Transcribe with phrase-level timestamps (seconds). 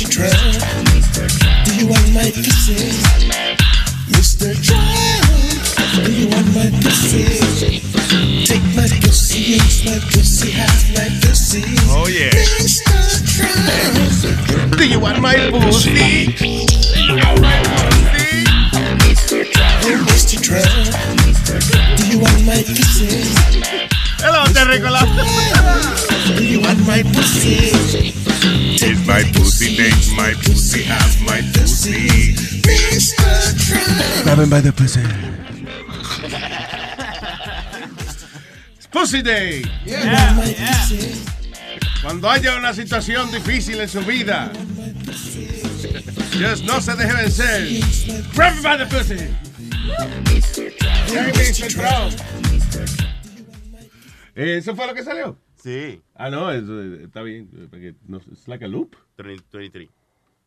[0.00, 0.16] Mr.
[0.16, 2.88] Trump, do you want my pussy?
[4.16, 4.56] Mr.
[4.64, 7.28] Trump, do you want my pussy?
[8.46, 11.62] Take my pussy, use my pussy, have my pussy.
[11.92, 12.30] Oh, yeah.
[12.64, 12.96] Mr.
[13.28, 16.32] Trump, Do you want my pussy?
[17.12, 17.36] oh,
[19.04, 19.44] Mr.
[19.52, 20.76] Trump,
[21.98, 23.20] do you want my pussy?
[24.24, 25.04] Hello, Terricola.
[26.38, 28.19] Do you want my pussy?
[28.42, 32.32] Is my pussy, make my pussy, have my pussy.
[32.62, 33.52] Mr.
[33.66, 34.24] Trump.
[34.24, 35.02] Grab him by the pussy.
[38.78, 39.62] It's Pussy Day.
[39.84, 41.22] Yeah, pussy.
[42.02, 44.50] Cuando haya una situación difícil en su vida,
[46.32, 48.32] just no se deje vencer.
[48.34, 49.18] Grab him by the pussy.
[51.34, 51.68] Mr.
[51.68, 52.14] Trump.
[54.34, 55.36] Eh, ¿Eso fue lo que salió?
[55.62, 57.48] Sí, Ah, no, eso, eh, está bien.
[57.54, 58.94] eh, porque no, it's like a loop.
[59.18, 59.88] 23.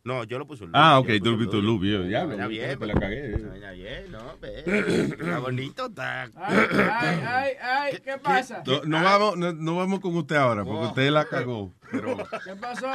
[0.04, 0.76] No, yo lo puse un loop.
[0.78, 1.82] Ah, ok, tú puse lo viste un loop.
[1.84, 3.34] yo, Ya, Está bien, pues la cagué.
[3.34, 4.62] Está bien, no, ve.
[4.66, 6.22] Está bonito, está.
[6.24, 8.62] Ay, ay, ay, ay, ¿qué pasa?
[8.66, 11.72] No, no vamos, no, vamos con usted ahora, porque usted la cagó.
[11.90, 12.88] ¿Qué pasó?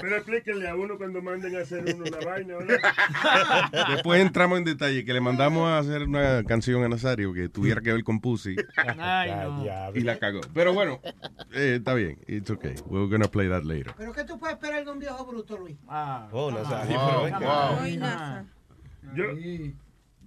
[0.00, 2.78] Pero explíquenle a uno cuando manden a hacer uno una vaina, ¿verdad?
[3.94, 7.80] después entramos en detalle, que le mandamos a hacer una canción a Nazario que tuviera
[7.80, 8.56] que ver con Pussy
[8.98, 9.64] Ay, no.
[9.94, 10.40] y la cagó.
[10.52, 11.00] Pero bueno,
[11.52, 12.18] eh, está bien.
[12.26, 12.74] It's okay.
[12.86, 13.94] We're gonna play that later.
[13.96, 15.76] ¿Pero qué tú puedes esperar de un viejo bruto, Luis?
[15.88, 16.28] Ah.
[16.32, 16.54] Oh, on.
[16.54, 17.98] Wow, wow.
[17.98, 18.44] NASA.
[19.14, 19.24] Yo,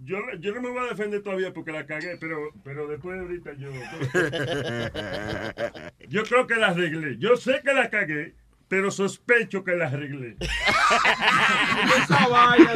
[0.04, 3.22] yo, yo no me voy a defender todavía porque la cagué, pero, pero después de
[3.22, 3.70] ahorita yo.
[6.10, 7.18] Yo creo que la arreglé.
[7.20, 8.34] Yo sé que la cagué,
[8.72, 10.38] pero sospecho que la arreglé.
[10.40, 12.72] Esa vaina,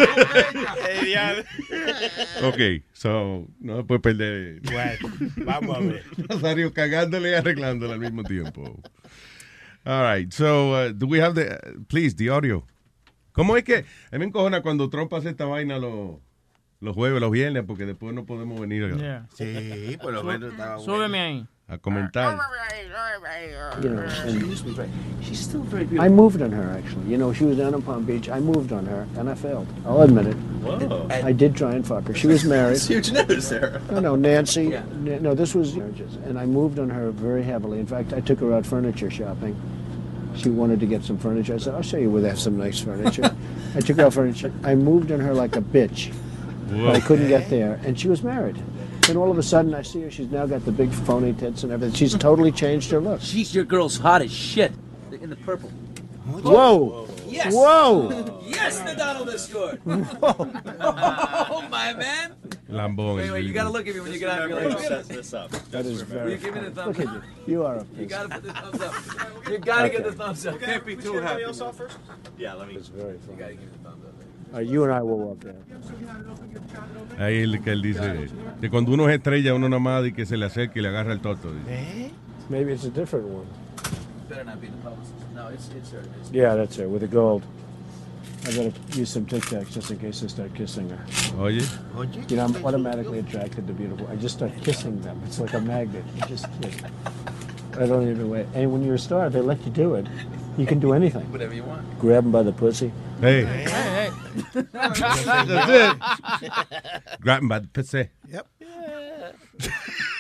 [2.44, 4.60] Ok, so, no puede perder.
[4.60, 6.04] Bueno, vamos a ver.
[6.30, 8.78] Nazario cagándole y arreglándole al mismo tiempo.
[9.86, 11.58] All right, so, uh, do we have the,
[11.88, 12.68] please, the audio?
[13.32, 16.18] ¿Cómo es que, a mí me encojona cuando Trump hace esta vaina los,
[16.82, 19.30] los jueves, los viernes, porque después no podemos venir Yeah.
[19.34, 20.94] Sí, por lo menos estaba bueno.
[20.94, 21.48] Súbeme ahí.
[21.68, 22.38] A comentar.
[23.82, 26.06] you know, and she's still very beautiful.
[26.06, 27.06] I moved on her actually.
[27.10, 28.30] You know, she was down in Palm Beach.
[28.30, 29.68] I moved on her, and I failed.
[29.86, 30.34] I'll admit it.
[30.36, 31.08] Whoa.
[31.10, 32.14] I did try and fuck her.
[32.14, 32.80] She was married.
[32.82, 33.82] Huge news there.
[33.92, 34.76] No, no, Nancy.
[34.76, 37.80] N- No, this was marriages, and I moved on her very heavily.
[37.80, 39.56] In fact, I took her out furniture shopping.
[40.36, 41.56] She wanted to get some furniture.
[41.56, 43.36] I said, "I'll show you where they have some nice furniture."
[43.76, 44.52] I took her out furniture.
[44.64, 46.14] I moved on her like a bitch,
[46.70, 48.58] but I couldn't get there, and she was married.
[49.08, 50.10] Then all of a sudden, I see her.
[50.10, 51.96] She's now got the big phony tits and everything.
[51.96, 53.22] She's totally changed her look.
[53.22, 54.72] She's your girl's hot as shit.
[55.12, 55.70] In the purple.
[56.26, 57.08] Whoa!
[57.28, 57.54] Yes.
[57.54, 58.32] Whoa!
[58.46, 59.82] Yes, the Donald Escort.
[59.86, 62.36] oh, my man.
[62.70, 63.18] Lambón.
[63.18, 64.48] Wait, wait, you gotta look at me when you get out.
[64.50, 65.52] You're like, look at this up.
[65.72, 66.32] That is Will very.
[66.32, 67.24] you give me the thumbs Look at up?
[67.46, 67.54] you.
[67.54, 69.50] You are a You gotta put the thumbs up.
[69.50, 70.60] You gotta get the thumbs up.
[70.62, 71.44] Can't be too happy.
[72.38, 72.76] Yeah, let me.
[72.76, 74.15] It's very You gotta give the thumbs up.
[74.54, 75.56] All right, you and I will walk there.
[77.18, 78.28] Ahí el que él dice
[78.62, 80.90] que cuando uno es estrella, uno nada más y que se le acerque y le
[80.90, 81.52] agarra el toto.
[81.52, 82.12] dice.
[82.50, 83.46] Maybe it's a different one.
[84.30, 85.14] Better not be the publicist.
[85.36, 86.02] No, it's it's her.
[86.22, 87.44] It's Yeah, that's her with the gold.
[88.48, 91.00] I gotta use some Tic Tacs just in case I start kissing her.
[91.40, 91.62] Oye,
[92.30, 94.08] You know, I'm automatically attracted to beautiful.
[94.08, 95.20] I just start kissing them.
[95.26, 96.04] It's like a magnet.
[96.16, 96.76] You just kiss.
[97.80, 98.46] I don't even wait.
[98.54, 100.06] And when you're a star, they let you do it.
[100.58, 101.30] You can do anything.
[101.32, 101.82] whatever you want.
[102.00, 102.92] Grab them by the pussy.
[103.22, 104.10] Hey, Hey, hey.
[104.74, 105.98] that's it.
[107.22, 108.10] Grab him by the pussy.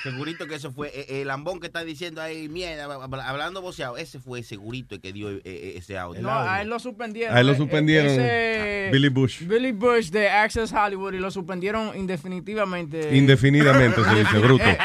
[0.04, 3.98] Segurito que eso fue eh, el lambón que está diciendo ahí, mierda, hablando voceado.
[3.98, 6.22] Ese fue segurito el que dio eh, eh, ese audio.
[6.22, 7.36] No, a él lo suspendieron.
[7.36, 8.12] A él lo suspendieron.
[8.12, 9.42] ese- Billy Bush.
[9.46, 13.18] Billy Bush de Access Hollywood y lo suspendieron indefinitivamente.
[13.18, 14.64] Indefinidamente se dice, bruto.
[14.64, 14.76] You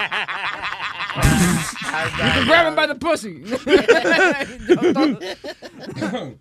[2.17, 3.43] can grab him by the pussy.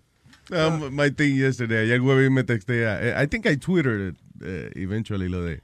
[0.52, 2.98] Um, my thing yesterday, ayer güey me textea.
[3.00, 5.60] eh, I think I tweeted it eh, eventually lo de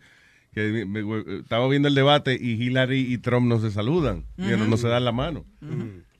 [0.55, 4.57] que me- me- estaba viendo el debate y Hillary y Trump no se saludan, you
[4.57, 5.45] know, no se dan la mano.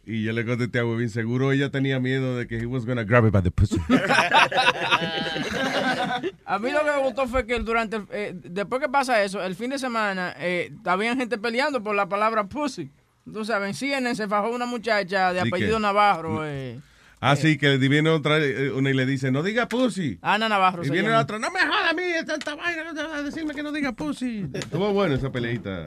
[0.09, 3.03] Y yo le contesté a Webin, seguro ella tenía miedo de que he was gonna
[3.03, 3.77] grab it by the pussy.
[6.45, 9.43] A mí lo que me gustó fue que durante, el- eh, después que pasa eso,
[9.43, 12.91] el fin de semana, eh, había gente peleando por la palabra pussy.
[13.33, 15.79] Tú sabes, en CNN se fajó una muchacha de ¿Y apellido?
[15.81, 16.43] Navarro.
[16.47, 16.79] Eh.
[17.29, 20.19] Ah, sí, que viene otra eh, una y le dice, no diga pussy.
[20.23, 22.85] Ana Navarro Y viene otra, no me joda a mí, esta, esta vaina,
[23.15, 24.47] a decirme que no diga pussy.
[24.53, 25.85] Estuvo bueno esa peleita,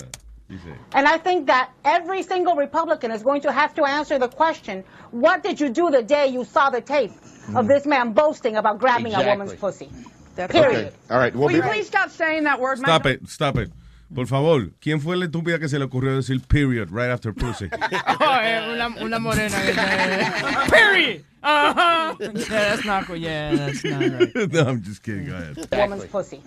[0.49, 0.73] dice.
[0.93, 4.83] And I think that every single Republican is going to have to answer the question,
[5.11, 7.13] what did you do the day you saw the tape
[7.55, 9.89] of this man boasting about grabbing a woman's pussy?
[10.35, 10.93] Period.
[11.09, 13.71] All right, we'll Will you be- please stop saying that word, Stop it, stop it.
[14.13, 17.69] Por favor, ¿quién fue la estúpida que se le ocurrió decir period right after pussy?
[18.21, 19.55] Oh, eh, una, una morena.
[20.69, 21.23] Period.
[21.43, 22.15] Uh-huh.
[22.19, 23.15] Yeah, that's not cool.
[23.15, 24.35] Yeah, that's not right.
[24.51, 25.27] no, I'm just kidding.
[25.27, 25.67] Go ahead.
[25.71, 26.41] Woman's pussy.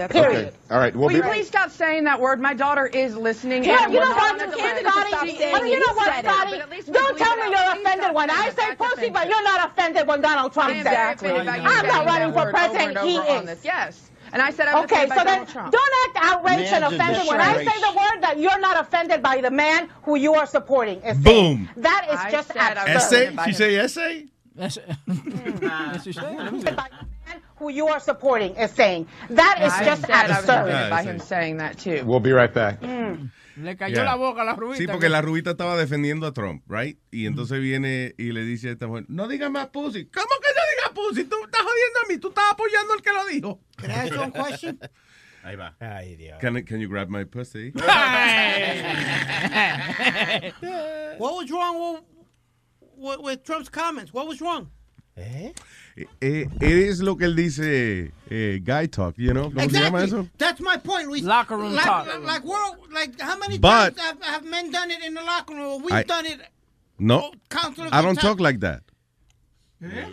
[0.00, 0.52] Okay.
[0.70, 2.40] All right, we'll Will be you please stop saying that word?
[2.40, 3.64] My daughter is listening.
[3.64, 4.62] Yeah, and you we're know not what, on a Scotty?
[4.62, 4.80] delay.
[4.82, 5.78] Stop Scotty, saying well, you it.
[5.88, 6.50] know what, said it, Scotty?
[6.52, 7.50] but at least we Don't tell me out.
[7.50, 10.84] you're Please offended when I say pussy, but you're not offended when Donald Trump says
[10.84, 11.14] very it.
[11.16, 12.98] offended I'm not running for president.
[13.00, 13.64] He is.
[13.64, 14.08] Yes.
[14.32, 15.72] And I said I'm Okay, offended so by then Donald Trump.
[15.72, 18.78] don't act outraged and Man's a offended when I say the word that you're not
[18.80, 21.00] offended by the man who you are supporting.
[21.02, 21.18] is.
[21.18, 21.68] Boom.
[21.78, 23.32] That is I just said I was absurd.
[23.38, 23.44] Essay?
[23.46, 24.26] She say essay?
[24.58, 24.82] You say.
[25.06, 26.68] Let me see.
[27.56, 29.06] Who you are supporting is saying.
[29.30, 30.68] That is I just said I was absurd.
[30.68, 32.02] offended by him saying that too.
[32.04, 32.80] We'll be right back.
[32.82, 34.04] Le cayó Yeah.
[34.04, 34.78] la boca a la rubita.
[34.78, 36.96] Sí, porque la rubita estaba defendiendo a Trump, right?
[37.10, 40.06] Y entonces viene y le dice a esta mujer, no diga más pussy.
[40.06, 41.24] ¿Cómo que no diga pussy?
[41.24, 43.60] Tú estás jodiendo a mí, tú estás apoyando al que lo dijo.
[43.76, 44.78] Can I ask you one question?
[45.42, 45.74] Ahí va.
[45.80, 46.38] Ay, Dios.
[46.40, 47.72] Can, can you grab my pussy?
[51.18, 52.02] What was wrong with,
[52.98, 54.12] with, with Trump's comments?
[54.12, 54.70] What was wrong?
[55.16, 55.52] Eh,
[56.22, 59.50] eh, es lo que él dice eh, guy talk, you know?
[59.50, 60.28] ¿Cómo se llama eso?
[60.38, 61.24] That's my point, Luis.
[61.24, 62.06] Locker room like, talk.
[62.22, 65.54] Like, we're, like, how many But- times have, have men done it in the locker
[65.54, 65.82] room?
[65.82, 66.40] We've I- done it.
[67.00, 68.18] No, I don't times.
[68.18, 68.82] talk like that.
[69.82, 70.04] Eh?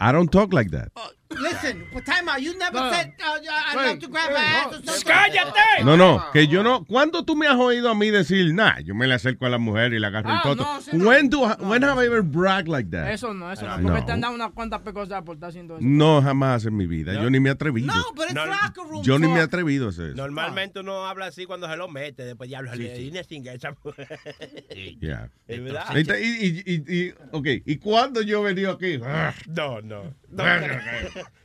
[0.00, 0.88] I don't talk like that.
[1.30, 2.90] Listen, for time out, you never No.
[2.90, 4.92] said uh, I'd Hey, love to grab my ass no.
[5.04, 5.84] ¡Cállate!
[5.84, 6.84] No, no, que yo no.
[6.84, 9.58] ¿Cuándo tú me has oído a mí decir, nah, yo me le acerco a la
[9.58, 10.64] mujer y le agarro el Ah, toto?
[10.64, 11.08] no, sí, no.
[11.08, 13.12] when, do, when have I ever bragged like that?
[13.12, 13.78] Eso no, eso no.
[13.78, 13.88] No.
[13.88, 15.86] Porque te han dado unas cuantas pecosas por estar haciendo eso.
[15.88, 17.14] No, jamás en mi vida.
[17.14, 17.86] Yo ni me he atrevido.
[17.86, 19.48] No, but it's No, locker room Yo ni me he talk.
[19.54, 20.16] atrevido a hacer eso.
[20.16, 23.72] Normalmente uno habla así cuando se lo mete, después diablo, le viene sin esa
[25.00, 25.28] Yeah.
[25.46, 25.94] Es verdad.
[25.96, 28.98] Y, y, y, y- ok, ¿y cuándo yo he venido aquí?
[28.98, 30.14] No, no.
[30.28, 30.44] no.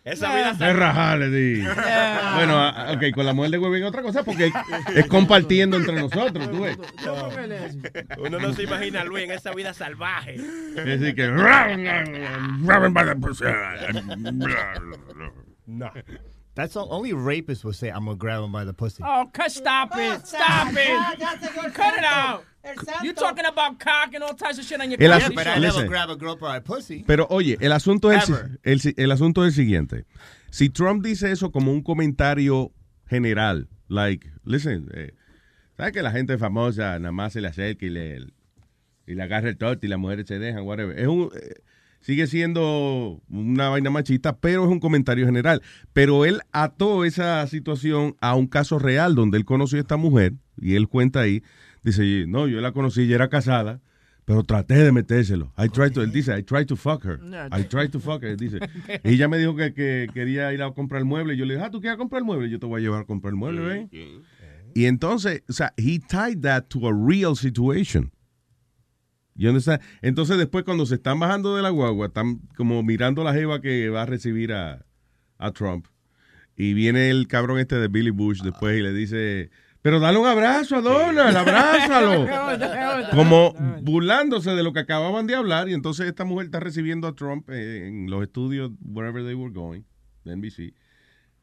[0.03, 1.61] Esa vida Es rajale, di.
[1.61, 4.51] Bueno, ah, ok, con la mujer de Huevín otra cosa porque
[4.95, 6.77] es compartiendo entre nosotros, tú ves.
[8.17, 10.35] Uno no se imagina a Luis en esa vida salvaje.
[10.35, 11.27] Es decir, que...
[15.65, 15.91] No.
[16.55, 19.03] That's all, only rapists will say, I'm going to grab him by the pussy.
[19.05, 20.25] Oh, cut, stop it.
[20.25, 21.73] Stop it.
[21.73, 22.45] Cut it out.
[23.03, 25.59] You talking about cock and all types of shit on your El asu- But I
[25.59, 25.87] never Listen.
[25.87, 27.03] grab a girl by her pussy.
[27.05, 28.59] Pero oye, el asunto es el, Ever.
[28.63, 30.05] el, el asunto es el siguiente.
[30.49, 32.71] Si Trump dice eso como un comentario
[33.07, 35.11] general, like, listen, eh,
[35.77, 38.19] ¿sabes que la gente famosa nada más se le acerca y le,
[39.05, 40.97] y le agarra el torte y las mujeres se dejan, whatever?
[40.97, 41.55] Es un, eh,
[42.05, 45.63] sigue siendo una vaina machista, pero es un comentario general.
[45.91, 50.33] Pero él ató esa situación a un caso real donde él conoció a esta mujer
[50.61, 51.41] y él cuenta ahí,
[51.83, 53.81] dice, no, yo la conocí, ella era casada.
[54.23, 55.51] Pero traté de metérselo.
[55.57, 57.19] I tried to, él dice, I tried to fuck her.
[57.51, 58.29] I tried to fuck her.
[58.29, 58.59] Él dice.
[59.03, 61.33] Y ella me dijo que, que quería ir a comprar el mueble.
[61.33, 62.49] Y yo le dije, ah, ¿tú quieres comprar el mueble?
[62.49, 64.21] Yo te voy a llevar a comprar el mueble, ¿eh?
[64.73, 68.11] Y entonces, o sea, he tied that to a real situation.
[69.35, 69.81] You understand?
[70.01, 73.89] Entonces después cuando se están bajando de la guagua, están como mirando la jeva que
[73.89, 74.85] va a recibir a,
[75.37, 75.87] a Trump.
[76.55, 79.49] Y viene el cabrón este de Billy Bush después y le dice,
[79.85, 82.27] pero dale un abrazo a Donald, abrázalo.
[83.15, 85.69] como burlándose de lo que acababan de hablar.
[85.69, 89.81] Y entonces esta mujer está recibiendo a Trump en los estudios, wherever they were going,
[90.23, 90.73] de NBC,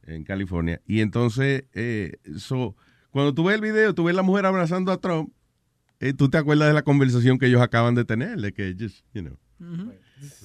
[0.08, 0.80] en California.
[0.88, 2.74] Y entonces, eh, so,
[3.10, 5.32] cuando tú ves el video, tú ves la mujer abrazando a Trump,
[6.16, 9.22] tú te acuerdas de la conversación que ellos acaban de tener, de que, just, you
[9.22, 9.38] know.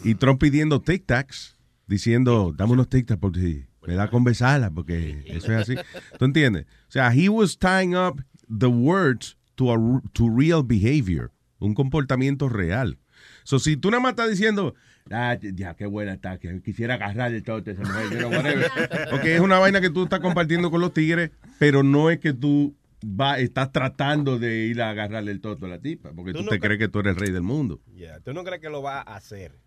[0.04, 4.70] Y Trump pidiendo tic tacs, diciendo, dame unos tic tacs porque me da con besarla,
[4.70, 5.76] porque eso es así.
[6.20, 6.66] ¿Tú entiendes?
[6.88, 12.50] O sea, he was tying up the words to, a, to real behavior, un comportamiento
[12.50, 12.98] real.
[13.44, 14.76] So, si tú nada más estás diciendo,
[15.10, 18.70] ah, ya, qué buena está, que quisiera agarrar el todo esa mujer, know, whatever.
[19.14, 22.34] Ok, es una vaina que tú estás compartiendo con los tigres, pero no es que
[22.34, 26.39] tú va, estás tratando de ir a agarrarle el toto a la tipa, porque Tú
[26.39, 27.82] tú, no te cre- crees que tú eres el rey del mundo.
[27.96, 29.60] Yeah, ¿Tú no crees que lo va a hacer?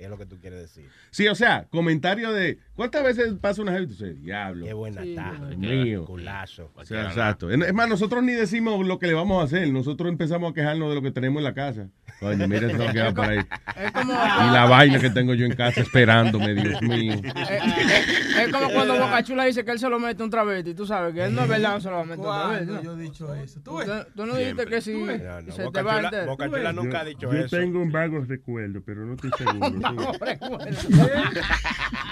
[0.00, 0.88] Es lo que tú quieres decir.
[1.10, 4.64] Sí, o sea, comentario de, ¿cuántas veces pasa una gente y diablo?
[4.64, 5.32] Qué buena está.
[5.48, 6.04] Dios mío.
[6.06, 6.70] Culazo.
[6.74, 7.50] O sea, exacto.
[7.50, 10.88] Es más, nosotros ni decimos lo que le vamos a hacer, nosotros empezamos a quejarnos
[10.88, 11.88] de lo que tenemos en la casa.
[12.18, 13.38] Coño, mira eso que va para ahí.
[13.76, 17.14] Es como, Y la vaina que tengo yo en casa esperándome, Dios mío.
[17.14, 20.74] es, como cuando Boca Chula dice que él se lo mete un travesti.
[20.74, 22.66] Tú sabes que él no es verdad, no se lo va a meter un travesti.
[22.66, 22.82] ¿Cuándo ¿no?
[22.82, 23.60] yo he dicho eso?
[23.60, 23.90] ¿Tú Tú, ves?
[24.14, 26.26] tú no dijiste que si No, no, se Boca te va Chula- entero.
[26.26, 27.56] Boca Chula nunca ha dicho Yo eso.
[27.56, 29.89] tengo un vago recuerdo, pero no estoy seguro.
[29.92, 30.70] No, recuerda.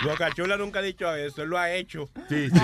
[0.04, 2.08] Boca Chula nunca ha dicho eso, él lo ha hecho.
[2.28, 2.48] Sí,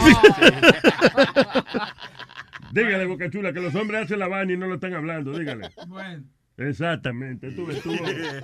[2.72, 5.36] Dígale, Boca Chula, que los hombres hacen la vaina y no lo están hablando.
[5.38, 5.70] Dígale.
[5.86, 6.24] Bueno.
[6.56, 7.96] Exactamente, tú estuvo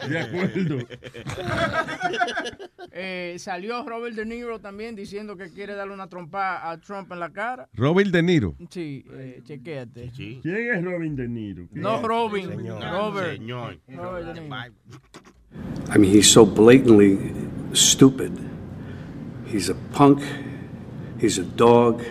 [0.09, 0.79] de acuerdo.
[2.91, 7.21] Eh, salió Robert De Niro también diciendo que quiere darle una trompa a Trump en
[7.21, 7.69] la cara.
[7.73, 8.57] Robert De Niro.
[8.69, 10.11] Sí, eh, chequéate.
[10.17, 11.69] ¿Quién es Robin De Niro?
[11.71, 12.83] No Robin, Señor.
[12.83, 13.37] Robert.
[13.37, 13.79] Señor.
[13.87, 14.75] Robert De Niro.
[15.89, 17.35] I mean, he's so blatantly
[17.73, 18.39] stupid.
[19.47, 20.23] He's a punk.
[21.19, 22.05] He's a dog.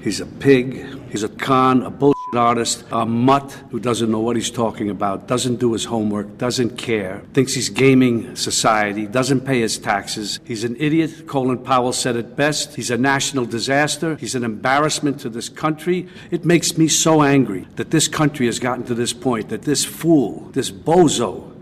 [0.00, 0.86] He's a pig.
[1.10, 5.26] He's a con, a bullshit artist, a mutt who doesn't know what he's talking about,
[5.26, 10.38] doesn't do his homework, doesn't care, thinks he's gaming society, doesn't pay his taxes.
[10.44, 11.26] He's an idiot.
[11.26, 12.76] Colin Powell said it best.
[12.76, 14.16] He's a national disaster.
[14.16, 16.08] He's an embarrassment to this country.
[16.30, 19.84] It makes me so angry that this country has gotten to this point, that this
[19.84, 21.54] fool, this bozo,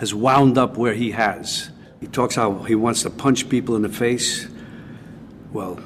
[0.00, 1.68] has wound up where he has.
[2.00, 4.48] He talks how he wants to punch people in the face.
[5.52, 5.78] Well,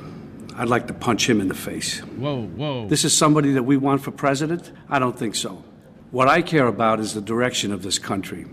[0.54, 1.98] I'd like to punch him in the face.
[1.98, 2.86] Whoa, whoa.
[2.86, 4.70] This is somebody that we want for president?
[4.88, 5.64] I don't think so.
[6.12, 8.46] What I care about is the direction of this country.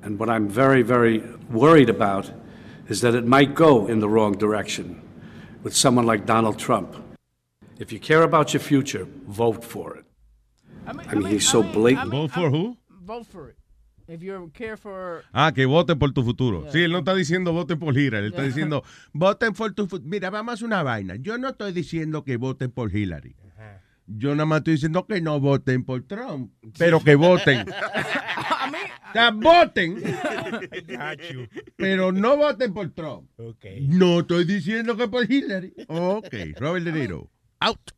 [0.00, 2.30] And what I'm very, very worried about
[2.88, 5.02] is that it might go in the wrong direction
[5.64, 6.94] with someone like Donald Trump.
[7.80, 10.04] If you care about your future, vote for it.
[10.86, 12.12] I mean, he's so blatant.
[12.12, 12.76] Vote for who?
[13.02, 13.56] Vote for it.
[14.12, 15.24] If you care for...
[15.32, 16.66] Ah, que voten por tu futuro.
[16.70, 20.06] Sí, él no está diciendo voten por Hillary, él está diciendo voten por tu futuro.
[20.06, 21.16] Mira, vamos a hacer una vaina.
[21.16, 23.34] Yo no estoy diciendo que voten por Hillary.
[24.06, 27.66] Yo nada más estoy diciendo que no voten por Trump, pero que voten.
[28.62, 30.02] O sea, voten,
[31.76, 33.28] pero no voten por Trump.
[33.82, 35.74] No estoy diciendo que por Hillary.
[35.88, 37.30] Ok, Robert De Niro.
[37.60, 37.92] Out.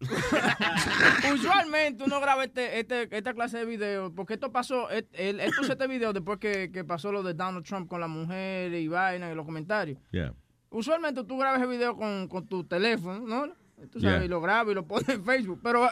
[1.34, 5.50] Usualmente uno graba este, este, esta clase de videos, porque esto pasó, él, él él
[5.56, 8.88] puso este video después que, que pasó lo de Donald Trump con la mujer y
[8.88, 9.98] vaina y los comentarios.
[10.10, 10.34] Yeah.
[10.70, 13.52] Usualmente tú grabas el video con, con tu teléfono, ¿no?
[13.90, 14.24] Tú sabes, Yeah.
[14.24, 15.60] y lo grabas y lo pones en Facebook.
[15.62, 15.90] Pero eh,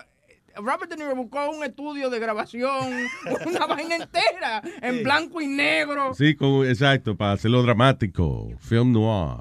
[0.56, 2.92] Robert De Niro buscó un estudio de grabación,
[3.46, 6.14] una vaina entera, en blanco y negro.
[6.14, 8.50] Sí, con- exacto, para hacerlo dramático.
[8.60, 9.38] Film noir.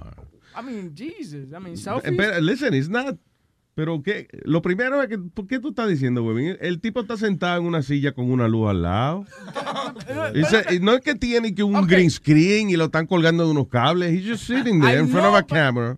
[0.60, 1.46] I mean, Jesus.
[1.52, 2.14] I mean, Eh, selfies.
[2.18, 3.18] pero, listen, it's not.
[3.78, 6.58] Pero qué, lo primero es que, ¿por qué tú estás diciendo, huevín?
[6.62, 9.24] El tipo está sentado en una silla con una luz al lado.
[10.34, 13.52] Dice, y no es que tiene que un green screen y lo están colgando de
[13.52, 14.12] unos cables.
[14.12, 15.98] He's just sitting there I in front of know, a but camera.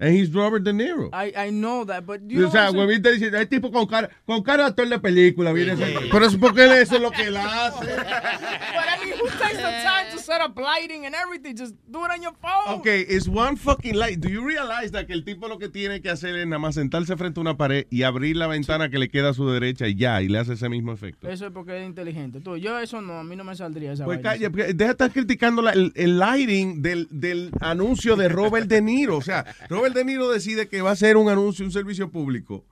[0.00, 1.10] And he's Robert De Niro.
[1.12, 3.86] I, I know that, but you o know sea, huevín te dice, hay tipo con
[3.86, 5.52] cara, con cara de actor de película.
[5.52, 7.84] Viene ese- Pero es porque él eso es lo que él hace.
[7.84, 9.82] But I mean, who takes the
[10.28, 11.54] set up lighting and everything?
[11.56, 12.78] Just do it on your phone.
[12.78, 14.20] Ok, it's one fucking light.
[14.20, 16.74] Do you realize that que el tipo lo que tiene que hacer es nada más
[16.74, 19.88] sentarse frente a una pared y abrir la ventana que le queda a su derecha
[19.88, 21.28] y ya, y le hace ese mismo efecto?
[21.28, 22.40] Eso es porque es inteligente.
[22.40, 24.30] Tú, yo eso no, a mí no me saldría esa Pues vaina.
[24.30, 28.68] calla, porque deja de estar criticando la- el, el lighting del, del anuncio de Robert
[28.68, 29.16] De Niro.
[29.16, 32.64] O sea, Robert De Niro decide que va a hacer un anuncio, un servicio público.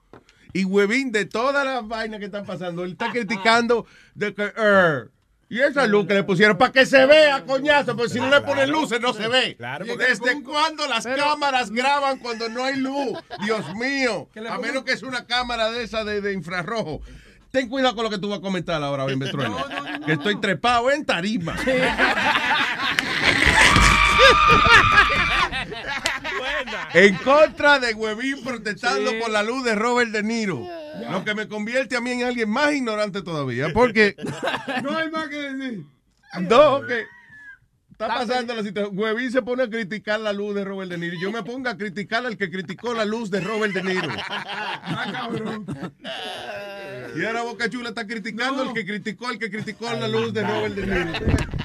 [0.53, 3.85] Y Huevín, de todas las vainas que están pasando, él está criticando
[4.15, 5.11] de que, er,
[5.49, 8.41] y esa luz que le pusieron para que se vea, coñazo, porque si no le
[8.41, 9.55] ponen luces no se ve.
[9.55, 13.17] Claro, ¿Y ¿Desde cuándo las cámaras graban cuando no hay luz?
[13.43, 17.01] Dios mío, a menos que es una cámara de esa de, de infrarrojo.
[17.51, 19.57] Ten cuidado con lo que tú vas a comentar ahora, Ben Betrueno,
[20.05, 21.55] que estoy trepado en tarima.
[26.93, 30.65] En contra de Huevín protestando por la luz de Robert De Niro.
[31.11, 33.71] Lo que me convierte a mí en alguien más ignorante todavía.
[33.73, 34.15] Porque
[34.83, 35.85] no hay más que decir.
[36.41, 37.05] No, que
[37.97, 38.97] está pasando la situación.
[38.97, 41.15] Huevín se pone a criticar la luz de Robert De Niro.
[41.15, 44.09] Y yo me pongo a criticar al que criticó la luz de Robert De Niro.
[47.15, 50.43] Y ahora Boca Chula está criticando al que criticó al que criticó la luz de
[50.43, 51.11] Robert De Niro.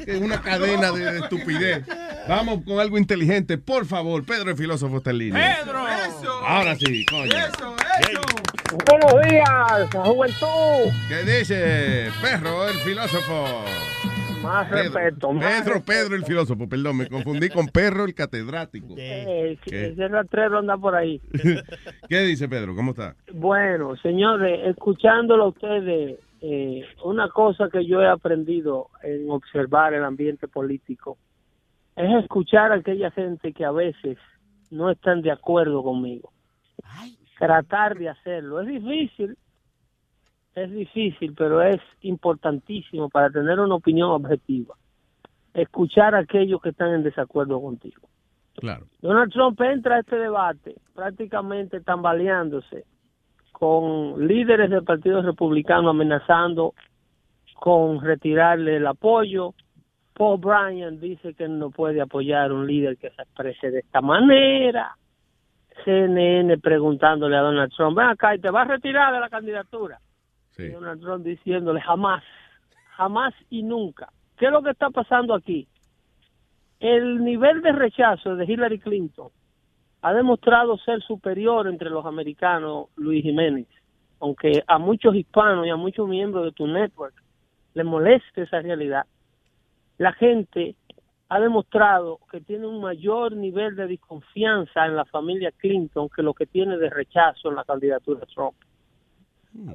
[0.06, 1.84] Es una cadena de, de estupidez.
[2.26, 3.58] Vamos con algo inteligente.
[3.58, 5.58] Por favor, Pedro el filósofo está en línea.
[5.62, 5.86] ¡Pedro!
[6.46, 7.30] Ahora sí, coño.
[8.86, 10.92] Buenos días, juventud.
[11.08, 13.64] ¿Qué dice Perro el filósofo?
[14.42, 15.32] Más Pedro, respeto.
[15.32, 15.84] más Pedro, respeto.
[15.86, 18.94] Pedro el filósofo, perdón, me confundí con Perro el catedrático.
[18.96, 19.86] Eh, ¿Qué?
[19.88, 21.20] ese rastrero anda por ahí.
[22.08, 22.74] ¿Qué dice Pedro?
[22.74, 23.14] ¿Cómo está?
[23.32, 30.04] Bueno, señores, escuchándolo a ustedes, eh, una cosa que yo he aprendido en observar el
[30.04, 31.18] ambiente político
[31.96, 34.18] es escuchar a aquella gente que a veces
[34.70, 36.32] no están de acuerdo conmigo.
[37.38, 38.60] Tratar de hacerlo.
[38.60, 39.36] Es difícil,
[40.54, 44.74] es difícil, pero es importantísimo para tener una opinión objetiva.
[45.54, 48.08] Escuchar a aquellos que están en desacuerdo contigo.
[48.56, 48.86] Claro.
[49.00, 52.84] Donald Trump entra a este debate prácticamente tambaleándose
[53.50, 56.74] con líderes del Partido Republicano amenazando
[57.54, 59.54] con retirarle el apoyo.
[60.14, 64.00] Paul Bryan dice que no puede apoyar a un líder que se exprese de esta
[64.00, 64.96] manera.
[65.84, 69.98] CNN preguntándole a Donald Trump, ven acá, ¿y te vas a retirar de la candidatura?
[70.56, 72.22] Donald Trump diciéndole, jamás,
[72.96, 74.08] jamás y nunca.
[74.36, 75.66] ¿Qué es lo que está pasando aquí?
[76.80, 79.28] El nivel de rechazo de Hillary Clinton
[80.02, 83.68] ha demostrado ser superior entre los americanos, Luis Jiménez,
[84.20, 87.14] aunque a muchos hispanos y a muchos miembros de tu network
[87.74, 89.06] le moleste esa realidad.
[89.98, 90.74] La gente
[91.28, 96.34] ha demostrado que tiene un mayor nivel de desconfianza en la familia Clinton que lo
[96.34, 98.54] que tiene de rechazo en la candidatura de Trump.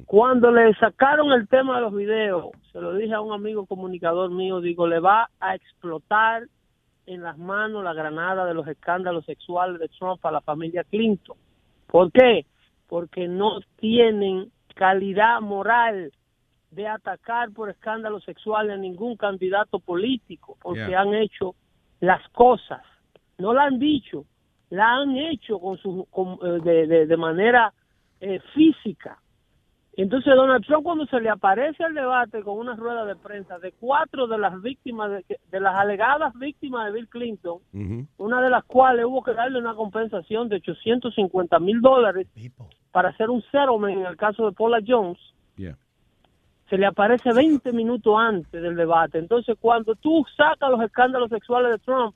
[0.06, 4.30] Cuando le sacaron el tema de los videos, se lo dije a un amigo comunicador
[4.30, 6.44] mío, digo, le va a explotar
[7.06, 11.36] en las manos la granada de los escándalos sexuales de Trump a la familia Clinton.
[11.86, 12.44] ¿Por qué?
[12.88, 16.12] Porque no tienen calidad moral
[16.70, 21.00] de atacar por escándalos sexuales a ningún candidato político, porque Yeah.
[21.02, 21.54] han hecho
[22.00, 22.82] las cosas,
[23.38, 24.24] no la han dicho,
[24.70, 27.72] la han hecho con su, con, eh, de, de- de manera
[28.20, 29.18] eh, física.
[30.02, 33.72] Entonces Donald Trump cuando se le aparece al debate con una rueda de prensa de
[33.72, 37.58] cuatro de las víctimas, de, de las alegadas víctimas de Bill Clinton,
[38.16, 42.28] una de las cuales hubo que darle una compensación de 850 mil dólares
[42.92, 45.18] para hacer un settlement en el caso de Paula Jones,
[46.70, 49.18] se le aparece 20 minutos antes del debate.
[49.18, 52.14] Entonces, cuando tú sacas los escándalos sexuales de Trump,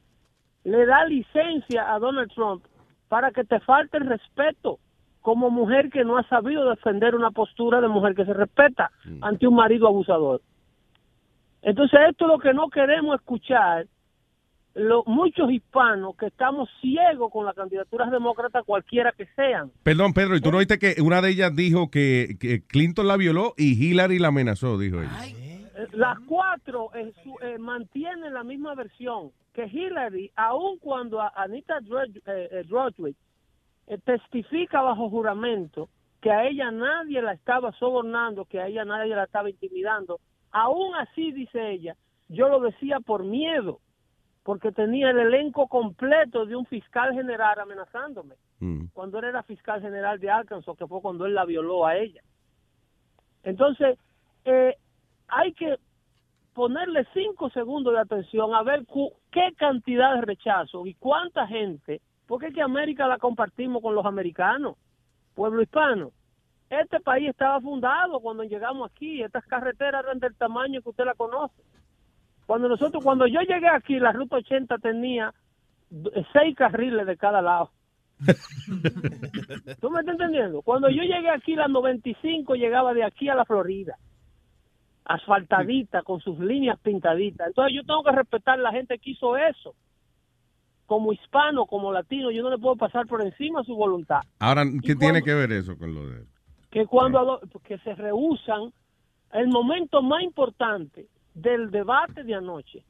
[0.62, 2.64] le da licencia a Donald Trump
[3.08, 4.78] para que te falte el respeto
[5.22, 8.90] como mujer que no ha sabido defender una postura de mujer que se respeta
[9.22, 10.42] ante un marido abusador.
[11.62, 13.86] Entonces, esto es lo que no queremos escuchar
[14.74, 19.70] lo- muchos hispanos que estamos ciegos con las candidaturas demócratas, cualquiera que sean.
[19.82, 23.16] Perdón, Pedro, ¿y tú no viste que una de ellas dijo que, que Clinton la
[23.16, 24.78] violó y Hillary la amenazó?
[24.78, 25.10] Dijo ella.
[25.92, 31.78] Las cuatro eh, su- eh, mantienen la misma versión que Hillary, aun cuando a- Anita
[31.80, 33.14] Drudge- eh, Drudge eh,
[34.04, 35.88] testifica bajo juramento
[36.20, 40.20] que a ella nadie la estaba sobornando, que a ella nadie la estaba intimidando,
[40.52, 41.96] aún así dice ella,
[42.28, 43.80] yo lo decía por miedo,
[44.44, 48.36] porque tenía el elenco completo de un fiscal general amenazándome,
[48.92, 52.22] cuando él era fiscal general de Arkansas, que fue cuando él la violó a ella.
[53.42, 53.98] Entonces,
[54.44, 54.76] eh,
[55.26, 55.76] hay que
[56.54, 58.84] ponerle cinco segundos de atención a ver
[59.30, 62.00] qué cantidad de rechazo y cuánta gente,
[62.32, 64.76] porque es que América la compartimos con los americanos,
[65.34, 66.12] pueblo hispano.
[66.70, 71.12] Este país estaba fundado cuando llegamos aquí, estas carreteras eran del tamaño que usted la
[71.12, 71.62] conoce.
[72.46, 75.34] Cuando nosotros, cuando yo llegué aquí, la ruta 80 tenía
[75.90, 77.70] d- seis carriles de cada lado.
[79.78, 80.62] ¿Tú me estás entendiendo?
[80.62, 83.98] Cuando yo llegué aquí, la 95 llegaba de aquí a la Florida,
[85.04, 87.48] asfaltadita, con sus líneas pintaditas.
[87.48, 89.74] Entonces yo tengo que respetar a la gente que hizo eso.
[90.92, 94.20] Como hispano, como latino, yo no le puedo pasar por encima su voluntad.
[94.38, 96.26] Ahora, ¿qué Y tiene cuando- que ver eso con lo de...?
[96.70, 98.74] Que cuando ado- que se rehusan,
[99.32, 102.84] el momento más importante del debate de anoche,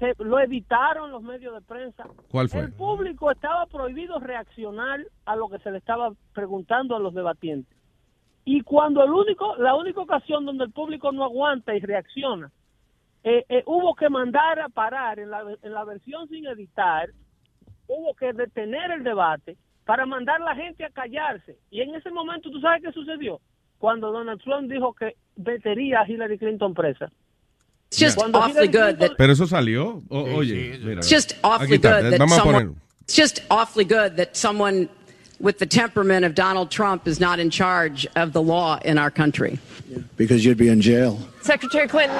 [0.00, 2.08] se lo evitaron los medios de prensa.
[2.28, 2.58] ¿Cuál fue?
[2.62, 7.72] El público estaba prohibido reaccionar a lo que se le estaba preguntando a los debatientes.
[8.44, 12.50] Y cuando el único, la única ocasión donde el público no aguanta y reacciona,
[13.22, 17.10] eh, eh, hubo que mandar a parar en la, en la versión sin editar,
[17.88, 21.56] hubo que detener el debate para mandar a la gente a callarse.
[21.70, 23.40] Y en ese momento, ¿tú sabes qué sucedió?
[23.78, 27.10] Cuando Donald Trump dijo que metería a Hillary Clinton presa.
[27.90, 30.02] It's just Cuando awfully Hillary good Clinton- that Pero eso salió.
[30.10, 32.58] O- oye, mira, it's just awfully good that Vamos a poner.
[32.60, 34.88] someone it's just awfully good that someone
[35.40, 39.10] with the temperament of Donald Trump is not in charge of the law in our
[39.10, 39.58] country.
[40.18, 41.16] Because you'd be in jail.
[41.40, 42.18] Secretary Clinton.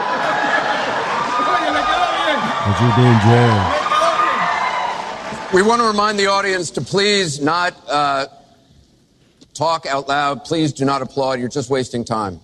[5.54, 8.26] We want to remind the audience to please not uh,
[9.54, 10.44] talk out loud.
[10.44, 11.40] Please do not applaud.
[11.40, 12.38] You're just wasting time.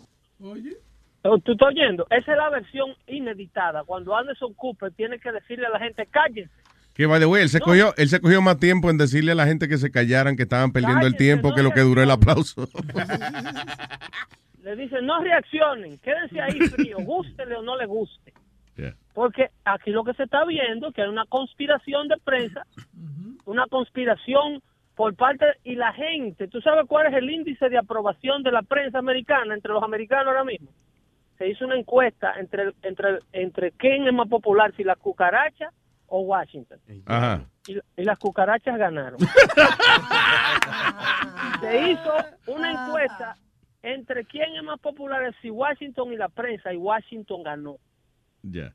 [1.23, 2.07] Oh, ¿Tú estás oyendo?
[2.11, 3.85] Esa es la versión ineditada.
[3.85, 6.51] Cuando Anderson Cooper tiene que decirle a la gente, cállense.
[6.95, 9.35] Que, by the way, él se, cogió, él se cogió más tiempo en decirle a
[9.35, 12.11] la gente que se callaran, que estaban perdiendo el tiempo, que lo que duró el
[12.11, 12.69] aplauso.
[14.63, 18.33] Le dicen, no reaccionen, quédense ahí frío, gústele o no le guste.
[18.77, 18.97] Yeah.
[19.13, 22.67] Porque aquí lo que se está viendo es que hay una conspiración de prensa,
[23.45, 24.63] una conspiración
[24.95, 28.63] por parte y la gente, ¿tú sabes cuál es el índice de aprobación de la
[28.63, 30.71] prensa americana entre los americanos ahora mismo?
[31.39, 35.71] Se hizo una encuesta entre entre entre quién es más popular, si la cucaracha
[36.07, 36.79] o Washington.
[37.07, 37.45] Ajá.
[37.67, 39.19] Y, y las cucarachas ganaron.
[41.61, 42.15] Se hizo
[42.47, 43.37] una encuesta
[43.83, 47.79] entre quién es más popular, si Washington y la prensa, y Washington ganó.
[48.45, 48.75] Ya.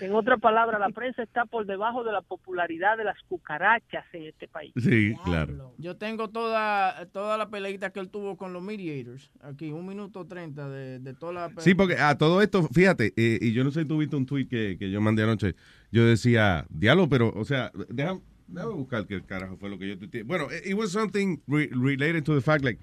[0.00, 4.24] En otras palabras, la prensa está por debajo de la popularidad de las cucarachas en
[4.24, 4.72] este país.
[4.76, 5.74] Sí, claro.
[5.78, 9.32] Yo tengo toda, toda la peleita que él tuvo con los mediators.
[9.40, 13.38] Aquí, un minuto treinta de, de toda la Sí, porque a todo esto, fíjate, eh,
[13.40, 15.56] y yo no sé si tú viste un tweet que, que yo mandé anoche.
[15.90, 19.98] Yo decía, diálogo, pero, o sea, déjame, déjame buscar qué carajo fue lo que yo
[19.98, 20.22] tuiteé.
[20.22, 22.80] Bueno, it was something re- related to the fact, like,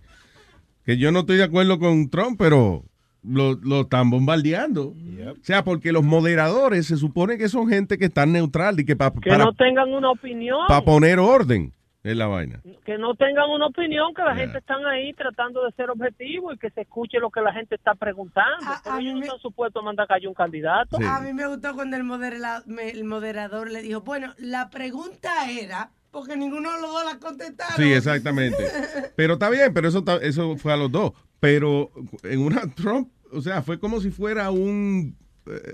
[0.84, 2.84] que yo no estoy de acuerdo con Trump, pero
[3.24, 4.90] lo, lo están bombardeando.
[4.94, 8.96] O sea, porque los moderadores se supone que son gente que están neutral y que
[8.96, 10.60] pa- Que para, no tengan una opinión.
[10.68, 12.62] para poner orden en la vaina.
[12.86, 16.58] que no tengan una opinión, que la gente están ahí tratando de ser objetivo y
[16.58, 18.66] que se escuche lo que la gente está preguntando.
[18.84, 20.98] Pero ellos no están supuestos a mandar callar un candidato.
[21.06, 25.92] A mí me gustó cuando el, moderador, el moderador le dijo, bueno, la pregunta era,
[26.12, 27.76] porque ninguno de los dos la contestaron.
[27.76, 28.58] Sí, exactamente.
[29.18, 31.12] Pero está bien, pero eso, eso fue a los dos.
[31.40, 31.92] Pero
[32.24, 35.16] en una Trump, o sea, fue como si fuera un...
[35.46, 35.74] eh,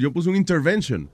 [0.00, 1.08] yo puse un intervention.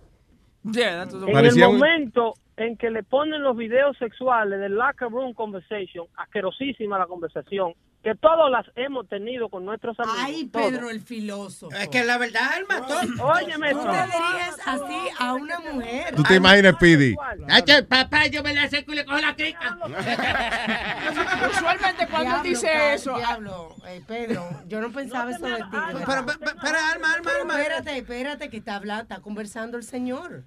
[0.65, 5.33] Yeah, En el un- momento en que le ponen los videos sexuales del locker room
[5.33, 10.21] conversation, asquerosísima la conversación, que todas las hemos tenido con nuestros amigos.
[10.25, 10.45] Ay.
[10.47, 11.75] Pedro el filósofo.
[11.77, 16.15] Es que la verdad, Alma, todo- Óyeme, Tú te dirías así a una mujer.
[16.15, 16.75] ¿Tú te imaginas?
[17.49, 19.79] Ay, papá, yo me la seco y le cojo la crica.
[21.51, 25.63] Usualmente cuando él Diablo, dice eso, Diablo, eh, Pedro, yo no pensaba eso de ti.
[25.73, 26.25] Pero, pero,
[26.61, 27.61] pero, Alma, Alma, Pero Alma.
[27.61, 30.45] espérate, espérate, que está hablando, está conversando el señor.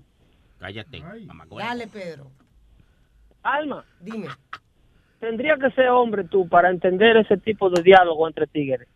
[0.61, 1.03] Cállate,
[1.57, 2.27] Dale, Pedro.
[3.41, 4.27] Alma, dime.
[5.19, 8.87] Tendría que ser hombre tú para entender ese tipo de diálogo entre tigres.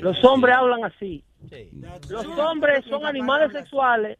[0.00, 1.22] Los hombres hablan así.
[2.10, 4.18] Los hombres son animales sexuales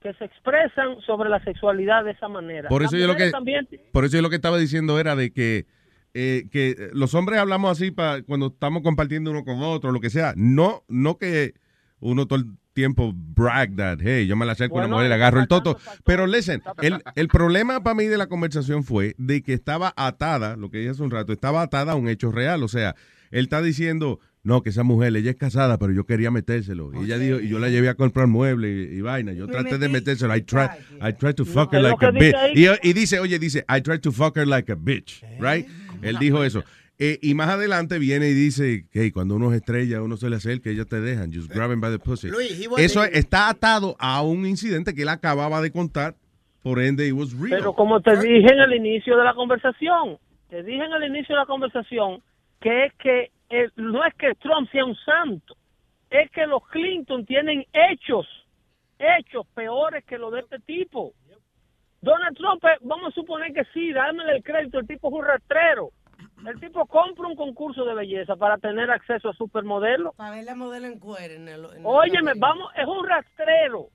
[0.00, 2.68] que se expresan sobre la sexualidad de esa manera.
[2.68, 5.32] Por eso yo lo que también por eso yo lo que estaba diciendo era de
[5.32, 5.66] que
[6.12, 10.10] eh, que los hombres hablamos así para cuando estamos compartiendo uno con otro, lo que
[10.10, 10.34] sea.
[10.36, 11.54] No no que
[12.00, 15.06] uno todo el tiempo brag that, hey, yo me la acerco a una Bueno, mujer
[15.06, 15.78] y le agarro el toto.
[16.04, 20.56] Pero listen, el, el problema para mí de la conversación fue de que estaba atada,
[20.56, 22.62] lo que dije hace un rato, estaba atada a un hecho real.
[22.62, 22.94] O sea,
[23.30, 26.90] él está diciendo, no, que esa mujer, ella es casada, pero yo quería metérselo.
[26.94, 29.32] Y ella dijo, y yo la llevé a comprar muebles y, y vaina.
[29.32, 30.36] Yo traté de metérselo.
[30.36, 32.34] I tried, I tried to fuck her like a bitch.
[32.54, 35.66] Y, y dice, oye, dice, I tried to fuck her like a bitch, right?
[36.02, 36.62] Él dijo eso.
[36.98, 40.36] Eh, y más adelante viene y dice que cuando uno es estrella, uno se le
[40.36, 41.32] acerca, ellas te dejan.
[41.32, 42.28] Just grab him by the pussy.
[42.28, 46.14] Luis, Eso in- está atado a un incidente que él acababa de contar.
[46.62, 47.50] Por ende, it was real.
[47.58, 51.34] Pero como te dije en el inicio de la conversación, te dije en el inicio
[51.34, 52.22] de la conversación
[52.60, 55.54] que es que eh, no es que Trump sea un santo,
[56.08, 58.26] es que los Clinton tienen hechos,
[58.98, 61.12] hechos peores que los de este tipo.
[62.00, 65.90] Donald Trump, vamos a suponer que sí, dámele el crédito, el tipo es un rastrero.
[66.46, 70.14] El tipo compra un concurso de belleza para tener acceso a supermodelos.
[70.16, 71.34] Para ver la modelo en cuero.
[71.34, 73.86] En el, en el- Óyeme, vamos, es un rastrero.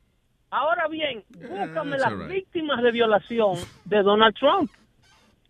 [0.51, 2.27] Ahora bien, búscame that's las right.
[2.29, 4.71] víctimas de violación de Donald Trump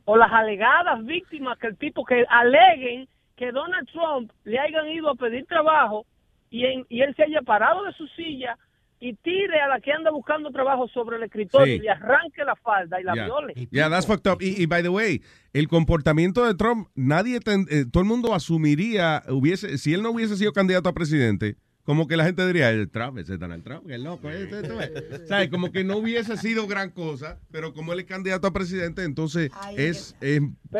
[0.05, 3.07] o las alegadas víctimas que el tipo que aleguen
[3.37, 6.05] que Donald Trump le hayan ido a pedir trabajo
[6.49, 8.57] y, en- y él se haya parado de su silla
[9.01, 11.79] y tire a la que anda buscando trabajo sobre el escritorio Sí.
[11.79, 13.25] y le arranque la falda y la Yeah.
[13.25, 13.53] viole.
[13.71, 14.41] Yeah, that's fucked up.
[14.41, 15.21] Y, y, by the way,
[15.53, 20.11] el comportamiento de Trump, nadie, ten- eh, todo el mundo asumiría, hubiese, si él no
[20.11, 23.63] hubiese sido candidato a presidente, como que la gente diría, el Trump, ese es Donald
[23.63, 24.91] Trump, que es loco, ese, tú ves".
[25.27, 25.49] ¿Sabes?
[25.49, 29.49] Como que no hubiese sido gran cosa, pero como él es candidato a presidente, entonces
[29.75, 30.15] es,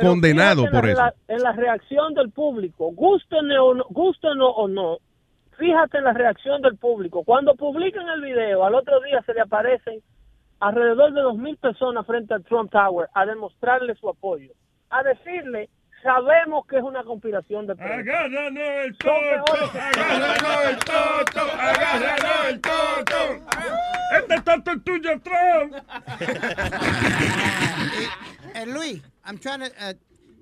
[0.02, 1.16] condenado por la, eso.
[1.30, 4.98] En la reacción del público, gusten o no, gusten o no,
[5.60, 7.24] fíjate en la reacción del público.
[7.24, 10.02] Cuando publican el video, al otro día se le aparecen
[10.60, 14.52] alrededor de dos mil personas frente al Trump Tower a demostrarle su apoyo,
[14.90, 15.70] a decirle,
[16.02, 17.96] sabemos que es una conspiración de prensa.
[17.96, 23.18] Agárranos el toto, agárranos el toto, agárranos el toto.
[24.18, 25.76] Este toto es tuyo, Trump.
[28.56, 29.68] And Louis, I'm trying to.
[29.80, 29.94] Uh,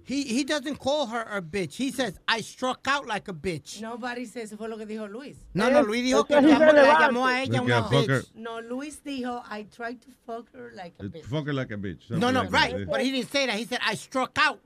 [0.08, 1.76] he he doesn't call her a bitch.
[1.76, 3.82] He says I struck out like a bitch.
[3.82, 5.36] Nobody says, eso fue lo que dijo Luis.
[5.54, 8.26] No, no, Luis dijo que Eso es llamó, llamó a ella Que una bitch.
[8.36, 11.26] No, Luis dijo, I tried to fuck her like a bitch.
[11.26, 12.10] Fuck her like a bitch.
[12.10, 12.78] No, no, like right.
[12.78, 12.90] that.
[12.90, 13.56] But he didn't say that.
[13.56, 14.60] He said I struck out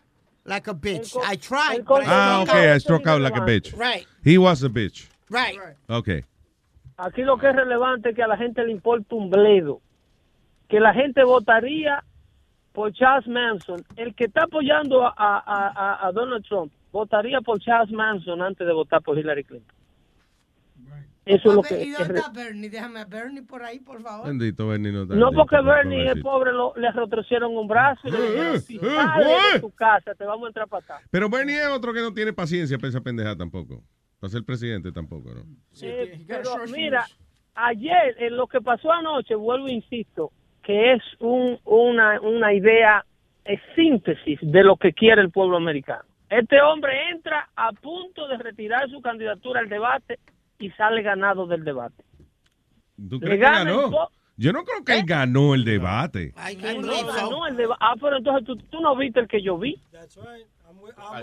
[0.45, 1.15] like a bitch.
[1.23, 1.81] I tried.
[1.89, 3.75] I Ah, struck okay, I struck out like a bitch.
[3.75, 5.07] Right, He was a bitch.
[5.29, 5.57] right.
[5.89, 6.23] Okay.
[6.99, 9.81] Aquí lo que es relevante es que a la gente le importa un bledo.
[10.69, 12.03] Que la gente votaría
[12.73, 15.39] por Charles Manson, el que está apoyando a, a-
[15.75, 19.75] a- a Donald Trump votaría por Charles Manson antes de votar por Hillary Clinton.
[21.23, 21.83] Eso es lo que...
[21.83, 22.69] ¿Y dónde está Bernie?
[22.69, 24.27] Déjame a Bernie por ahí, por favor.
[24.27, 25.13] Bendito Bernie no está.
[25.15, 26.29] No porque bendito, Bernie es pobrecito.
[26.29, 29.53] pobre, lo- le retrocedieron un brazo y le dijeron, si eh, sales eh.
[29.53, 31.01] de tu casa te vamos a entrar para acá.
[31.11, 33.83] Pero Bernie es otro que no tiene paciencia para esa pendeja tampoco.
[34.19, 35.43] Para ser presidente tampoco, ¿no?
[35.83, 37.05] Eh, pero mira,
[37.53, 40.31] ayer, en lo que pasó anoche, vuelvo e insisto,
[40.63, 43.05] que es un, una, una idea,
[43.43, 46.03] es síntesis de lo que quiere el pueblo americano.
[46.29, 50.19] Este hombre entra a punto de retirar su candidatura al debate
[50.59, 52.03] y sale ganado del debate.
[53.09, 54.09] ¿Tú Le que ganó?
[54.41, 56.33] Yo no creo que él ganó el debate.
[56.55, 59.57] Que no ganó el deba- Ah, pero entonces tú, tú no viste el que yo
[59.57, 59.79] vi.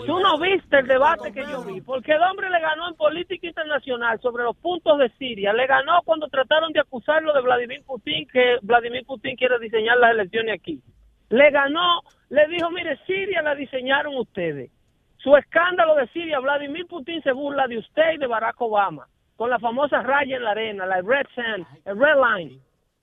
[0.05, 3.45] Tú no viste el debate que yo vi, porque el hombre le ganó en política
[3.47, 5.51] internacional sobre los puntos de Siria.
[5.53, 10.11] Le ganó cuando trataron de acusarlo de Vladimir Putin, que Vladimir Putin quiere diseñar las
[10.11, 10.81] elecciones aquí.
[11.29, 14.71] Le ganó, le dijo, mire, Siria la diseñaron ustedes.
[15.17, 19.49] Su escándalo de Siria, Vladimir Putin se burla de usted y de Barack Obama, con
[19.49, 22.59] la famosa raya en la arena, la red sand, el red line,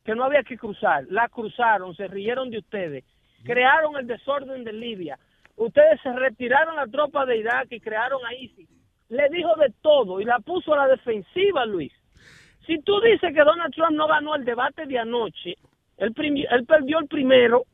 [0.07, 1.05] que no había que cruzar.
[1.11, 3.05] La cruzaron, se rieron de ustedes,
[3.45, 5.19] crearon el desorden de Libia.
[5.57, 8.69] Ustedes se retiraron la tropa de Irak y crearon a ISIS.
[9.09, 11.93] Le dijo de todo y la puso a la defensiva, Luis.
[12.67, 15.57] Si tú dices que Donald Trump no ganó el debate de anoche,
[15.97, 16.15] él,
[16.51, 17.65] él perdió el primero,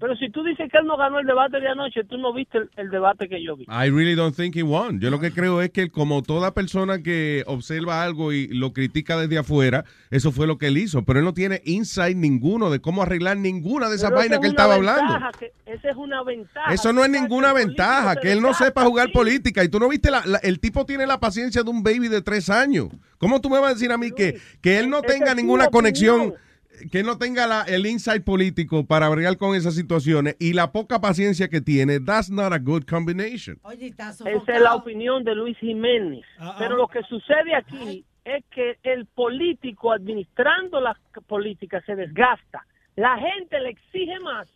[0.00, 2.58] pero si tú dices que él no ganó el debate de anoche, tú no viste
[2.58, 3.64] el, el debate que yo vi.
[3.64, 4.98] I really don't think he won.
[4.98, 9.16] Yo lo que creo es que como toda persona que observa algo y lo critica
[9.18, 11.04] desde afuera, eso fue lo que él hizo.
[11.04, 14.46] Pero él no tiene insight ninguno de cómo arreglar ninguna de esas vainas es que
[14.46, 15.38] él estaba ventaja hablando.
[15.38, 16.72] que- esa es una ventaja.
[16.74, 19.12] Eso no es ninguna ventaja, que él no sepa jugar sí.
[19.12, 19.62] política.
[19.62, 22.22] Y tú no viste, la, la- el tipo tiene la paciencia de un baby de
[22.22, 22.88] tres años.
[23.18, 26.20] ¿Cómo tú me vas a decir a mí que, que él no tenga ninguna conexión,
[26.20, 26.40] opinión.
[26.90, 31.00] Que no tenga la- el insight político para bregar con esas situaciones y la poca
[31.00, 32.00] paciencia que tiene?
[32.00, 33.58] That's not a good combination.
[33.62, 36.24] Oye, está Esa es la opinión de Luis Jiménez.
[36.38, 42.66] Ah, Pero lo que sucede aquí es que el político administrando las políticas se desgasta.
[42.96, 44.48] La gente le exige más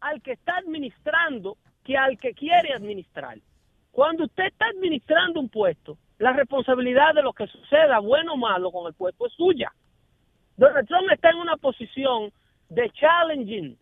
[0.00, 3.38] al que está administrando que al que quiere administrar.
[3.90, 8.70] Cuando usted está administrando un puesto, la responsabilidad de lo que suceda, bueno o malo,
[8.70, 9.72] con el puesto es suya.
[10.56, 12.32] Donald Trump está en una posición
[12.68, 13.76] de challenging.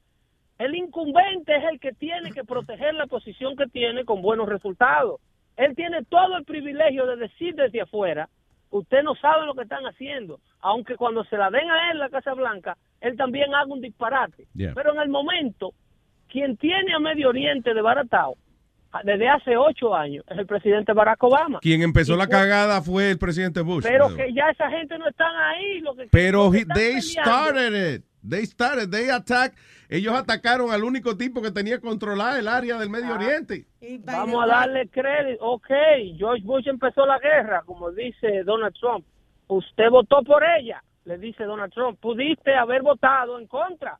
[0.58, 5.20] El incumbente es el que tiene que proteger la posición que tiene con buenos resultados.
[5.56, 8.28] Él tiene todo el privilegio de decir desde afuera,
[8.70, 12.08] usted no sabe lo que están haciendo, aunque cuando se la den a él la
[12.08, 14.46] Casa Blanca, él también haga un disparate.
[14.54, 14.72] Yeah.
[14.74, 15.72] Pero en el momento,
[16.28, 18.36] quien tiene a Medio Oriente desbaratado
[19.04, 21.60] desde hace ocho años es el presidente Barack Obama.
[21.60, 23.84] Quien empezó Y la fue- cagada fue el presidente Bush.
[23.84, 25.80] Pero que ya esa gente no están ahí.
[25.80, 28.04] Lo que, Pero lo que he- están they peleando- started it.
[28.28, 28.90] They started.
[28.90, 29.54] They attack.
[29.88, 33.16] Ellos atacaron al único tipo que tenía controlada el área del Medio Ah.
[33.16, 33.64] Oriente.
[34.04, 35.42] Vamos a darle crédito.
[35.44, 35.68] Ok,
[36.18, 39.04] George Bush empezó la guerra, como dice Donald Trump.
[39.48, 41.98] Usted votó por ella, le dice Donald Trump.
[41.98, 43.98] Pudiste haber votado en contra.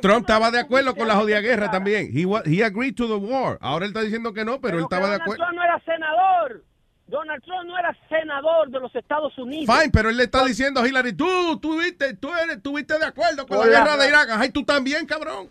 [0.00, 2.10] Trump estaba de acuerdo con la jodida guerra también.
[2.12, 3.58] He, agreed to the war.
[3.60, 5.44] Ahora él está diciendo que no, pero, él estaba de Donald acuerdo.
[5.44, 6.64] Trump no era senador.
[7.06, 9.74] Donald Trump no era senador de los Estados Unidos.
[9.76, 12.98] Fine, pero él le está diciendo a Hillary, tú, tú, viste, tú eres, tú viste
[12.98, 14.28] de acuerdo con Por la la guerra de ra- Irak.
[14.40, 15.48] Ay, tú también, cabrón.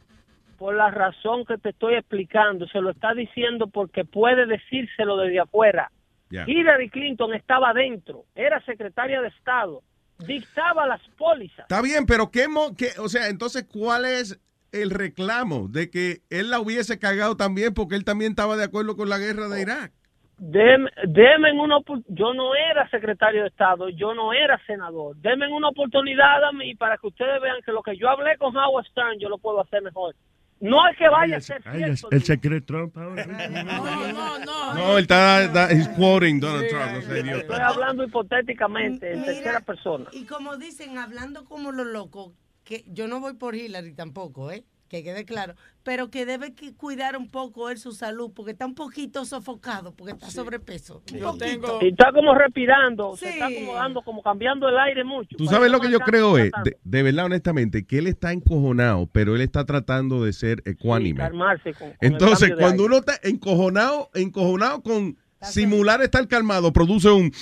[0.57, 5.39] Por la razón que te estoy explicando, se lo está diciendo porque puede decírselo desde
[5.39, 5.91] afuera.
[6.31, 9.83] Hillary Clinton estaba adentro, era secretaria de Estado,
[10.19, 11.59] dictaba las pólizas.
[11.59, 14.39] Está bien, pero qué, mo- qué- o sea, entonces, ¿cuál es
[14.71, 18.95] el reclamo de que él la hubiese cagado también porque él también estaba de acuerdo
[18.95, 19.91] con la guerra de Irak?
[20.37, 25.15] Deme, deme una yo no era secretario de Estado, yo no era senador.
[25.17, 28.55] Denme una oportunidad a mí para que ustedes vean que lo que yo hablé con
[28.57, 30.15] Howard Stern yo lo puedo hacer mejor.
[30.63, 32.07] No es que vaya a ser cierto.
[32.09, 33.25] el secreto Trump ahora.
[33.25, 39.59] No, no, No, él está, quoting Donald Trump, no sé, Estoy hablando hipotéticamente en tercera
[39.59, 40.05] persona.
[40.13, 42.31] Y como dicen, hablando como los locos,
[42.63, 44.63] que yo no voy por Hillary tampoco, ¿eh?
[44.93, 45.55] Que quede claro.
[45.81, 50.13] Pero que debe cuidar un poco él su salud, porque está un poquito sofocado, porque
[50.13, 51.01] está sobrepeso.
[51.11, 51.79] Un poquito.
[51.81, 53.31] Y está como respirando, se Sí.
[53.33, 55.35] está acomodando, como cambiando el aire mucho.
[55.35, 59.09] Tú sabes lo que yo creo es, de, de verdad, honestamente, que él está encojonado,
[59.11, 61.17] pero él está tratando de ser ecuánime.
[61.17, 62.85] calmarse con, con el Entonces, cuando aire.
[62.85, 67.33] uno está encojonado, encojonado con simular estar calmado, produce un...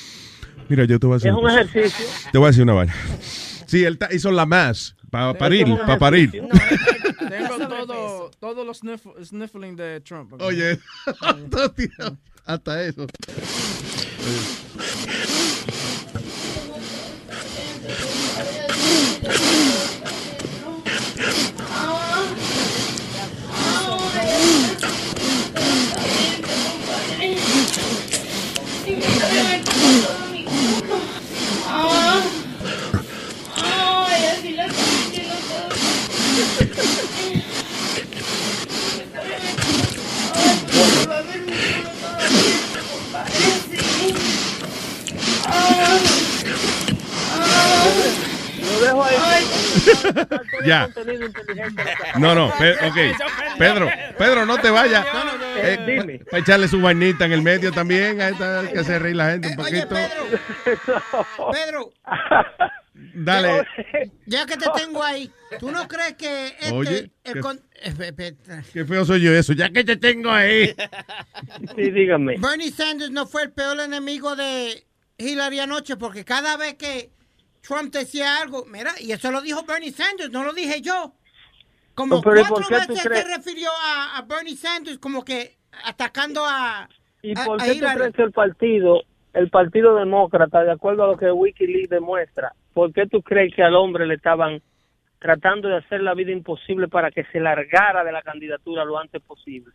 [0.69, 1.61] Mira, yo te voy a decir Es un cosa.
[1.63, 2.05] ejercicio.
[2.31, 2.95] Te voy a decir una vaina.
[3.65, 6.31] Sí, él ta- hizo la más para parir, para parir.
[7.31, 8.79] Tengo todo, todos los
[9.25, 10.33] sniffling de Trump.
[10.41, 10.79] Oye,
[12.45, 13.07] hasta eso.
[50.65, 50.89] Ya.
[52.17, 52.55] No, no, ok.
[53.57, 55.05] Pedro, Pedro, no te vayas.
[55.57, 56.19] Eh, dime.
[56.19, 58.21] Para echarle su vainita en el medio también.
[58.21, 59.95] Ahí está, que se reír la gente un poquito.
[61.51, 61.91] Pedro,
[63.23, 63.67] Dale.
[64.25, 65.29] ya que te tengo ahí,
[65.59, 67.39] ¿tú no crees que este, Oye, el ¿qué?
[67.39, 68.35] con- eh,
[68.73, 69.53] Qué feo soy yo eso.
[69.53, 70.73] Ya que te tengo ahí.
[71.75, 72.35] Sí, dígame.
[72.37, 74.85] Bernie Sanders no fue el peor enemigo de
[75.17, 77.11] Hillary anoche porque cada vez que
[77.61, 81.13] Trump decía algo, mira, y eso lo dijo Bernie Sanders, no lo dije yo.
[81.93, 85.57] Como Oh, pero ¿y por cuatro veces se refirió a, a Bernie Sanders como que
[85.85, 86.87] atacando a,
[87.21, 89.01] ¿Y por a qué tú crees que el partido,
[89.33, 93.63] el partido demócrata, de acuerdo a lo que Wikileaks demuestra, por qué tú crees que
[93.63, 94.61] al hombre le estaban
[95.19, 99.21] tratando de hacer la vida imposible para que se largara de la candidatura lo antes
[99.21, 99.73] posible?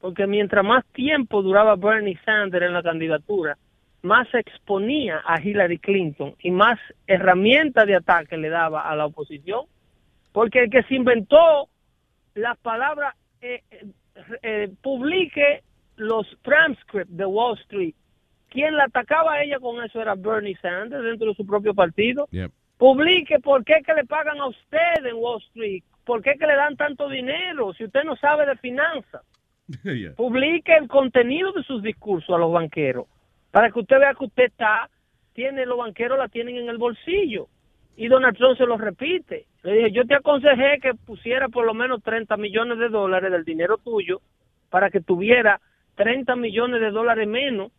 [0.00, 3.56] Porque mientras más tiempo duraba Bernie Sanders en la candidatura,
[4.02, 9.06] más se exponía a Hillary Clinton y más herramientas de ataque le daba a la
[9.06, 9.66] oposición.
[10.32, 11.68] Porque el que se inventó
[12.34, 13.86] las palabras, eh, eh,
[14.42, 15.62] eh, publique
[15.96, 17.94] los transcripts de Wall Street.
[18.52, 22.28] Quien la atacaba a ella con eso era Bernie Sanders dentro de su propio partido.
[22.76, 26.54] Publique por qué que le pagan a usted en Wall Street, por qué que le
[26.54, 29.22] dan tanto dinero si usted no sabe de finanzas.
[30.16, 33.06] Publique el contenido de sus discursos a los banqueros
[33.50, 34.90] para que usted vea que usted está,
[35.32, 37.48] tiene, los banqueros la tienen en el bolsillo.
[37.96, 39.46] Y Donald Trump se lo repite.
[39.62, 43.44] Le dije, yo te aconsejé que pusiera por lo menos 30 millones de dólares del
[43.44, 44.20] dinero tuyo
[44.68, 45.60] para que tuviera
[45.94, 47.72] 30 millones de dólares menos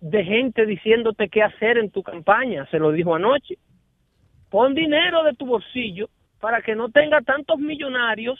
[0.00, 2.66] de gente diciéndote qué hacer en tu campaña.
[2.70, 3.58] Se lo dijo anoche.
[4.50, 6.08] Pon dinero de tu bolsillo
[6.40, 8.38] para que no tenga tantos millonarios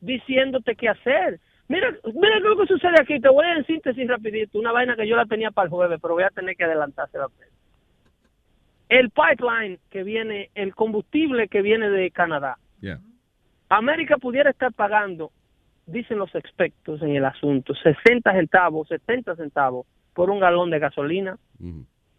[0.00, 1.40] diciéndote qué hacer.
[1.68, 3.20] Mira, mira lo que sucede aquí.
[3.20, 4.58] Te voy a en síntesis rapidito.
[4.58, 7.26] Una vaina que yo la tenía para el jueves, pero voy a tener que adelantársela.
[8.88, 12.56] El pipeline que viene, el combustible que viene de Canadá.
[12.80, 13.00] Yeah.
[13.68, 15.32] América pudiera estar pagando,
[15.86, 21.38] dicen los expertos en el asunto, 60 centavos, 70 centavos por un galón de gasolina.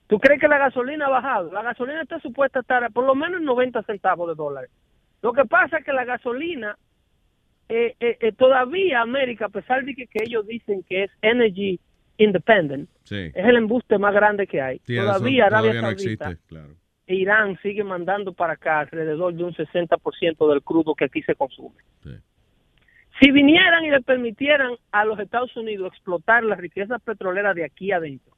[0.05, 1.51] ¿Tú crees que la gasolina ha bajado?
[1.51, 4.69] La gasolina está supuesta a estar por lo menos en 90 centavos de dólares.
[5.23, 6.77] Lo que pasa es que la gasolina,
[7.67, 11.79] eh, eh, eh, todavía América, a pesar de que, que ellos dicen que es energy
[12.19, 13.31] independent, Sí.
[13.33, 14.77] es el embuste más grande que hay.
[14.86, 16.73] Sí, todavía Arabia todavía no Saudita existe, claro.
[17.07, 21.33] e Irán sigue mandando para acá alrededor de un 60% del crudo que aquí se
[21.33, 21.77] consume.
[23.19, 27.91] Si vinieran y le permitieran a los Estados Unidos explotar las riquezas petroleras de aquí
[27.91, 28.34] adentro,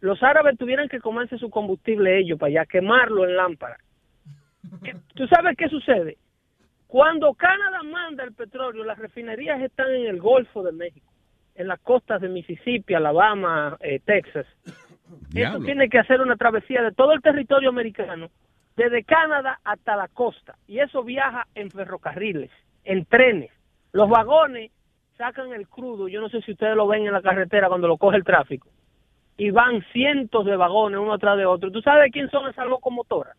[0.00, 3.76] los árabes tuvieran que comerse su combustible ellos para allá, quemarlo en lámpara.
[4.82, 6.16] ¿Qué- ¿Tú sabes qué sucede?
[6.86, 11.12] Cuando Canadá manda el petróleo, las refinerías están en el Golfo de México,
[11.54, 14.46] en las costas de Mississippi, Alabama, eh, Texas.
[15.52, 18.28] Eso tiene que hacer una travesía de todo el territorio americano,
[18.76, 20.56] desde Canadá hasta la costa.
[20.66, 22.50] Y eso viaja en ferrocarriles,
[22.84, 23.50] en trenes.
[23.96, 24.70] Los vagones
[25.16, 27.96] sacan el crudo, yo no sé si ustedes lo ven en la carretera cuando lo
[27.96, 28.68] coge el tráfico.
[29.38, 31.70] Y van cientos de vagones uno atrás de otro.
[31.70, 33.36] ¿Tú sabes quién son esas locomotoras?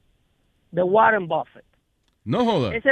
[0.71, 1.65] De Warren Buffett.
[2.25, 2.75] No joda.
[2.75, 2.91] Ese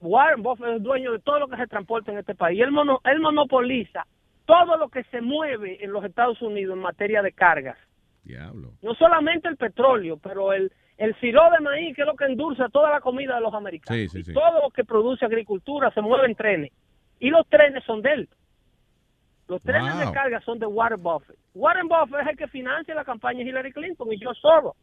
[0.00, 2.58] Warren Buffett es el dueño de todo lo que se transporta en este país.
[2.58, 4.06] Y él, mono- él monopoliza
[4.44, 7.78] todo lo que se mueve en los Estados Unidos en materia de cargas.
[8.22, 8.72] Diablo.
[8.82, 12.68] No solamente el petróleo, pero el, el siro de maíz, que es lo que endulza
[12.68, 13.98] toda la comida de los americanos.
[14.00, 14.32] Sí, sí, sí.
[14.32, 16.72] Todo lo que produce agricultura se mueve en trenes.
[17.24, 18.28] Y los trenes son de él.
[19.48, 20.06] Los trenes Wow.
[20.08, 21.38] de carga son de Warren Buffett.
[21.54, 24.74] Warren Buffett es el que financia la campaña de Hillary Clinton y yo solo.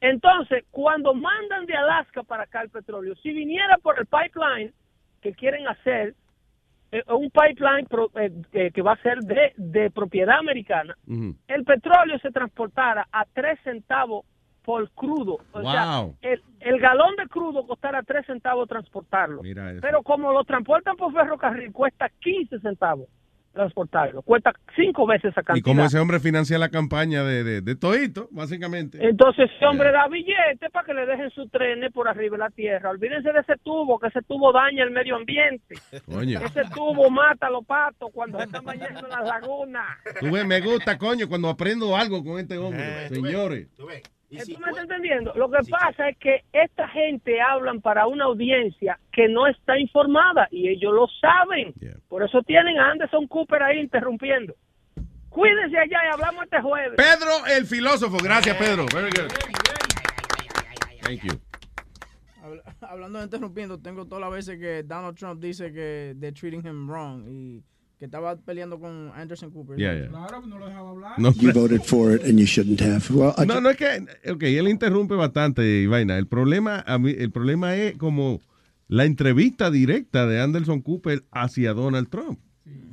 [0.00, 4.72] Entonces, cuando mandan de Alaska para acá el petróleo, si viniera por el pipeline
[5.22, 6.14] que quieren hacer,
[6.90, 10.96] eh, un pipeline pro- eh, que- que va a ser de, de propiedad americana,
[11.46, 14.26] el petróleo se transportara a 3 centavos
[14.64, 15.38] por crudo.
[15.52, 19.42] O sea, el, el galón de crudo costara 3 centavos transportarlo.
[19.42, 19.80] Mira eso.
[19.82, 23.08] Pero como lo transportan por ferrocarril, cuesta 15 centavos
[23.54, 24.20] transportarlo.
[24.22, 25.64] Cuesta cinco veces esa Y cantidad.
[25.64, 28.98] como ese hombre financia la campaña de, de, de todito, básicamente.
[29.00, 32.50] Entonces ese hombre da billete para que le dejen sus trenes por arriba de la
[32.50, 32.90] tierra.
[32.90, 35.76] Olvídense de ese tubo, que ese tubo daña el medio ambiente.
[36.04, 36.40] Coño.
[36.40, 39.98] Ese tubo mata a los patos cuando se están bañando en las lagunas.
[40.18, 43.08] Tú ves, me gusta, coño, cuando aprendo algo con este hombre.
[43.08, 43.68] Señores.
[43.76, 43.86] ¿Tú
[44.34, 45.32] me estás entendiendo?
[45.34, 50.48] Lo que pasa es que esta gente hablan para una audiencia que no está informada
[50.50, 51.74] y ellos lo saben.
[52.08, 54.54] Por eso tienen a Anderson Cooper ahí interrumpiendo.
[55.28, 56.92] Cuídense allá y hablamos este jueves.
[56.96, 58.18] Pedro el filósofo.
[58.22, 58.86] Gracias, Pedro.
[58.94, 59.32] Very good.
[61.02, 61.38] Thank you.
[62.42, 66.64] Habla- Hablando de interrumpiendo, tengo todas las veces que Donald Trump dice que they're treating
[66.64, 67.62] him wrong y
[67.98, 69.76] que estaba peleando con Anderson Cooper.
[69.76, 70.08] Yeah, yeah.
[70.08, 71.18] Claro, no lo dejaba hablar.
[71.18, 73.08] No, You voted for it and you shouldn't have.
[73.10, 76.18] Well, no, no es que, ok, él interrumpe bastante y vaina.
[76.18, 78.40] El problema, a mí, el problema es como
[78.88, 82.38] la entrevista directa de Anderson Cooper hacia Donald Trump.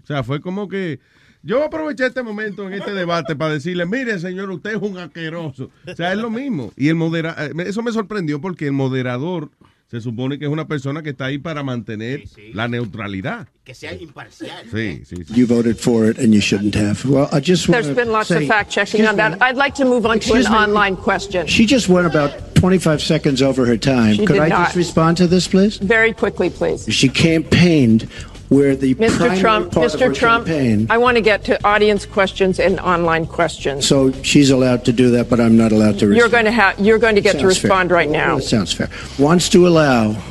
[0.03, 0.99] O sea, fue como que
[1.43, 4.81] yo voy a aprovechar este momento en este debate para decirle, mire, señor, usted es
[4.81, 5.71] un asqueroso.
[5.87, 6.71] O sea, es lo mismo.
[6.77, 9.49] Y el modera eh, eso me sorprendió porque el moderador
[9.91, 12.23] se supone que es una persona que está ahí para mantener
[12.53, 13.49] la neutralidad.
[13.65, 14.65] Que sea imparcial.
[14.71, 15.33] Sí, sí, sí.
[15.35, 17.03] You voted for it and you shouldn't have.
[17.03, 19.41] Well, I just want There's been lots of fact checking on that.
[19.41, 20.47] I'd like to move on to an me.
[20.47, 21.45] online question.
[21.45, 24.15] She just went about 25 seconds over her time.
[24.15, 24.63] She Could did I not.
[24.67, 25.75] just respond to this, please?
[25.77, 26.85] Very quickly, please.
[26.89, 28.07] She campaigned
[28.51, 29.39] where the Mr.
[29.39, 30.13] Trump, Mr.
[30.13, 30.85] Trump, campaign.
[30.89, 33.87] I want to get to audience questions and online questions.
[33.87, 36.17] So she's allowed to do that, but I'm not allowed to respond.
[36.17, 37.69] You're going to have you're going to get to Sounds fair.
[37.69, 38.35] respond right now.
[38.35, 38.89] That sounds fair.
[39.17, 40.21] Wants to allow.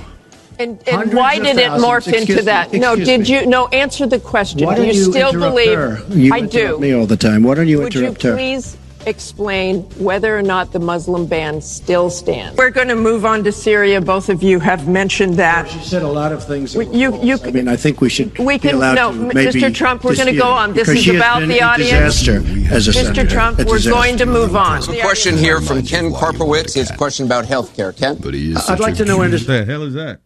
[0.59, 2.75] And, and why did it morph into me, that?
[2.75, 3.27] No, did me.
[3.27, 4.67] you no answer the question?
[4.67, 6.05] Why do you, you, still believe her?
[6.11, 6.79] You I do.
[6.79, 7.43] me all the time.
[7.43, 8.35] Why don't you Would you interrupt her?
[8.35, 12.57] please explain whether or not the Muslim ban still stands?
[12.57, 14.01] We're going to move on to Syria.
[14.01, 15.69] Both of you have mentioned that.
[15.69, 16.75] She said a lot of things.
[16.75, 19.17] that You- you- I mean, I think we should We be can- allowed no, to
[19.35, 19.75] maybe Mr.
[19.75, 20.73] Trump, we're gonna go on.
[20.75, 22.21] This is about the audience.
[22.21, 22.45] disaster
[22.75, 22.95] as a Mr.
[23.05, 23.27] senator.
[23.31, 24.83] Trump, A we're going to move on.
[24.89, 26.77] A question here from Ken Karpowitz.
[26.77, 27.93] It's a question about health care.
[27.93, 28.19] Ken?
[28.69, 29.47] I'd like to know, What Anderson.
[29.67, 30.19] the hell is that?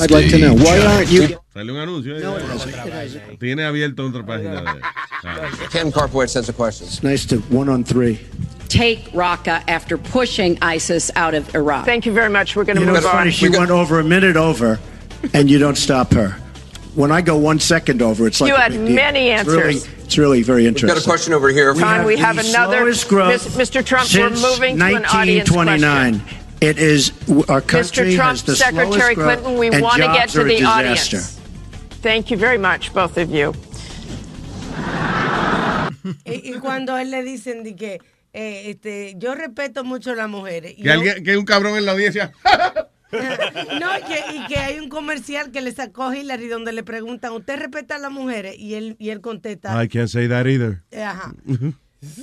[0.00, 1.36] I'd like to know why aren't you?
[1.56, 2.14] Salió un anuncio.
[2.16, 3.36] ahí.
[3.38, 4.60] Tiene abierto otra página.
[4.60, 4.80] De,
[5.24, 5.48] Ah.
[5.72, 6.86] Ken Karpowitz has a question.
[6.86, 8.20] It's nice to one on three.
[8.68, 11.86] Take Raqqa after pushing ISIS out of Iraq.
[11.86, 12.54] Thank you very much.
[12.56, 13.30] We're going to You know, move it's funny.
[13.30, 13.32] on.
[13.32, 14.78] She went over a minute over,
[15.32, 16.36] and you don't stop her.
[16.94, 18.94] When I go one second over, it's like You a had big deal.
[18.96, 19.88] many It's really, answers.
[20.04, 20.88] it's really very interesting.
[20.88, 21.72] We've got a question over here.
[21.74, 23.82] Time, we have the another- slowest growth Mis- Mr.
[23.84, 26.20] Trump, we're since moving to an audience 1929.
[26.60, 27.12] It is
[27.48, 28.16] our country Mr.
[28.16, 30.42] Trump, has the Secretary slowest growth, Clinton, we and want to get jobs to are
[30.42, 31.16] a the disaster.
[31.16, 31.32] audience.
[32.06, 33.52] Thank you very much, both of you.
[36.24, 37.98] Y, y cuando él le dicen de que
[38.32, 40.74] eh, este, yo respeto mucho a las mujeres.
[40.76, 42.30] Y Que, yo- alguien, que un cabrón en la audiencia.
[43.12, 47.32] no, y que, y que hay un comercial que le sacó Hillary donde le preguntan,
[47.32, 48.56] ¿usted respeta a las mujeres?
[48.56, 50.82] Y él, y él contesta, I can't say that either.
[50.92, 51.34] eh, ajá.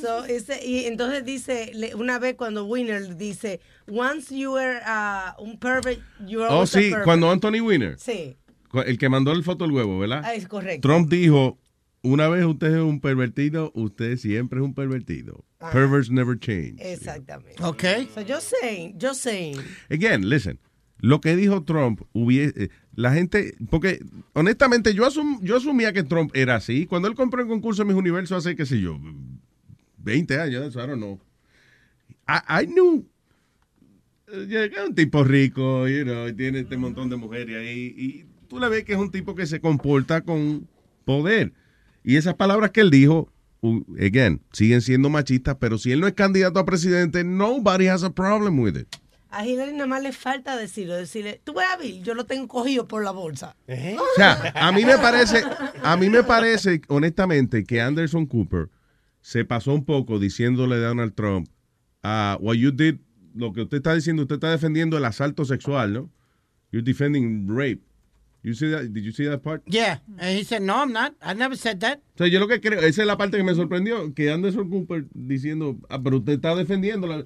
[0.02, 5.34] So, ese- y entonces dice, le- una vez cuando Winner dice, once you were uh,
[5.44, 8.38] un pervert, you are Oh, a sí, pervert." cuando Anthony Weiner, Sí,
[8.82, 10.22] el que mandó el foto del huevo, ¿verdad?
[10.26, 10.88] ah, es correcto.
[10.88, 11.60] Trump dijo,
[12.02, 15.46] una vez usted es un pervertido, usted siempre es un pervertido.
[15.60, 15.70] Ah.
[15.72, 16.76] Perverts never change.
[16.80, 17.64] Exactamente.
[17.64, 17.84] Ok.
[18.14, 19.58] So, just saying, just saying.
[19.90, 20.60] Again, listen,
[21.00, 24.00] lo que dijo Trump, hubiese, eh, la gente, porque
[24.34, 26.86] honestamente yo, asum- yo asumía que Trump era así.
[26.86, 29.00] Cuando él compró el concurso de Mis Universo hace, qué sé yo,
[29.98, 31.20] 20 años, I don't know.
[32.28, 33.06] I, I knew
[34.28, 38.26] eh, es un tipo rico, you know, y tiene este montón de mujeres ahí, y
[38.54, 40.68] tú le ves que es un tipo que se comporta con
[41.06, 41.54] poder.
[42.04, 43.32] Y esas palabras que él dijo,
[44.00, 48.12] again, siguen siendo machistas, pero si él no es candidato a presidente, nobody has a
[48.12, 48.96] problem with it.
[49.32, 52.48] A Hillary nada más le falta decirlo, decirle, tú ves a Bill, yo lo tengo
[52.48, 53.56] cogido por la bolsa.
[53.68, 55.44] O sea, a mí me parece,
[55.82, 58.70] a mí me parece, honestamente, que Anderson Cooper
[59.22, 61.48] se pasó un poco diciéndole a Donald Trump,
[62.04, 62.98] ah, what you did,
[63.34, 66.12] lo que usted está diciendo, usted está defendiendo el asalto sexual, ¿no?
[66.72, 67.82] You're defending rape.
[68.44, 68.92] You see that?
[68.94, 69.64] Did you see that part?
[69.68, 70.00] Yeah.
[70.20, 71.16] And he said, no, I'm not.
[71.22, 72.00] I never said that.
[72.16, 74.70] O sea, yo lo que creo, esa es la parte que me sorprendió, que Anderson
[74.70, 77.24] Cooper diciendo, ah, pero usted está defendiendo la...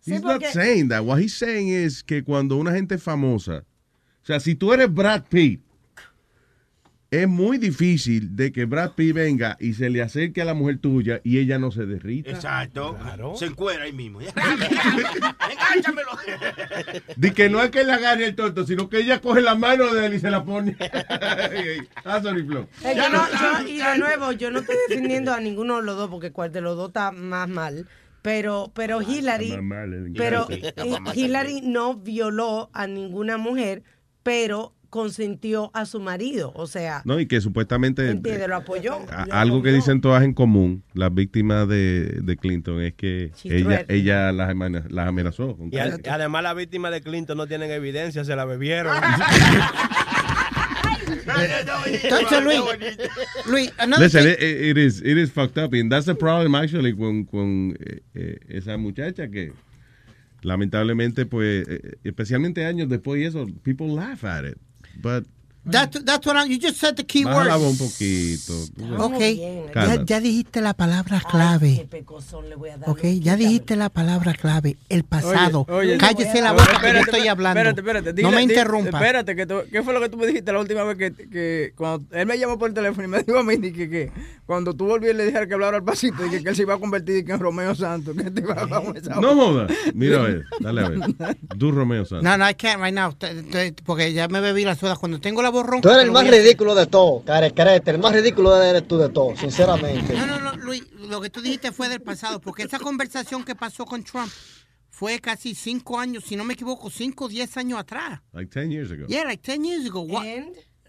[0.00, 1.04] Sí, He's not porque- saying that.
[1.04, 3.64] What he's saying is que cuando una gente es famosa,
[4.22, 5.60] o sea, si tú eres Brad Pitt,
[7.10, 10.78] es muy difícil de que Brad Pitt venga y se le acerque a la mujer
[10.78, 12.30] tuya y ella no se derrita.
[12.30, 12.98] Exacto.
[13.36, 14.20] Se encuera ahí mismo.
[15.50, 16.10] Enganchamelo.
[17.16, 19.92] De que no es que le agarre el tonto, sino que ella coge la mano
[19.94, 20.76] de él y se la pone.
[22.04, 22.68] ah, sorry, Flo.
[22.84, 25.96] Eh, yo no- yo- y de nuevo, yo no estoy defendiendo a ninguno de los
[25.96, 27.86] dos porque cuál de los dos está más mal.
[28.20, 30.46] Pero, pero Hillary, Está más mal, pero
[31.14, 33.82] Hillary no violó a ninguna mujer,
[34.22, 36.52] pero consentió a su marido.
[36.54, 38.98] O sea, No, y que supuestamente entiende, lo apoyó.
[39.10, 43.84] a- algo que dicen todas en común, las víctimas de, de Clinton, es que ella,
[43.88, 44.54] ella las,
[44.90, 45.56] las amenazó.
[45.56, 46.00] con Y, a- cosas.
[46.04, 48.96] y además las víctimas de Clinton no tienen evidencia, se la bebieron.
[52.02, 52.60] Entonces, Luis,
[53.46, 56.54] Luis, another Listen, thing- it, it is it is fucked up, and that's the problem
[56.54, 59.52] actually con, con eh, eh, esa muchacha que
[60.42, 64.58] lamentablemente, pues, eh, especialmente años después y eso, people laugh at it,
[64.94, 65.24] but
[65.64, 67.76] That's, that's what I'm, you just said the key voz un word.
[67.78, 68.54] poquito.
[69.04, 69.18] Ok,
[69.74, 71.86] ya, ya dijiste la palabra clave.
[72.86, 75.66] Ok, ya dijiste la palabra clave, el pasado.
[75.68, 77.60] Oye, oye, Cállese la Oye, boca que yo espérate, estoy hablando.
[77.60, 78.22] Espérate, espérate.
[78.22, 78.98] no dile- me di- interrumpa.
[78.98, 81.72] Espérate, que tú- ¿qué fue lo que tú me dijiste la última vez que, que
[81.76, 84.12] cuando él me llamó por teléfono y me dijo a mí que, que
[84.46, 86.74] cuando tú volvías le dijera que hablara al pasito y que, que él se iba
[86.74, 89.48] a convertir en Romeo Santos, que te iba a hablar con esa No voz.
[89.48, 89.66] joda.
[89.92, 91.00] Mira a ver, dale a ver.
[91.56, 92.22] Du Romeo Santos.
[92.24, 93.14] No, no, I can't right now.
[93.84, 94.96] Porque ya me bebí la soda.
[94.96, 97.90] Cuando tengo la voz Tú eres el más a- ridículo de todo, carecrete.
[97.92, 100.14] El más ridículo eres tú de todo, sinceramente.
[100.14, 103.54] No, no, no, Luis, lo que tú dijiste fue del pasado, porque esa conversación que
[103.54, 104.30] pasó con Trump
[104.90, 108.20] fue casi cinco años, si no me equivoco, cinco o diez años atrás.
[108.32, 109.06] Like 10 years ago.
[109.06, 110.00] Yeah, like 10 years ago.
[110.02, 110.24] What,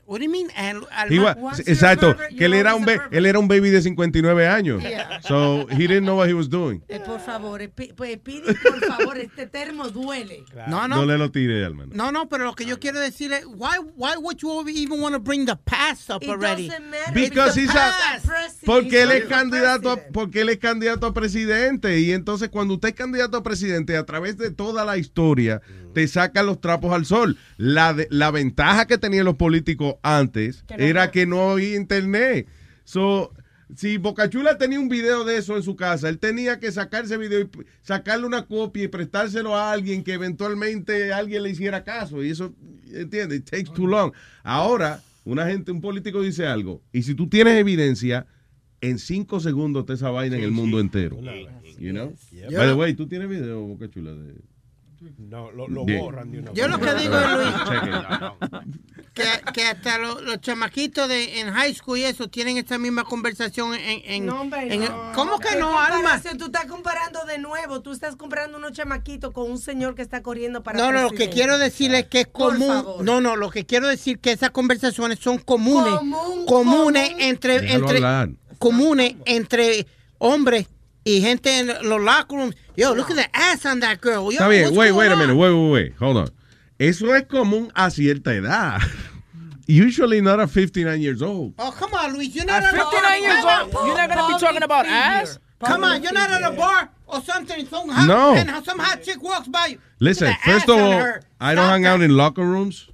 [0.09, 0.49] what do you mean?
[0.55, 0.83] And,
[1.67, 4.81] exacto, que él era un él era un baby de 59 años.
[4.81, 5.21] Yeah.
[5.21, 6.81] So he didn't know what he was doing.
[6.89, 10.43] Eh, por favor, eh, pues, pide por favor, este termo duele.
[10.67, 11.05] No, No no.
[11.05, 11.89] le lo tiré al man.
[11.93, 15.13] No, no, pero lo que yo quiero decir es, why, why would you even want
[15.13, 16.69] to bring the past up It already?
[16.69, 17.13] matter.
[17.13, 18.19] Because he's a,
[18.65, 20.13] porque él He's es candidato a, president.
[20.13, 24.05] porque él es candidato a presidente y entonces cuando usted es candidato a presidente a
[24.05, 25.61] través de toda la historia
[25.93, 27.37] te sacan los trapos al sol.
[27.57, 32.47] La de- la ventaja que tenían los políticos antes era que no había internet.
[32.83, 33.33] So
[33.75, 37.17] si Bocachula tenía un video de eso en su casa, él tenía que sacar ese
[37.17, 37.49] video y
[37.83, 42.23] sacarle una copia y prestárselo a alguien que eventualmente alguien le hiciera caso.
[42.23, 42.53] Y eso,
[42.91, 43.39] ¿entiendes?
[43.41, 44.11] It takes too long.
[44.43, 48.25] Ahora, una gente, un político dice algo, y si tú tienes evidencia,
[48.81, 51.17] en cinco segundos te esa vaina en el mundo entero.
[51.77, 52.15] You know?
[52.57, 54.13] By the way, ¿tú tienes video, Bocachula?
[54.13, 54.33] De...
[55.17, 57.53] No, lo, borran de una Yo lo que digo es, Luis,
[59.13, 59.23] que,
[59.53, 63.73] que hasta lo- los chamaquitos de, en high school y eso tienen esta misma conversación
[63.75, 64.01] en...
[64.05, 65.11] en, No, hombre, en- no.
[65.15, 66.21] ¿Cómo que ¿Qué no, Alma?
[66.37, 67.81] Tú estás comparando de nuevo.
[67.81, 71.11] Tú estás comparando unos chamaquitos con un señor que está corriendo para No, no, lo
[71.11, 72.85] que quiero decir es que es común.
[73.01, 75.93] No, no, lo que quiero decir que esas conversaciones son comunes.
[75.93, 77.21] Común, comunes común.
[77.21, 78.29] entre, Déjalo entre hablar.
[78.57, 79.87] comunes entre
[80.17, 80.67] hombres
[81.17, 82.55] y gente en los locker rooms.
[82.75, 84.31] Yo, look at the ass on that girl.
[84.31, 86.29] Yo, Está bien, what's wait, going wait a minute, wait, wait, wait, hold on.
[86.77, 88.81] Eso es común a cierta edad.
[89.67, 91.53] Usually not at 59 years old.
[91.59, 92.33] Oh, come on, Luis.
[92.33, 95.37] You're not At at a 59 years old, you're not gonna be talking about ass?
[95.63, 97.67] Come on, you're not at a bar or something.
[97.67, 98.33] Some hot, No.
[98.33, 99.79] And some hot chick walks by you.
[99.99, 101.19] Listen, Look at the first of all.
[101.41, 102.87] I don't hang out in locker rooms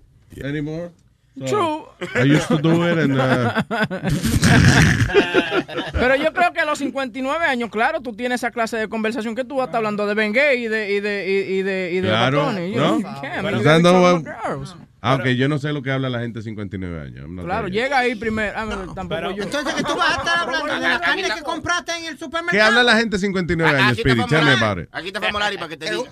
[0.44, 0.92] anymore.
[1.38, 2.08] So, True.
[2.16, 3.62] I used to do it and uh,
[5.92, 9.36] Pero yo creo que a los 59 años, claro, tú tienes esa clase de conversación
[9.36, 11.90] que tú vas a estar hablando de Ben Gay y de, y de, y, de,
[11.92, 13.02] y de Claro, ¿no?
[13.02, 14.78] know, girls.
[15.02, 17.28] aunque yo no sé lo que habla la gente de 59 años.
[17.44, 18.54] Claro, llega ahí primero.
[18.56, 19.44] Ah, tampoco yo.
[19.44, 22.52] Entonces, que tú vas a estar hablando de la carne que compraste en el supermercado.
[22.52, 24.26] ¿Qué habla la gente de 59 años, Aquí Speedy?
[24.28, 24.64] Tell me Famolari.
[24.64, 24.90] about it.
[24.94, 26.04] Aquí Famolari para que te diga.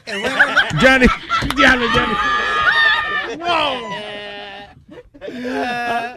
[0.82, 1.08] Johnny,
[1.58, 2.14] Johnny, Johnny.
[3.42, 3.74] Ah,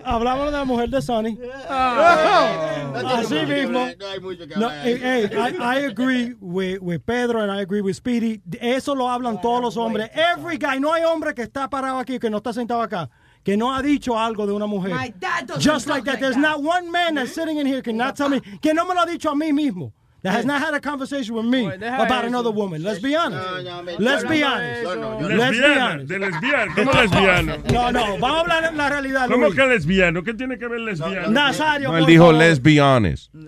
[0.05, 1.39] hablamos de la mujer de Sonny.
[1.69, 2.93] Ah.
[3.19, 3.87] Así mismo.
[3.99, 4.81] No hay mucho que No, hablar.
[4.85, 8.41] hey, hey, I, I agree with, with Pedro and I agree with Speedy.
[8.61, 10.11] Eso lo hablan todos los hombres.
[10.15, 13.09] Every guy, no hay hombre que está parado aquí, que no está sentado acá,
[13.45, 14.93] que no ha dicho algo de una mujer.
[14.95, 16.15] My dad doesn't Just like that.
[16.15, 16.41] like There's that.
[16.41, 19.01] not one man that's sitting in here can not tell me, que no me lo
[19.03, 19.93] ha dicho a mí mismo.
[20.27, 22.83] That has not had a conversation with me about another woman.
[22.83, 24.01] Let's be honest.
[24.01, 24.85] Let's be honest.
[24.85, 26.09] Let's be Lesbiana, honest.
[26.09, 26.74] de lesbiana.
[26.74, 27.57] ¿Cómo lesbiano?
[27.72, 29.29] No, no, vamos a hablar de la realidad.
[29.29, 30.24] ¿Cómo que lesbiano?
[30.24, 31.29] ¿Qué tiene que ver lesbiano?
[31.31, 33.31] Nazario, No, él dijo, let's be honest.
[33.35, 33.39] Oh,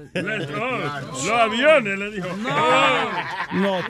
[1.11, 2.29] los aviones, le dijo.
[3.53, 3.83] No,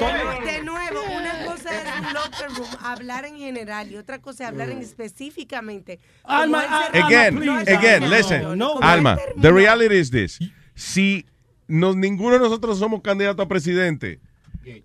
[0.45, 4.49] De nuevo, una cosa es un locker room, hablar en general, y otra cosa es
[4.51, 6.01] hablar en específicamente.
[6.25, 8.43] Alma, Again, No, no, again, no, listen.
[8.43, 10.39] no, no, Alma, no, the reality is this.
[10.75, 11.27] Si
[11.69, 14.21] no, ninguno de nosotros somos candidatos a presidente,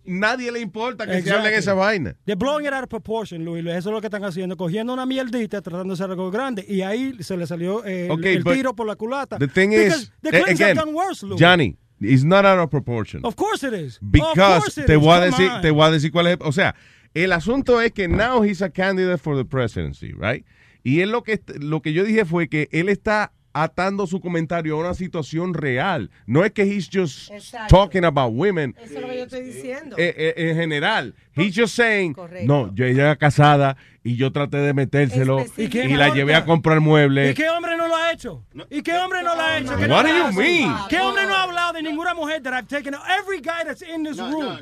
[0.06, 1.60] nadie le importa que se hable en Exactly.
[1.60, 2.16] esa vaina.
[2.26, 3.66] They're blowing it out of proportion, Luis.
[3.66, 4.56] Eso es lo que están haciendo.
[4.56, 6.66] Cogiendo una mierdita, tratando de hacer algo grande.
[6.68, 9.38] Y ahí se le salió eh, el- Okay, el but tiro por la culata.
[9.40, 11.40] The thing Because is, the Clintons again, have done worse, Luis.
[11.40, 13.22] Johnny, it's not out of proportion.
[13.26, 14.00] Of course it is.
[14.02, 15.00] Because it te is.
[15.00, 16.76] voy a decir, te voy a decir cuál es, o sea,
[17.14, 20.46] el asunto es que now he's a candidate for the presidency, right?
[20.84, 24.76] Y él lo que lo que yo dije fue que él está atando su comentario
[24.76, 26.10] a una situación real.
[26.26, 27.76] No es que he's just Exacto.
[27.76, 29.96] talking about women Eso es lo que yo estoy diciendo.
[29.98, 31.14] eh, eh, en general.
[31.36, 32.46] He's just saying, Correcto.
[32.48, 36.46] no, yo ella era casada y yo traté de metérselo y, ¿Y la llevé a
[36.46, 37.32] comprar muebles.
[37.32, 38.44] ¿Y qué hombre no lo ha hecho?
[38.70, 39.76] ¿Y qué hombre no lo ha hecho?
[39.78, 40.72] ¿Qué What no do lo you mean?
[40.90, 42.94] ¿Qué hombre no ha hablado de ninguna mujer that I've taken?
[43.20, 44.60] Every guy that's in this room.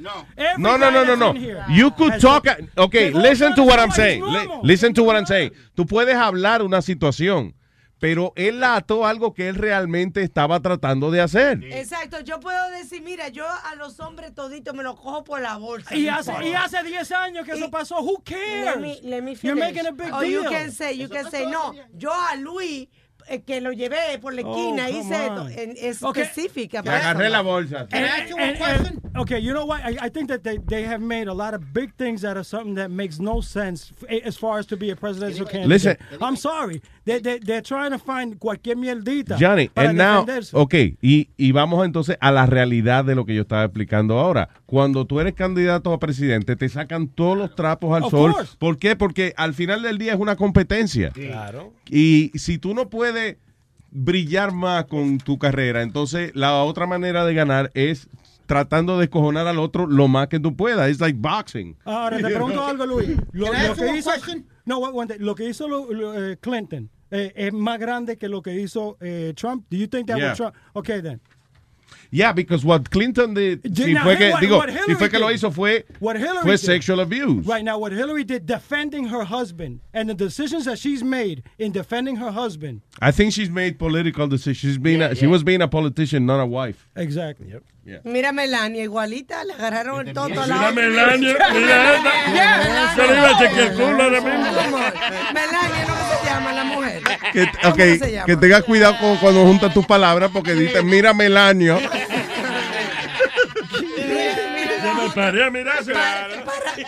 [0.58, 1.34] No, no, no, no, no.
[1.70, 2.46] You could talk.
[2.78, 4.24] Okay, Que no listen to what I'm saying.
[4.64, 5.52] Listen to what I'm saying.
[5.76, 7.54] Tú puedes hablar una situación,
[8.02, 11.64] pero él la ató algo que él realmente estaba tratando de hacer.
[11.66, 15.58] Exacto, yo puedo decir, mira, yo a los hombres toditos me los cojo por la
[15.58, 15.95] bolsa.
[15.95, 18.02] Y hace, y hace 10 años que eso pasó.
[18.02, 18.66] Who cares?
[18.76, 20.32] Let me, let me You're making a big oh, deal.
[20.43, 22.88] you can say, you can say, no, yo a Luis,
[23.28, 26.24] eh, que lo llevé por la Oh, esquina, come hice en- es Okay.
[26.24, 26.82] específica.
[26.82, 27.88] Le agarré la bolsa.
[27.91, 29.82] And- and- and- okay, you know what?
[29.86, 32.43] I, I think that they, they have made a lot of big things that are
[32.43, 35.70] something that makes no sense f- as far as to be a presidential candidate.
[35.70, 35.97] Listen.
[36.20, 36.82] I'm sorry.
[37.14, 39.38] They, they, they're trying to find cualquier mierdita.
[39.39, 43.36] Johnny, para and now, ok, y, y vamos entonces a la realidad de lo que
[43.36, 44.49] yo estaba explicando ahora.
[44.66, 48.34] Cuando tú eres candidato a presidente, te sacan todos los trapos al Of sol.
[48.34, 48.55] course.
[48.57, 48.95] ¿Por qué?
[48.95, 51.09] Porque al final del día es una competencia.
[51.12, 51.74] Claro.
[51.89, 53.38] Y si tú no puedes
[53.91, 58.07] brillar más con tu carrera, entonces la otra manera de ganar es
[58.45, 60.89] tratando de escojonar al otro lo más que tú puedas.
[60.89, 61.76] Es like boxing.
[61.86, 63.09] Ahora, te pregunto algo, Luis.
[63.32, 64.12] Lo, que hizo,
[64.66, 64.82] no,
[65.20, 68.97] lo que hizo lo- lo, eh, Clinton eh, es más grande que lo que hizo
[69.01, 69.66] eh, Trump.
[69.70, 70.30] Do you think that Yeah.
[70.30, 70.55] was Trump?
[70.76, 71.20] Okay, then.
[72.14, 74.95] Yeah, because what Clinton did, Did si not- fue que, what- digo, what si Hillary
[74.95, 75.36] fue que lo did.
[75.36, 76.57] hizo fue, What Hillary did.
[76.59, 77.45] sexual abuse.
[77.45, 81.72] Right now, what Hillary did defending her husband and the decisions that she's made in
[81.72, 82.82] defending her husband.
[83.01, 84.57] I think she's made political decisions.
[84.57, 86.88] She's been a, she was being a politician, not a wife.
[86.97, 87.53] Exactly.
[88.04, 90.72] Mira Melania, igualita, le agarraron el toto a la Mira.
[90.72, 92.34] Melania, mira esta.
[92.34, 94.78] Yeah, Se le iba a chequear el culo ahora mismo.
[95.34, 97.02] Melania, ¿no que se llama la mujer?
[97.34, 98.26] Que, ¿Cómo ok, se llama?
[98.28, 101.80] que tengas cuidado con, cuando juntas tus palabras porque dices, mira Melanio.
[105.16, 105.93] Yo me paré a mirarse.
[105.93, 106.28] Para,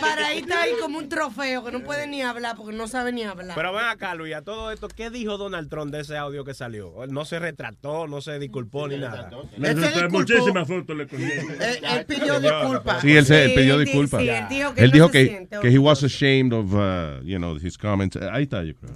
[0.00, 3.12] para ahí está ahí como un trofeo que no puede ni hablar porque no sabe
[3.12, 3.54] ni hablar.
[3.54, 6.54] Pero ven acá, Luis, a todo esto, ¿qué dijo Donald Trump de ese audio que
[6.54, 7.04] salió?
[7.04, 9.30] Él no se retrató, no se disculpó ni nada.
[9.56, 10.18] Le Él se gustó disculpó.
[10.18, 13.00] muchísimas fotos le él pidió disculpas.
[13.02, 14.20] Sí, él, se, él pidió disculpas.
[14.20, 16.72] sí, él dijo que él no dijo se que, siente que he was ashamed of,
[16.74, 18.16] uh, you know, his comments.
[18.16, 18.92] Ahí está, yo creo.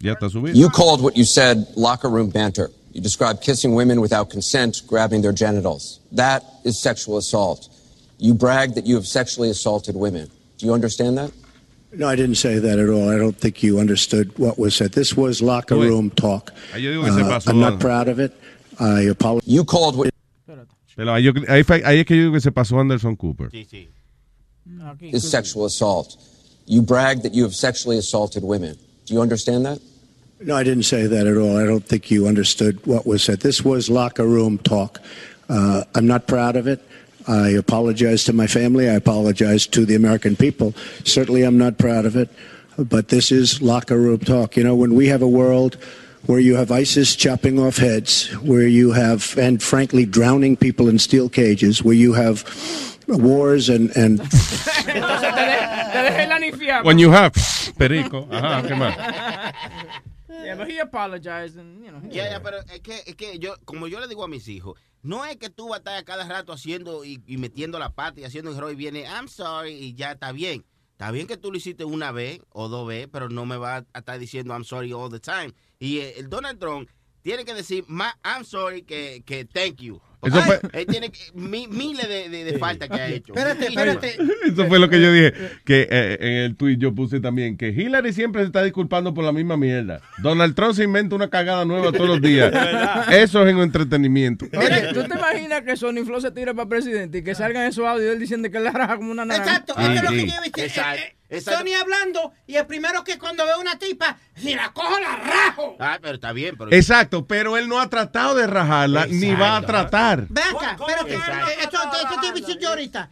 [0.00, 0.56] Ya está subido.
[0.56, 2.70] You called what you said locker room banter.
[2.92, 6.00] You describe kissing women without consent, grabbing their genitals.
[6.12, 7.68] That is sexual assault.
[8.18, 10.28] You brag that you have sexually assaulted women.
[10.58, 11.32] Do you understand that?
[11.92, 13.08] No, I didn't say that at all.
[13.08, 14.92] I don't think you understood what was said.
[14.92, 15.88] This was locker Wait.
[15.88, 16.52] room talk.
[16.72, 17.40] Ahí yo digo que se Uh.
[17.50, 18.32] I'm not proud of it.
[18.78, 19.48] I apologize.
[19.48, 20.10] You called what
[20.96, 23.48] Pero ahí, yo- ahí fue- ahí es que yo digo que se pasó Anderson Cooper.
[25.00, 26.16] is sexual assault.
[26.66, 28.76] You brag that you have sexually assaulted women.
[29.06, 29.80] Do you understand that?
[30.42, 31.58] No, I didn't say that at all.
[31.58, 33.40] I don't think you understood what was said.
[33.40, 34.98] This was locker room talk.
[35.48, 36.82] Uh, I'm not proud of it.
[37.28, 38.88] I apologize to my family.
[38.88, 40.74] I apologize to the American people.
[41.04, 42.30] Certainly, I'm not proud of it.
[42.78, 44.56] But this is locker room talk.
[44.56, 45.76] You know, when we have a world
[46.24, 50.98] where you have ISIS chopping off heads, where you have, and frankly, drowning people in
[50.98, 52.44] steel cages, where you have
[53.06, 56.84] wars and, and Entonces te, de- te dejé la nifiar.
[56.84, 57.34] When you have
[57.76, 58.26] perico.
[58.30, 58.96] Ajá, ¿qué más?
[60.44, 62.00] Yeah, but he apologized and, you know.
[62.10, 64.78] Ya, ya, pero es que, es que yo, como yo le digo a mis hijos,
[65.02, 68.50] no es que tú a cada rato haciendo y, y metiendo la pata y haciendo
[68.50, 70.64] el error y viene, I'm sorry, y ya está bien.
[70.92, 73.84] Está bien que tú lo hiciste una vez o dos veces, pero no me vas
[73.94, 75.54] a estar diciendo I'm sorry all the time.
[75.78, 76.90] Y eh, el Donald Trump
[77.22, 80.00] tiene que decir más I'm sorry que, que thank you.
[80.22, 83.32] Eso fue- él tiene mi- miles de, de, de faltas que ha hecho.
[83.34, 84.16] Espérate, espérate.
[84.46, 85.32] Eso fue lo que yo dije.
[85.64, 89.24] Que eh, en el tweet yo puse también que Hillary siempre se está disculpando por
[89.24, 90.00] la misma mierda.
[90.18, 92.52] Donald Trump se inventa una cagada nueva todos los días.
[93.10, 94.46] Eso es en entretenimiento.
[94.56, 97.86] Oye, ¿tú te imaginas que Sony Flow se tire para presidente y que salgan esos
[97.86, 99.50] audios él diciendo que él la raja como una naranja?
[99.50, 100.62] Exacto, Ah, eso es lo que yo.
[100.64, 101.60] Exacto, Exacto.
[101.60, 105.76] Sony hablando y el primero que cuando ve una tipa, si la cojo la rajo.
[105.78, 106.72] Ah, pero está bien, pero...
[106.72, 110.26] Exacto, pero él no ha tratado de rajarla ni va a tratar.
[110.28, 111.14] Ven acá, espérate.
[111.14, 113.10] eh, Esto, esto te decir yo ahorita.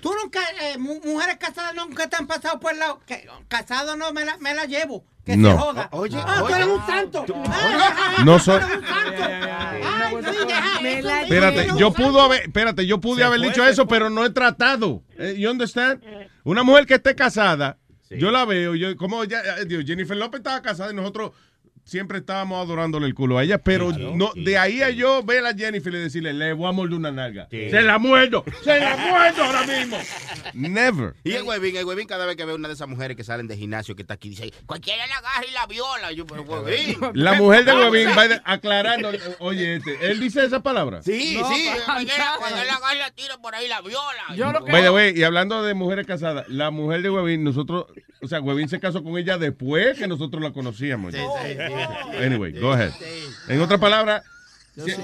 [0.00, 3.00] Tú nunca, eh, mu- mujeres casadas nunca te han pasado por el lado.
[3.04, 5.04] Que, casado no, me la, me la llevo.
[5.26, 5.50] Que No.
[5.50, 5.88] se joda.
[5.92, 6.54] Oye, ah, tú oye.
[6.54, 7.26] eres un santo.
[7.48, 9.22] Ah, No soy- Tú eres un santo.
[9.24, 9.82] Ay,
[10.14, 13.64] sí, deja Me eso, la mira, Espérate, yo pudo haber, espérate, yo pude haber dicho
[13.66, 15.02] eso, pero no he tratado.
[15.18, 16.00] Eh, You understand?
[16.48, 17.76] Una mujer que esté casada,
[18.08, 21.32] yo la veo, yo como ya, eh, Jennifer López estaba casada y nosotros
[21.88, 25.54] siempre estábamos adorándole el culo a ella, pero no, de ahí a yo ver a
[25.54, 27.48] Jennifer y decirle, le voy a morder una nalga.
[27.50, 29.96] Se la muerdo, se la muerdo ahora mismo.
[30.54, 31.14] Never.
[31.24, 33.48] Y el huevín, el huevín cada vez que ve una de esas mujeres que salen
[33.48, 36.12] de gimnasio que está aquí, dice, cualquiera la agarra y la viola.
[36.12, 36.96] Yo, pero huevín.
[37.14, 41.02] La mujer de Huevín va aclarando, oye, este, él dice esa palabra.
[41.02, 41.66] Sí, No, sí.
[41.86, 44.34] cuando él la agarra y la tira por ahí, la viola.
[44.36, 47.86] Yo lo que Vaya, güey, y hablando de mujeres casadas, la mujer de Huevín, nosotros,
[48.20, 51.14] o sea, Huevín se casó con ella después que nosotros la conocíamos.
[51.14, 51.77] Sí, sí, sí.
[52.14, 52.92] Anyway, go ahead.
[53.48, 54.22] En otras palabras,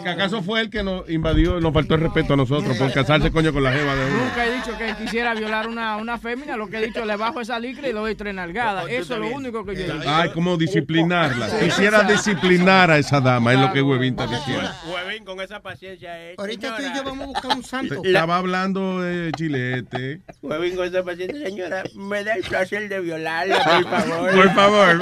[0.07, 3.53] ¿Acaso fue el que nos invadió, nos faltó el respeto a nosotros por casarse coño
[3.53, 4.25] con la jeva de uno?
[4.25, 7.41] Nunca he dicho que quisiera violar una, una fémina, lo que he dicho le bajo
[7.41, 8.87] esa licra y le doy tres nalgadas.
[8.89, 10.05] Eso es lo único que yo he dicho.
[10.07, 11.49] Ay, como disciplinarla.
[11.59, 14.71] Quisiera disciplinar a esa dama, es lo que Huevín está diciendo.
[14.87, 16.39] Huevín, con esa paciencia es.
[16.39, 18.03] Ahorita tú y yo vamos a buscar un santo.
[18.05, 20.21] Estaba hablando de chilete.
[20.43, 24.35] Huevín, con esa paciencia, señora, me da el placer de violarla, por favor.
[24.35, 24.99] Por favor.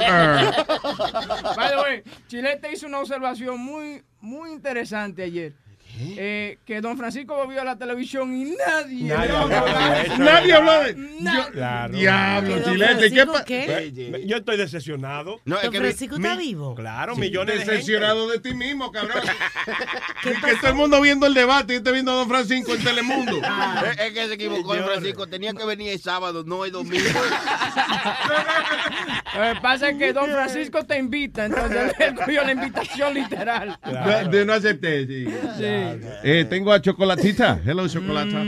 [1.55, 5.62] By the way, Chilete hizo una observación muy, muy interesante ayer.
[5.99, 10.17] Eh, que don Francisco volvió a la televisión y nadie, Nadie habló de eso.
[10.17, 11.51] Nadie habló de- Nadie.
[11.51, 11.93] Claro.
[11.93, 13.45] Diablo, Chilete, ¿qué pa-
[14.11, 15.39] Me- Yo estoy decepcionado.
[15.45, 16.75] No, Don Francisco está vivo.
[16.75, 19.21] Claro, Sí, millones de decepcionado de ti mismo, cabrón.
[20.23, 22.83] Y que todo el mundo viendo el debate y esté viendo a Don Francisco en
[22.83, 23.41] Telemundo.
[23.93, 25.27] Es, es que se equivocó el Francisco.
[25.27, 27.03] Tenía que venir el sábado, no el domingo.
[29.35, 33.77] Lo que pasa es que don Francisco te invita, entonces él cogió la invitación literal.
[34.31, 35.25] De no acepté, sí.
[36.23, 37.59] Eh, tengo a Chocolatita.
[37.65, 38.43] Hello, Chocolata.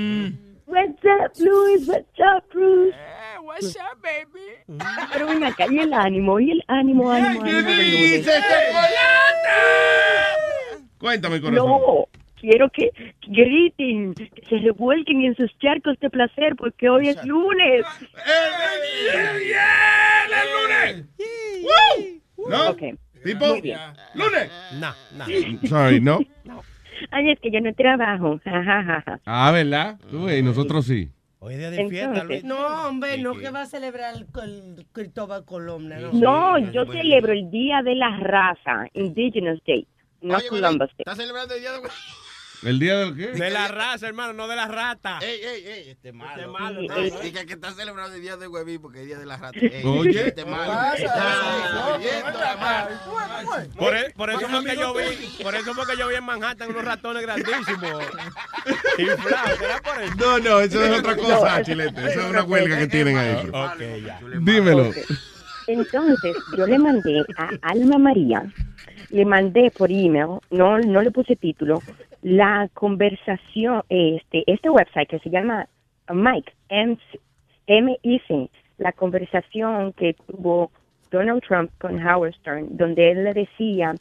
[0.68, 1.88] What's up, Luis?
[1.88, 2.94] What's up, Bruce?
[2.94, 4.80] Eh, what's up, baby?
[5.14, 8.12] Pero ven acá, y el ánimo, y el ánimo, ánimo, ¿Qué ánimo del lunes.
[8.26, 8.32] dice
[10.98, 11.68] Cuéntame, corazón.
[11.70, 12.08] No,
[12.40, 12.90] quiero que
[13.28, 17.86] griten, que se revuelquen en sus charcos de placer, porque hoy es lunes.
[22.38, 22.70] ¿No?
[22.70, 22.82] Ok.
[23.24, 23.46] ¿Tipo?
[23.48, 23.80] Muy bien.
[24.14, 24.52] ¿Lunes?
[24.74, 25.26] No, no.
[25.68, 26.20] Sorry, no.
[27.12, 28.40] Ay, es que yo no trabajo.
[28.44, 29.20] Ja, ja, ja, ja.
[29.26, 29.98] Ah, ¿verdad?
[30.10, 31.10] Tú ves, nosotros sí.
[31.40, 32.44] Hoy día de fiesta, Entonces- Luis.
[32.44, 35.90] No, hombre, no que va a celebrar el, el Cristóbal Colón.
[35.90, 39.88] No, No, yo celebro el Día de la Raza, Indigenous Day,
[40.22, 40.96] no Columbus Day.
[41.00, 41.82] ¿Estás celebrando el día de
[42.66, 43.28] ¿El día del qué?
[43.28, 45.20] De la raza, hermano, no de la rata.
[45.22, 46.42] Ey, ey, ey, este malo.
[46.42, 47.14] Este malo, ¿eh?
[47.22, 49.60] Diga que está celebrando el día de huevín porque es el día de la rata.
[49.60, 50.28] Ey, Oye.
[50.28, 50.74] Este malo.
[53.78, 56.24] Por, e- por eso fue que yo vi, por eso fue que yo vi en
[56.24, 58.04] Manhattan unos ratones grandísimos.
[58.98, 60.16] Inflados, ¿será por eso?
[60.18, 62.02] No, no, eso es otra cosa, Chilete.
[62.02, 63.48] Eso es una huelga que tienen ahí.
[63.52, 64.20] Ok, ya.
[64.40, 64.92] Dímelo.
[65.68, 68.44] Entonces, yo le mandé a Alma María,
[69.10, 71.82] le mandé por email, no, no le puse título,
[72.26, 75.68] la conversación, este, este website que se llama
[76.12, 76.98] Mike, M-
[77.68, 78.50] M-I-C,
[78.80, 80.72] la conversación que tuvo
[81.12, 83.94] Donald Trump con Howard Stern, donde él le decía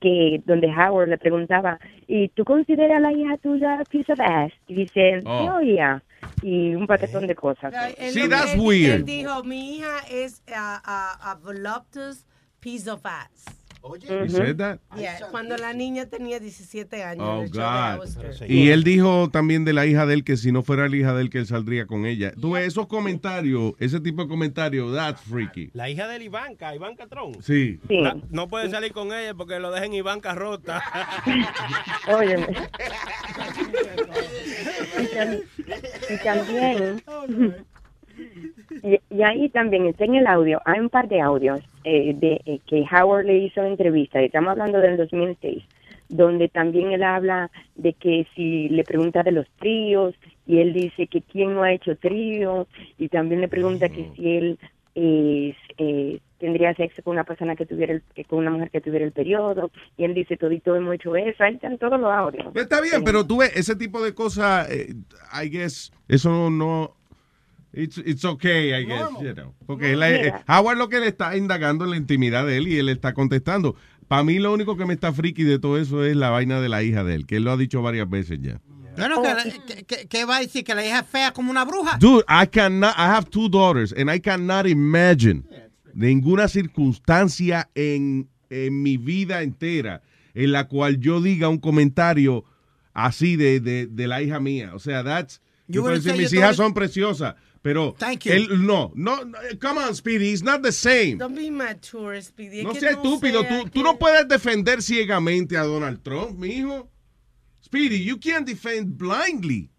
[0.00, 4.20] que, donde Howard le preguntaba, ¿y tú consideras a la hija tuya a piece of
[4.20, 4.52] ass?
[4.68, 5.50] Y dice, Oh.
[5.56, 6.00] oh, yeah,
[6.40, 7.74] y un paquetón de cosas.
[7.98, 8.94] Sí, that's él- weird.
[9.00, 12.24] Él dijo, mi hija es a, a, a voluptuous
[12.60, 13.44] piece of ass.
[14.56, 14.78] That?
[14.96, 17.24] Yeah, cuando la niña tenía 17 años.
[17.26, 18.06] Oh, God.
[18.48, 21.14] Y él dijo también de la hija de él que si no fuera la hija
[21.14, 22.32] de él que él saldría con ella.
[22.40, 25.70] Tú ves esos comentarios, ese tipo de comentarios, that's freaky.
[25.74, 27.42] La hija de Ivanka, Ivanka Tron.
[27.42, 27.80] Sí.
[27.88, 30.82] La- no puede salir con ella porque lo dejen Ivanka rota.
[32.08, 32.46] Óyeme.
[35.02, 35.42] Y, tam-
[36.10, 37.02] y también,
[38.82, 42.40] y, y ahí también está en el audio, hay un par de audios eh, de
[42.46, 45.62] eh, que Howard le hizo entrevista, estamos hablando del 2006,
[46.08, 50.14] donde también él habla de que si le pregunta de los tríos,
[50.46, 52.66] y él dice que quién no ha hecho trío,
[52.98, 54.58] y también le pregunta que si él
[54.94, 58.82] eh, eh, tendría sexo con una persona que tuviera el- que con una mujer que
[58.82, 62.54] tuviera el periodo, y él dice todito hemos hecho eso, ahí están todos los audios.
[62.54, 64.92] Está bien, pero tú ves, ese tipo de cosas, eh,
[65.42, 66.94] I guess, eso no...
[67.74, 69.54] It's, it's okay, I guess, you know.
[69.66, 70.32] Porque él, eh.
[70.46, 73.76] Howard lo que le está indagando en la intimidad de él y él está contestando.
[74.08, 76.68] Para mí lo único que me está friki de todo eso es la vaina de
[76.68, 78.60] la hija de él, que él lo ha dicho varias veces ya.
[78.94, 81.64] Bueno, que, que- que- que va a decir que la hija es fea como una
[81.64, 81.96] bruja.
[81.98, 85.44] Dude, I cannot, I have two daughters and I cannot imagine
[85.94, 90.02] ninguna circunstancia en, en mi vida entera
[90.34, 92.44] en la cual yo diga un comentario
[92.92, 94.72] así de, de, de la hija mía.
[94.74, 95.40] O sea, that's,
[96.02, 98.32] say mis hijas son preciosas, pero Thank you.
[98.32, 101.18] él no, no, no, come on, Speedy, it's not the same.
[101.18, 102.64] Don't be mature, Speedy.
[102.64, 106.88] No que seas estúpido, sea tú, tú no puedes defender ciegamente a Donald Trump, mijo.
[107.60, 109.70] Speedy, you can't defend blindly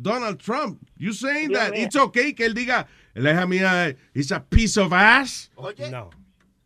[0.00, 0.78] Donald Trump.
[0.96, 4.76] You saying Dios that it's okay que él diga, la hija mía is a piece
[4.76, 5.50] of ass
[5.90, 6.10] No.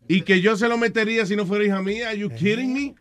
[0.07, 2.09] y que yo se lo metería si no fuera hija mía.
[2.09, 2.95] Are you kidding me?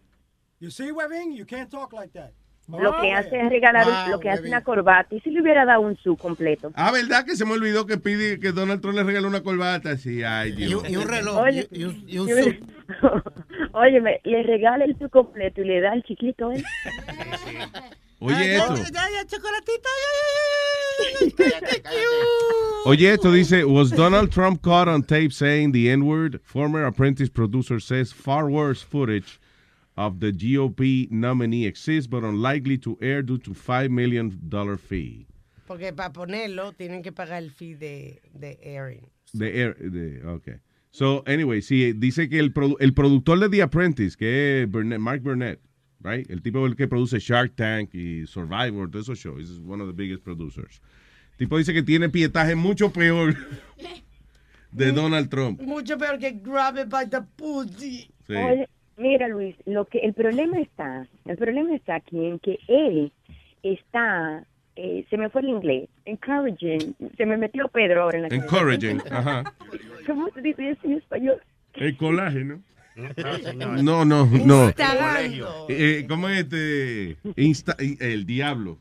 [0.58, 2.32] You see, Webin, you can't talk like that.
[2.68, 5.14] Lo que hace es regalar, un- Wow, lo que hace una corbata.
[5.14, 6.70] Y si le hubiera dado un su completo.
[6.74, 9.96] Ah, ¿verdad que se me olvidó que pide que Donald Trump le regaló una corbata?
[9.98, 10.82] Sí, ay, Y, Dios.
[10.82, 11.36] un- y un reloj.
[11.38, 12.72] Oye, y, y un, y un.
[13.72, 16.62] Óyeme, le regala el su completo y le da el chiquito, ¿eh?
[18.20, 18.76] Oye, esto.
[18.76, 19.88] Ya, ya, chocolatito.
[22.84, 26.40] Oye, esto dice, was Donald Trump caught on tape saying the N-word?
[26.44, 29.40] Former apprentice producer says far worse footage
[29.96, 34.30] of the GOP nominee exists but unlikely to air due to $5 million
[34.78, 35.26] fee.
[35.66, 39.06] Porque para ponerlo tienen que pagar el fee de, de airing.
[39.32, 40.54] De air, de, okay.
[40.90, 44.98] So, anyway, sí, dice que el, produ- el productor de The Apprentice, que es Burnett-
[44.98, 45.60] Mark Burnett,
[46.02, 46.28] right?
[46.30, 49.86] El tipo el que produce Shark Tank y Survivor, todos esos shows, is one of
[49.88, 50.80] the biggest producers.
[51.32, 53.34] El tipo dice que tiene pietaje mucho peor
[54.72, 55.62] de Donald Trump.
[55.62, 58.10] Mucho peor que grab it by the pussy.
[58.26, 58.34] Sí.
[58.96, 63.10] Mira Luis, lo que el problema está, el problema está aquí en que él
[63.62, 64.44] está,
[64.76, 68.44] eh, se me fue el inglés, encouraging, se me metió Pedro ahora en la cabeza.
[68.46, 69.54] Encouraging, ajá.
[70.06, 71.40] ¿Cómo se dice eso en español?
[71.74, 72.60] El colágeno.
[73.82, 74.66] No, no, no.
[74.66, 75.66] Instalando.
[75.70, 77.16] Eh, ¿Cómo es este?
[77.36, 78.76] Insta- el diablo.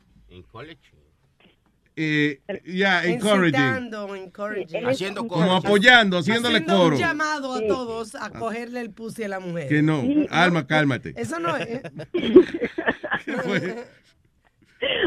[1.94, 3.90] Eh, yeah, encouraging.
[4.16, 4.86] Encouraging.
[4.86, 6.96] Haciendo Como apoyando, haciéndole Haciendo coro.
[6.96, 9.68] un llamado a todos a cogerle el pussy a la mujer.
[9.68, 10.02] Que no.
[10.30, 11.12] Alma, cálmate.
[11.16, 11.82] Eso no es.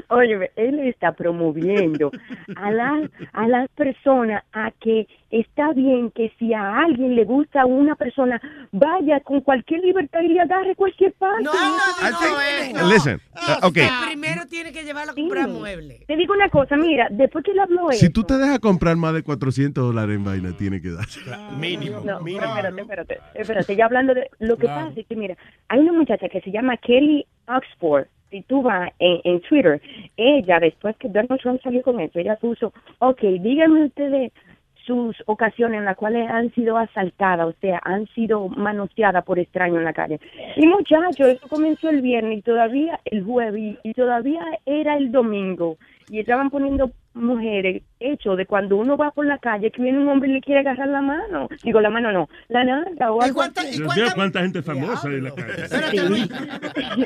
[0.09, 2.11] Oye, él está promoviendo
[2.55, 7.61] a las a las personas a que está bien que si a alguien le gusta
[7.61, 8.41] a una persona
[8.71, 11.43] vaya con cualquier libertad y le agarre cualquier parte.
[11.43, 13.87] No, no, no, Listen, uh, okay.
[14.07, 16.05] Primero tiene que llevarla a comprar muebles.
[16.05, 18.95] Te digo una cosa, mira, después que él habló Si eso- tú te dejas comprar
[18.95, 21.05] más de 400 dólares en vaina, tiene que dar.
[21.59, 22.01] Mínimo.
[22.05, 24.87] No, espérate, espérate, espérate, ya hablando de lo que Claro.
[24.87, 25.35] pasa es que mira,
[25.67, 29.81] hay una muchacha que se llama Kelly Oxford, si tú vas en, Twitter,
[30.17, 34.33] ella después que Donald Trump salió con eso, ella puso, ok, díganme ustedes
[34.85, 39.77] sus ocasiones en las cuales han sido asaltadas, o sea, han sido manoseadas por extraños
[39.77, 40.19] en la calle.
[40.57, 45.77] Y muchachos, eso comenzó el viernes y todavía el jueves y todavía era el domingo
[46.09, 50.07] y estaban poniendo mujeres hecho de cuando uno va por la calle que viene un
[50.09, 51.47] hombre y le quiere agarrar la mano.
[51.63, 53.77] Digo, la mano no, la nalga o algo así.
[53.77, 55.63] Dios mío, cuánta gente famosa hay en la calle.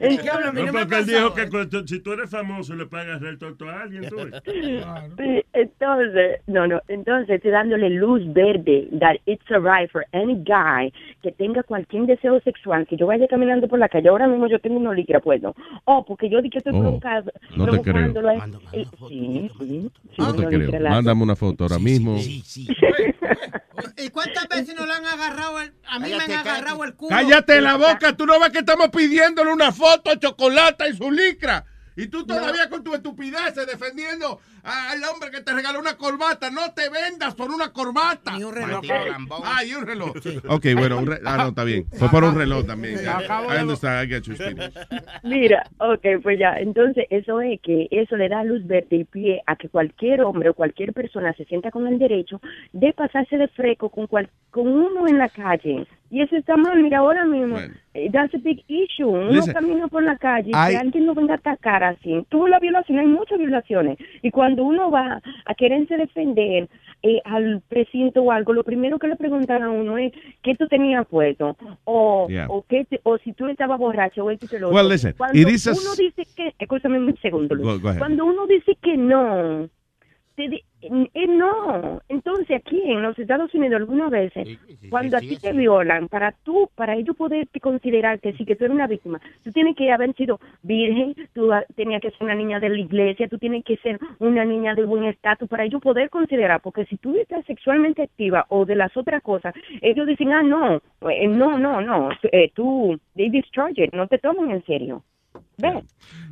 [0.00, 3.82] No, porque él dijo que cuando- si tú eres famoso le pagas el tonto a
[3.82, 4.16] alguien, tú.
[4.44, 10.34] Sí, Entonces, no, no, entonces estoy dándole luz verde that it's a right for any
[10.36, 14.46] guy que tenga cualquier deseo sexual, que yo vaya caminando por la calle, ahora mismo
[14.48, 17.82] yo tengo una licra puesto, o porque yo dije que estoy Oh, provocando, no te
[17.82, 18.30] creo.
[18.72, 20.90] eh, sí, sí, sí, No te creo.
[20.90, 22.16] Mándame una foto ahora mismo.
[23.96, 27.10] ¿Y cuántas veces nos le han agarrado el, a mí me han agarrado el culo?
[27.10, 31.10] Cállate la boca, tú no ves que estamos pidiéndole una foto a Chocolata y su
[31.10, 31.64] licra.
[31.96, 36.50] Y tú todavía con tu estupidez defendiendo al hombre que te regaló una corbata.
[36.50, 38.36] No te vendas por una corbata.
[38.36, 38.82] Ni un reloj.
[39.44, 40.12] Ah, y un reloj.
[40.48, 41.86] Ok, bueno, un re- ah, no, está bien.
[41.98, 42.98] Fue por un reloj también.
[42.98, 44.60] Sí, I de- understand, I get you, Speedy.
[45.22, 49.42] Mira, ok, pues ya, entonces eso es que eso le da luz verde y pie
[49.46, 52.40] a que cualquier hombre o cualquier persona se sienta con el derecho
[52.72, 55.86] de pasarse de freco con, cual, con uno en la calle.
[56.12, 57.56] Y eso está mal, mira, ahora mismo,
[57.94, 59.06] eh, that's a big issue.
[59.06, 62.26] Uno Listen, camina por la calle y I- que alguien lo venga a atacar así.
[62.28, 63.96] Tuvo la violación, hay muchas violaciones.
[64.20, 66.68] Y cuando uno va a quererse defender
[67.02, 70.66] eh, al precinto o algo, lo primero que le preguntan a uno es qué tú
[70.68, 72.46] tenías puesto o, Yeah.
[72.48, 75.38] o, qué te- o si tú estabas borracho o esto y lo Well, listen, Cuando
[75.38, 77.66] it is a- uno dice que, escúchame un segundo, Luis.
[77.66, 77.98] Go- go ahead.
[77.98, 79.68] Cuando uno dice que no,
[80.36, 82.00] te eh, no.
[82.08, 84.58] Entonces aquí en los Estados Unidos algunas veces,
[84.88, 88.74] cuando a ti te violan, para tú, para ellos poderte considerarte, sí que tú eres
[88.74, 92.70] una víctima, tú tienes que haber sido virgen, tú tenías que ser una niña de
[92.70, 96.60] la iglesia, tú tienes que ser una niña de buen estatus para ellos poder considerar,
[96.60, 100.76] porque si tú estás sexualmente activa o de las otras cosas, ellos dicen, ah, no,
[101.10, 105.02] eh, no, no, no, eh, tú, they discharge it, no te toman en serio.
[105.58, 105.84] ¿Ves?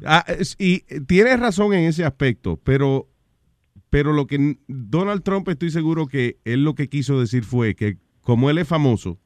[0.04, 0.24] Ah,
[0.58, 3.06] y eh, tienes razón en ese aspecto, pero,
[3.90, 7.96] pero lo que Donald Trump estoy seguro que él lo que quiso decir fue que
[8.22, 9.18] como él es famoso,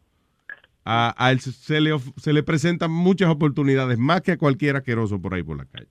[0.85, 4.77] a, a él se- le, of- se le presentan muchas oportunidades, más que a cualquier
[4.77, 5.89] asqueroso por ahí por la calle.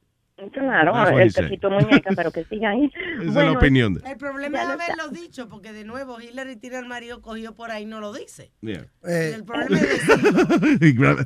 [0.54, 1.44] Claro, That's what he el said.
[1.44, 2.92] pechito muñeca, pero que siga ahí.
[3.22, 6.88] es la opinión de- El problema es haberlo dicho, porque de nuevo Hillary tiene al
[6.88, 8.52] marido cogido por ahí y no lo dice.
[8.62, 8.88] Yeah.
[9.04, 10.08] El problema es
[10.96, 11.24] gra-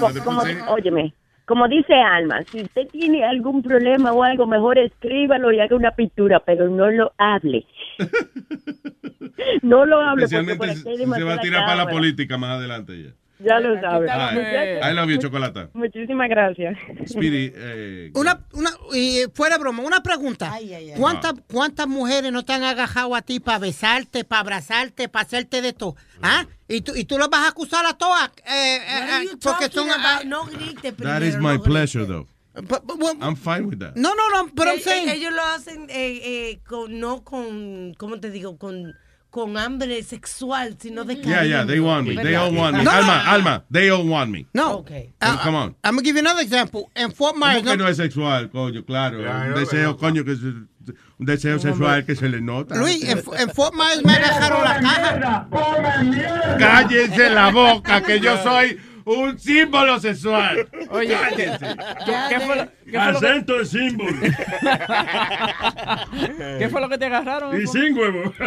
[0.00, 1.14] Como, como- óyeme,
[1.48, 5.92] como dice Alma, si usted tiene algún problema o algo, mejor escríbalo y haga una
[5.92, 7.64] pintura, pero no lo hable.
[9.62, 12.36] no lo hable porque por Especialmente si hay se va a tirar para la política
[12.36, 13.10] más adelante ya.
[13.40, 14.10] Ya lo sabe.
[14.10, 15.70] Ay, Muchachos, I love you, Chocolata.
[15.72, 16.76] Muchísimas gracias.
[17.06, 20.52] Speedy, eh, Una, una, y fuera de broma, una pregunta.
[20.96, 25.62] ¿Cuántas, ¿Cuántas mujeres no te han agajado a ti para besarte, para abrazarte, para hacerte
[25.62, 25.94] de todo?
[26.20, 26.46] ¿Ah?
[26.66, 28.28] ¿Y tú, y tú las vas a acusar a todas?
[28.44, 29.88] eh, eh, eh, porque son...
[29.90, 30.24] about?
[30.24, 32.26] No grite that is primero, my no pleasure, though.
[33.20, 33.94] I'm fine with that.
[33.94, 36.20] No, no, no, pero I'm Eh, saying- eh, ellos lo hacen eh,
[36.50, 38.58] eh, con, no con, ¿cómo te digo?
[38.58, 38.96] Con,
[39.38, 42.16] con hambre sexual, sino de Yeah, yeah, they want me.
[42.16, 42.82] They all want me.
[42.82, 43.30] No, Alma, no.
[43.30, 44.46] Alma, they all want me.
[44.52, 44.84] No.
[44.88, 45.76] Well, come on.
[45.84, 46.90] I'm gonna give you another example.
[46.96, 48.84] In Fort Myers, ¿Cómo que no es sexual, coño?
[48.84, 49.18] Claro.
[49.20, 50.68] Claro, un deseo, coño, que es un
[51.18, 52.74] deseo sexual que se le nota.
[52.74, 55.48] Luis, en, en Fort Myers me agarraron la caja.
[56.58, 58.76] Cállense la boca, que yo soy
[59.16, 60.68] un símbolo sexual.
[60.90, 64.12] Oye, ¿qué, qué- fue, lo- qué fue lo que, Acento de símbolo.
[66.58, 67.60] qué fue lo que te agarraron?
[67.60, 68.32] Y sin huevo.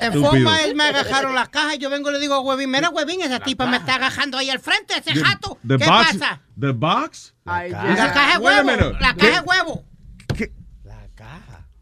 [0.00, 2.70] En Fort Myers me agarraron la caja y yo vengo y le digo a Huevín,
[2.70, 5.58] mira Huevín, esa tipa me está agajando ahí al frente, ese jato.
[5.66, 6.40] The ¿Qué box, pasa?
[6.58, 7.34] The box?
[7.44, 8.96] La caja de Wait a huevo.
[9.00, 9.20] La ¿Qué?
[9.30, 9.84] caja de huevo.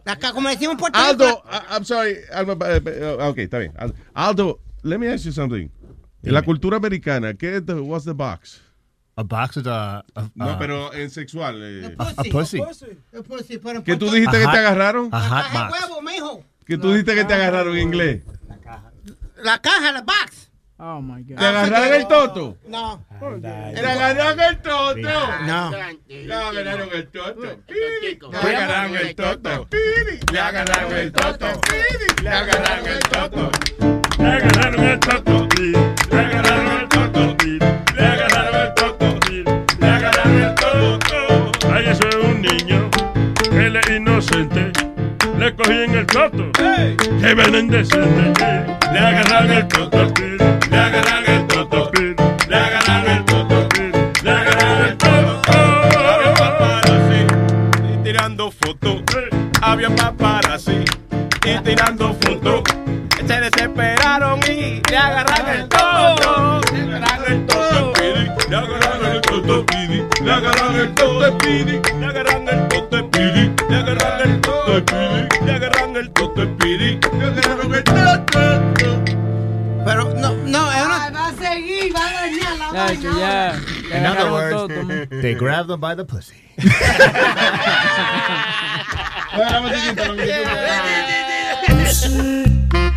[0.04, 1.10] La caja, como decimos en Puerto Rico.
[1.10, 2.16] Aldo, I- I'm sorry.
[2.32, 3.72] Alma, eh, eh, ok, está bien.
[3.76, 5.68] Aldo, Aldo, let me ask you something.
[6.24, 8.60] En la cultura americana, ¿qué es the, what's the box?
[9.16, 11.56] A box is a, a- No, a- pero en sexual.
[11.62, 12.58] eh, a pussy.
[12.58, 15.08] En ¿Qué tú dijiste que A te agarraron?
[15.12, 15.80] a hot Caja de box.
[15.88, 16.44] huevo, mijo.
[16.66, 18.22] ¿Qué tú dijiste que te agarraron en inglés?
[19.42, 20.50] La caja, la box.
[20.78, 21.36] Oh my God.
[21.38, 22.58] ¿Te agarraron el toto?
[22.66, 23.04] No.
[23.40, 24.96] ¿Te agarraron el toto?
[25.46, 25.70] No.
[26.08, 27.40] Le agarraron el toto.
[28.42, 29.68] Le agarraron el toto.
[30.32, 31.46] Le agarraron el toto.
[32.22, 33.50] Le agarraron el toto.
[34.18, 35.93] Le agarraron el toto.
[45.54, 46.50] cogí en el coto.
[46.58, 46.96] Hey.
[46.98, 50.12] Que de Santa Le agarran el coto,
[50.70, 51.90] le agarran el coto,
[52.48, 53.68] le agarran el coto,
[54.22, 55.40] le agarran el coto.
[55.50, 57.24] Había paparazzi
[57.92, 59.02] y tirando fotos.
[59.62, 59.88] Había
[61.44, 62.62] y tirando fotos.
[63.26, 66.60] Se desesperaron y le agarran el coto.
[66.72, 67.92] Le agarran el coto,
[68.48, 69.64] le agarran el coto,
[70.22, 71.36] le agarran el coto,
[71.98, 73.08] le agarran el coto,
[73.68, 74.82] le agarran el coto,
[75.14, 75.23] le
[83.02, 83.98] la Ya, ya.
[83.98, 84.54] In other words,
[85.08, 86.34] todo, they grabbed them by the pussy.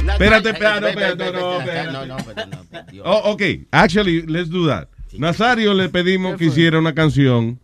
[0.08, 1.92] Espérate, espérate, no, espérate, no, espérate.
[1.92, 3.04] No, no, no.
[3.04, 3.42] Oh, ok,
[3.72, 4.88] actually, let's do that.
[5.18, 7.60] Nazario le pedimos que hiciera una canción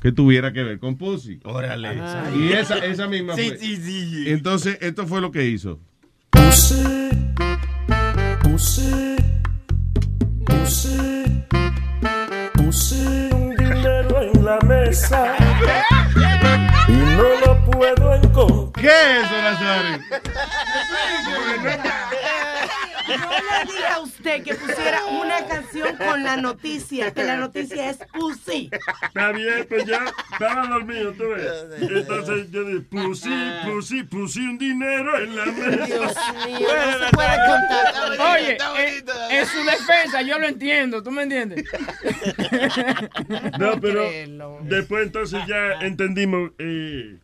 [0.00, 1.40] que tuviera que ver con Pussy.
[1.44, 2.00] Órale.
[2.36, 3.58] Y esa, esa misma Sí, fue.
[3.58, 4.24] sí, sí.
[4.28, 5.78] Entonces, esto fue lo que hizo.
[6.30, 6.84] Pussy,
[8.42, 9.16] pussy,
[10.44, 11.44] pussy,
[12.66, 15.36] pussy, un dinero en la mesa
[16.88, 18.82] y no lo puedo encontrar.
[18.82, 19.98] ¿Qué es eso, Nazario?
[23.16, 27.90] Yo le dije a usted que pusiera una canción con la noticia, que la noticia
[27.90, 28.70] es Pussy.
[29.02, 31.66] Está bien, pues ya estaba dormido, tú ves.
[31.80, 35.86] Entonces yo dije, pusí, pusí, pusí un dinero en la mesa.
[35.86, 38.36] Dios mío, no se puede contar.
[38.36, 41.64] Oye, eh, en su defensa yo lo entiendo, ¿tú me entiendes?
[43.58, 44.04] No, pero
[44.62, 47.16] después entonces ya entendimos eh,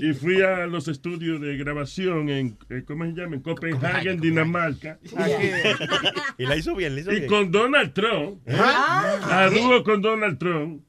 [0.00, 3.36] y fui a los estudios de grabación en, eh, ¿cómo se llama?
[3.36, 4.98] En Copenhague, Dinamarca.
[6.38, 7.26] Y la hizo bien, la hizo Y bien.
[7.28, 10.82] con Donald Trump, a dúo con Donald Trump,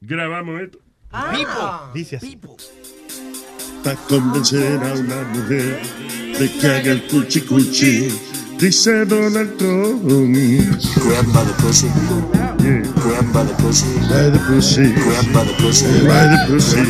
[0.00, 0.78] grabamos esto.
[1.12, 1.90] Ah.
[1.94, 2.38] Dice así.
[3.82, 5.80] Para convencer a una mujer
[6.38, 8.08] de que haga el cuchi cuchi,
[8.58, 10.04] dice Donald Trump.
[10.04, 12.59] Grab by the pussy.
[12.78, 13.98] Grab by the pussy.
[14.08, 14.92] By the pussy.
[14.92, 15.86] Grab by the pussy.
[16.06, 16.82] By the pussy.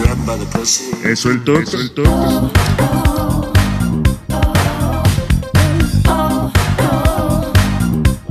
[0.00, 0.84] Grab by the pussy.
[1.04, 1.44] Eso el
[1.76, 2.50] el toto.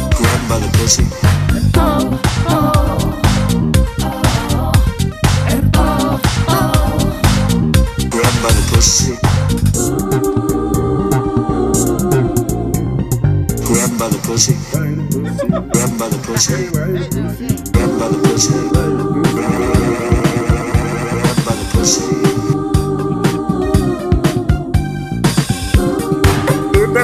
[0.10, 0.70] Grab by the
[8.74, 9.25] pussy.
[16.36, 16.60] estás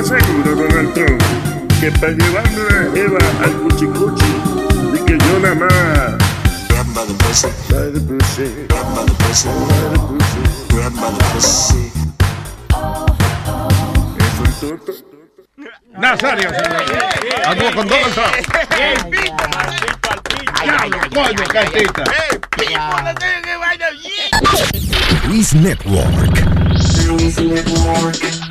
[0.08, 0.94] seguro, Donald
[1.80, 4.32] que estás llevando a Eva al cuchicuchi
[4.94, 6.18] y que yo la más?
[6.70, 9.16] Grandmother pushing, grandmother pushing, grandmother
[11.34, 11.92] pushing,
[14.18, 15.11] grandmother ¿Es?
[16.02, 16.84] Nazario, señor.
[17.46, 18.34] A dúo con Donald Trump.
[20.64, 22.04] Diablo, coño, cartita.
[25.28, 26.44] Luis Network.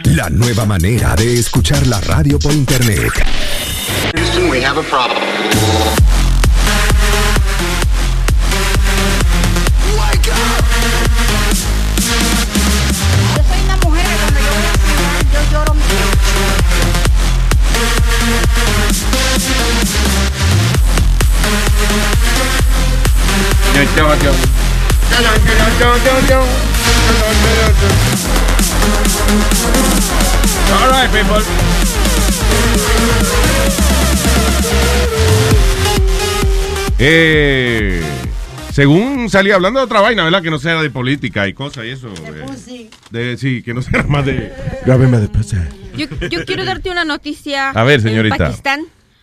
[0.05, 3.13] La nueva manera de escuchar la radio por internet.
[4.15, 6.20] Houston, we have a problem.
[30.73, 31.43] All right, people.
[36.99, 38.03] Eh,
[38.73, 40.43] según salía hablando de otra vaina, ¿verdad?
[40.43, 42.09] Que no sea de política y cosas y eso.
[42.09, 44.53] eh, de, sí, que no sea más de.
[44.85, 45.29] Grábeme de.
[45.97, 47.71] Yo, yo quiero darte una noticia.
[47.71, 48.37] A ver, señorita.
[48.37, 48.81] En Pakistán,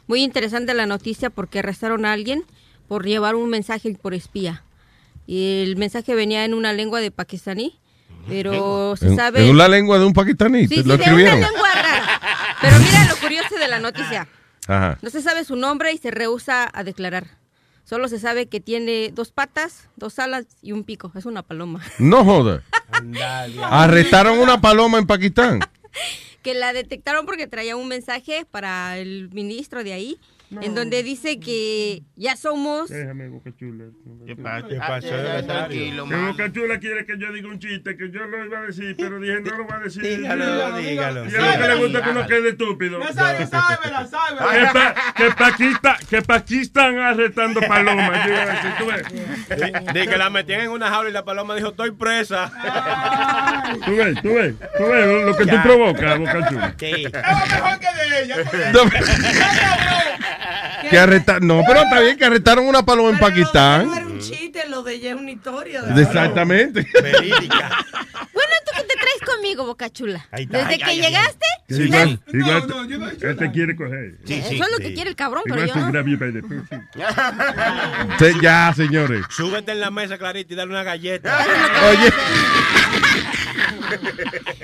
[0.08, 2.44] muy interesante la noticia porque arrestaron a alguien
[2.88, 4.64] por llevar un mensaje por espía.
[5.28, 7.80] Y el mensaje venía en una lengua de pakistaní,
[8.28, 9.48] pero se sabe...
[9.48, 10.68] en la lengua de un pakistaní.
[10.68, 11.42] Sí, ¿te sí, lo de una escribieron?
[11.42, 12.22] lengua rara.
[12.62, 14.28] Pero mira lo curioso de la noticia.
[14.68, 14.98] Ajá.
[15.02, 17.28] No se sabe su nombre y se rehúsa a declarar.
[17.84, 21.12] Solo se sabe que tiene dos patas, dos alas y un pico.
[21.16, 21.82] Es una paloma.
[22.00, 22.64] No joda.
[23.64, 25.60] Arrestaron una paloma en Pakistán.
[26.42, 30.18] que la detectaron porque traía un mensaje para el ministro de ahí,
[30.50, 32.89] en donde dice que ya somos...
[32.89, 33.86] Déjame, Boca Chula.
[34.26, 34.68] ¿Qué pasa?
[34.68, 34.76] ¿Qué
[35.10, 36.32] ya, tranquilo, Que man.
[36.32, 39.20] Boca Chula quiere que yo diga un chiste, que yo lo iba a decir, pero
[39.20, 40.04] dije no lo voy a decir.
[40.04, 41.26] Dígalo, dígalo.
[41.30, 43.00] Y a lo que le gusta que uno quede estúpido.
[43.00, 44.95] Nazario, sábela, sábela.
[45.18, 45.72] Que, pa- que
[46.10, 48.26] que Pakistán arrestando palomas.
[49.93, 52.52] De que la metían en una jaula y la paloma dijo, estoy presa.
[53.86, 56.76] Tú ves, tú ves, tú ves lo que tú provocas, Boca Chula.
[56.80, 56.86] Sí.
[57.06, 58.36] Es mejor que de ella.
[60.90, 63.88] Que arresta- no, pero está bien que arrestaron una paloma en Pakistán.
[64.70, 65.82] Lo de ella es una historia.
[65.82, 66.86] de- Exactamente.
[68.34, 70.26] Bueno, ¿tú qué te traes conmigo, Boca Chula?
[70.32, 70.58] está.
[70.60, 74.18] Desde Ay, que ay, llegaste, Sí, igual, igual, él te quiere coger.
[74.28, 75.91] eso es lo que quiere el cabrón, pero Igual yo no.
[78.20, 79.26] Sí, ya, señores.
[79.30, 81.45] Súbete en la mesa, Clarita, y dale una galleta.
[81.89, 82.14] Oye.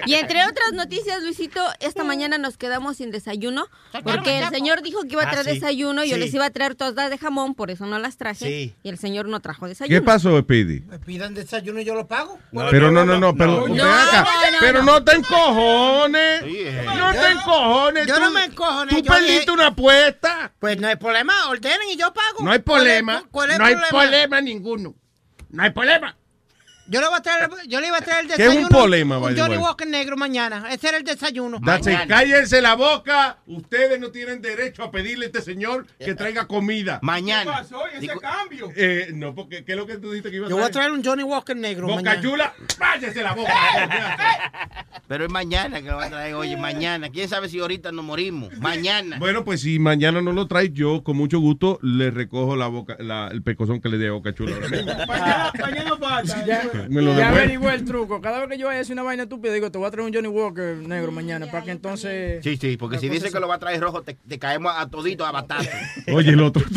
[0.06, 3.68] Y entre otras noticias, Luisito, esta mañana nos quedamos sin desayuno
[4.04, 5.54] porque el señor dijo que iba a Ah, traer sí.
[5.54, 8.46] desayuno y yo les iba a traer tostadas de jamón, por eso no las traje.
[8.46, 8.76] Sí.
[8.84, 9.83] Y el señor no trajo desayuno.
[9.88, 10.82] ¿Qué pasó, Speedy?
[10.82, 12.40] Me pidan desayuno y yo lo pago.
[12.72, 14.24] Pero no, no, no, pero No, acá.
[14.24, 14.92] no, no, pero no.
[14.94, 16.42] no te encojones.
[16.44, 18.08] No te encojones.
[18.08, 18.96] Yo tú- no me encojones.
[18.96, 20.52] Tú perdiste dije- una apuesta.
[20.60, 22.44] Pues no hay problema, ordenen y yo pago.
[22.44, 23.24] No hay ¿Cuál es- problema.
[23.32, 24.00] ¿Cuál es el No hay problema?
[24.00, 24.96] problema ninguno.
[25.50, 26.18] No hay problema.
[26.86, 28.70] Yo le voy a traer, yo le iba a traer el ¿Qué es un desayuno.
[28.70, 29.58] problema, by Un the Johnny?
[29.58, 30.66] Walker negro mañana.
[30.72, 31.58] Ese era el desayuno.
[31.58, 32.08] It.
[32.10, 33.38] Cállense la boca.
[33.48, 37.00] Ustedes no tienen derecho a pedirle a este señor que traiga comida.
[37.02, 37.52] Mañana.
[37.54, 37.82] pasó?
[38.00, 38.70] ¿Y ese cambio?
[38.76, 40.70] Eh, no, porque ¿qué es lo que tú dijiste que iba a Yo voy a
[40.72, 40.90] traer?
[40.90, 42.22] traer un Johnny Walker negro Boca mañana.
[42.22, 43.54] chula, váyase la boca.
[45.08, 46.34] Pero es mañana que lo va a traer.
[46.36, 47.10] Oye, mañana.
[47.10, 48.54] ¿Quién sabe si ahorita nos morimos?
[48.60, 49.18] Mañana.
[49.20, 52.96] Bueno, pues si mañana no lo traes, yo con mucho gusto le recojo la boca,
[53.00, 54.56] la- el pecozón que le dé a Boca Chula.
[54.56, 54.92] ahora mismo.
[55.08, 56.70] Mañana, mañana falta.
[56.74, 57.32] Ya, Me lo ya
[57.74, 58.22] el truco.
[58.22, 60.08] Cada vez que yo vaya a hacer una vaina estúpida, digo, te voy a traer
[60.08, 62.44] un Johnny Walker negro mañana para que entonces.
[62.44, 64.90] Sí, sí, porque si dice que lo va a traer rojo, te, te caemos a
[64.90, 65.70] todito a batazo.
[66.14, 66.64] Oye, el otro.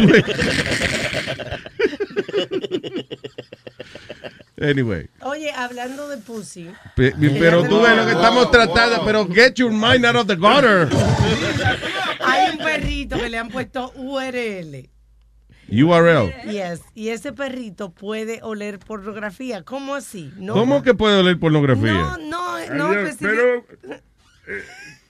[4.60, 5.08] anyway.
[5.22, 6.70] Oye, hablando de pussy.
[6.94, 10.36] Pe- Pero tú ves lo que estamos tratando, pero get your mind out of the
[10.36, 10.88] gutter.
[12.20, 14.88] Hay un perrito que le han puesto URL.
[15.70, 16.32] URL.
[16.50, 19.62] Yes, y ese perrito puede oler pornografía.
[19.62, 20.32] ¿Cómo así?
[20.36, 21.92] No, ¿Cómo que puede oler pornografía?
[21.92, 23.64] No, no, no, Adiós, especific- pero
[24.48, 24.62] eh,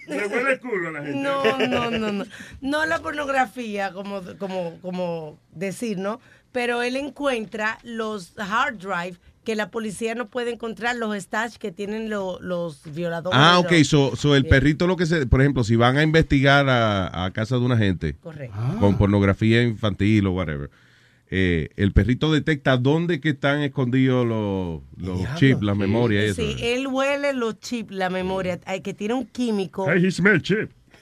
[0.09, 1.19] le huele el culo a la gente.
[1.21, 2.25] No, no, no, no.
[2.61, 6.21] No la pornografía, como, como, como decir, ¿no?
[6.53, 11.71] Pero él encuentra los hard drive que la policía no puede encontrar, los stash que
[11.73, 13.39] tienen lo- los violadores.
[13.41, 14.49] Ah, ok, so, so el Sí.
[14.51, 17.79] perrito lo que se, por ejemplo, si van a investigar a, a casa de una
[17.79, 18.57] gente Correcto.
[18.81, 20.69] con pornografía infantil o whatever,
[21.31, 26.43] eh, el perrito detecta dónde que están escondidos los, los chips, las memorias y eso.
[26.43, 29.87] Sí, él huele los chips, la memoria, que tiene un químico.
[29.89, 30.43] Hey, he smell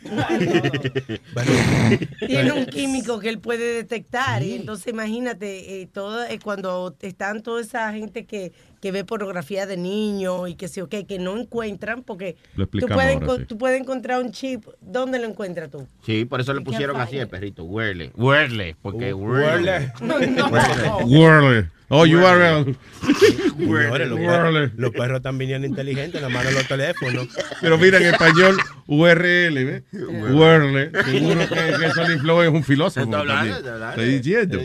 [2.27, 4.43] Tiene un químico que él puede detectar.
[4.43, 9.67] Y entonces imagínate, eh, todo, eh, cuando están toda esa gente que, que ve pornografía
[9.67, 13.45] de niños y que sí, ok, que no encuentran, porque tú puedes, ahora, enco- sí.
[13.47, 14.67] tú puedes encontrar un chip.
[14.81, 15.87] ¿Dónde lo encuentras tú?
[16.05, 17.65] Sí, por eso le ¿Qué pusieron así el perrito.
[17.65, 18.13] Huerle.
[18.17, 18.77] Huerle.
[18.83, 19.13] Porque.
[19.15, 19.91] Whirly.
[21.89, 22.77] Oh, URL.
[23.57, 27.29] Señores, los, perros, los perros están viniendo inteligentes, nada más de los teléfonos.
[27.61, 28.57] Pero mira, en español,
[28.87, 29.83] URL, ¿ves?
[29.93, 30.91] URL.
[31.05, 33.05] Seguro que, que Sonny Flow es un filósofo.
[33.05, 34.03] Está hablando, está hablando.
[34.03, 34.59] Estoy diciendo.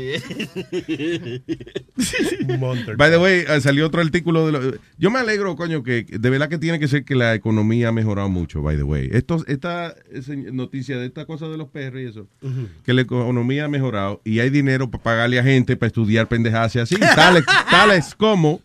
[2.97, 6.29] By the way, eh, salió otro artículo de lo- Yo me alegro, coño, que de
[6.29, 9.09] verdad que tiene que ser que la economía ha mejorado mucho, by the way.
[9.11, 9.95] Esto, esta
[10.51, 12.27] noticia de esta cosa de los perros y eso,
[12.83, 16.75] que la economía ha mejorado y hay dinero para pagarle a gente para estudiar pendejadas
[16.75, 18.61] y así, tales, tales como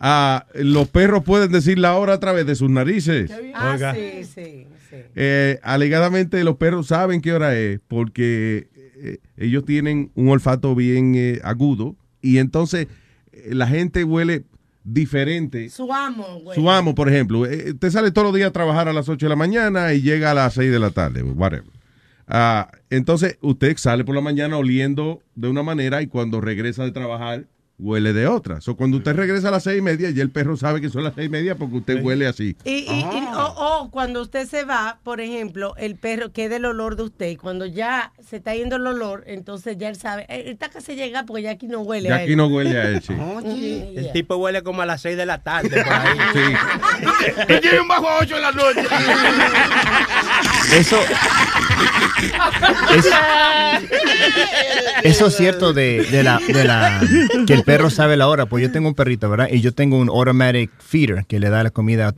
[0.00, 3.30] ah, los perros pueden decir la hora a través de sus narices.
[3.54, 3.94] Ah, Oiga.
[3.94, 4.96] sí, sí, sí.
[5.14, 11.14] Eh, alegadamente los perros saben qué hora es porque eh, ellos tienen un olfato bien
[11.16, 12.88] eh, agudo y entonces
[13.32, 14.44] eh, la gente huele
[14.86, 15.68] diferente.
[15.68, 16.54] Su amo, güey.
[16.54, 19.26] Su amo, por ejemplo, eh, te sale todos los días a trabajar a las 8
[19.26, 21.70] de la mañana y llega a las 6 de la tarde, whatever.
[22.28, 26.92] Ah, entonces, usted sale por la mañana oliendo de una manera y cuando regresa de
[26.92, 27.46] trabajar
[27.78, 28.60] huele de otra.
[28.60, 31.04] So, cuando usted regresa a las seis y media, ya el perro sabe que son
[31.04, 32.56] las seis y media porque usted huele así.
[32.64, 33.44] Y, y- y- o,
[33.82, 37.36] o cuando usted se va, por ejemplo, el perro queda el olor de usted y
[37.36, 41.24] cuando ya se está yendo el olor, entonces ya él sabe, "Eh, está casi llega
[41.24, 42.36] porque ya aquí no huele Ya a aquí él.
[42.38, 43.12] no huele a él, sí.
[43.96, 45.82] El tipo huele como a las 6 de la tarde.
[45.82, 46.18] Por ahí.
[46.32, 47.56] Sí.
[47.60, 48.80] tiene un bajo a 8 de la noche.
[50.72, 50.98] Eso,
[55.02, 57.00] eso es cierto de, de la, de la
[57.46, 58.46] que el perro sabe la hora.
[58.46, 59.48] Pues yo tengo un perrito, ¿verdad?
[59.50, 62.12] Y yo tengo un automatic feeder que le da la comida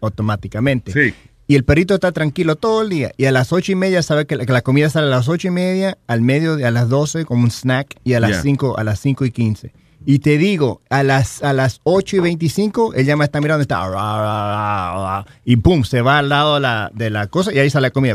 [0.00, 0.92] automáticamente.
[0.92, 1.14] Sí.
[1.46, 3.12] Y el perrito está tranquilo todo el día.
[3.16, 5.28] Y a las ocho y media sabe que la, que la comida sale a las
[5.28, 8.42] ocho y media, al medio, a las doce como un snack y a las Yeah.
[8.42, 9.72] cinco, a las cinco y quince.
[10.06, 13.62] Y te digo, a las, a las 8 y 25, él ya me está mirando,
[13.62, 17.88] está, y pum, se va al lado de la, de la cosa y ahí sale
[17.88, 18.14] la comida.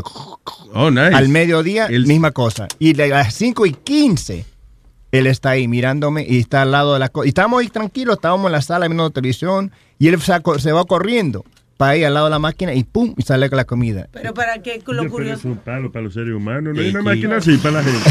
[0.72, 1.14] Oh, nice.
[1.14, 2.68] Al mediodía, misma cosa.
[2.78, 4.44] Y a las 5 y 15,
[5.12, 7.26] él está ahí mirándome y está al lado de la cosa.
[7.26, 11.44] Y estábamos ahí tranquilos, estábamos en la sala viendo televisión y él se va corriendo
[11.76, 14.08] para ahí al lado de la máquina y pum, y sale con la comida.
[14.12, 15.48] Pero para qué lo pero es curioso.
[15.48, 16.74] un palo para los seres humanos.
[16.74, 18.10] No hay una máquina así para la gente.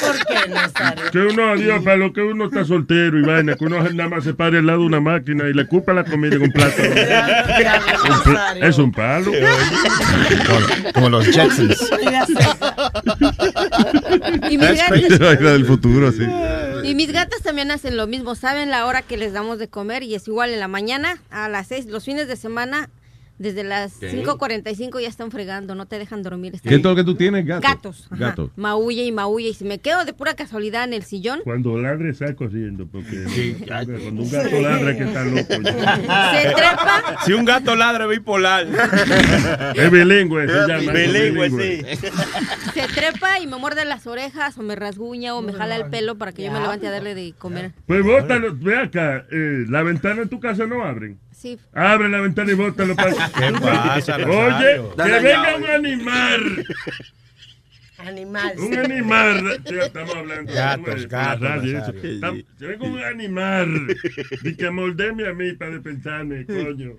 [0.00, 1.10] ¿Por qué, Nazario?
[1.10, 4.24] Que uno, adiós, para lo que uno está soltero y vaina, que uno nada más
[4.24, 6.82] se pare al lado de una máquina y le ocupa la comida en un plato.
[8.62, 9.32] Es un palo.
[10.46, 11.90] Como, como los Jetsons.
[14.50, 16.26] Y isla del futuro, sí.
[16.86, 18.34] Y mis gatas también hacen lo mismo.
[18.34, 21.48] Saben la hora que les damos de comer y es igual en la mañana a
[21.48, 21.86] las 6.
[21.86, 22.90] Los fines de semana,
[23.38, 24.24] desde las ¿Qué?
[24.24, 26.54] 5.45 ya están fregando, no te dejan dormir.
[26.62, 27.44] ¿Qué es todo lo que tú tienes?
[27.44, 27.62] Gatos.
[27.70, 28.08] Gatos.
[28.10, 28.16] ajá.
[28.16, 28.50] Gatos.
[28.56, 29.48] Maulla y maulla.
[29.48, 32.86] Y si me quedo de pura casualidad en el sillón, Cuando ladre, está cosiendo.
[32.86, 35.40] Porque cuando un gato ladra, que está loco.
[35.40, 37.16] se trepa.
[37.24, 38.66] Si un gato ladra, es bipolar.
[39.76, 40.92] Es bilingüe, se llama.
[40.92, 41.96] Bilingüe, bilingüe.
[41.96, 42.08] sí.
[42.74, 46.16] Se trepa y me muerde las orejas o me rasguña o me jala el pelo
[46.16, 47.72] para que yo me levante a darle de comer.
[47.86, 51.18] Pues bótalo, ve acá, eh, la ventana en tu casa no abren.
[51.32, 51.58] Sí.
[51.74, 53.12] Abre la ventana y bótalo para.
[53.34, 56.66] ¿Qué pasa, Oye, que venga un animal.
[57.98, 58.52] Animal.
[58.58, 59.62] Un animal.
[59.64, 60.52] Ya estamos hablando.
[60.52, 61.78] Gatos, de- gatos, radio.
[62.20, 63.96] Tam- Se venga un animal.
[64.44, 66.92] Y que moldeme a mí para despensarme, coño.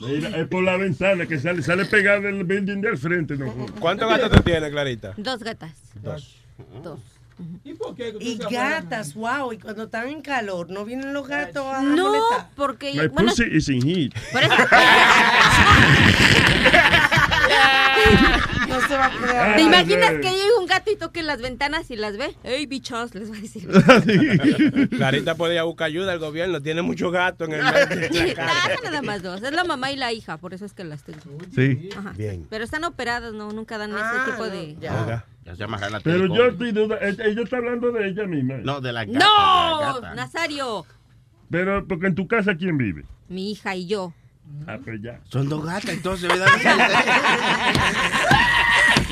[0.00, 3.36] Mira, es por la ventana que sale, sale pegado el building del frente.
[3.36, 3.52] No.
[3.78, 5.12] ¿Cuántos gatos tú tienes, Clarita?
[5.18, 5.72] Dos gatas.
[6.02, 6.36] Dos.
[6.82, 6.98] Dos.
[8.20, 12.50] Y gatas, wow, y cuando están en calor, ¿no vienen los gatos a No, molestar?
[12.56, 14.12] porque My bueno, pussy is in heat.
[14.32, 14.54] por eso-
[18.68, 21.90] No se va a poder ¿Te imaginas que llegue un gato y toque las ventanas
[21.90, 22.36] y las ve?
[22.44, 23.14] ¡Ey, bichos!
[23.14, 24.88] Les va a decir.
[24.90, 26.60] Clarita podía buscar ayuda al gobierno.
[26.60, 28.36] Tiene muchos gatos en el medio
[28.84, 29.42] nada más dos.
[29.42, 31.20] Es la mamá y la hija, por eso es que las tengo.
[31.54, 31.88] Sí.
[31.96, 32.12] Ajá.
[32.16, 32.46] Bien.
[32.50, 34.76] Pero están operadas, no, nunca dan Ah, ese tipo de.
[34.80, 35.24] Ya
[35.56, 36.36] se Pero telecom.
[36.36, 38.54] yo estoy duda, ella ella está hablando de ella misma.
[38.58, 39.18] No, de la gata.
[39.18, 39.78] ¡No!
[39.78, 40.14] de la gata.
[40.14, 40.86] Nazario,
[41.50, 43.04] Pero, porque en tu casa, ¿quién vive?
[43.28, 44.12] mi hija y yo.
[44.66, 45.20] Ah, pues ya.
[45.24, 46.46] Son dos gatas, entonces, ¿verdad?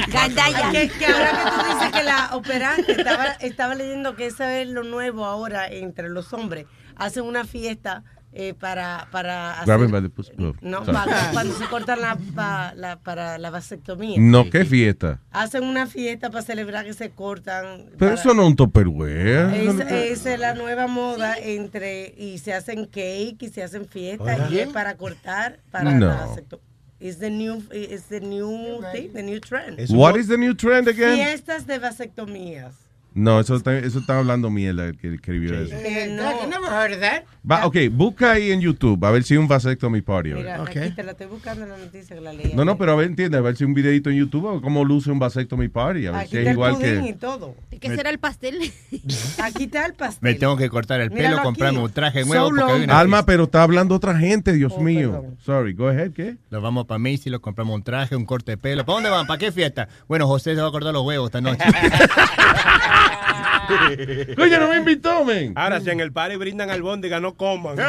[0.08, 0.70] Gandaya.
[0.70, 4.68] Que, que ahora que tú dices que la operaste, estaba, estaba leyendo que eso es
[4.68, 6.66] lo nuevo ahora entre los hombres.
[6.96, 8.02] Hacen una fiesta
[8.38, 10.32] eh, para, para hacer- pussy.
[10.60, 14.16] No, para- cuando se cortan la, pa- la- para la vasectomía.
[14.20, 15.20] No, qué fiesta.
[15.30, 17.86] Hacen una fiesta para celebrar que se cortan.
[17.98, 19.54] Pero para- eso no es un topperware.
[19.54, 24.38] Es, esa es la nueva moda entre y se hacen cake y se hacen fiestas
[24.38, 24.62] y Oye.
[24.64, 26.06] es para cortar para No.
[26.08, 26.66] la vasectomía.
[26.98, 29.78] It's the new, it's the new thing, the new trend.
[29.90, 31.14] What is the new trend again?
[31.16, 32.74] Fiestas de vasectomías.
[33.16, 35.74] No, eso está, eso está hablando mierda el que escribió eso.
[35.74, 36.22] Eh, no.
[36.44, 37.22] I never heard of that.
[37.50, 40.34] Va, ok, busca ahí en YouTube a ver si un vasectomy party.
[40.34, 42.52] Mira, aquí te la estoy buscando en la noticia que la leí.
[42.54, 44.84] No, no, pero a ver, entiende, a ver si un videito en YouTube o cómo
[44.84, 46.08] luce un vasectomy party.
[46.08, 47.12] A ver Aquí si está es el igual pudín y que.
[47.14, 47.54] todo.
[47.70, 48.58] ¿De qué será el pastel?
[49.42, 50.18] Aquí está el pastel.
[50.20, 52.50] Me tengo que cortar el Míralo pelo, comprarme un traje So nuevo.
[52.50, 55.12] porque Alma, pero está hablando otra gente, Dios Oh, mío.
[55.12, 55.36] perdón.
[55.40, 56.36] Sorry, go ahead, ¿qué?
[56.50, 58.84] Nos vamos para Macy, lo compramos un traje, un corte de pelo.
[58.84, 59.26] ¿Para dónde van?
[59.26, 59.88] ¿Para qué fiesta?
[60.06, 61.64] Bueno, José se va a cortar los huevos esta noche.
[64.36, 65.52] Coño, no me invitó, men.
[65.56, 67.76] Ahora, si en el party brindan albóndiga, no coman.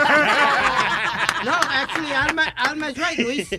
[1.45, 3.53] No, actually, Alma, Alma's right, Luis.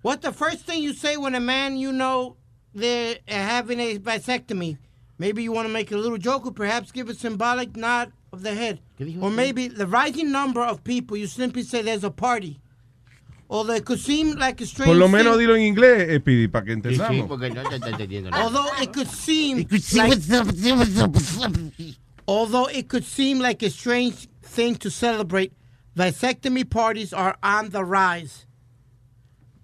[0.00, 2.36] What's the first thing you say when a man you know
[2.74, 4.78] they're uh, having a vasectomy?
[5.18, 8.42] Maybe you want to make a little joke or perhaps give a symbolic nod of
[8.42, 8.80] the head.
[9.20, 12.61] Or maybe the rising number of people, you simply say there's a party.
[13.54, 16.18] Although it could seem like a strange Por lo menos thing- dilo en inglés, eh,
[16.20, 17.28] Speedy, para que Sí, sí, entendamos.
[17.28, 18.44] porque no te está entendiendo nada.
[18.44, 21.02] Although it could seem like,
[22.26, 25.52] although it could seem like a strange thing to celebrate,
[25.96, 28.46] vasectomy parties are on the rise.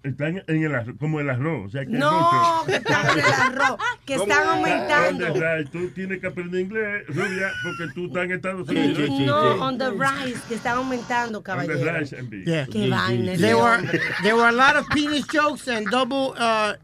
[0.01, 1.65] Están en el arroz, como el arroz.
[1.67, 5.25] O sea, que No, que están en el arroz, que están aumentando.
[5.25, 5.65] ¿Dónde, Ray?
[5.65, 9.09] Tú tienes que aprender inglés, rubia, porque tú estás en Estados Unidos.
[9.25, 11.99] no, on the rise, que están aumentando, caballero.
[11.99, 12.45] rise, MB.
[12.45, 12.65] Yeah.
[12.67, 13.35] Qué vaina.
[13.37, 13.81] There were
[14.23, 16.75] there were a lot of penis jokes and double uh,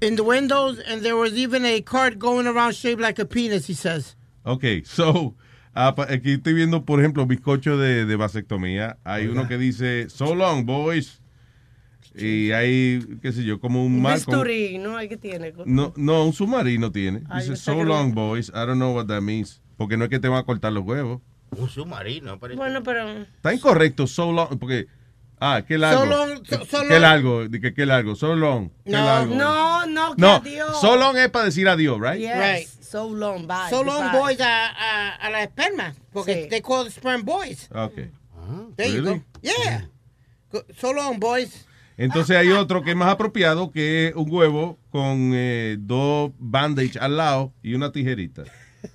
[0.00, 3.66] in the windows, and there was even a cart going around shaped like a penis.
[3.66, 4.14] He says.
[4.44, 5.34] Ok, so,
[5.74, 8.98] ah, pa- aquí estoy viendo, por ejemplo, bizcocho de, de vasectomía.
[9.04, 9.32] Hay Oiga.
[9.32, 11.20] uno que dice, so long, boys.
[12.24, 14.96] Y hay, qué sé yo, como un Un mar bisturí, ¿no?
[14.96, 15.52] Hay que tiene.
[15.66, 17.22] No, no, un submarino tiene.
[17.28, 17.84] Ay, Dice, so no.
[17.84, 18.48] long, boys.
[18.50, 19.60] I don't know what that means.
[19.76, 21.20] Porque no es que te van a cortar los huevos.
[21.56, 22.58] Un submarino, parece.
[22.58, 23.08] Bueno, pero.
[23.08, 24.86] Está incorrecto, so long, porque...
[25.40, 26.00] Ah, qué largo.
[26.00, 28.70] So long, so- so qué largo, di que qué largo, so long.
[28.84, 29.34] qué No, largo.
[29.36, 30.80] no, no, que No, adiós.
[30.80, 32.18] so long es para decir adiós, right?
[32.20, 32.36] Yes.
[32.36, 32.68] Right.
[32.82, 33.70] So long, bye.
[33.70, 34.18] So long, goodbye.
[34.18, 36.48] boys, a, a, a la esperma, porque Sí.
[36.50, 37.68] they call the sperm boys.
[37.72, 38.10] Ok.
[38.76, 39.18] There you Really?
[39.18, 39.24] go.
[39.42, 39.86] Yeah.
[40.50, 41.66] Go- So long, boys.
[41.98, 46.98] Entonces hay otro que es más apropiado, que es un huevo con eh, dos bandage
[46.98, 48.44] al lado y una tijerita.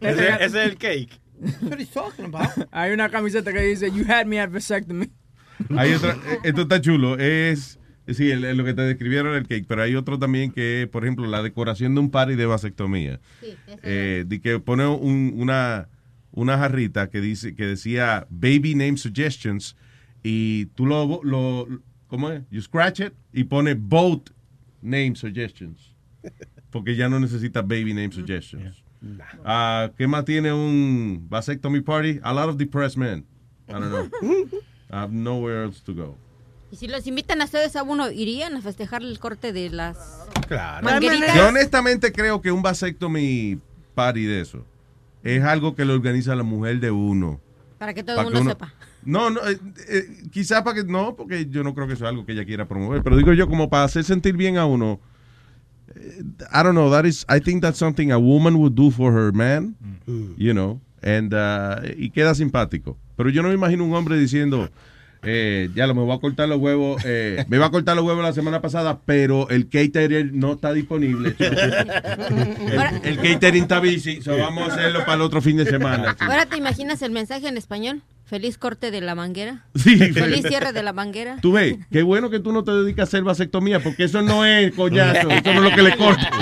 [0.00, 1.20] Ese- ese es el cake.
[1.62, 2.68] What talking about?
[2.72, 5.10] Hay una camiseta que dice, you had me at vasectomy.
[5.76, 9.46] Hay otra, eh, esto está chulo, es, sí, el- el- lo que te describieron el
[9.46, 13.20] cake, pero hay otro también que, por ejemplo, la decoración de un party de vasectomía.
[13.82, 15.88] Eh, de que pone un- una,
[16.30, 19.76] una jarrita que dice que decía baby name suggestions
[20.22, 21.66] y tú lo, lo
[22.08, 22.42] ¿cómo es?
[22.50, 24.30] You scratch it y pone both
[24.82, 25.94] name suggestions.
[26.70, 28.82] Porque ya no necesita baby name suggestions.
[29.44, 32.18] Ah, ¿Qué más tiene un vasectomy party?
[32.22, 33.24] A lot of depressed men.
[33.68, 34.08] I don't know.
[34.90, 36.16] I have nowhere else to go.
[36.70, 39.96] Y si los invitan a ustedes a uno, ¿irían a festejar el corte de las
[40.48, 40.84] Claro.
[40.84, 41.34] mangueritas?
[41.34, 43.58] Yo honestamente creo que un vasectomy
[43.94, 44.66] party de eso
[45.22, 47.40] es algo que lo organiza la mujer de uno.
[47.78, 48.74] Para que todo el mundo uno- sepa.
[49.04, 49.58] No, no, eh,
[49.88, 52.44] eh, quizás para que no, porque yo no creo que eso es algo que ella
[52.44, 55.00] quiera promover, pero digo yo como para hacer sentir bien a uno.
[55.94, 56.22] eh,
[56.52, 59.32] I don't know, that is I think that's something a woman would do for her
[59.32, 59.76] man,
[60.36, 62.96] you know, and uh, y queda simpático.
[63.16, 64.68] Pero yo no me imagino un hombre diciendo
[65.22, 68.04] eh, ya lo me voy a cortar los huevos, eh, me iba a cortar los
[68.04, 71.34] huevos la semana pasada, pero el catering no está disponible.
[71.38, 76.16] el, el catering está busy, so vamos a hacerlo para el otro fin de semana.
[76.20, 78.02] Ahora te imaginas el mensaje en español.
[78.28, 79.64] Feliz corte de la manguera.
[79.74, 79.96] Sí.
[79.96, 81.38] Feliz cierre de la manguera.
[81.40, 84.44] Tú ves, qué bueno que tú no te dedicas a hacer vasectomía, porque eso no
[84.44, 86.30] es coñazo, eso no es lo que le corta.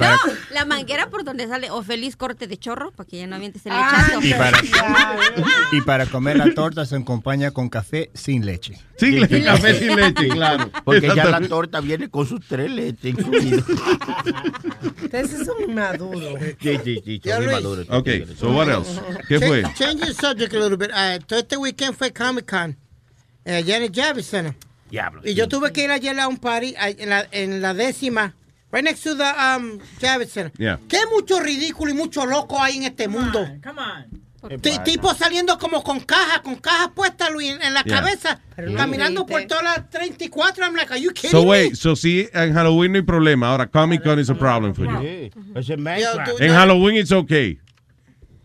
[0.00, 0.16] No,
[0.52, 3.64] la manguera por donde sale, o feliz corte de chorro, para que ya no avientes
[3.66, 4.20] el lechazo.
[4.22, 4.58] Y para,
[5.72, 8.78] y para comer la torta se acompaña con café sin leche.
[8.96, 10.70] Sin leche, café sin leche, claro.
[10.84, 13.64] Porque ya la torta viene con sus tres leches incluidas.
[15.02, 16.38] Ustedes son inmaduros.
[16.60, 17.86] Sí, sí, sí, son inmaduros.
[17.90, 18.08] Ok,
[18.38, 19.00] so what else?
[19.28, 19.62] ¿Qué fue?
[19.62, 20.90] Change, change the subject a little bit.
[20.90, 22.76] Uh, todo este weekend fue Comic Con.
[23.44, 24.54] eh, allá en el Javits Center.
[24.90, 25.22] Diablo.
[25.24, 28.34] Y yo tuve que ir ayer a un party en la, en la décima.
[28.72, 30.52] Right next to the um, Javits Center.
[30.58, 30.80] Yeah.
[30.88, 33.46] Qué mucho ridículo y mucho loco hay en este mundo.
[33.62, 34.60] Come on.
[34.60, 37.96] Ti- Tipo saliendo como con cajas, con cajas puestas, Luis, en, en la Yeah.
[38.00, 40.64] cabeza, Pero no caminando por todas las 34.
[40.64, 41.48] I'm like, are you kidding So me?
[41.50, 44.86] wait, so sí, en Halloween no hay problema, ahora Comic Con is a problem for
[44.86, 45.30] you.
[45.60, 46.26] Yo, crap.
[46.28, 47.58] tú- En Halloween it's okay.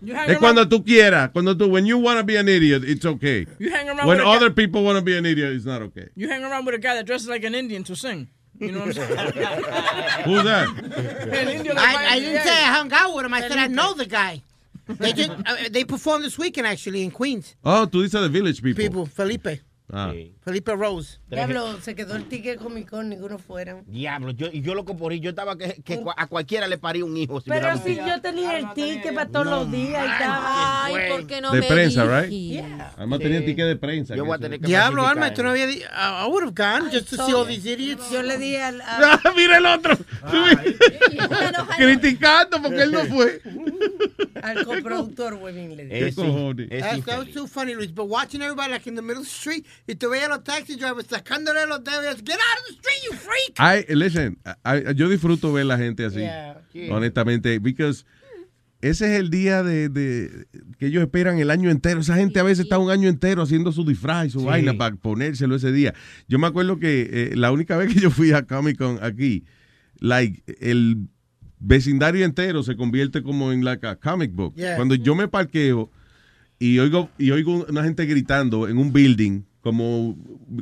[0.05, 2.83] You hang Es cuando tú quieras, cuando tú, when you want to be an idiot,
[2.83, 3.47] it's okay.
[3.57, 5.65] You hang around When with a guy- other people want to be an idiot, it's
[5.65, 6.09] not okay.
[6.15, 8.27] You hang around with a guy that dresses like an Indian to sing.
[8.59, 9.09] You know what I'm saying?
[10.25, 10.69] Who's that?
[10.69, 13.33] An Indian like I, I didn't say I hung out with him.
[13.33, 14.43] I said I know the guy.
[14.87, 17.55] They just, uh, they performed this weekend actually in Queens.
[17.65, 18.83] Oh, tú dices the village people.
[18.83, 19.59] People, Felipe,
[19.91, 20.11] Ah.
[20.43, 21.19] Felipe Rose.
[21.29, 23.83] Diablo, se quedó el ticket Comic Con, ninguno fueron.
[23.85, 25.21] Diablo, yo, y yo loco por ir.
[25.21, 27.39] Yo estaba que, que a cualquiera le parí un hijo.
[27.39, 30.85] Si Pero si yo tenía el ticket para todos los días y estaba.
[30.85, 32.29] Ay, ¿por qué no De me prensa, right?
[32.29, 32.65] dijiste?
[32.97, 34.15] Además tenía ticket de prensa.
[34.15, 35.63] Yo voy a tener que Diablo, Alma, tú no eso.
[35.63, 35.67] había...
[35.67, 38.09] di- I, I would have gone just to see all these idiots.
[38.11, 38.81] Yo le di al.
[38.81, 39.95] a- Ah, Mira el otro.
[41.77, 43.41] Criticando porque él no fue.
[44.41, 45.89] al coproductor, huevín, le di.
[45.89, 46.17] ¿Qué Es,
[47.07, 47.91] es too funny, Luis.
[47.93, 50.43] But watching everybody like in the middle of the street, y tú veías a los
[50.43, 52.15] taxi drivers sacándole los dedos.
[52.17, 53.59] Get out of the street, you freak!
[53.89, 56.19] I, listen, I- yo disfruto ver la gente así.
[56.19, 56.61] Yeah.
[56.91, 58.05] Honestamente, because
[58.81, 60.47] ese es el día de, de-
[60.77, 62.01] que ellos esperan el año entero.
[62.01, 64.95] Esa gente a veces está un año entero haciendo su disfraz y su vaina para
[64.95, 65.93] ponérselo ese día.
[66.27, 69.45] Yo me acuerdo que eh, la única vez que yo fui a Comic Con aquí,
[69.99, 71.07] like, el
[71.59, 74.53] vecindario entero se convierte como en like a comic book.
[74.55, 74.75] Yeah.
[74.75, 75.89] Cuando yo me parqueo
[76.59, 80.15] y oigo, y oigo una gente gritando en un building como,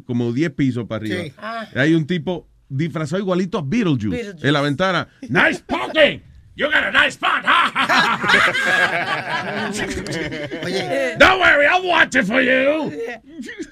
[0.05, 1.23] como 10 pisos para arriba.
[1.25, 1.34] Sí.
[1.38, 1.67] Ah.
[1.75, 4.47] Hay un tipo disfrazado igualito a Beetlejuice, Beetlejuice.
[4.47, 5.09] en la ventana.
[5.23, 6.19] ¡Nice parking!
[6.55, 7.71] You got a nice spot, huh?
[10.65, 11.15] Oye.
[11.19, 12.91] Don't worry, I'll watch it for you.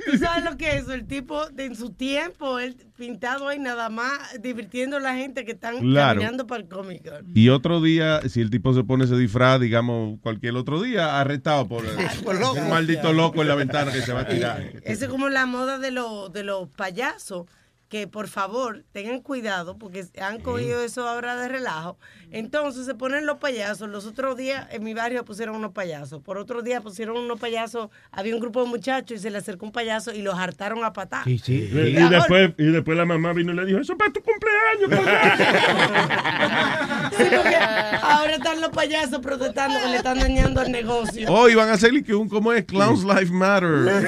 [0.09, 0.87] ¿Tú sabes lo que es?
[0.89, 5.45] El tipo, de, en su tiempo, él pintado ahí nada más, divirtiendo a la gente
[5.45, 6.19] que están Claro.
[6.21, 7.31] caminando para el Comic Con.
[7.35, 11.67] Y otro día, si el tipo se pone ese disfraz, digamos, cualquier otro día, arrestado
[11.67, 11.83] por,
[12.23, 12.53] Por loco.
[12.59, 14.63] un maldito loco en la ventana que se va a tirar.
[14.83, 17.45] Eso es como la moda de, los de los payasos,
[17.89, 21.97] que por favor tengan cuidado porque han cogido eso ahora de relajo.
[22.31, 23.89] Entonces se ponen los payasos.
[23.89, 26.21] Los otros días en mi barrio pusieron unos payasos.
[26.21, 27.89] Por otro día pusieron unos payasos.
[28.11, 30.93] Había un grupo de muchachos y se le acercó un payaso y los hartaron a
[30.93, 31.27] patar.
[31.27, 34.21] Y, y después, y después la mamá vino y le dijo, eso es para tu
[34.21, 34.91] cumpleaños.
[37.17, 37.55] Sí, porque
[38.01, 41.29] ahora están los payasos protestando que le están dañando el negocio.
[41.29, 42.63] Hoy van a hacer que un, ¿cómo es?
[42.63, 44.03] Clowns Life Matter.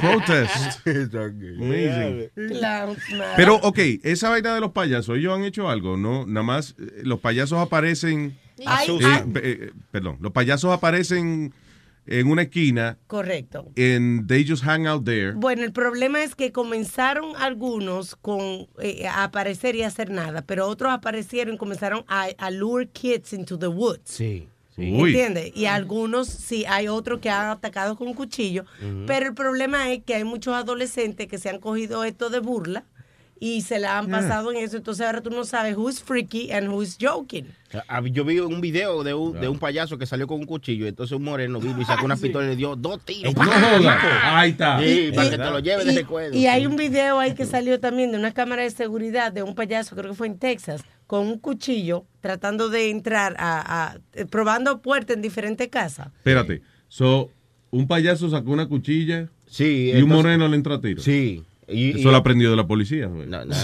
[0.00, 0.86] Protest.
[0.86, 2.30] Amazing.
[2.34, 3.28] Clowns, man.
[3.36, 6.24] Pero, ok, esa vaina de los payasos, ellos han hecho algo, ¿no?
[6.26, 8.36] Nada más, eh, los payasos aparecen...
[8.64, 9.32] Ay, eh, ay.
[9.42, 11.52] eh, perdón, los payasos aparecen
[12.06, 13.70] en una esquina Correcto.
[13.76, 15.32] and they just hang out there.
[15.32, 20.42] Bueno, el problema es que comenzaron algunos con eh, a aparecer y a hacer nada,
[20.42, 24.02] pero otros aparecieron y comenzaron a, a lure kids into the woods.
[24.04, 24.48] Sí.
[24.78, 25.52] ¿Entiendes?
[25.56, 28.66] Y algunos, sí, hay otros que han atacado con cuchillo,
[29.06, 32.84] pero el problema es que hay muchos adolescentes que se han cogido esto de burla
[33.38, 34.18] y se la han Ah.
[34.20, 37.46] pasado en eso, entonces ahora tú no sabes who's freaky and who's joking.
[37.88, 40.86] Ah, Yo vi un video de un, de un payaso que salió con un cuchillo,
[40.86, 43.34] entonces un moreno vino y sacó una pistola y le dio dos tiros.
[43.34, 43.42] No.
[44.22, 44.80] Ahí está.
[44.80, 46.36] Sí, para Y- que te lo lleves de recuerdo.
[46.36, 49.54] y hay un video ahí que salió también de una cámara de seguridad de un
[49.54, 54.24] payaso, creo que fue en Texas, con un cuchillo tratando de entrar a, a- eh,
[54.24, 56.06] probando puertas en diferentes casas.
[56.16, 56.62] Espérate.
[56.88, 57.30] So,
[57.70, 61.02] un payaso sacó una cuchilla Sí, y un moreno le entró a tiro.
[61.02, 61.44] Sí.
[61.68, 63.06] Y- Eso y- lo aprendió de la policía.
[63.06, 63.26] güey.
[63.26, 63.54] No, no,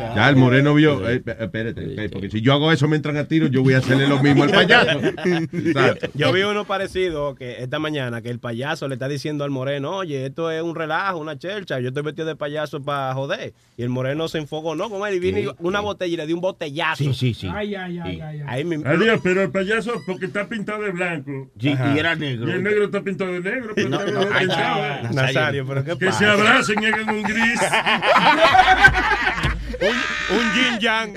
[0.00, 3.16] ya- Ya el moreno vio, eh, espérate, espérate, porque si yo hago eso me entran
[3.16, 5.00] a tiro, yo voy a hacerle lo mismo al payaso.
[6.14, 9.96] Yo vi uno parecido que esta mañana que el payaso le está diciendo al moreno,
[9.96, 13.52] oye, esto es un relajo, una chelcha, yo estoy vestido de payaso para joder.
[13.76, 16.34] Y el moreno se enfocó, no, con él y vino una botella y le dio
[16.36, 17.04] un botellazo.
[17.04, 17.48] Sí, sí, sí.
[17.52, 18.40] Ay, ay, ay, ay.
[18.40, 18.42] ay.
[18.46, 21.50] Ahí me- Adiós, pero el payaso porque está pintado de blanco.
[21.58, 22.48] Sí, y era negro.
[22.48, 23.72] Y el negro está pintado de negro.
[23.74, 25.02] Pero No, no, ¿eh?
[25.12, 26.18] Nazario, pero qué Que pasa?
[26.18, 27.60] se abracen y hagan un gris.
[29.80, 29.96] un,
[30.36, 31.14] un yin yang.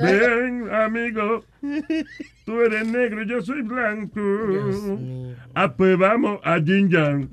[0.00, 1.44] Ven, amigo.
[2.44, 4.20] Tú eres negro, yo soy blanco.
[5.54, 7.28] Ah, pues vamos a Yin Yang.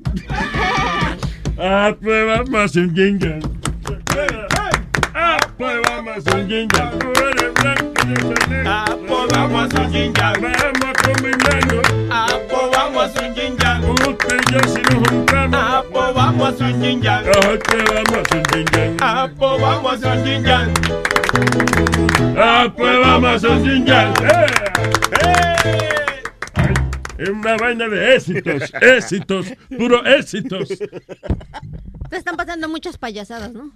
[1.57, 3.44] Ah, pues vamos a un Yin Yang.
[5.14, 6.99] Ah, pues vamos a hacer un Yin Yang.
[6.99, 8.71] Tú eres blanco, yo soy negro.
[8.71, 10.41] Ah, pues vamos a hacer un yin yang.
[10.41, 11.85] Vamos a combinarnos.
[12.11, 13.84] Ah, pues vamos a hacer un yin yang.
[14.07, 15.59] Usted y yo si nos juntamos.
[15.59, 16.67] Ah, pues vamos a hacer
[27.18, 30.69] Es una vaina de éxitos, éxitos, puro éxitos.
[32.10, 33.72] Te están pasando muchas payasadas, ¿no?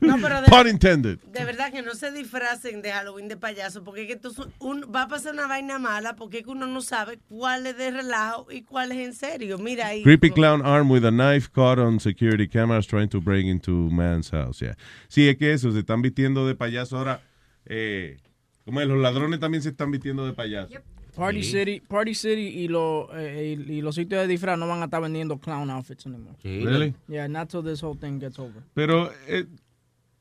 [0.00, 1.18] No, pero de, Pun intended.
[1.32, 4.82] de verdad que no se disfracen de Halloween de payaso, porque es que tú un-
[4.94, 7.90] va a pasar una vaina mala, porque es que uno no sabe cuál es de
[7.90, 9.58] relajo y cuál es en serio.
[9.58, 10.02] Mira ahí.
[10.02, 14.30] Creepy clown armed with a knife caught on security cameras trying to break into man's
[14.30, 14.60] house.
[14.60, 14.76] Yeah.
[15.08, 17.20] Sí, es que eso, se están vistiendo de payaso ahora.
[17.64, 18.18] Eh,
[18.64, 20.74] como es, los ladrones también se están vistiendo de payaso.
[21.16, 24.82] Party City, Party City y, los eh, y, y los sitios de disfraz no van
[24.82, 26.36] a estar vendiendo clown outfits anymore.
[26.44, 26.94] Really?
[27.08, 28.62] Yeah, not till this whole thing gets over.
[28.74, 29.46] Pero, eh,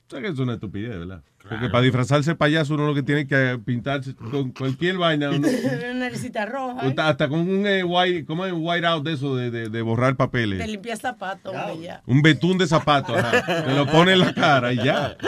[0.10, 1.22] ¿sabes que es una estupidez, verdad?
[1.48, 5.30] Porque para disfrazarse de payaso uno lo que tiene que pintarse con cualquier vaina.
[5.30, 5.48] uno-
[5.80, 6.88] Una naricita roja.
[6.88, 6.96] ¿eh?
[6.98, 8.52] hasta, con un eh, white, ¿cómo es?
[8.52, 10.68] Un white out de eso, de, de, de borrar Te papeles.
[10.68, 12.02] limpia zapatos, hombre, ya.
[12.08, 13.64] Un betún de zapatos, ajá.
[13.64, 15.16] Te lo pone en la cara y ya.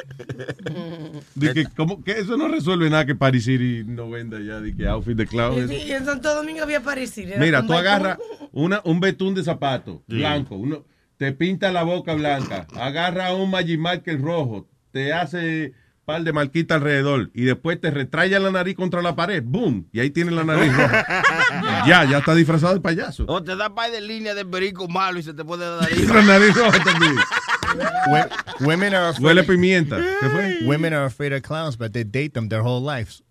[1.35, 2.03] De que, ¿cómo?
[2.03, 5.27] que eso no resuelve nada que Paris City no venda ya, de que outfit de
[5.27, 5.67] clown.
[5.67, 7.33] Sí, en Santo Domingo había parecido.
[7.33, 8.17] era Mira, tú agarras
[8.51, 10.83] una, un betún de zapato blanco, uno,
[11.17, 15.73] te pinta la boca blanca, agarra un Magic Marker rojo, te hace
[16.05, 19.99] par de marquita alrededor y después te retraya la nariz contra la pared, boom, y
[19.99, 21.05] ahí tienes la nariz roja.
[21.87, 23.25] ya, ya está disfrazado de payaso.
[23.27, 26.05] O te da par de línea de perico malo y se te puede dar Y
[26.07, 27.15] la nariz roja también.
[28.61, 29.97] Women are afraid Huele a pimienta.
[29.97, 30.59] ¿Qué fue?
[30.65, 33.21] Women are afraid of clowns, but they date them their whole lives.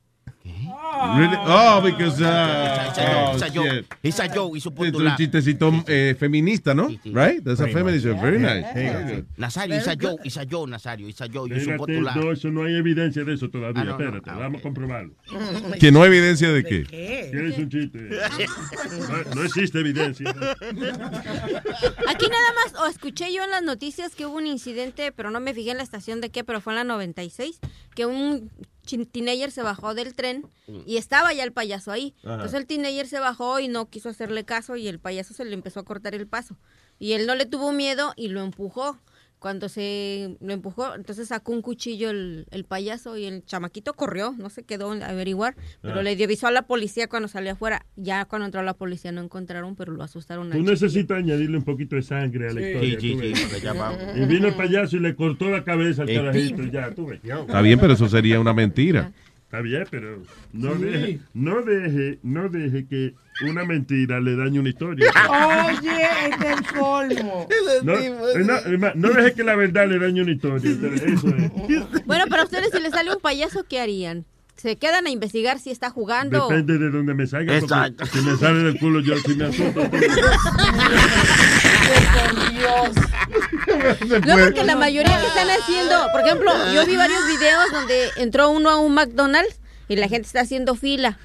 [1.16, 1.36] Really?
[1.38, 3.32] Oh, because uh, It's a joke, oh,
[4.02, 4.34] it's a joke.
[4.34, 6.88] joke, hizo Es un chistecito eh, feminista, ¿no?
[7.04, 7.42] Right?
[7.44, 8.06] That's a feminist.
[8.06, 8.20] much.
[8.20, 8.62] Very nice.
[8.62, 8.74] Yeah.
[8.74, 9.26] Very good.
[9.36, 11.50] Nazario, it's a joke, it's a joke, Nazario, it's a joke.
[11.50, 12.16] Hizo Espérate, postular.
[12.16, 13.82] no, eso no hay evidencia de eso todavía.
[13.82, 14.04] Ah, no, no.
[14.04, 15.14] Espérate, vamos a comprobarlo.
[15.80, 16.84] ¿Que no hay evidencia de qué?
[16.84, 17.98] Que es un chiste.
[19.28, 20.30] No, no existe evidencia.
[20.30, 25.40] Aquí nada más, o escuché yo en las noticias que hubo un incidente, pero no
[25.40, 27.60] me fijé en la estación de qué, pero fue en la 96,
[27.94, 28.50] que un
[28.86, 30.46] teenager se bajó del tren
[30.86, 32.14] y estaba ya el payaso ahí.
[32.22, 32.34] Ajá.
[32.34, 35.54] Entonces el teenager se bajó y no quiso hacerle caso y el payaso se le
[35.54, 36.56] empezó a cortar el paso.
[36.98, 38.98] Y él no le tuvo miedo y lo empujó.
[39.38, 44.34] Cuando se lo empujó, entonces sacó un cuchillo el, el payaso y el chamaquito corrió,
[44.38, 46.02] no se quedó a averiguar, pero Ah.
[46.02, 47.84] le dio avisó a la policía cuando salió afuera.
[47.96, 51.96] Ya cuando entró la policía no encontraron, pero lo asustaron Tú necesitas añadirle un poquito
[51.96, 52.66] de sangre a la Sí.
[52.66, 53.00] historia.
[53.00, 53.98] Sí, sí, sí, porque ya vamos.
[54.16, 56.62] Y vino el payaso y le cortó la cabeza al Eh, carajito.
[56.62, 57.20] y Ya, tú ves.
[57.22, 59.12] Está bien, pero eso sería una mentira.
[59.46, 60.82] Está bien, pero no Sí.
[60.82, 63.14] deje, no deje, no deje que
[63.48, 65.08] una mentira le dañe una historia.
[65.30, 67.46] Oye, es el colmo.
[68.96, 70.68] No, deje que la verdad le dañe una historia.
[70.70, 72.04] Eso es.
[72.06, 74.24] Bueno, para ustedes, si les sale un payaso, ¿qué harían?
[74.56, 76.48] ¿Se quedan a investigar si está jugando?
[76.48, 77.56] Depende de donde me salga.
[77.56, 78.06] Exacto.
[78.06, 79.82] Si me sale del culo, yo sí me asusto.
[84.26, 88.50] No, porque la mayoría que están haciendo, por ejemplo, yo vi varios videos donde entró
[88.50, 89.58] uno a un McDonald's
[89.88, 91.18] y la gente está haciendo fila.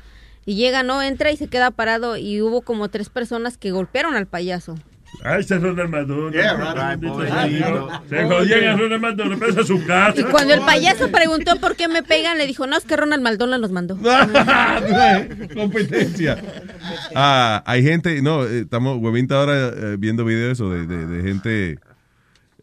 [0.46, 4.16] Y llega, no, entra y se queda parado y hubo como tres personas que golpearon
[4.16, 4.76] al payaso.
[5.23, 6.34] Ay, se Ronald McDonald.
[6.34, 6.99] Yeah, right.
[7.03, 7.89] Pobrecito.
[8.10, 10.19] Se jodían a Ronald McDonald, pero esa es su casa.
[10.19, 13.22] Y cuando el payaso preguntó por qué me pegan, le dijo, no, es que Ronald
[13.22, 13.98] McDonald nos mandó.
[15.53, 16.41] Competencia.
[17.15, 21.23] Ah, hay gente, no, eh, estamos, Huevín está ahora eh, viendo videos de, de- de
[21.23, 21.80] gente.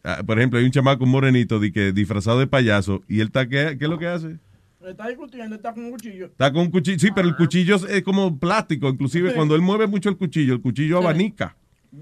[0.03, 3.47] ah, por ejemplo, hay un chamaco morenito de que, disfrazado de payaso y él está,
[3.47, 4.37] ¿qué, qué es lo que hace?
[4.85, 6.25] Está discutiendo, está con un cuchillo.
[6.25, 9.35] Está con un cuchillo, sí, pero el cuchillo es- como plástico, inclusive Sí.
[9.35, 11.55] cuando él mueve mucho el cuchillo, el cuchillo abanica,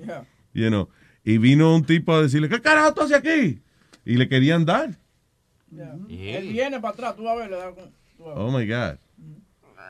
[0.06, 0.24] Yeah.
[0.54, 0.90] You know.
[1.24, 3.60] Y vino un tipo a decirle, ¿qué carajo tú haces aquí?
[4.06, 4.92] Y le querían dar.
[6.10, 7.92] Él viene para atrás, tú vas a ver, le da con...
[8.20, 8.98] Oh my God.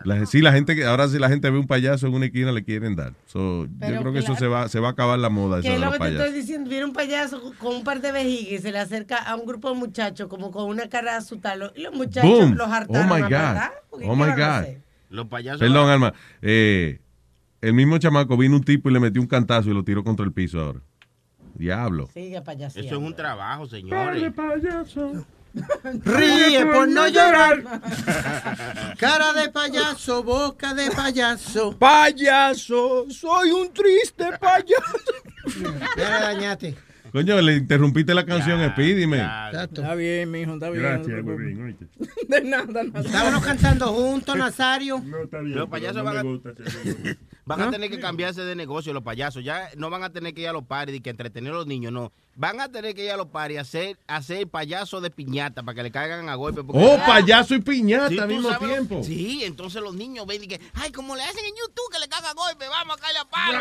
[0.04, 2.52] La, sí, la gente que ahora si la gente ve un payaso en una esquina
[2.52, 3.14] le quieren dar.
[3.26, 5.80] So, yo creo que eso se va, se va a acabar la moda Que es
[5.80, 6.36] lo que te estoy payasos.
[6.36, 6.70] diciendo.
[6.70, 9.70] Viene un payaso con un par de vejigas y se le acerca a un grupo
[9.70, 11.72] de muchachos como con una cara de asustarlo.
[11.76, 12.56] Y los muchachos Boom.
[12.56, 13.72] los Oh hartaron my a God.
[13.90, 14.78] Oh ¿qué my God.
[15.10, 15.60] Los payasos.
[15.62, 16.14] Perdón, Alma.
[16.44, 17.00] Eh,
[17.62, 20.26] el mismo chamaco vino un tipo y le metió un cantazo y lo tiró contra
[20.26, 20.80] el piso ahora.
[21.56, 22.08] Diablo.
[22.14, 22.88] Sigue payaseando.
[22.88, 24.32] Eso es un trabajo, señores.
[24.34, 25.26] payaso.
[26.06, 27.64] Ríe por no llorar.
[29.00, 31.76] Cara de payaso, boca de payaso.
[31.78, 35.64] Payaso, soy un triste payaso.
[35.98, 36.76] Ya la dañaste.
[37.12, 39.26] Coño, le interrumpiste la canción, Speedy, me.
[39.54, 40.84] Está bien, mijo, está bien.
[40.84, 41.88] Gracias, huevín, oíste.
[42.28, 43.00] De nada, nada.
[43.00, 45.02] Estábamos cantando juntos, Nazario.
[45.04, 45.58] No, está bien.
[45.58, 46.22] Los payasos no van a-
[47.48, 47.68] Van ¿Ah?
[47.70, 49.42] a tener que cambiarse de negocio los payasos.
[49.42, 51.66] Ya no van a tener que ir a los paris y que entretener a los
[51.66, 52.12] niños, no.
[52.36, 55.64] Van a tener que ir a los paris a hacer, a hacer payaso de piñata
[55.64, 56.62] para que le caigan a golpe.
[56.64, 59.02] porque- Oh, payaso y piñata Sí, al mismo sabes tiempo.
[59.02, 62.10] Sí, entonces los niños ven y que, ay, como le hacen en YouTube que le
[62.10, 63.60] cagan a golpe, vamos a caerle a palo.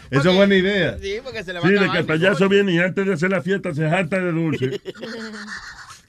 [0.10, 0.98] Eso es buena idea.
[0.98, 3.12] Sí, porque se le va Sí, a de que el payaso viene y antes de
[3.12, 4.80] hacer la fiesta se jalta de dulce.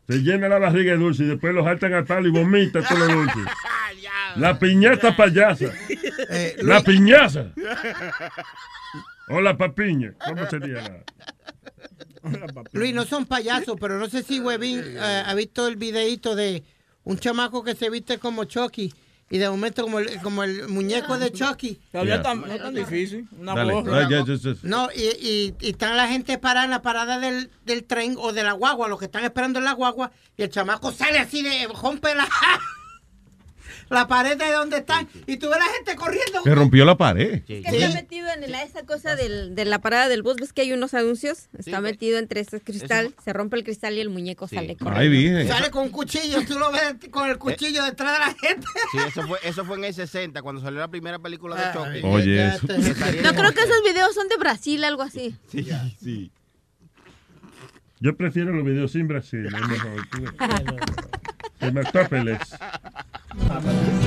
[0.07, 2.99] Se llena la barriga de dulce y después lo jaltan al palo y vomita todo
[2.99, 3.39] lo dulce.
[4.37, 5.65] La piñata payasa.
[6.29, 7.47] Eh, La piñaza.
[9.29, 10.13] O la papiña.
[10.25, 11.03] ¿Cómo sería la?
[12.73, 16.63] Luis, no son payasos, pero no sé si Webin eh, ha visto el videito de
[17.03, 18.91] un chamaco que se viste como Chucky
[19.29, 21.79] y de momento como el, como el muñeco de Chucky.
[21.91, 23.27] Todavía tan- no es tan difícil.
[23.39, 23.73] Una Dale.
[24.63, 28.33] No, y, y, y están la gente parada en la parada del, del tren o
[28.33, 31.41] de la guagua, los que están esperando en la guagua, y el chamaco sale así
[31.43, 32.27] de rompe la,
[33.89, 36.43] la pared de donde están, y tú ves la gente corriendo.
[36.43, 37.43] Que rompió la pared.
[37.43, 40.61] Que está metido en la, esa cosa del- de la parada del bus, ves que
[40.61, 44.47] hay unos anuncios, está metido entre ese cristal, se rompe el cristal y el muñeco
[44.47, 45.39] sale corriendo.
[45.39, 45.47] Ay.
[45.47, 48.67] Sale con un cuchillo, tú lo ves con el cuchillo detrás de la gente.
[48.91, 52.01] Sí, eso fue, eso fue en el 60, cuando salió la primera película de Chucky.
[52.07, 52.35] Oye,
[52.67, 53.21] Que eso.
[53.23, 55.35] No creo que esos videos son de Brasil, algo así.
[55.51, 55.67] Sí,
[56.01, 56.31] sí.
[57.99, 59.45] Yo prefiero los videos sin Brasil.
[59.45, 60.07] Es mejor.
[61.59, 62.37] Se me.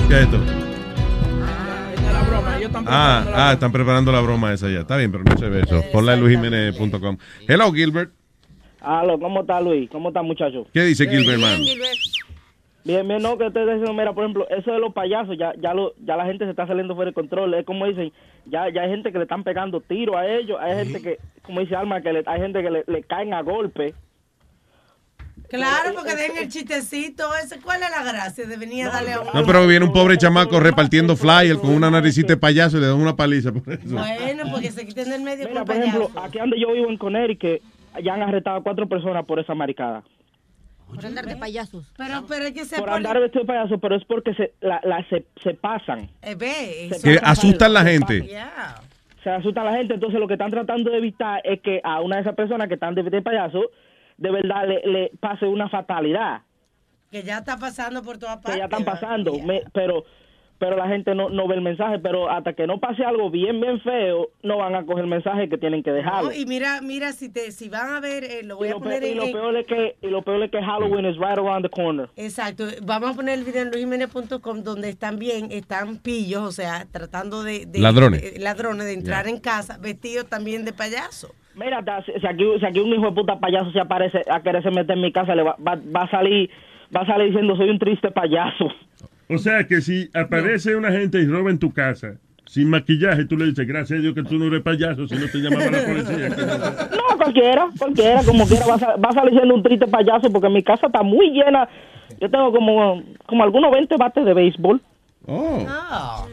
[0.07, 0.37] ¿Qué es esto?
[0.37, 4.79] Esta es la broma, ellos están Ah, la ah, están preparando la broma esa ya.
[4.79, 5.81] Está bien, pero no se ve eso.
[5.91, 7.17] Ponla en luisjiménez.com.
[7.47, 8.11] Hello, Gilbert.
[8.81, 9.89] Aló, ¿cómo está Luis?
[9.91, 10.65] ¿Cómo está muchacho?
[10.73, 11.59] ¿Qué dice Gilbert, man?
[12.85, 15.73] Bien, bien, no, que ustedes dicen, mira, por ejemplo, eso de los payasos, ya ya
[15.73, 17.53] lo, ya la gente se está saliendo fuera de control.
[17.53, 18.11] Es como dicen,
[18.45, 21.59] ya ya hay gente que le están pegando tiros a ellos, hay gente que, como
[21.59, 23.93] dice Alma, que le- hay gente que le, le caen a golpe.
[25.49, 27.59] Claro, porque den el chistecito ese.
[27.59, 29.31] ¿Cuál es la gracia de venir a darle a uno?
[29.33, 32.87] No, pero viene un pobre chamaco repartiendo flyer con una naricita de payaso y le
[32.87, 33.81] dan una paliza por eso.
[33.95, 36.25] Bueno, porque se quiten del medio Mira, por por ejemplo, payaso.
[36.27, 37.61] aquí donde yo vivo en Connecticut,
[38.03, 40.03] ya han arrestado a cuatro personas por esa maricada.
[40.87, 41.85] Por andar de payasos.
[41.97, 44.53] Pero, pero es que se Por pone- andar vestido de payaso, pero es porque se,
[44.61, 46.09] la, la- se, se pasan.
[46.23, 48.21] Eh, ve, Que asustan la gente.
[48.21, 48.81] Yeah.
[49.23, 52.01] Se asustan a la gente, entonces lo que están tratando de evitar es que a
[52.01, 53.69] una de esas personas que están de, de payaso,
[54.19, 56.41] de verdad le, le pase una fatalidad.
[57.11, 58.53] Que ya está pasando por todas partes.
[58.53, 60.03] que ya están pasando, me- pero
[60.59, 63.61] pero la gente no, no ve el mensaje, pero hasta que no pase algo bien,
[63.61, 66.31] bien feo, no van a coger el mensaje que tienen que dejarlo.
[66.31, 68.99] No, y mira, mira, si te, si van a ver, eh, lo voy a poner
[68.99, 71.15] pe- y en, lo en- peor es que y lo peor es que Halloween is
[71.15, 72.09] right around the corner.
[72.17, 76.85] Exacto, vamos a poner el video en luisjimenez.com donde están bien, están pillos, o sea,
[76.91, 77.65] tratando de...
[77.65, 78.21] de- Ladrones.
[78.21, 81.33] de- ladrones de entrar en casa vestidos también de payaso.
[81.59, 84.95] Mira, si aquí, si aquí un hijo de puta payaso se aparece a quererse meter
[84.95, 86.49] en mi casa, le va, va, va a salir
[86.95, 88.69] va a salir diciendo soy un triste payaso.
[89.27, 92.15] O sea que si aparece una gente y roba en tu casa
[92.45, 95.27] sin maquillaje, tú le dices, gracias a Dios que tú no eres payaso, si no
[95.27, 96.29] te llamaba la policía.
[96.97, 100.49] No, cualquiera, cualquiera, como quiera, va a, va a salir siendo un triste payaso porque
[100.49, 101.69] mi casa está muy llena.
[102.19, 104.81] Yo tengo como, como algunos 20 bates de béisbol.
[105.29, 106.27] Oh.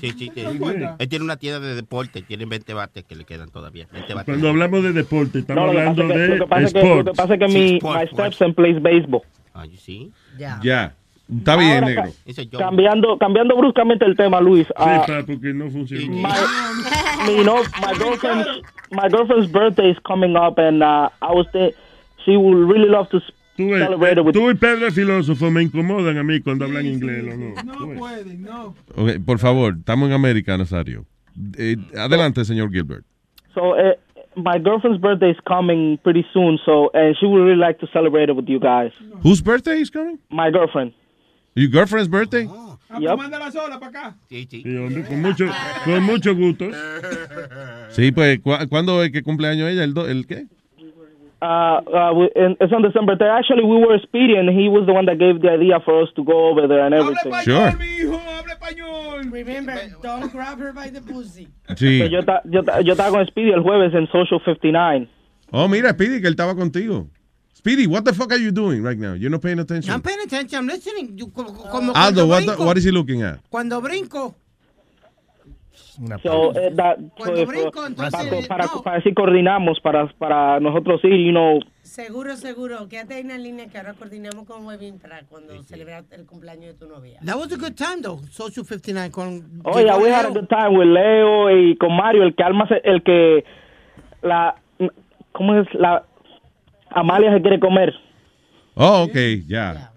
[0.00, 0.96] Sí, sí, que- Muy bueno.
[0.98, 3.86] él tiene una tienda de deporte, tiene 20 bates que le quedan todavía.
[3.92, 4.26] 20 bates.
[4.32, 6.84] Cuando hablamos de deporte, estamos No, hablando que- de lo que pasa es que- lo
[6.84, 7.16] que sports.
[7.16, 9.22] pasa es que mi my stepson plays baseball.
[9.54, 10.12] Ah, ¿sí?
[10.38, 10.94] Ya.
[11.30, 12.02] Está bien, Ahora, negro.
[12.50, 14.66] ca- Cambiando, cambiando bruscamente el tema, Luis.
[14.66, 16.06] Sí, ah, pa, porque no funciona.
[16.06, 18.48] my, you know, my girlfriend's
[18.90, 21.74] my girlfriend's birthday is coming up, and uh, I was there.
[22.24, 23.20] She would really love to
[23.58, 24.32] Tú, with.
[24.32, 27.24] tú y Pedro el filósofo me incomodan a mí cuando hablan inglés.
[27.24, 27.62] ¿o no?
[27.88, 28.74] No pueden, no.
[28.94, 31.04] Ok, por favor, estamos en América, Nazario.
[31.58, 33.04] Eh, adelante, señor Gilbert.
[33.54, 33.94] So uh,
[34.36, 36.58] my girlfriend's birthday is coming pretty soon.
[36.64, 38.92] So and she would really like to celebrate it with you guys.
[39.24, 40.18] Whose birthday is coming?
[40.30, 40.92] My girlfriend.
[41.56, 42.46] Your girlfriend's birthday?
[43.00, 43.18] Yep.
[43.18, 44.16] Mándala sola para acá.
[44.28, 44.62] Sí, sí.
[44.62, 45.46] Sí, hombre, con mucho,
[45.84, 46.66] con mucho gusto.
[47.90, 49.82] Sí, pues, ¿cu- ¿cuándo es que cumpleaños ella?
[49.84, 50.46] ¿El, do- el qué?
[51.40, 53.38] Uh, uh, we, and it's on December 3rd.
[53.38, 56.08] Actually, we were speedy, and he was the one that gave the idea for us
[56.16, 57.32] to go over there and everything.
[57.42, 57.70] Sure.
[59.30, 61.48] Remember, don't grab her by the pussy.
[61.76, 62.10] Sí.
[62.10, 65.08] Yo, ta- yo, ta- yo estaba con Speedy el jueves en Social 59.
[65.52, 67.06] Oh, mira, Speedy, que él estaba contigo.
[67.54, 69.14] Speedy, what the fuck are you doing right now?
[69.14, 69.92] You're not paying attention.
[69.92, 71.16] I'm paying attention, I'm listening.
[71.18, 73.38] You- como, como Aldo, what, the- what is he looking at?
[73.50, 74.34] Cuando brinco.
[76.22, 80.06] So, eh, that, so Cuando if, uh, brinco, entonces, para, para, para así coordinamos para,
[80.18, 81.58] para nosotros ir, you know.
[81.82, 82.88] Seguro, seguro.
[82.88, 86.66] Quédate ahí en la línea que ahora coordinamos con Webin para cuando celebrar el cumpleaños
[86.66, 87.18] de tu novia.
[87.24, 88.20] That was a good time, though.
[88.30, 89.62] Social 59 con...
[89.64, 92.68] Oh, yeah, we had a good time with Leo y con Mario, el que alma,
[92.68, 93.44] se- el que
[94.22, 94.54] la,
[95.32, 95.66] ¿cómo es?
[95.74, 96.04] La
[96.90, 97.92] Amalia se quiere comer.
[98.74, 99.16] Oh, ok,
[99.48, 99.72] ya.
[99.74, 99.87] Ta-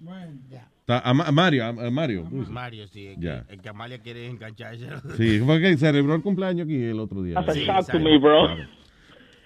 [0.99, 2.27] a, Ma- a Mario, a, a Mario.
[2.31, 2.49] dices.
[2.49, 3.07] Mario, sí.
[3.07, 3.43] El, Ya.
[3.45, 4.87] que, el que Amalia quiere engancharse.
[5.17, 7.35] Sí, fue que celebró el cumpleaños aquí el otro día.
[7.35, 8.47] That's a Sí, shock to me, bro.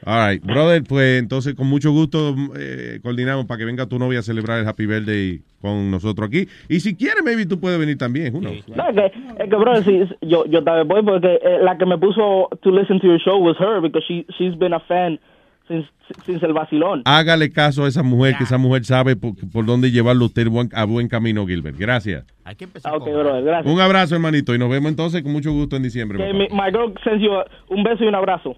[0.07, 4.19] All right, brother, pues entonces con mucho gusto eh, coordinamos para que venga tu novia
[4.19, 6.47] a celebrar el Happy Birthday con nosotros aquí.
[6.69, 8.35] Y si quieres, maybe tú puedes venir también.
[8.35, 8.67] who knows?
[8.67, 9.05] No, es que,
[9.43, 12.69] es que bro, sí, yo, yo también voy porque eh, la que me puso to
[12.71, 15.19] listen to your show was her because she, she's been a fan
[15.67, 15.87] since,
[16.25, 17.01] since el vacilón.
[17.05, 20.69] Hágale caso a esa mujer, que esa mujer sabe por, por dónde llevarlo usted buen-
[20.73, 21.77] a buen camino, Gilbert.
[21.77, 22.25] Gracias.
[22.43, 23.73] Hay que empezar Ah, gracias.
[23.73, 26.17] Un abrazo, hermanito, y nos vemos entonces con mucho gusto en diciembre.
[26.19, 26.37] Que papá.
[26.37, 28.55] mi- my girl sends you a- un beso y un abrazo.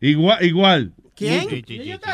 [0.00, 0.92] Igual, igual.
[1.16, 1.46] ¿Quién?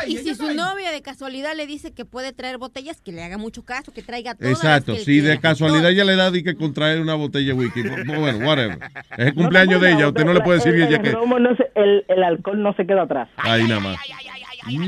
[0.07, 3.37] Y si su novia de casualidad le dice que puede traer botellas, que le haga
[3.37, 4.51] mucho caso, que traiga todas.
[4.53, 5.41] Exacto, las que si de quiera.
[5.41, 8.77] casualidad ella le da di que contraer una botella de whisky, pues, bueno, whatever.
[9.17, 11.11] Es el cumpleaños de ella, usted no le puede decir el, ella el que...
[11.11, 13.27] romo no se- el, el alcohol no se queda atrás.
[13.37, 13.97] Ahí nada más.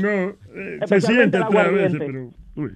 [0.00, 2.30] No, eh, se siente atrás a veces, pero...
[2.54, 2.70] uy.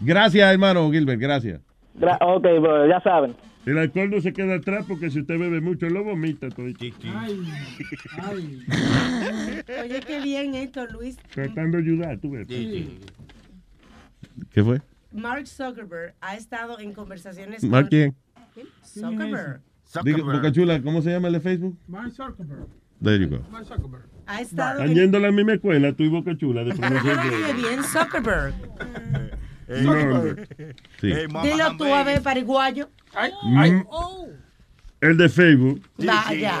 [0.00, 1.60] Gracias, hermano Gilbert, gracias.
[1.98, 3.34] Gra- ok, bro, ya saben.
[3.66, 6.66] El alcohol no se queda atrás porque si usted bebe mucho lo vomita todo.
[6.66, 6.94] Oye,
[10.06, 11.16] qué bien esto, Luis.
[11.34, 12.46] Tratando de ayudar, tú ves.
[12.46, 12.86] ¿Qué
[14.62, 14.80] fue?
[15.10, 17.90] Mark Zuckerberg ha estado en conversaciones ¿Mark con...
[17.90, 18.14] quién?
[18.84, 19.62] Zuckerberg.
[20.04, 21.76] Diga, Boca Chula, ¿cómo se llama el de Facebook?
[21.88, 22.68] Mark Zuckerberg.
[23.02, 23.40] There you go.
[23.50, 24.04] Mark Zuckerberg.
[24.26, 24.96] Ha estado Están en...
[24.96, 27.56] yendo a la misma escuela, tú y Boca Chula, de Oye, inglés.
[27.56, 28.54] bien, Zuckerberg.
[29.68, 30.46] No, hombre.
[31.00, 31.08] Sí.
[31.08, 32.88] Dilo tú a ver, pariguayo.
[33.44, 33.82] Mm,
[35.00, 35.82] El de Facebook.
[35.98, 36.60] Vaya.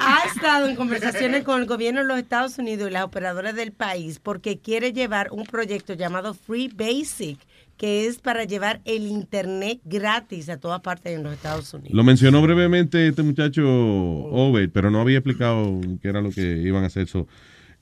[0.00, 3.72] Ha estado en conversaciones con el gobierno de los Estados Unidos y las operadoras del
[3.72, 7.38] país porque quiere llevar un proyecto llamado Free Basic,
[7.76, 11.94] que es para llevar el Internet gratis a todas partes en los Estados Unidos.
[11.94, 16.84] Lo mencionó brevemente este muchacho Obed, pero no había explicado qué era lo que iban
[16.84, 17.06] a hacer.
[17.08, 17.26] So,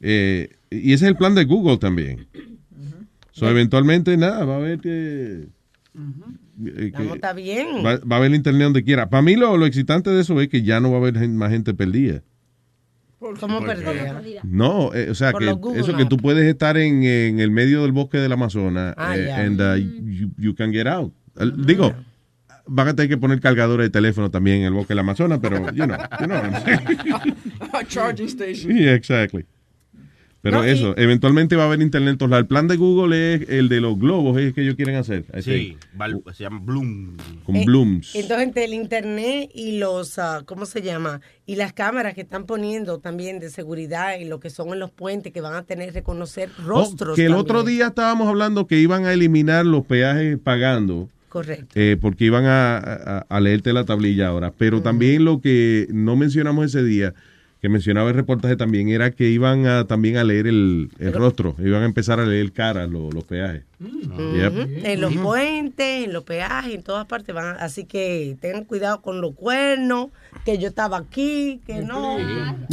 [0.02, 2.26] Eh, y ese es el plan de Google también.
[3.32, 5.48] So, eventualmente, nada, va a haber que...
[5.94, 7.84] eh, que- No, está bien.
[7.84, 9.08] va, va a haber internet donde quiera.
[9.10, 11.50] Para mí lo, lo excitante de eso es que ya no va a haber más
[11.50, 12.22] gente perdida.
[13.38, 14.40] ¿Cómo perdida?
[14.44, 17.50] No, eh, o sea, Por que Google eso que tú puedes estar en, en el
[17.50, 19.40] medio del bosque del Amazonas Ah, eh, ya.
[19.42, 21.12] and uh, you, you can get out.
[21.36, 21.92] El- Digo,
[22.66, 25.58] van a tener que poner cargadores de teléfono también en el bosque del Amazonas, pero,
[25.72, 27.36] you know, you know what I'm saying.
[27.74, 28.72] A charging station.
[28.76, 29.44] Sí, exactly.
[30.42, 32.44] Pero No, y- eso, eventualmente va a haber internet en todos lados.
[32.44, 35.24] El plan de Google es el de los globos, es el que ellos quieren hacer.
[35.42, 35.76] Sí.
[35.94, 37.16] Val- se llama Bloom.
[37.44, 38.14] Con Eh, blooms.
[38.14, 41.20] Entonces, entre el internet y los, ah, ¿cómo se llama?
[41.44, 44.90] Y las cámaras que están poniendo también de seguridad y lo que son en los
[44.90, 47.16] puentes que van a tener reconocer Oh, rostros.
[47.16, 47.40] que el también.
[47.44, 51.08] otro día estábamos hablando que iban a eliminar los peajes pagando.
[51.28, 51.66] Correcto.
[51.76, 54.52] eh, porque iban a, a- a leerte la tablilla ahora.
[54.58, 57.14] Pero también lo que no mencionamos ese día,
[57.60, 61.54] que mencionaba el reportaje también, era que iban a también a leer el, el rostro,
[61.58, 63.69] iban a empezar a leer caras los, los peajes.
[63.80, 64.52] Yep.
[64.52, 64.68] Ujú.
[64.84, 67.56] En los puentes, en los peajes, en todas partes van.
[67.60, 70.08] Así que tengan cuidado con los cuernos,
[70.44, 72.18] que yo estaba aquí, que no.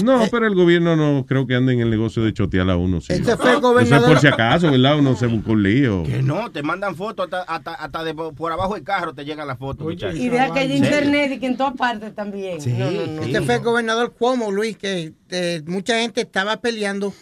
[0.03, 2.99] No, pero el gobierno no creo que ande en el negocio de chotear a uno.
[2.99, 3.13] Sí.
[3.13, 4.99] Ese fue el Eso es gobernador- por si acaso, ¿verdad?
[4.99, 6.03] Uno se buscó un lío.
[6.03, 9.47] Que no, te mandan fotos hasta, hasta, hasta de por abajo del carro te llegan
[9.47, 10.19] las fotos, muchachos.
[10.19, 10.97] Y deja que haya ¿En serio?
[10.99, 12.57] internet y que en todas partes también.
[12.77, 13.21] No, no, no.
[13.21, 17.13] Este fue el gobernador Cuomo, Luis, que eh, mucha gente estaba peleando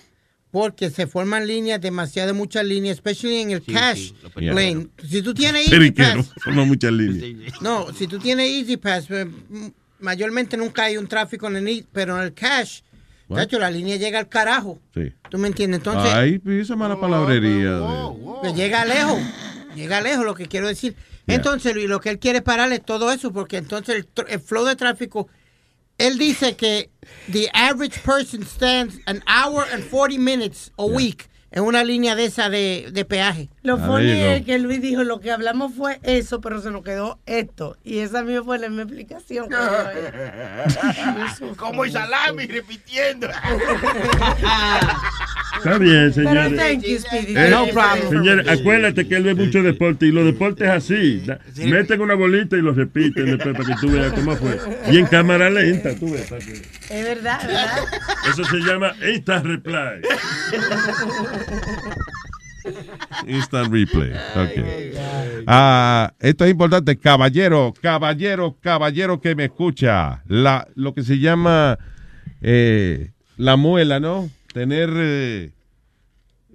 [0.56, 4.14] porque se forman líneas, demasiadas muchas líneas, especially en el Sí, cash sí,
[4.46, 4.88] lane.
[5.06, 7.62] Si tú tienes Easy Pass, forma muchas líneas.
[7.62, 9.28] no, si tú tienes Easy Pass, eh,
[10.00, 12.84] mayormente nunca hay un tráfico en el pero en el cash,
[13.28, 13.40] What?
[13.40, 14.80] tacho, la línea llega al carajo.
[14.94, 15.12] Sí.
[15.30, 15.80] ¿Tú me entiendes?
[15.80, 17.72] Entonces, Ay, esa mala palabrería.
[17.72, 19.20] de- pues llega lejos,
[19.76, 20.96] llega lejos lo que quiero decir.
[21.28, 24.40] Entonces, Luis, lo que él quiere parar es todo eso, porque entonces el, tr- el
[24.40, 25.28] flow de tráfico,
[25.98, 26.90] él dice que
[27.30, 32.26] the average person stands an hour and 40 minutes a week en una línea de
[32.26, 33.50] esa de, de peaje.
[33.64, 37.18] Lo funny es que Luis dijo, lo que hablamos fue eso, pero se nos quedó
[37.26, 37.76] esto.
[37.84, 39.48] Y esa misma fue la misma explicación.
[41.58, 43.28] Como el salami repitiendo.
[45.58, 46.56] Está bien, Pero señores.
[46.58, 47.38] thank you, Speedy.
[47.38, 48.10] Eh, No problem.
[48.10, 51.24] Señores, acuérdate que él ve mucho deporte y los deportes así.
[51.58, 54.60] Meten una bolita y lo repiten después para que tú veas cómo fue.
[54.92, 56.28] Y en cámara lenta, tú ves.
[56.30, 57.80] para que- Es verdad, verdad.
[58.30, 60.02] Eso se llama Instant Reply.
[63.28, 64.12] Instant replay.
[64.12, 64.96] Ok.
[65.48, 70.24] Ah, esto es importante, caballero, caballero, caballero que me escucha.
[70.28, 71.78] La, lo que se llama
[72.42, 74.30] eh, la muela, ¿no?
[74.54, 75.52] Tener eh,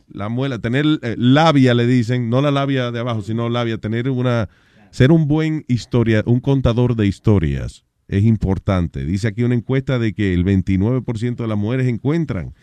[0.08, 4.10] la muela, tener eh, labia, le dicen, no la labia de abajo, sino labia, tener
[4.10, 4.48] una,
[4.90, 9.04] ser un buen historia, un contador de historias es importante.
[9.04, 12.54] Dice aquí una encuesta de que el 29% de las mujeres encuentran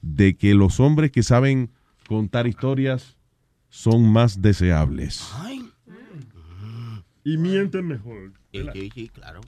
[0.00, 1.70] de que los hombres que saben
[2.08, 3.18] contar historias
[3.68, 5.30] son más deseables.
[7.22, 8.32] Y mienten mejor.
[8.50, 9.42] Sí, sí, sí, claro.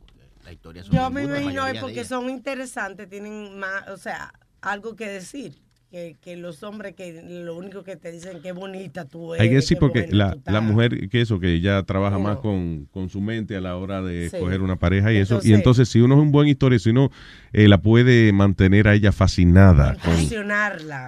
[0.44, 4.94] La historia son Yo me imagino es porque son interesantes, tienen más, o sea, algo
[4.94, 5.54] que decir.
[5.97, 9.40] Que, que los hombres que lo único que te dicen qué bonita tú eres.
[9.43, 10.52] Hay que qué porque la, tú estás".
[10.52, 14.02] la mujer, que eso, que ella trabaja más con, con su mente a la hora
[14.02, 14.36] de Sí.
[14.36, 15.40] escoger una pareja y eso.
[15.43, 17.10] Y entonces, si uno es un buen historia, si uno
[17.55, 20.14] eh, la puede mantener a ella fascinada con,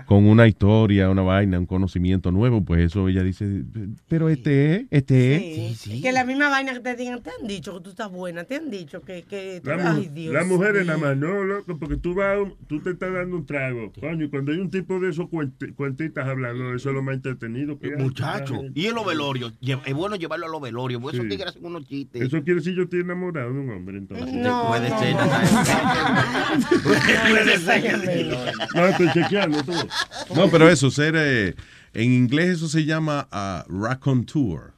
[0.06, 3.64] con una historia, una vaina, un conocimiento nuevo, pues eso ella dice,
[4.08, 5.86] pero este es, este es.
[6.02, 8.56] Que la misma vaina que te digan, te han dicho que tú estás buena, te
[8.56, 10.32] han dicho que, que tú- La, ay Dios.
[10.32, 11.08] la mujer es nada mío.
[11.08, 12.38] más, no, loco, porque tú vas,
[12.68, 13.92] tú te estás dando un trago.
[14.00, 17.14] Coño, y cuando hay un tipo de esos cuenti- cuentitas hablando, eso es lo más
[17.16, 18.02] entretenido que hay.
[18.02, 21.30] Muchacho, y en los velorios, es bueno llevarlo a los velorios, porque esos Sí.
[21.30, 22.22] tigres hacen unos chistes.
[22.22, 24.32] Eso quiere decir yo estoy enamorado de un hombre, entonces.
[24.34, 25.28] No, Puede no, ser, no.
[26.82, 28.54] Puede ser.
[28.74, 29.72] No, estoy chequeando tú.
[30.34, 31.54] No, pero eso, ser, eh,
[31.94, 34.72] en inglés eso se llama uh, raconteur.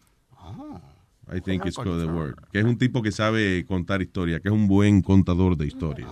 [1.33, 2.35] I think it's called the word.
[2.53, 6.09] Que es un tipo que sabe contar historias, que es un buen contador de historias.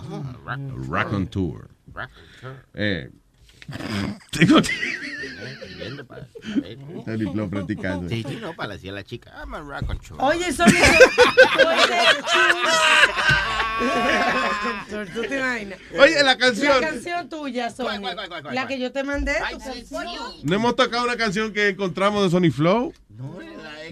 [0.89, 1.69] raconteur.
[2.73, 3.09] Eh,
[4.31, 4.69] tengo que...
[5.77, 6.27] Viendo para-
[6.97, 8.09] Está el diploma practicando.
[8.09, 10.19] Sí, sí, no, para decir a la chica, I'm a rock and roll.
[10.21, 10.75] Oye, Sony, oye,
[15.13, 15.79] ¿tú te imaginas?
[15.97, 16.81] Oye, la canción.
[16.81, 18.01] La canción tuya, Sony.
[18.51, 20.05] La que yo te mandé, tu canción.
[20.43, 22.93] No hemos tocado una canción que encontramos de Sony Flow.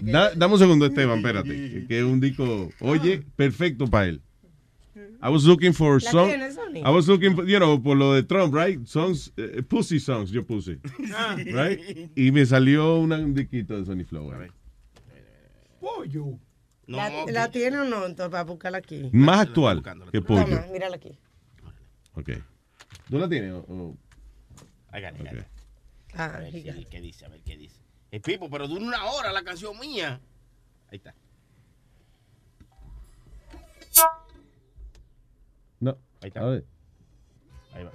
[0.02, 1.86] Da- dame un segundo, Esteban, espérate.
[1.88, 4.22] Que es un disco, oye, perfecto para él.
[5.20, 6.28] I was looking for ¿La songs.
[6.32, 6.82] tienes, Sony?
[6.84, 8.86] I was looking for, you know, por lo de Trump, right?
[8.86, 10.78] Songs, eh, pussy songs, yo puse.
[11.44, 12.10] Right?
[12.16, 14.30] Y me salió una- un disquito de Sony Flow.
[15.80, 16.38] Pollo.
[16.86, 18.06] ¿La, ¿La tiene o no?
[18.06, 19.10] Entonces, para buscarla aquí.
[19.12, 20.44] Más actual que pollo.
[20.44, 21.18] Toma, mírala aquí.
[22.14, 22.30] Ok.
[23.10, 23.52] ¿Tú la tienes?
[23.52, 23.96] o- o-
[24.96, 25.46] I got it, I got it.
[26.14, 27.80] Ah, A ver si- qué dice, a ver qué dice.
[28.10, 30.20] El Pipo, pero dura una hora la canción mía.
[30.90, 31.14] Ahí está.
[35.80, 35.96] No.
[36.22, 36.40] Ahí está.
[36.40, 36.64] A ver.
[37.74, 37.90] Ahí va.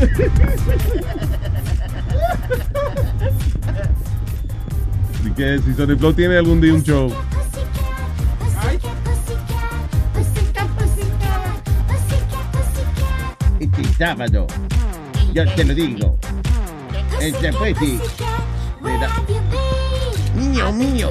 [5.20, 7.12] Así que si Sony Flow tiene algún día un show.
[13.58, 14.46] Este sábado,
[15.34, 16.18] yo te lo digo,
[17.20, 18.00] este fue sí.
[18.82, 19.10] De la-
[20.34, 21.10] Niño mío.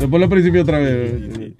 [0.00, 1.54] Me ponlo al principio otra vez.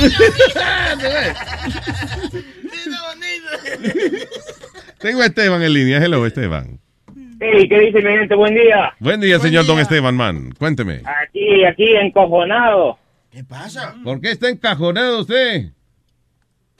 [4.98, 5.98] Tengo a Esteban en línea.
[5.98, 6.80] Hello, Esteban.
[7.40, 8.34] Sí, ¿qué dice mi gente?
[8.34, 8.92] Buen día.
[8.98, 10.52] Buen día, señor Don Esteban, man.
[10.58, 11.00] Cuénteme.
[11.24, 12.98] Aquí, aquí, encojonado
[13.30, 13.94] ¿Qué pasa?
[14.04, 15.70] ¿Por qué está encajonado usted?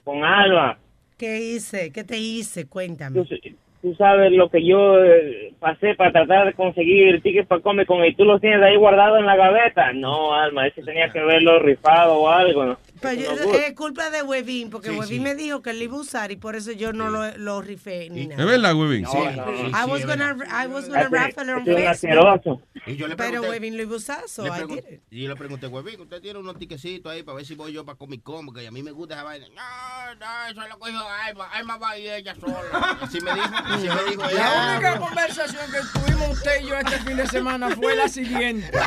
[0.04, 0.78] con Alba.
[1.16, 1.92] ¿Qué hice?
[1.92, 2.66] ¿Qué te hice?
[2.68, 3.22] Cuéntame.
[3.22, 3.36] Tú,
[3.80, 8.04] tú sabes lo que yo eh, pasé para tratar de conseguir tickets para Comic Con
[8.04, 9.92] y tú los tienes ahí guardados en la gaveta.
[9.92, 12.64] No, Alma, ese tenía que verlo rifado o algo.
[12.64, 12.78] ¿no?
[13.00, 15.20] Pero yo- es culpa de Webin, porque Sí, Webin sí.
[15.20, 18.08] me dijo que él iba a usar y por eso yo no lo, lo rifé
[18.10, 18.42] ni nada.
[18.42, 19.02] ¿Es verdad, Webin?
[19.02, 19.68] No, no.
[19.68, 22.62] I was gonna, I was gonna Ese- raffle on Facebook.
[22.86, 25.00] Y Pero Webin lo iba a usar, so le I did it.
[25.10, 27.84] y yo le pregunté, huevín, usted tiene unos tiquecitos ahí para ver si voy yo
[27.84, 29.46] para Comic Con, porque a mí me gusta esa vaina.
[29.48, 31.48] No, no, eso es lo que dijo Alma.
[31.52, 32.98] Alma va a ir ella sola.
[33.00, 34.72] Así me dijo, así me dijo La ella.
[34.74, 38.70] única conversación que tuvimos usted y yo este fin de semana fue la siguiente.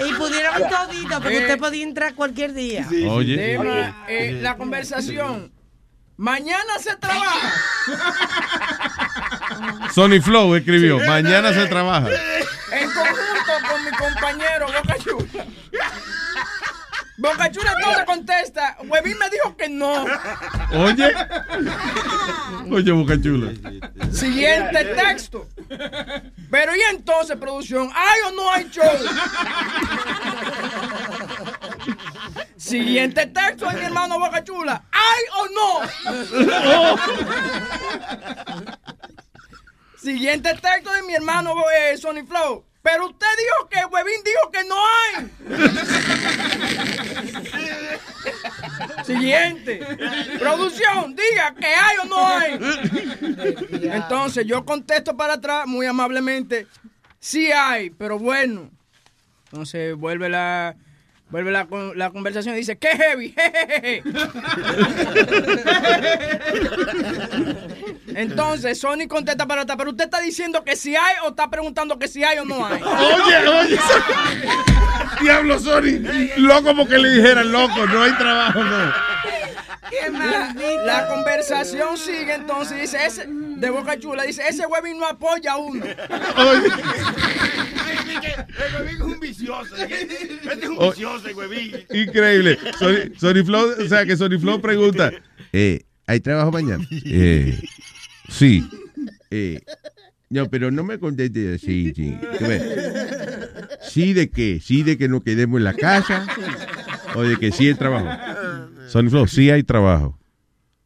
[0.00, 2.88] Y pudieron todito, porque Eh, usted podía entrar cualquier día.
[3.10, 3.39] Oye.
[4.08, 5.52] Eh, la conversación.
[6.16, 7.52] Mañana se trabaja.
[9.94, 12.08] Sony Flow escribió, mañana se trabaja.
[12.72, 15.46] En conjunto con mi compañero Boca Chula.
[17.16, 18.76] Boca Chula entonces contesta.
[18.86, 20.04] Webin me dijo que no.
[20.74, 21.10] Oye.
[22.70, 23.52] Oye, Boca Chula.
[24.12, 25.48] Siguiente texto.
[26.50, 28.84] Pero y entonces, producción, ¿hay o no hay show?
[32.60, 34.84] Siguiente texto de mi hermano Boca Chula.
[34.92, 35.80] ¿Hay o no?
[39.96, 42.66] Siguiente texto de mi hermano eh, Sony Flow.
[42.82, 45.30] Pero usted dijo que Webin dijo que no hay.
[49.06, 49.80] Siguiente.
[50.38, 52.58] Producción, diga que hay o no hay.
[53.84, 56.66] Entonces yo contesto para atrás muy amablemente.
[57.18, 58.70] Sí hay, pero bueno.
[59.46, 60.76] Entonces vuelve la,
[61.30, 63.34] vuelve la, con- la conversación y dice, ¡qué heavy!
[63.36, 64.02] jejeje".
[68.14, 71.98] Entonces Sony contesta para atrás, pero usted está diciendo que si hay o está preguntando
[71.98, 72.82] que si hay o no hay.
[72.82, 73.78] Oye, oye.
[75.20, 76.00] Diablo, Sony.
[76.36, 78.92] Loco porque le dijeran, loco, no hay trabajo, no.
[80.12, 80.54] La,
[80.84, 85.56] la conversación sigue entonces dice ese de Boca Chula dice ese Webin no apoya a
[85.56, 85.84] uno.
[88.16, 89.76] El huevín es un vicioso.
[89.76, 90.90] Este es un Oh.
[90.90, 91.72] vicioso, el huevín.
[91.92, 92.58] Increíble.
[92.78, 95.10] Sony, Sony Flow, o sea que Sony Flow pregunta,
[95.52, 96.84] eh, ¿hay trabajo mañana?
[96.90, 97.58] Eh,
[98.28, 98.68] sí.
[99.30, 99.60] Eh,
[100.28, 102.16] no, pero no me conteste así, sí.
[103.82, 104.60] ¿Sí de qué?
[104.62, 106.26] ¿Sí de que nos quedemos en la casa?
[107.16, 108.08] ¿O de que sí hay trabajo?
[108.88, 110.16] Sony Flow, sí hay trabajo.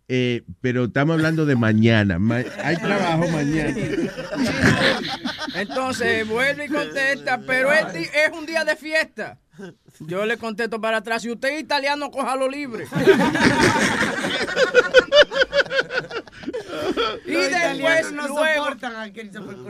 [0.08, 2.18] Eh, pero estamos hablando de mañana.
[2.18, 3.74] Ma- hay trabajo mañana.
[5.54, 7.86] Entonces vuelve y contesta, pero es,
[8.32, 9.38] un día de fiesta.
[10.00, 12.86] Yo le contesto para atrás, si usted es italiano, cójalo libre.
[17.24, 18.66] y Los después no luego,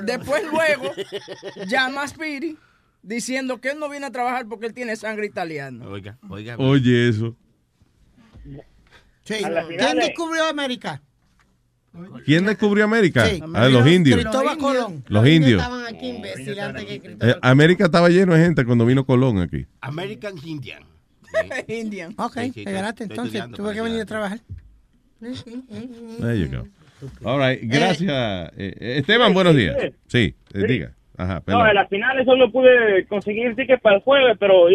[0.03, 0.91] después luego
[1.67, 2.57] llama a Spiri
[3.03, 5.87] diciendo que él no viene a trabajar porque él tiene sangre italiana.
[5.87, 6.57] Oiga, oiga.
[6.59, 7.37] Oye, eso.
[9.25, 9.35] Sí.
[9.79, 11.03] ¿Quién descubrió América?
[12.25, 13.27] ¿Quién descubrió América?
[13.27, 13.41] Sí.
[13.55, 14.21] Ah, los indios.
[14.21, 15.05] Cristóbal Colón.
[15.09, 15.63] Los indios.
[15.63, 19.39] Estaban aquí imbéciles antes que Cristóbal Eh, América estaba lleno de gente cuando vino Colón
[19.39, 19.67] aquí.
[19.81, 20.83] American Indian.
[21.69, 22.15] Indian.
[22.19, 23.05] Ok, Sí, sí, te ganaste.
[23.05, 24.41] Entonces tuve que venir a trabajar.
[25.21, 26.69] There you go.
[27.29, 28.51] All right, gracias.
[28.57, 29.77] Eh, eh, Esteban, buenos días.
[30.07, 30.93] Sí, eh, diga.
[31.17, 34.69] Ajá, No, en la final solo pude conseguir tickets para el jueves, pero,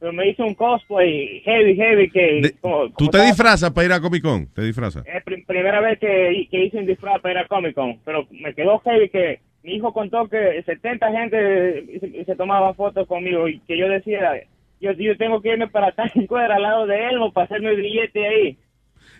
[0.00, 2.40] pero me hice un cosplay heavy, heavy que...
[2.42, 4.46] De- como- ¿Tú como te estaba- disfrazas para ir a Comic Con?
[4.54, 5.04] ¿Te disfrazas?
[5.06, 8.26] Es pri- primera vez que, que hice un disfraz para ir a Comic Con, pero
[8.30, 13.48] me quedó heavy que mi hijo contó que 70 gente se, se tomaba fotos conmigo
[13.48, 14.40] y que yo decía
[14.80, 17.82] yo, yo tengo que irme para Times Square al lado de Elmo para hacerme el
[17.82, 18.56] billete ahí.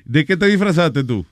[0.04, 1.26] ¿De qué te disfrazaste tú?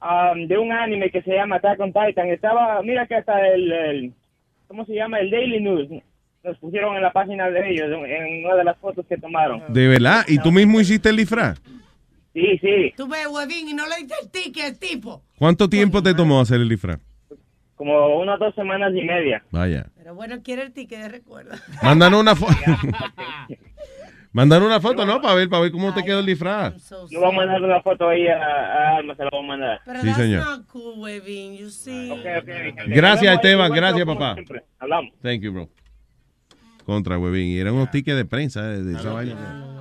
[0.00, 2.28] um, de un anime que se llama Attack on Titan.
[2.30, 4.12] Estaba, mira que hasta el, el-
[4.68, 5.18] ¿cómo se llama?
[5.20, 5.88] El Daily News.
[6.46, 9.62] Nos pusieron en la página de ellos, en- una de las fotos que tomaron.
[9.68, 10.24] ¿De verdad?
[10.28, 11.60] ¿Y tú mismo hiciste el disfraz?
[12.32, 12.92] Sí, sí.
[12.96, 15.22] Tú ves, huevín, y no le diste el ticket al tipo.
[15.38, 17.00] ¿Cuánto tiempo te tomó hacer el disfraz?
[17.74, 19.42] Como unas dos semanas y media.
[19.50, 19.86] Vaya.
[19.96, 21.56] Pero bueno, quiere el ticket de recuerdo.
[21.82, 22.54] Mándanos una foto.
[24.32, 25.20] Mándanos una foto, ¿no?
[25.20, 26.90] Para ver, para ver cómo te quedó el disfraz.
[27.10, 29.80] Yo voy a mandar una foto ahí a, Alma, se la voy a mandar.
[29.84, 30.44] Pero Sí, that's señor.
[30.44, 31.10] not cool,
[31.58, 32.12] you see.
[32.88, 33.72] Gracias, Esteban.
[33.72, 34.36] Gracias, papá.
[34.78, 35.12] Hablamos.
[35.22, 35.68] Thank you, bro.
[36.86, 37.48] Contra, huevín.
[37.48, 39.72] Y eran unos tickets de prensa eh, de esa vaina.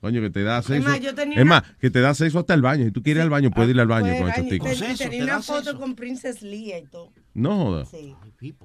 [0.00, 0.88] Coño, que te da acceso.
[0.88, 2.84] más, yo tenía Es una- más, que te da acceso hasta el baño.
[2.84, 4.78] Si tú quieres ir al baño, puedes ir al baño con esos año- tickets.
[4.78, 7.12] ten- tenía una foto con Princess Leia y todo.
[7.34, 7.88] No jodas.
[7.90, 8.14] Sí.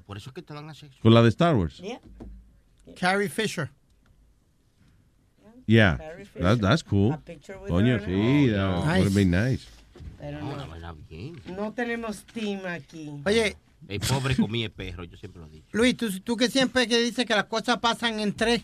[0.05, 0.93] Por eso es que te dan acceso.
[1.01, 1.77] Con la de Star Wars.
[1.77, 1.99] Yeah.
[2.99, 3.69] Carrie Fisher.
[5.65, 5.97] Yeah.
[6.39, 7.17] That, that's cool.
[7.67, 8.49] Coño, sí.
[8.51, 8.99] That Nice.
[9.03, 9.67] would be nice.
[10.19, 13.09] Pero No, no tenemos team aquí.
[13.25, 13.55] Oye,
[13.87, 15.65] El pobre comía perro, yo siempre lo digo.
[15.71, 18.61] Luis, tú, tú que siempre que dices que las cosas pasan en tres.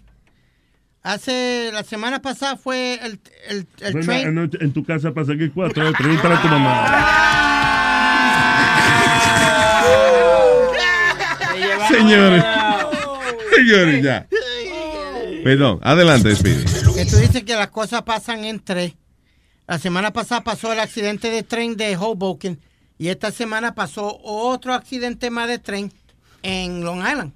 [1.03, 3.19] Hace, la semana pasada fue el,
[3.49, 4.61] el, el Bueno, train.
[4.61, 7.13] en tu casa pasa que cuatro, pregúntale a tu mamá.
[11.89, 12.43] Señores.
[13.55, 14.27] Señores, ya.
[15.43, 16.63] Perdón, adelante, Speedy.
[16.95, 18.93] Que tú dices que las cosas pasan en tres.
[19.67, 22.59] La semana pasada pasó el accidente de tren de Hoboken
[22.97, 25.91] y esta semana pasó otro accidente más de tren
[26.43, 27.33] en Long Island.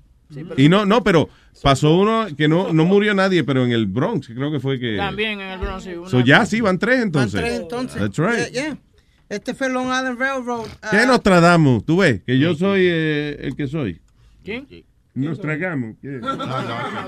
[0.58, 1.30] Y no, no, pero
[1.62, 4.98] pasó uno que no, no murió nadie, pero en el Bronx, creo que fue que.
[4.98, 5.84] También en el Bronx.
[5.84, 7.42] sí, So, ya sí, van tres Van entonces.
[7.42, 8.02] tres entonces.
[8.02, 8.52] That's right.
[8.52, 8.78] Yeah, yeah.
[9.30, 10.68] Este fue Long Island Railroad.
[10.90, 11.86] ¿Qué ah, nos tratamos?
[11.86, 14.02] Tú ves que yo soy eh, el que soy.
[14.44, 14.68] ¿Quién?
[15.14, 15.96] Nos tragamos.
[16.02, 16.08] ¿qué?
[16.08, 16.38] Nos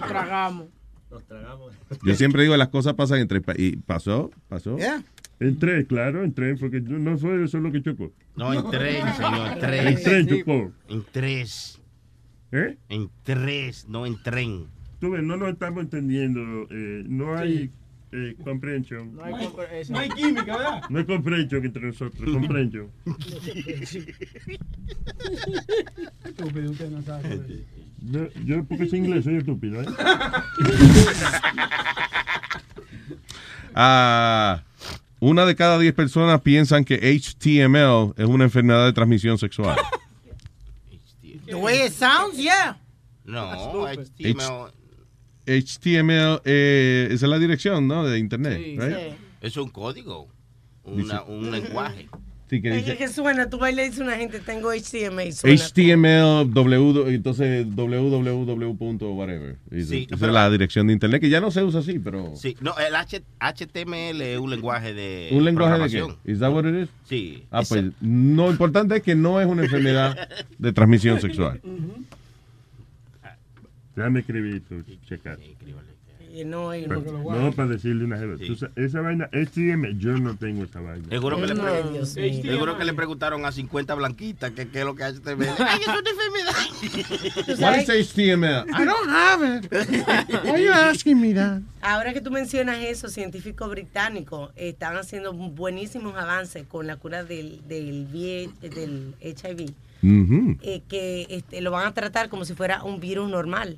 [0.08, 0.68] tragamos.
[2.04, 4.78] Yo siempre digo las cosas pasan entre y pasó, pasó.
[5.44, 8.12] En tres, claro, en tres, porque no no fue eso lo que chocó.
[8.36, 10.04] No, en tren, señor, En tres.
[10.04, 10.72] tren chocó.
[10.90, 11.82] En tres.
[12.52, 12.78] ¿Eh?
[12.90, 14.68] En tres, no en tren.
[15.00, 16.40] Tú ves, no nos estamos entendiendo.
[16.70, 17.70] eh, no hay
[18.16, 18.36] eh.
[18.38, 18.52] No
[19.24, 19.92] hay, compre- ese.
[19.92, 20.84] No hay química, ¿verdad?
[20.90, 22.32] No hay comprehension entre nosotros.
[22.32, 22.90] Comprehension.
[26.24, 27.64] Estúpido, usted no sabe.
[28.06, 29.82] Yo, yo porque soy inglés, soy estúpido.
[29.82, 29.86] ¿eh?
[33.76, 34.62] Ah,
[35.32, 39.78] una de cada diez personas piensan que HTML es una enfermedad de transmisión sexual.
[41.46, 42.78] The way it sounds, yeah.
[43.26, 44.72] No, HTML.
[45.46, 48.06] HTML, eh, esa es la dirección, ¿no?
[48.06, 48.96] De internet, Sí, right?
[48.98, 49.16] sí.
[49.42, 50.30] Es un código,
[50.84, 52.08] una- un lenguaje.
[52.54, 55.34] Sí, que Es dice que suena, tú vas y le dices una gente, tengo HTML.
[55.34, 55.56] Suena.
[55.58, 58.76] HTML, w, entonces www.
[58.78, 59.56] punto whatever.
[59.72, 61.98] Esa Sí, esa pero- es la dirección de internet, que ya no se usa así,
[61.98, 62.36] pero...
[62.36, 65.98] Sí, no, el H- HTML es un lenguaje de ¿Un lenguaje de qué?
[65.98, 66.32] programación.
[66.32, 66.90] ¿Is that what it is?
[67.10, 67.44] Sí.
[67.50, 70.16] Ah, pues lo importante es que no es una enfermedad
[70.60, 71.60] de transmisión sexual.
[73.96, 74.62] Déjame escribir
[75.10, 75.40] checar.
[76.36, 76.72] Y no,
[77.56, 78.18] para decirle una
[78.58, 81.08] sa- Esa vaina, HTML, yo no tengo esa vaina.
[81.08, 82.42] Seguro que, le, No, pre- Dios mío.
[82.42, 85.48] seguro que le preguntaron a 50 blanquitas que qué es lo que es HTML.
[85.60, 87.60] Ay, es una enfermedad.
[87.60, 88.66] What is HTML?
[88.68, 89.72] I don't have it.
[90.44, 91.62] Why are you asking me that?
[91.82, 97.62] Ahora que tú mencionas eso, científicos británicos están haciendo buenísimos avances con la cura del,
[97.68, 99.70] del, del HIV,
[100.64, 103.78] eh, que este, lo van a tratar como si fuera un virus normal.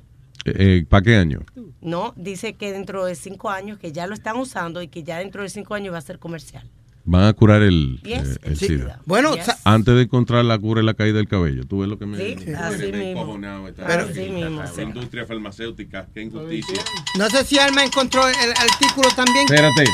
[0.88, 1.40] ¿Para qué año?
[1.80, 5.18] No, dice que dentro de cinco años que ya lo están usando y que ya
[5.18, 6.68] dentro de cinco años va a ser comercial.
[7.08, 9.00] Van a curar el, Yes, eh, el SIDA.
[9.06, 9.46] Bueno, Yes.
[9.62, 11.64] Antes de encontrar la cura y la caída del cabello.
[11.64, 12.16] ¿Tú ves lo que me...
[12.18, 13.38] Sí, me- así mismo.
[13.76, 14.82] Pero- Así mismo, La sí.
[14.82, 16.82] industria farmacéutica, qué injusticia.
[17.16, 19.44] no sé si Alma encontró el artículo también.
[19.48, 19.84] Espérate.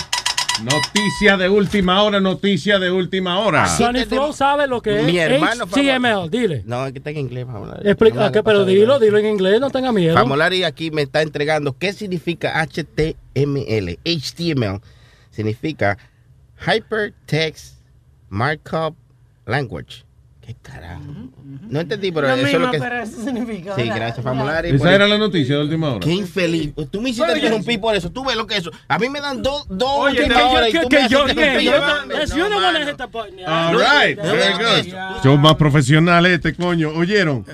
[0.60, 3.66] Noticia de última hora, noticia de última hora.
[3.66, 6.62] Sonny Flow sabe lo que Mi es hermano HTML, dile.
[6.66, 7.86] No, es que está en inglés, vamos a hablar.
[7.86, 10.14] Explica, pero dilo, dilo en inglés, no tenga miedo.
[10.14, 13.98] Famolari aquí me está entregando qué significa HTML.
[14.04, 14.80] HTML
[15.30, 15.98] significa
[16.64, 17.76] Hypertext
[18.28, 18.94] Markup
[19.46, 20.04] Language.
[20.44, 21.02] ¿Qué carajo?
[21.68, 22.78] No entendí, pero eso es lo que...
[22.80, 23.76] pero eso significa.
[23.76, 24.70] Sí, gracias, Famolari.
[24.70, 26.00] Esa era la noticia de última hora.
[26.00, 26.72] Qué infeliz.
[26.90, 28.10] Tú me hiciste interrumpir por eso.
[28.10, 28.72] Tú ves lo que es eso.
[28.88, 31.24] A mí me dan dos dos Oye, que, últimas horas y tú que, me yo,
[31.24, 32.36] haces que interrumpir.
[32.36, 33.04] yo, no, esta
[33.46, 35.22] All right, very good.
[35.22, 36.88] Son más profesionales este coño.
[36.90, 37.44] ¿Oyeron?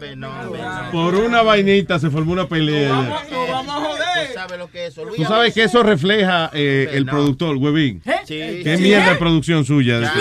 [0.90, 3.20] Por una vainita se formó una pelea.
[3.50, 5.02] vamos a Tú sabes lo que es eso.
[5.16, 8.02] Tú sabes que eso refleja eh, el productor, Huevín.
[8.26, 8.60] Sí.
[8.64, 8.82] Qué Sí.
[8.82, 10.00] mierda de producción suya.
[10.00, 10.12] Ya.
[10.12, 10.20] Qué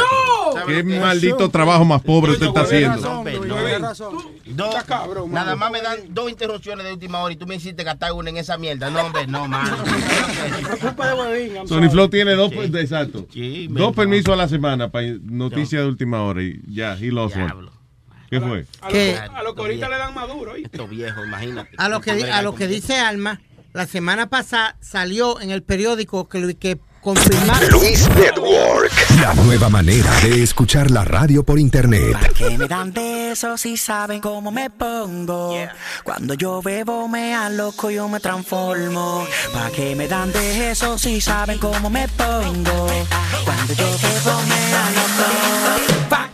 [0.60, 1.02] ¿Sabe lo que es?
[1.02, 3.24] maldito trabajo más pobre usted está haciendo.
[3.24, 4.15] No, razón.
[4.45, 7.56] Dos, Está cabrón, nada más me dan dos interrupciones de última hora y tú me
[7.56, 8.90] hiciste gastar una en esa mierda.
[8.90, 9.53] No, hombre, no, I'm
[11.68, 11.90] Sony.
[11.90, 13.28] Flow tiene dos, exacto.
[13.32, 17.36] Sí, dos me- permisos a la semana para noticias de última hora y ya, lost
[17.36, 17.53] one.
[18.30, 18.65] ¿Qué fue?
[18.82, 19.18] A ¿Qué?
[19.44, 20.56] Los coritas le dan maduro.
[20.56, 21.72] Estos viejos, imagínate.
[21.78, 23.40] A lo que, a lo que dice Alma,
[23.73, 27.69] la semana pasada salió en el periódico que, lo- que confirmaron.
[27.72, 28.91] Luis Network.
[29.22, 32.15] La nueva manera de escuchar la radio por internet.
[32.34, 35.56] Que me dan besos y saben cómo me pongo.
[36.03, 39.26] Cuando yo bebo me aloco, yo me transformo.
[39.53, 42.88] Pa' que me dan besos y saben cómo me pongo.
[43.45, 46.10] Cuando yo bebo me aloco.
[46.10, 46.30] Pa'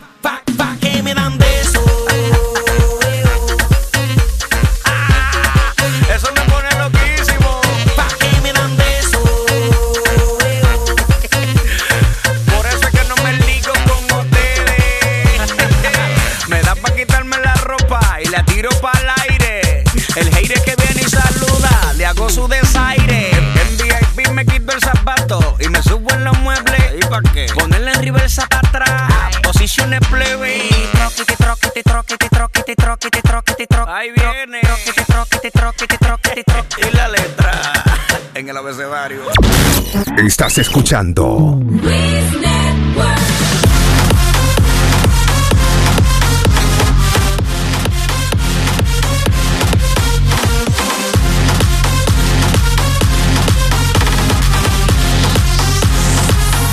[25.60, 26.94] y me subo en los muebles.
[26.96, 27.46] ¿Y pa' qué?
[27.54, 29.36] Ponerle en reversa para atrás.
[29.42, 30.68] Posiciones plebe.
[30.92, 33.90] Troquete, troquete, troquete, troquete, troquete, troquete, troquete.
[33.90, 34.60] Ahí viene.
[34.60, 36.88] Troquete, troquete, troquete, troquete, troquete.
[36.88, 37.72] Y la letra
[38.34, 39.22] en el abecedario.
[40.16, 41.58] Estás escuchando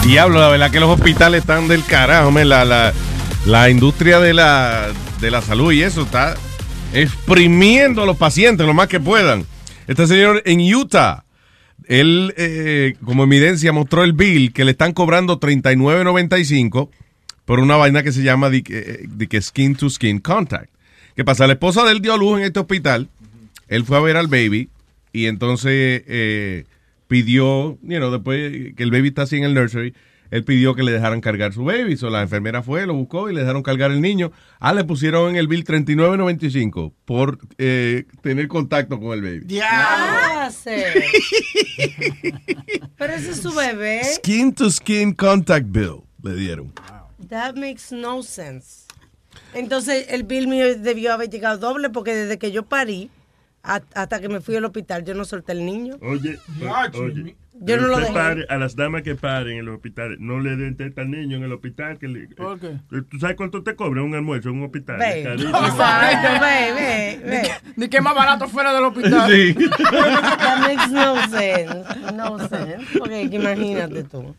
[0.04, 2.50] Diablo, la verdad que los hospitales están del carajo, men.
[2.50, 2.92] La, la,
[3.46, 6.36] la industria de la, de la salud y eso está
[6.94, 9.46] exprimiendo a los pacientes lo más que puedan.
[9.88, 11.24] Este señor en Utah,
[11.88, 16.90] él eh, como evidencia mostró el bill que le están cobrando 39.95
[17.46, 20.70] por una vaina que se llama de, que skin to skin contact.
[21.16, 21.48] ¿Qué pasa?
[21.48, 23.10] La esposa de él dio luz en este hospital.
[23.68, 24.70] Él fue a ver al baby
[25.14, 26.66] y entonces eh,
[27.12, 29.94] pidió, you know, después que el baby está así en el nursery,
[30.30, 31.98] él pidió que le dejaran cargar su baby.
[31.98, 34.32] So, la enfermera fue, lo buscó y le dejaron cargar el niño.
[34.62, 39.46] Ah, le pusieron en el bill 39.95 por eh, tener contacto con el baby.
[39.46, 40.86] ¿Qué hace?
[42.98, 44.06] Pero ese es su bebé.
[44.06, 46.72] Skin to skin contact bill le dieron.
[47.28, 48.86] That makes no sense.
[49.54, 53.10] Entonces el bill mío debió haber llegado doble porque desde que yo parí
[53.64, 55.98] hasta que me fui al hospital yo no solté el niño.
[56.02, 56.38] Oye,
[57.00, 57.36] oye.
[57.64, 58.12] Yo no lo dejé.
[58.14, 61.38] pare- a las damas que paren en los hospitales, no le den teta al niño
[61.38, 62.00] en el hospital.
[62.00, 62.70] Que le- ¿Por qué?
[62.70, 64.98] eh, ¿Tú sabes cuánto te cobra un almuerzo en un hospital?
[64.98, 65.22] Ve.
[65.22, 65.52] Exacto,
[66.42, 67.52] ve, ve, ve.
[67.76, 69.30] Ni que más barato fuera del hospital.
[69.32, 69.54] Sí.
[69.80, 72.14] That makes no sense.
[72.16, 72.98] No sense.
[72.98, 74.36] Porque imagínate tú.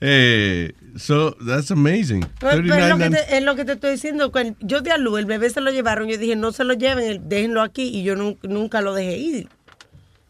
[0.00, 2.24] Eh, so, that's amazing.
[2.40, 3.10] Pero, pero es, lo que 39.95.
[3.28, 4.32] te, es lo que te estoy diciendo.
[4.32, 6.08] cuando yo di a luz, el bebé se lo llevaron.
[6.08, 7.84] Yo dije, no se lo lleven, déjenlo aquí.
[7.88, 9.48] Y yo nu- nunca lo dejé ir.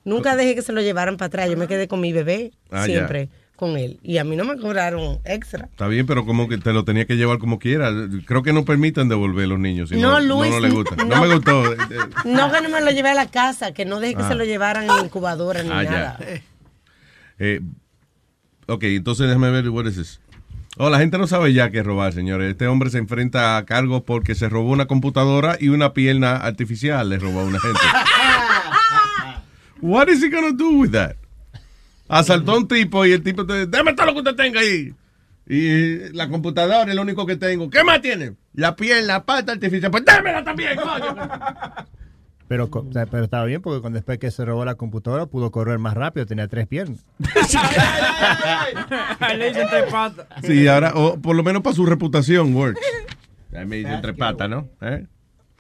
[0.04, 1.50] Nunca dejé que se lo llevaran para atrás.
[1.50, 3.98] Yo me quedé con mi bebé Ah, siempre con él.
[4.02, 5.64] Y a mí no me cobraron extra.
[5.64, 7.90] Está bien, pero como que te lo tenía que llevar como quiera.
[8.26, 10.96] Creo que no permiten devolver los niños si no, No, Luis, no, le gusta.
[10.96, 11.20] No, no.
[11.26, 11.72] me gustó.
[11.72, 11.96] Eh, eh,
[12.26, 14.28] No que no me lo llevé a la casa, que no dejé que Ah.
[14.28, 16.18] se lo llevaran en incubadora ni Ah, nada.
[17.38, 17.60] eh,
[18.66, 20.20] ok, entonces déjame ver, what is this?
[20.76, 22.50] Oh, la gente no sabe ya qué robar, señores.
[22.50, 27.08] Este hombre se enfrenta a cargos porque se robó una computadora y una pierna artificial
[27.08, 27.80] le robó a una gente.
[29.80, 31.14] What is he gonna do with that?
[32.08, 34.92] Asaltó a un tipo y el tipo te dame todo lo que usted tenga ahí.
[35.46, 37.70] Y la computadora es lo único que tengo.
[37.70, 38.34] ¿Qué más tiene?
[38.54, 39.90] La pierna, la pata artificial.
[39.90, 41.16] Pues démela también, coño.
[42.46, 45.24] Pero, co- o sea, pero estaba bien porque cuando después que se robó la computadora
[45.26, 47.04] pudo correr más rápido, tenía tres piernas.
[49.36, 50.26] Le dicen tres patas.
[50.42, 52.80] Sí, ahora, o por lo menos para su reputación, works.
[53.50, 54.68] Ya me dice entre patas, ¿no?
[54.80, 55.06] ¿Eh?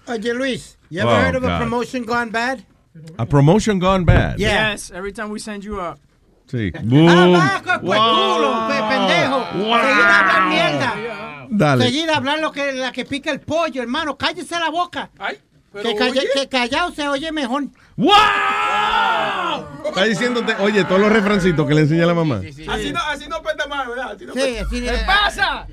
[0.06, 2.58] Oye, Luis, you Oh, ever heard of a promotion gone bad?
[3.16, 4.36] A promotion gone bad.
[4.36, 4.72] Yeah.
[4.72, 5.98] Yes, every time we send you up.
[6.46, 6.70] Sí.
[6.74, 7.34] Ah, Boom.
[7.34, 9.44] va, pues, pues, culo, pe- pendejo.
[9.52, 10.94] Seguir a hablar mierda.
[11.50, 11.84] Dale.
[11.84, 14.16] Seguir a hablar lo que, la que pica el pollo, hermano.
[14.18, 15.10] Cállese la boca.
[15.16, 15.38] pero
[15.82, 16.28] que, calla- oye.
[16.34, 17.64] que callado se oye mejor.
[17.96, 18.12] ¡Wow!
[19.86, 22.40] Está diciéndote, oye, todos los refrancitos que le enseña la mamá.
[22.68, 24.12] Así no, así no peta mal, ¿verdad?
[24.12, 25.66] Así no Sí, peta- así ¿Qué de- pasa?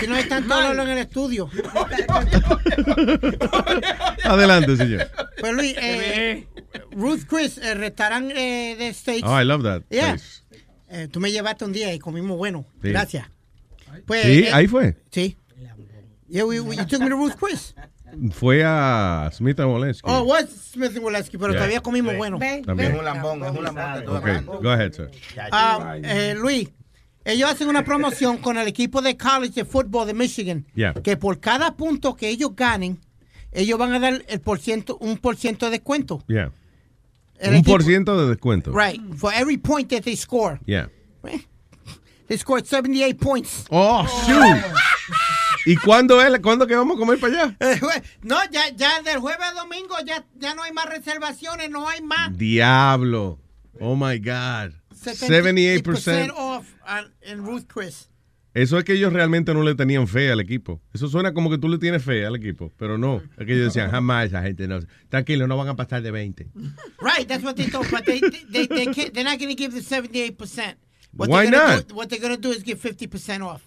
[0.00, 1.50] Si no hay tanto olor en el estudio.
[4.24, 5.10] Adelante, señor.
[5.40, 6.46] Pues Luis, eh,
[6.92, 8.34] Ruth Chris, el restaurante
[8.72, 9.22] eh, de States.
[9.24, 10.14] Oh, I love that Yeah.
[10.14, 10.42] place.
[10.90, 12.64] Eh, tú me llevaste un día y comimos bueno.
[12.82, 12.88] Sí.
[12.88, 13.28] Gracias.
[14.06, 14.96] Pues, Sí, eh, ahí fue.
[15.10, 15.36] Sí.
[16.28, 17.74] Yeah, we, we- you took me to Ruth Chris.
[18.32, 20.02] Fue a Smith Wollensky.
[20.04, 21.58] Oh, was Smith and Wollensky, pero Yeah.
[21.60, 22.38] todavía comimos bueno.
[22.38, 22.92] También.
[22.92, 24.04] Es un lambón, es un lambón.
[24.04, 25.10] tú Okay, go ahead, sir.
[25.52, 26.68] Ah, eh, Luis,
[27.24, 30.66] ellos hacen una promoción con el equipo de college de fútbol de Michigan.
[30.74, 30.94] Yeah.
[30.94, 32.98] Que por cada punto que ellos ganen,
[33.52, 36.24] ellos van a dar el por ciento, un por ciento de descuento.
[36.28, 36.52] Yeah.
[37.38, 38.72] El Un equipo- por ciento de descuento.
[38.72, 39.00] Right.
[39.14, 40.58] For every point that they score.
[40.66, 40.88] Yeah.
[42.26, 43.64] They scored 78 points.
[43.70, 44.62] Oh, shoot.
[45.70, 46.38] ¿Y cuándo es?
[46.40, 47.56] ¿Cuándo que vamos a comer para allá?
[47.60, 47.80] Eh,
[48.22, 52.00] No, ya, ya del jueves a domingo ya, ya no hay más reservaciones, no hay
[52.00, 52.36] más.
[52.36, 53.38] Diablo.
[53.80, 54.72] Oh my God.
[54.94, 56.32] 78%.
[56.36, 58.08] off on- en Ruth Chris.
[58.54, 60.80] Eso es que ellos realmente no le tenían fe al equipo.
[60.94, 63.22] Eso suena como que tú le tienes fe al equipo, pero no.
[63.36, 64.80] Es que ellos decían, jamás esa gente no.
[65.10, 66.48] Tranquilo, no van a pasar de 20.
[67.00, 68.20] Right, that's what they told, but they
[68.50, 70.76] they they they're not going to give the 78%.
[71.12, 71.88] What Why not?
[71.88, 73.62] Do, what they're going to do is give 50% off.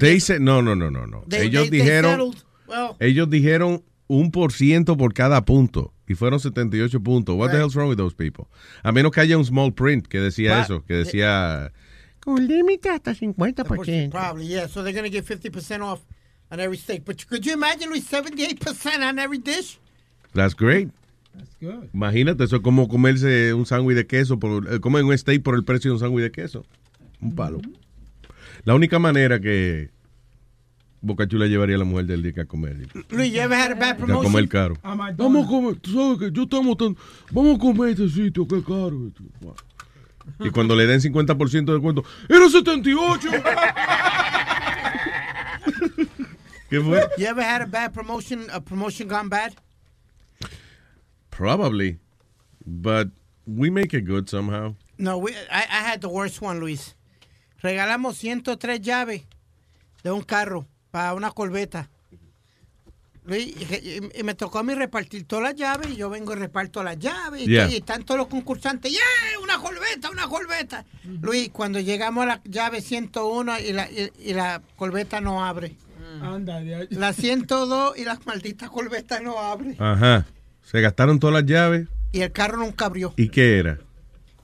[0.00, 1.24] They said- no, no, no, no, no.
[1.28, 2.34] They- ellos they- dijeron,
[2.68, 7.34] well- ellos dijeron un por ciento por cada punto y fueron 78 puntos.
[7.36, 7.62] What the Right.
[7.62, 8.46] hell's wrong with those people?
[8.82, 11.72] A menos que haya un small print que decía But- eso, que decía
[12.20, 14.10] con límite hasta 50%.
[14.12, 14.68] Probably, yeah.
[14.68, 16.00] So they're going to give 50% off
[16.50, 17.04] on every steak.
[17.04, 19.78] But could you imagine Luis 78% on every dish?
[20.34, 20.90] That's great.
[21.60, 21.88] good.
[21.94, 25.54] Imagínate, eso es como comerse un sándwich de queso, por, eh, comer un steak por
[25.54, 26.64] el precio de un sándwich de queso.
[27.22, 27.60] Un palo.
[28.64, 29.90] La única manera que
[31.00, 32.88] Boca Chula llevaría a la mujer del día que a comer.
[33.10, 34.22] Luis, had a bad a promotion?
[34.32, 34.76] comer caro.
[34.82, 36.96] Vamos a comer, tú sabes que yo estamos tan.
[37.32, 39.10] Vamos a comer este sitio, qué caro.
[40.38, 43.28] Y cuando le den 50% de descuento, ¡era 78!
[46.70, 47.00] ¿Qué fue?
[47.18, 49.54] You ever had a bad promotion, a promotion gone bad?
[51.30, 51.98] Probably.
[52.64, 53.08] But
[53.46, 54.76] we make it good somehow.
[54.96, 56.94] No, we, I, I had the worst one, Luis.
[57.62, 59.22] Regalamos 103 llaves
[60.02, 61.88] de un carro para una corbeta.
[63.24, 66.32] Luis, y, y- y me tocó a mí repartir todas las llaves y yo vengo
[66.32, 67.68] y reparto las llaves y, Yeah.
[67.70, 68.98] y están todos los concursantes, ¡yeah!
[69.40, 70.84] Una corbeta, una corbeta.
[71.20, 75.76] Luis, cuando llegamos a la llave 101 y la, y, y la corbeta no abre.
[76.20, 76.88] Anda, de ahí.
[76.90, 79.76] La 102 y la maldita corbeta no abre.
[79.78, 80.26] Ajá.
[80.64, 81.86] Se gastaron todas las llaves.
[82.10, 83.14] Y el carro nunca abrió.
[83.16, 83.78] ¿Y qué era?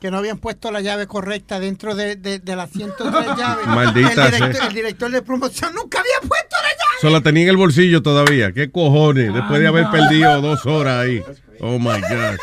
[0.00, 3.66] Que no habían puesto la llave correcta dentro de, de, de las 103 llaves.
[3.66, 4.66] Maldita el, director, sea.
[4.68, 7.00] el director de promoción nunca había puesto la llave.
[7.00, 8.52] Solo la tenía en el bolsillo todavía.
[8.52, 9.34] ¿Qué cojones?
[9.34, 11.22] Después de haber perdido dos horas ahí.
[11.60, 12.38] Oh my God.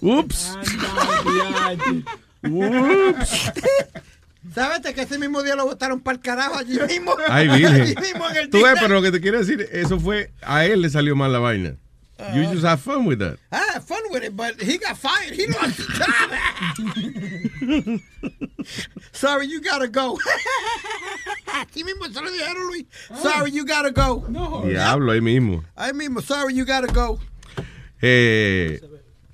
[0.00, 0.56] Ups.
[2.42, 3.52] Ups.
[4.54, 7.16] ¿Sabes que ese mismo día lo botaron para el carajo allí mismo?
[7.28, 10.30] Ay, Allí mismo en el Tú ves, pero lo que te quiero decir, eso fue,
[10.42, 11.76] a él le salió mal la vaina.
[12.32, 13.38] You just have fun with that.
[13.50, 15.34] I had fun with it, but he got fired.
[15.34, 16.30] He lost his job.
[19.12, 20.16] Sorry, you gotta go.
[21.46, 22.86] Así mismo se lo dijeron, Luis.
[23.20, 24.24] Sorry, you gotta go.
[24.28, 24.62] No.
[24.64, 25.64] Diablo, ahí mismo.
[25.76, 27.18] Ahí mismo, sorry, you gotta go.
[28.00, 28.80] Eh,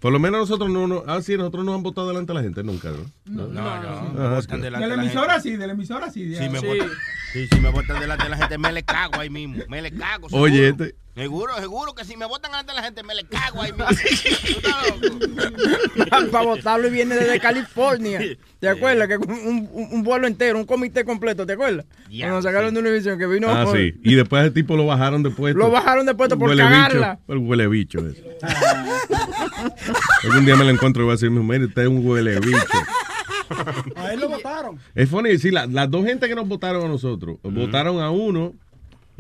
[0.01, 2.43] por lo menos nosotros no, no, ah, sí, nosotros no han votado delante de la
[2.43, 3.11] gente nunca, ¿no?
[3.27, 3.61] No, no.
[3.69, 4.65] Ah, votan good.
[4.65, 6.35] delante De la emisora sí, de la emisora sí.
[6.35, 6.67] Si me, sí.
[6.67, 6.89] botan,
[7.33, 9.63] sí, si me botan delante de la gente, me le cago ahí mismo.
[9.69, 10.29] Me le cago.
[10.29, 10.45] Seguro.
[10.45, 13.63] Oye, este- Seguro, seguro que si me botan delante de la gente, me le cago
[13.63, 13.73] ahí.
[16.33, 18.21] Para votarlo y viene desde California.
[18.59, 19.09] ¿Te acuerdas?
[19.09, 21.87] Que un, un- un vuelo entero, un comité completo, ¿te acuerdas?
[22.11, 23.49] Ya, Cuando sacaron de Univision que vino.
[23.51, 23.95] Ah, sí.
[24.03, 25.59] Y después ese tipo lo bajaron de puesto.
[25.59, 27.19] Lo bajaron de puesto por Huele cagarla.
[27.27, 27.33] bicho.
[27.33, 28.39] El huele bicho ese.
[30.25, 32.59] Algún día me lo encuentro y voy a decir, mire, usted es un huele bicho.
[33.97, 34.79] A él lo votaron.
[34.95, 38.55] Es funny, sí, la- las dos gente que nos votaron a nosotros, votaron a uno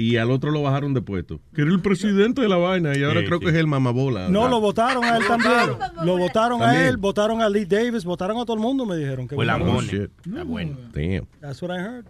[0.01, 1.41] y al otro lo bajaron de puesto.
[1.55, 3.45] Que era el presidente de la vaina y ahora Sí, creo sí.
[3.47, 4.29] que es el mamabola.
[4.29, 4.51] No, ¿verdad?
[4.51, 5.77] lo votaron a él también.
[6.05, 9.29] Lo votaron a él, votaron a Lee Davis, votaron a todo el mundo, me dijeron.
[9.29, 9.57] Que Fue la.
[9.59, 10.77] Está bueno.
[10.93, 11.27] Damn.
[11.41, 12.07] That's what I heard.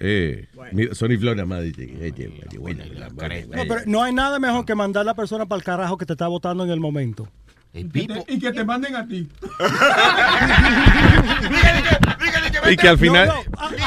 [0.00, 4.12] Eh, mira, Sony Flora más dice, eh, eh, eh, buena, la- No, pero no hay
[4.12, 6.70] nada mejor que mandar a la persona para el carajo que te está votando en
[6.70, 7.28] el momento.
[7.72, 9.28] Y que te- Y que te manden a ti.
[12.70, 13.30] Y que al final,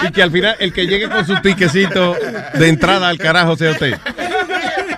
[0.08, 2.16] y que al final el que llegue con su tiquecito
[2.54, 3.98] de entrada al carajo sea usted.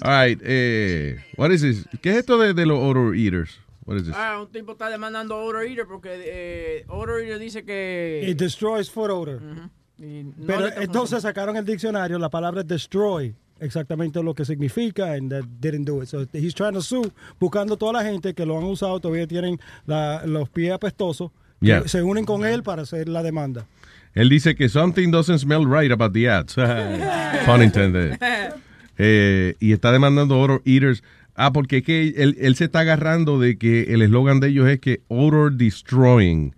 [0.02, 1.86] All right, eh, what is this?
[2.02, 3.60] ¿Qué es esto de, de los order eaters?
[3.86, 4.14] What is this?
[4.16, 8.26] Ah, un tipo está demandando Odor Eater porque eh, Odor Eater dice que.
[8.28, 9.42] It destroys foot odor.
[9.98, 15.32] y no Pero entonces sacaron el diccionario la palabra destroy, exactamente lo que significa, and
[15.32, 16.10] that didn't do it.
[16.10, 19.58] So he's trying to sue, buscando toda la gente que lo han usado, todavía tienen
[19.86, 21.88] la- los pies apestosos, que Yeah.
[21.88, 23.66] se unen con él para hacer la demanda.
[24.14, 26.54] Él dice que something doesn't smell right about the ads.
[27.46, 28.20] Pun intended.
[28.98, 31.04] Eh, y está demandando order eaters
[31.40, 34.68] Ah, porque es que él, él se está agarrando de que el eslogan de ellos
[34.70, 36.56] es que odor destroying.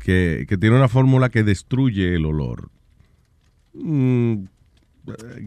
[0.00, 2.70] que, que tiene una fórmula que destruye el olor.
[3.72, 4.44] Mm,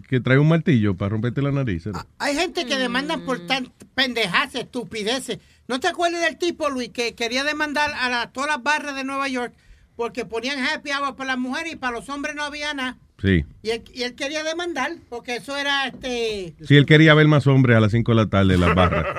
[0.07, 1.85] que trae un martillo para romperte la nariz.
[1.87, 1.91] ¿eh?
[2.19, 5.37] Hay gente que demandan por tan pendejas, estupideces.
[5.67, 9.03] ¿No te acuerdas del tipo, Luis, que quería demandar a la- todas las barras de
[9.03, 9.53] Nueva York
[9.95, 12.97] porque ponían happy hour para las mujeres y para los hombres no había nada?
[13.19, 13.45] Sí.
[13.63, 17.47] Y él, y él quería demandar porque eso era este Sí, él quería ver más
[17.47, 19.05] hombres a las 5 de la tarde en las barras.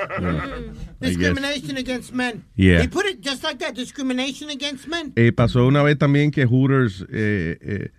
[1.01, 1.11] Yeah.
[1.11, 1.19] Guess.
[1.19, 2.45] discrimination against men.
[2.57, 2.83] Yeah.
[2.83, 5.13] He put it just like that, discrimination against men.
[5.15, 7.91] Eh, pasó una vez también que Hooters eh, eh,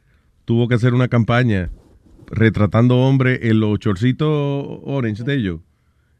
[0.44, 1.70] tuvo que hacer una campaña
[2.30, 4.28] retratando hombres en los chorcitos
[4.84, 5.60] orange de ellos.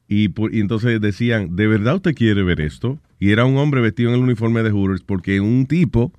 [0.08, 2.98] Y, por- y entonces decían, ¿de verdad usted quiere ver esto?
[3.20, 6.14] Y era un hombre vestido en el uniforme de Hooters porque un tipo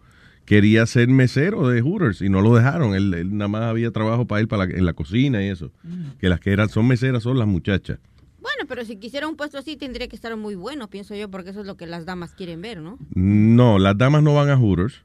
[0.50, 2.96] quería ser mesero de Hooters y no lo dejaron.
[2.96, 5.70] Él, él nada más había trabajo para él para la- en la cocina y eso.
[6.18, 8.00] Que las que eran, son meseras son las muchachas.
[8.40, 11.50] Bueno, pero si quisiera un puesto así tendría que estar muy bueno, pienso yo, porque
[11.50, 12.98] eso es lo que las damas quieren ver, ¿no?
[13.14, 15.02] No, las damas no van a Hooters.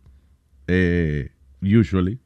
[0.67, 1.29] eh,
[1.61, 2.17] usually.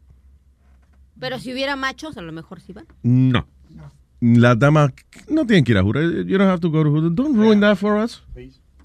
[1.20, 2.86] Pero si hubiera machos, a lo mejor sí van.
[3.04, 3.46] No.
[4.22, 4.92] Las damas
[5.30, 6.26] no tienen que ir a Hooters.
[6.26, 7.14] You don't have to go to Hooters.
[7.16, 8.24] Don't ruin that for us.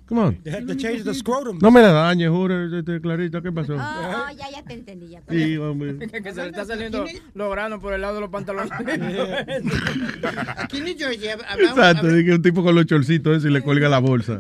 [0.07, 0.43] Come on.
[0.43, 1.59] They have to change the scrotum.
[1.63, 3.41] No me la dañes, Hooters, este, Clarita.
[3.41, 3.77] ¿Qué pasó?
[3.79, 5.09] Ah, ya, ya te entendí.
[5.09, 5.23] Ya.
[5.31, 5.99] Sí, hombre.
[6.23, 8.71] que se le está saliendo logrando por el lado de los pantalones.
[10.57, 13.51] Aquí en New Jersey hablamos, Exacto, de que un tipo con los chorcitos ese y
[13.51, 14.39] le cuelga la bolsa.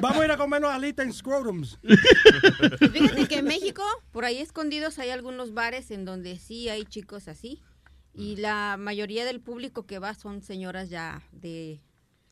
[0.00, 1.78] Vamos a ir a comernos alitas en scrotums.
[2.92, 7.28] Fíjate que en México, por ahí escondidos, hay algunos bares en donde sí hay chicos
[7.28, 7.60] así.
[8.14, 11.80] Y la mayoría del público que va son señoras ya de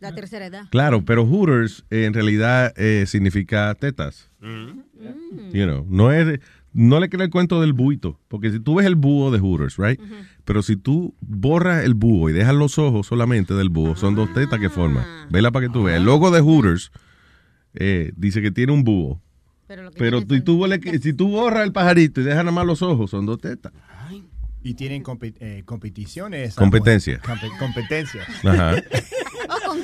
[0.02, 0.64] la tercera edad.
[0.70, 4.28] Claro, pero Hooters eh, en realidad eh, significa tetas.
[5.52, 6.40] You know, no es
[6.74, 9.76] no le crea el cuento del buito, porque si tú ves el búho de Hooters,
[9.76, 10.00] right?
[10.46, 14.32] Pero si tú borras el búho y dejas los ojos solamente del búho, son dos
[14.32, 15.04] tetas que forman.
[15.30, 15.98] Vela para que tú veas.
[15.98, 16.90] El logo de Hooters
[17.74, 19.20] eh, dice que tiene un búho.
[19.96, 23.10] Pero, si, tú, le- si tú borras el pajarito y dejas nada más los ojos,
[23.10, 23.72] son dos tetas.
[24.64, 26.54] Y tienen compe- eh, competiciones.
[26.54, 27.20] Competencia.
[27.22, 28.26] Compe- competencias.
[28.44, 28.76] Ajá.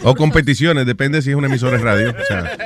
[0.04, 2.10] O competiciones, depende si es una emisora de radio.
[2.10, 2.56] O sea,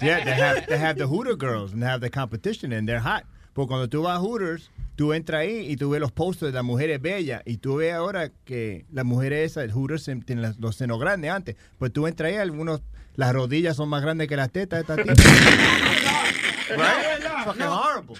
[0.00, 3.00] Yeah, they have, they have the Hooter girls and they have the competition and they're
[3.02, 3.24] hot.
[3.52, 6.56] Porque cuando tú vas a Hooters, tú entras ahí y tú ves los posters de
[6.58, 10.76] las mujeres bellas y tú ves ahora que las mujeres esas, Hooters em- tienen los
[10.76, 11.56] senos grandes antes.
[11.78, 12.82] Pues tú entras ahí, algunos,
[13.16, 15.14] las rodillas son más grandes que las tetas de esta tía.
[16.76, 17.44] right?
[17.44, 18.16] Fucking horrible.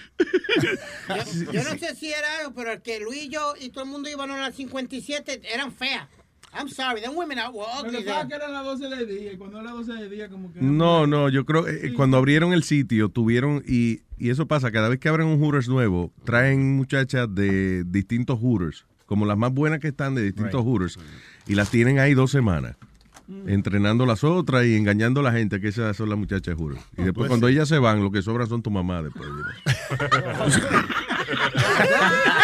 [1.07, 3.83] Yo, yo no sé si era algo, pero el que Luis y yo y todo
[3.83, 6.07] el mundo iban a las 57 eran feas.
[6.53, 9.59] I'm sorry, them women out were ugly que eran las 12 de día y cuando
[9.59, 10.61] era las 12 de día como que...
[10.61, 14.89] No, no, yo creo que cuando abrieron el sitio tuvieron, y, y eso pasa, cada
[14.89, 19.79] vez que abren un Hooters nuevo, traen muchachas de distintos Hooters, como las más buenas
[19.79, 20.97] que están de distintos Hooters,
[21.47, 22.75] y las tienen ahí dos semanas,
[23.45, 26.81] entrenando las otras y engañando a la gente que esas son las muchachas de Hooters.
[26.93, 29.29] Y después pues cuando ellas se van, lo que sobran son tu mamá después.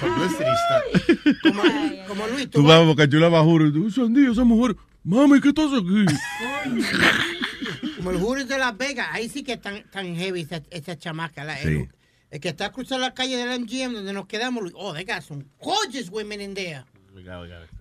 [0.00, 1.36] Publicity stuff.
[1.42, 1.62] Como,
[2.08, 4.76] como Luis, tú Tú vas- a Boca Chula, vas a Hooters, tú, Sandía, esa mujer,
[5.02, 6.04] mami, ¿qué estás aquí?
[7.96, 11.44] como el Hooters de Las Vegas, ahí sí que están tan heavy esa, esa chamaca.
[11.44, 11.68] La, Sí.
[11.68, 11.88] el,
[12.30, 15.22] el que está cruzando la calle del MGM donde nos quedamos, Luis, oh, they got
[15.22, 16.84] some gorgeous women in there.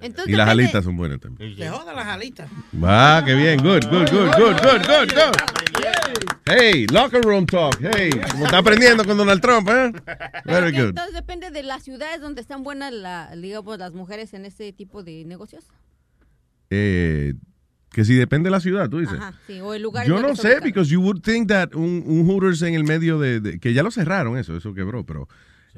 [0.01, 1.55] Entonces, Y las alitas son buenas también.
[1.55, 2.49] Se jodan las alitas.
[2.83, 6.33] Ah, qué bien, good, good, good, good, good, good, good.
[6.45, 7.75] Hey, locker room talk.
[7.79, 9.91] Hey, como está aprendiendo con Donald Trump, ¿eh?
[10.45, 10.89] Very good.
[10.89, 15.03] Entonces depende de las ciudades donde están buenas la, digamos, las mujeres en ese tipo
[15.03, 15.63] de negocios.
[16.69, 17.33] Eh,
[17.91, 19.15] que si depende de la ciudad, tú dices.
[19.19, 20.05] Ajá, sí, o el lugar.
[20.07, 23.39] Yo no sé, because you would think that un, un Hooters en el medio de,
[23.39, 25.27] de- que ya lo cerraron eso, eso quebró, pero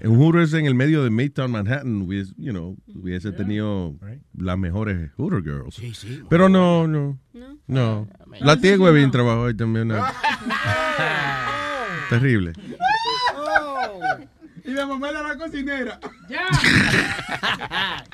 [0.03, 3.95] un Hooters en el medio de Midtown Manhattan, hubiese, you know, hubiese tenido
[4.38, 5.81] las mejores Hooter girls.
[6.30, 7.17] Pero no, no,
[7.67, 8.07] no.
[8.41, 9.89] La tía Webin trabajó ahí también.
[9.89, 9.95] ¿no?
[12.09, 12.53] Terrible.
[14.65, 15.99] Y la mamá era la cocinera.
[16.27, 16.47] ¡Ya!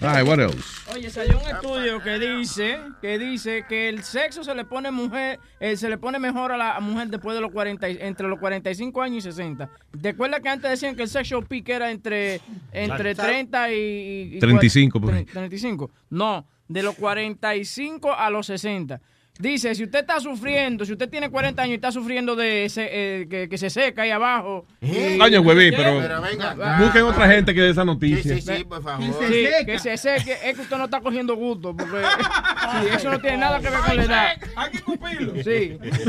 [0.00, 0.62] Ay, what else?
[0.94, 5.40] Oye, salió un estudio que dice que dice que el sexo se le pone mujer
[5.60, 8.38] eh, se le pone mejor a la mujer después de los 40 y- entre los
[8.38, 9.68] 45 años y 60.
[10.00, 12.40] ¿Te acuerdas que antes decían que el sexual peak era entre
[12.72, 13.30] entre Claro.
[13.30, 15.24] 30 y, y 35 por ahí.
[15.24, 15.90] 35?
[16.10, 19.00] No, de los 45 a los 60.
[19.38, 22.88] Dice, si usted está sufriendo, si usted tiene 40 años y está sufriendo de ese,
[22.90, 24.66] eh, que, que se seca ahí abajo.
[24.80, 26.78] y- Coño, huevín, pero Pero venga acá.
[26.82, 28.34] busquen otra gente que dé esa noticia.
[28.34, 29.04] Sí, sí, sí, por favor.
[29.28, 30.32] Sí, que se seque.
[30.44, 31.76] Es que usted no está cogiendo gusto.
[31.76, 31.98] Porque
[32.82, 34.28] sí, eso no tiene nada que ver con la edad.
[34.56, 35.34] Hay que cumplirlo.
[35.44, 36.00] Sí, eso,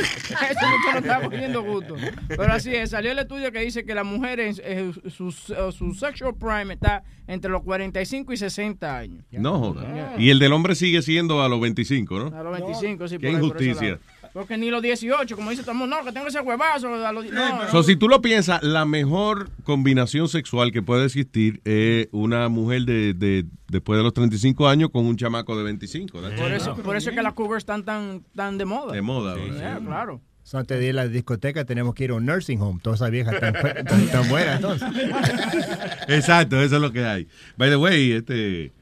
[0.00, 1.94] eso usted no está cogiendo gusto.
[2.28, 6.34] Pero así es, salió el estudio que dice que las mujeres, eh, su, su sexual
[6.36, 9.24] prime está entre los 45 y 60 años.
[9.30, 10.14] No joda.
[10.16, 12.36] Y el del hombre sigue siendo a los 25, ¿no?
[12.36, 12.86] A los 25, sí.
[12.86, 13.98] Qué por ahí, por ese injusticia.
[14.32, 16.94] Porque ni los 18, como dice todo el mundo, no, que tengo ese huevazo.
[16.94, 17.70] A los, no, no.
[17.70, 22.82] So, si tú lo piensas, la mejor combinación sexual que puede existir es una mujer
[22.82, 26.20] de, de- después de los 35 años con un chamaco de 25.
[26.20, 28.92] That's Por eso, por eso es que las cougars están tan, tan de moda.
[28.92, 29.84] De moda, Yeah, sí.
[29.86, 30.20] claro.
[30.42, 32.80] So, antes de ir a la discoteca tenemos que ir a un nursing home.
[32.82, 34.88] Todas esas viejas tan, tan, tan buenas entonces.
[36.08, 37.28] Exacto, eso es lo que hay.
[37.56, 38.72] By the way, este,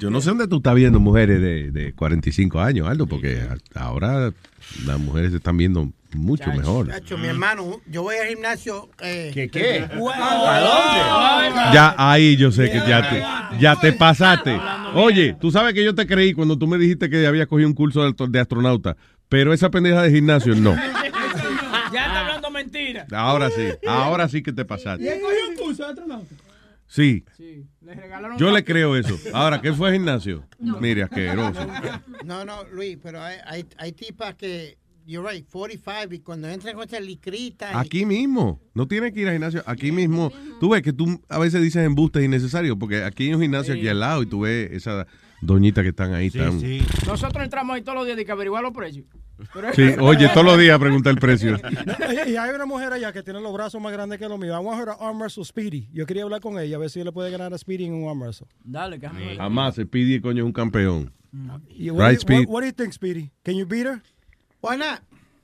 [0.00, 3.80] yo no sé dónde tú estás viendo mujeres de, de 45 años, Aldo, porque a-
[3.84, 4.32] ahora
[4.86, 6.88] las mujeres se están viendo mucho mejor.
[6.88, 8.88] Chacho, mi hermano, yo voy al gimnasio.
[9.00, 9.88] Eh, ¿Qué qué?
[10.16, 13.22] ¿A Ya ahí yo sé que ya te,
[13.60, 14.58] ya te pasaste.
[14.94, 17.74] Oye, tú sabes que yo te creí cuando tú me dijiste que había cogido un
[17.74, 18.96] curso de, astronauta,
[19.28, 20.76] pero esa pendeja de gimnasio no.
[21.90, 23.06] Ya está hablando mentira.
[23.12, 25.04] Ahora sí, ahora sí que te pasaste.
[25.04, 26.34] ¿Y un curso de astronauta?
[26.86, 27.24] Sí,
[28.38, 29.18] yo le creo eso.
[29.32, 30.44] Ahora, ¿qué fue gimnasio?
[30.80, 31.66] Mire, asqueroso.
[32.24, 36.74] No, no, Luis, pero hay, hay, hay tipas que, you're right, 45, y cuando entran
[36.74, 37.70] con esa licrita.
[37.72, 38.60] y- Aquí mismo.
[38.74, 39.62] No tienes que ir al gimnasio.
[39.66, 40.30] Aquí mismo.
[40.60, 43.88] Tú ves que tú a veces dices embustes innecesarios porque aquí hay un gimnasio aquí
[43.88, 45.06] al lado y tú ves esas
[45.40, 46.30] doñitas que están ahí.
[46.30, 49.06] tan- Sí, Nosotros entramos ahí todos los días de que averiguar los precios.
[49.52, 51.56] Pero- oye, todos los días pregunta el precio.
[52.26, 54.56] Y hay una mujer allá que tiene los brazos más grandes que los míos.
[54.60, 55.88] I want her to arm wrestle Speedy.
[55.92, 58.08] Yo quería hablar con ella, a ver si le puede ganar a Speedy en un
[58.08, 58.46] arm wrestle.
[58.64, 61.12] Dale, que Jamás, Speedy, coño, es un campeón.
[61.68, 63.30] Y what, Right, do you, what do you think, Speedy?
[63.44, 64.02] Can you beat her?
[64.60, 65.00] Why not?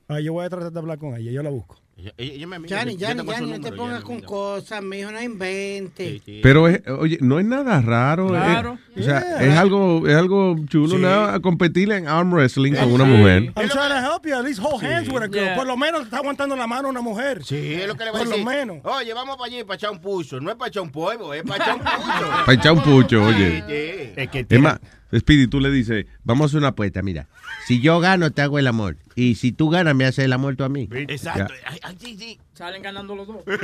[0.08, 1.76] Ah, yo voy a tratar de hablar con ella, yo la busco.
[1.96, 6.22] Johnny, Johnny, Johnny, no te pongas con cosas, mijo, no inventes.
[6.42, 8.28] Pero, es, oye, no es nada raro.
[8.28, 8.78] Claro.
[8.96, 9.42] es- o sea, Yeah.
[9.52, 11.02] es algo, es algo chulo, Sí.
[11.02, 13.44] nada, competir en arm wrestling con una mujer.
[13.56, 14.34] I'm trying to help you.
[14.34, 15.44] At least hold hands with a girl.
[15.44, 15.54] Yeah.
[15.56, 17.44] Por lo menos está aguantando la mano a una mujer.
[17.44, 18.44] Sí, es lo que le voy a Por decir.
[18.44, 18.78] lo menos.
[18.84, 20.40] Oye, vamos para allí para echar un pucho.
[20.40, 22.30] No es para echar un polvo, es para echar un pucho.
[22.46, 23.64] Para echar un pucho, oye.
[23.68, 24.44] Sí.
[24.48, 24.78] Es más,
[25.18, 27.28] Speedy, tú le dices, vamos a hacer una apuesta, mira.
[27.66, 28.96] Si yo gano, te hago el amor.
[29.14, 30.88] Y si tú ganas, me haces el amor tú a mí.
[30.90, 31.54] Exacto.
[31.66, 32.40] Ay, ay, sí, sí.
[32.54, 33.44] Salen ganando los dos.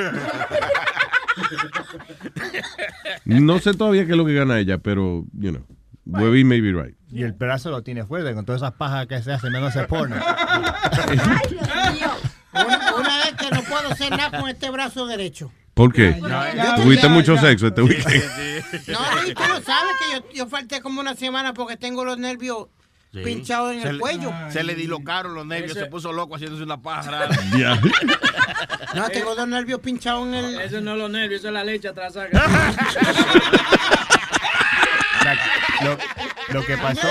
[3.24, 5.64] No sé todavía qué es lo que gana ella, pero, you know,
[6.06, 6.96] Webby may be right.
[7.10, 9.84] Y el brazo lo tiene fuerte con todas esas pajas que se hacen menos se
[9.84, 10.16] porno.
[10.16, 10.74] Una,
[12.98, 15.52] una vez que no puedo hacer nada con este brazo derecho.
[15.80, 16.20] ¿Por qué?
[16.82, 18.22] Tuviste mucho sexo este weekend.
[18.88, 22.18] No, y tú lo sabes que yo, yo falté como una semana porque tengo los
[22.18, 22.66] nervios
[23.12, 23.20] Sí.
[23.24, 24.30] pinchados en Se el le- cuello.
[24.50, 27.28] Se le dislocaron los nervios, Ese- se puso loco haciéndose una pájara.
[27.58, 27.80] Ya.
[28.94, 30.60] No, tengo dos nervios pinchados en el.
[30.60, 32.12] Eso no es los nervios, eso es la leche atrás.
[35.82, 35.96] Lo,
[36.52, 37.08] lo que pasó,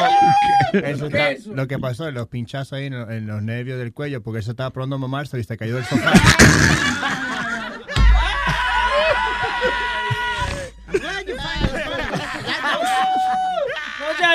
[0.74, 1.54] eso está- Eso.
[1.56, 4.70] lo que pasó, los pinchazos ahí en, en los nervios del cuello, porque eso estaba
[4.72, 6.12] probando a mamarse y se cayó del sofá.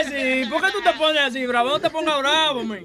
[0.07, 0.45] así.
[0.51, 1.69] ¿Por qué tú te pones así, bravo?
[1.71, 2.85] No te pongas bravo, man.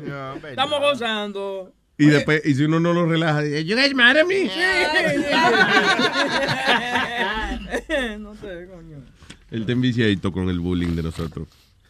[0.49, 1.73] Estamos gozando.
[1.97, 4.45] Y después, y si uno no lo relaja, dice, you guys mad at me?
[8.19, 9.03] no sé, coño.
[9.51, 11.49] Él te enviciadito con el bullying de nosotros.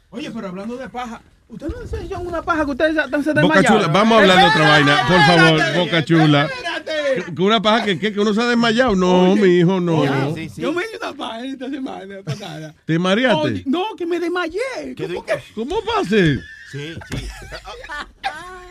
[0.09, 3.29] Oye, pero hablando de paja, ¿ustedes no se echan una paja que ustedes están se
[3.33, 3.81] Boca desmayaron?
[3.81, 6.45] chula, vamos a hablar de otra vaina, por favor, Espérate, boca chula.
[6.45, 7.33] espérate.
[7.35, 8.95] ¿Que una paja que, que, que uno se ha desmayado?
[8.95, 10.05] No, mi hijo, no.
[10.55, 12.73] Yo me di una paja esta semana pasada.
[12.85, 13.47] ¿Te mareaste?
[13.47, 14.95] Oye, no, que me desmayé.
[14.95, 16.37] ¿Cómo, ¿Cómo pase?
[16.71, 17.27] Sí, sí.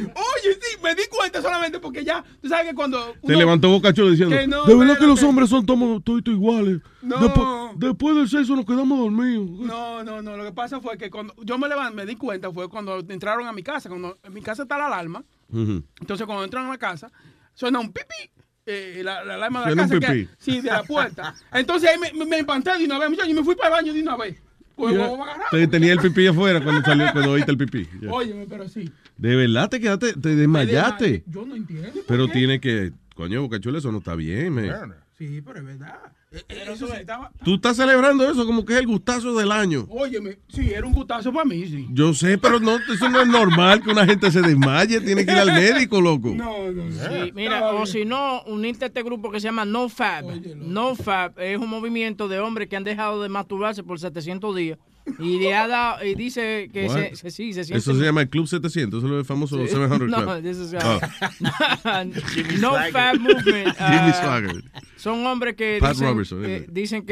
[0.00, 3.14] Oye, sí, me di cuenta solamente porque ya, tú sabes que cuando...
[3.26, 6.80] Te levantó boca chula diciendo, Que no, de verdad que los hombres son todos iguales.
[7.02, 7.18] No.
[7.20, 7.46] Después,
[7.76, 9.48] después del sexo nos quedamos dormidos.
[9.50, 10.36] No, no, no.
[10.36, 13.46] Lo que pasa fue que cuando yo me levanté, me di cuenta fue cuando entraron
[13.46, 13.88] a mi casa.
[13.88, 15.24] Cuando en mi casa está la alarma.
[15.52, 17.10] Entonces, cuando entran a la casa,
[17.54, 18.30] suena un pipí.
[18.66, 20.12] eh, la, la alarma de Suena la un casa.
[20.12, 20.34] que- pipí.
[20.38, 21.34] sí, de la puerta.
[21.52, 23.72] Entonces ahí me, me, me espanté de una vez, muchacho, y me fui para el
[23.74, 24.42] baño de una vez.
[24.76, 25.00] Pues, Ya.
[25.08, 25.46] vamos a agarrar.
[25.50, 27.86] Te- Tenía el pipí afuera cuando salió, cuando oíste el pipí.
[28.00, 28.10] Ya.
[28.10, 28.90] Óyeme, pero sí.
[29.16, 31.22] De verdad te quedaste, te desmayaste.
[31.26, 31.88] Yo no entiendo.
[32.08, 34.94] Pero tiene que, coño, boca chula, eso no está bien, man.
[35.16, 35.98] Sí, pero es verdad.
[36.48, 37.30] Eso sí, estaba.
[37.44, 39.86] Tú estás celebrando eso como que es el gustazo del año.
[39.88, 41.86] Óyeme, sí, era un gustazo para mí, sí.
[41.90, 45.00] Yo sé, pero no, eso no es normal que una gente se desmaye.
[45.00, 46.32] Tiene que ir al médico, loco.
[46.34, 50.24] No, no, Sí, mira, o si no, unirte a este grupo que se llama NoFab.
[50.56, 54.78] NoFab es un movimiento de hombres que han dejado de masturbarse por 700 días
[55.18, 57.78] Y le ha dado, y dice que se, se- sí, se siente.
[57.78, 59.68] Eso se llama el Club 700, eso es el famoso Sí.
[59.68, 60.42] 700 No, Club.
[60.42, 62.04] this is, uh, Oh.
[62.60, 63.76] no fat movement.
[63.78, 64.64] Jimmy uh, Swaggart.
[64.96, 67.04] Son hombres que Pat dicen, Robertson, que dicen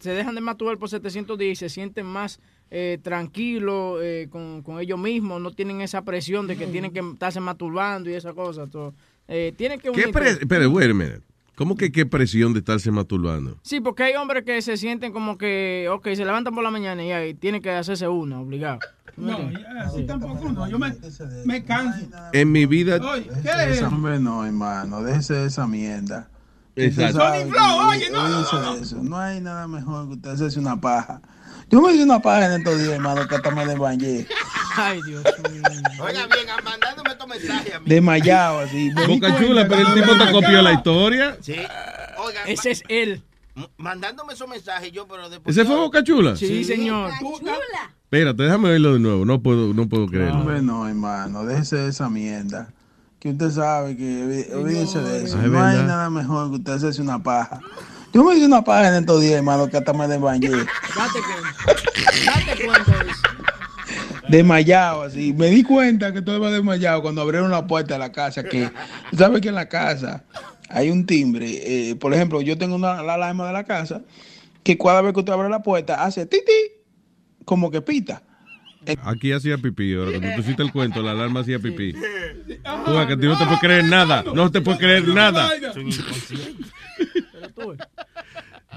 [0.00, 2.40] se dejan de masturbar por 710 y se sienten más
[2.70, 7.00] eh, tranquilos eh, con, con ellos mismos, no tienen esa presión de que tienen que
[7.00, 8.68] estarse masturbando y esa cosa.
[8.68, 8.94] todo.
[9.26, 11.22] Eh, tienen que ¿Qué pre Espera, wait a minute.
[11.60, 13.58] ¿Cómo que qué presión de estarse masturbando?
[13.60, 17.04] Sí, porque hay hombres que se sienten como que, ok, se levantan por la mañana
[17.04, 18.78] y ahí tienen que hacerse una, obligado.
[19.18, 19.36] No,
[19.84, 20.66] así tampoco no.
[20.70, 20.96] Yo me,
[21.44, 22.06] me canso.
[22.32, 22.96] En mi vida...
[22.96, 23.82] Oye, ¿qué es?
[23.82, 26.30] Hombre, no, hermano, déjese de esa mierda.
[26.76, 27.18] Exacto.
[27.18, 29.02] Sabe Flow, oye, no, no, eso.
[29.02, 31.20] No hay nada mejor que usted hacerse una paja.
[31.68, 34.26] Yo me hice una paja en estos días, hermano, que hasta me desmayé.
[34.76, 35.22] Ay, Dios
[35.52, 35.62] mío.
[36.00, 37.86] Oiga bien, mandándome estos mensajes a mí.
[37.88, 38.90] Desmayado así.
[39.08, 41.36] Boca chula, pero el tipo te copió la historia.
[41.40, 41.54] Sí.
[42.18, 43.22] Oiga, Ese es él.
[43.76, 45.56] mandándome esos mensajes yo, pero después.
[45.56, 46.36] ¿Ese fue Boca Chula?
[46.36, 47.10] Sí, señor.
[48.04, 49.24] Espérate, déjame verlo de nuevo.
[49.24, 50.40] No puedo, no puedo creerlo.
[50.40, 52.68] Hombre, no, hermano, déjese de esa mierda.
[53.20, 55.38] Que usted sabe que olví- olvídese de eso.
[55.40, 57.60] Es no hay nada mejor que usted hacerse una paja.
[58.12, 60.48] Yo me hice una paja en estos días, hermano, que hasta me desmayé.
[60.50, 60.66] Date
[61.22, 62.34] cuenta.
[62.46, 63.22] Date cuenta de eso.
[64.30, 65.32] Desmayado así.
[65.32, 68.44] Me di cuenta que estaba desmayado cuando abrieron la puerta de la casa.
[68.44, 68.70] Que,
[69.16, 70.24] ¿Sabes que en la casa
[70.68, 71.48] hay un timbre?
[71.90, 74.02] eh, por ejemplo, yo tengo una, la alarma de la casa
[74.62, 76.52] que cada vez que usted abre la puerta hace titi,
[77.44, 78.22] como que pita.
[79.02, 79.94] Aquí hacía pipí.
[79.94, 81.92] Ahora, cuando tú hiciste el cuento, la alarma hacía pipí.
[81.92, 84.24] Tú, a que no te puedes creer nada.
[84.34, 85.50] No te puedes creer nada.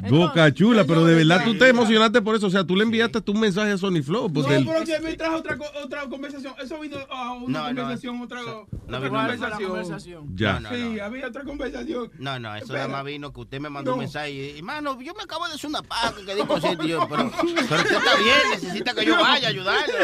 [0.09, 2.47] Boca chula, pero de verdad tú te emocionaste por eso.
[2.47, 4.27] O sea, tú le enviaste tu mensaje a Sony Flow.
[4.27, 6.53] No, Porque él- pero que me trajo otra, otra conversación.
[6.61, 7.81] Eso vino a una No, no.
[7.81, 9.69] conversación, otra, otra no vino conversación.
[9.69, 10.35] conversación.
[10.35, 10.59] Ya.
[10.59, 11.03] No, no, Sí, no.
[11.03, 12.11] había otra conversación.
[12.19, 14.03] No, no, eso nada más vino que usted me mandó un No.
[14.03, 16.85] mensaje y, hermano, yo me acabo de hacer una paja que inconsciente.
[16.85, 19.93] Y yo, pero, pero usted está bien, necesita que yo vaya a ayudarle.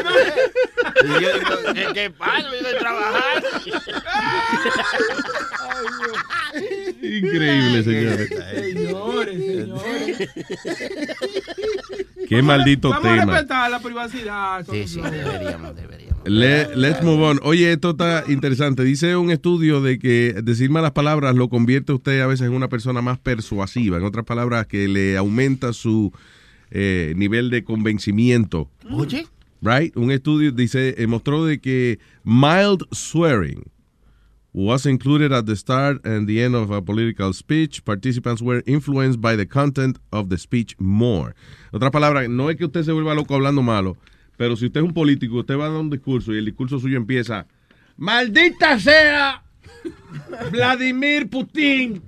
[1.04, 2.42] Y yo digo, ¿qué, qué pasa?
[2.42, 3.48] Yo estoy trabajando.
[7.02, 8.30] Increíble, señores.
[8.30, 9.82] Señores, señores.
[12.28, 13.34] Qué maldito Vamos a tema.
[13.34, 14.66] respetar la privacidad.
[14.70, 16.20] Sí, sí, deberíamos, deberíamos.
[16.26, 17.40] Le- let's move on.
[17.44, 18.84] Oye, esto está interesante.
[18.84, 22.54] Dice un estudio de que decir malas palabras lo convierte a usted a veces en
[22.54, 23.98] una persona más persuasiva.
[23.98, 26.12] En otras palabras, que le aumenta su
[26.72, 28.70] eh, nivel de convencimiento.
[28.92, 29.26] Oye.
[29.62, 29.96] Right?
[29.98, 33.64] Un estudio dice, eh, mostró de que mild swearing
[34.60, 37.84] was included at the start and the end of a political speech.
[37.86, 41.34] Participants were influenced by the content of the speech more.
[41.72, 43.96] En otras palabras, no es que usted se vuelva loco hablando malo,
[44.38, 46.80] pero si usted es un político, usted va a dar un discurso y el discurso
[46.80, 47.48] suyo empieza,
[47.98, 49.44] maldita sea
[50.52, 52.02] Vladimir Putin.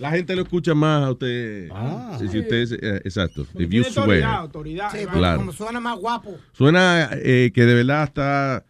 [0.00, 1.70] La gente lo escucha más a usted.
[2.18, 3.46] si, si usted es, eh, exacto.
[3.56, 3.84] If you
[4.24, 4.90] autoridad.
[4.90, 5.38] Sí, Claro.
[5.38, 6.36] como suena más guapo.
[6.52, 8.64] Suena eh, que de verdad está.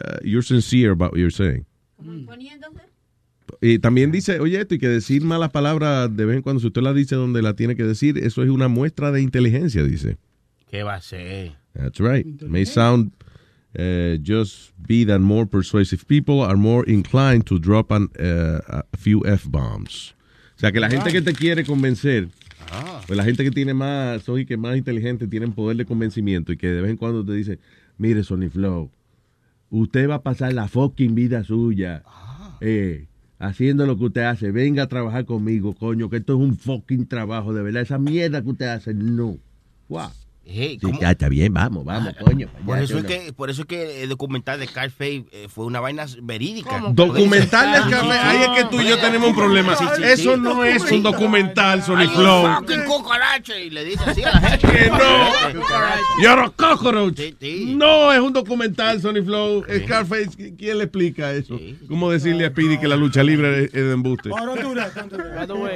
[0.00, 1.66] uh, you're sincere about what you're saying.
[3.60, 6.68] Y también dice, oye, esto, y que decir malas palabras de vez en cuando, si
[6.68, 10.16] usted las dice donde la tiene que decir, eso es una muestra de inteligencia, dice.
[10.70, 11.52] ¿Qué va a ser?
[11.74, 12.26] That's right.
[12.42, 13.12] May sound
[13.78, 18.96] uh, just be that more persuasive people are more inclined to drop an, uh, a
[18.96, 20.14] few F-bombs.
[20.56, 22.28] O sea, que la gente que te quiere convencer,
[23.06, 26.52] pues la gente que tiene más, son y que más inteligente, tienen poder de convencimiento
[26.52, 27.58] y que de vez en cuando te dice,
[27.98, 28.90] mire, Sony Flow,
[29.72, 32.04] usted va a pasar la fucking vida suya
[32.60, 33.06] eh,
[33.38, 34.52] haciendo lo que usted hace.
[34.52, 37.82] Venga a trabajar conmigo, coño, que esto es un fucking trabajo, de verdad.
[37.82, 39.38] Esa mierda que usted hace, no.
[39.88, 40.10] Wow.
[40.44, 41.00] Hey, Sí, ¿cómo?
[41.00, 42.48] ya está bien, vamos, vamos, coño.
[42.66, 43.08] Por eso, es no.
[43.08, 46.80] que, por eso es que el documental de Carface eh, fue una vaina verídica.
[46.90, 49.74] Documental de Scarface, ahí es que tú y yo tenemos un problema.
[50.04, 52.48] Eso no es un documental, Sony Flow.
[53.64, 54.66] y le dice así a la gente.
[54.66, 54.98] Que no.
[56.22, 57.16] You're a cockroach.
[57.16, 57.74] Sí, sí.
[57.76, 59.64] No, es un documental, Sony Flow.
[59.84, 61.58] Scarface, ¿quién le explica eso?
[61.88, 64.28] ¿Cómo decirle a Speedy que la lucha libre es es de embuste?
[64.28, 65.72] By the way,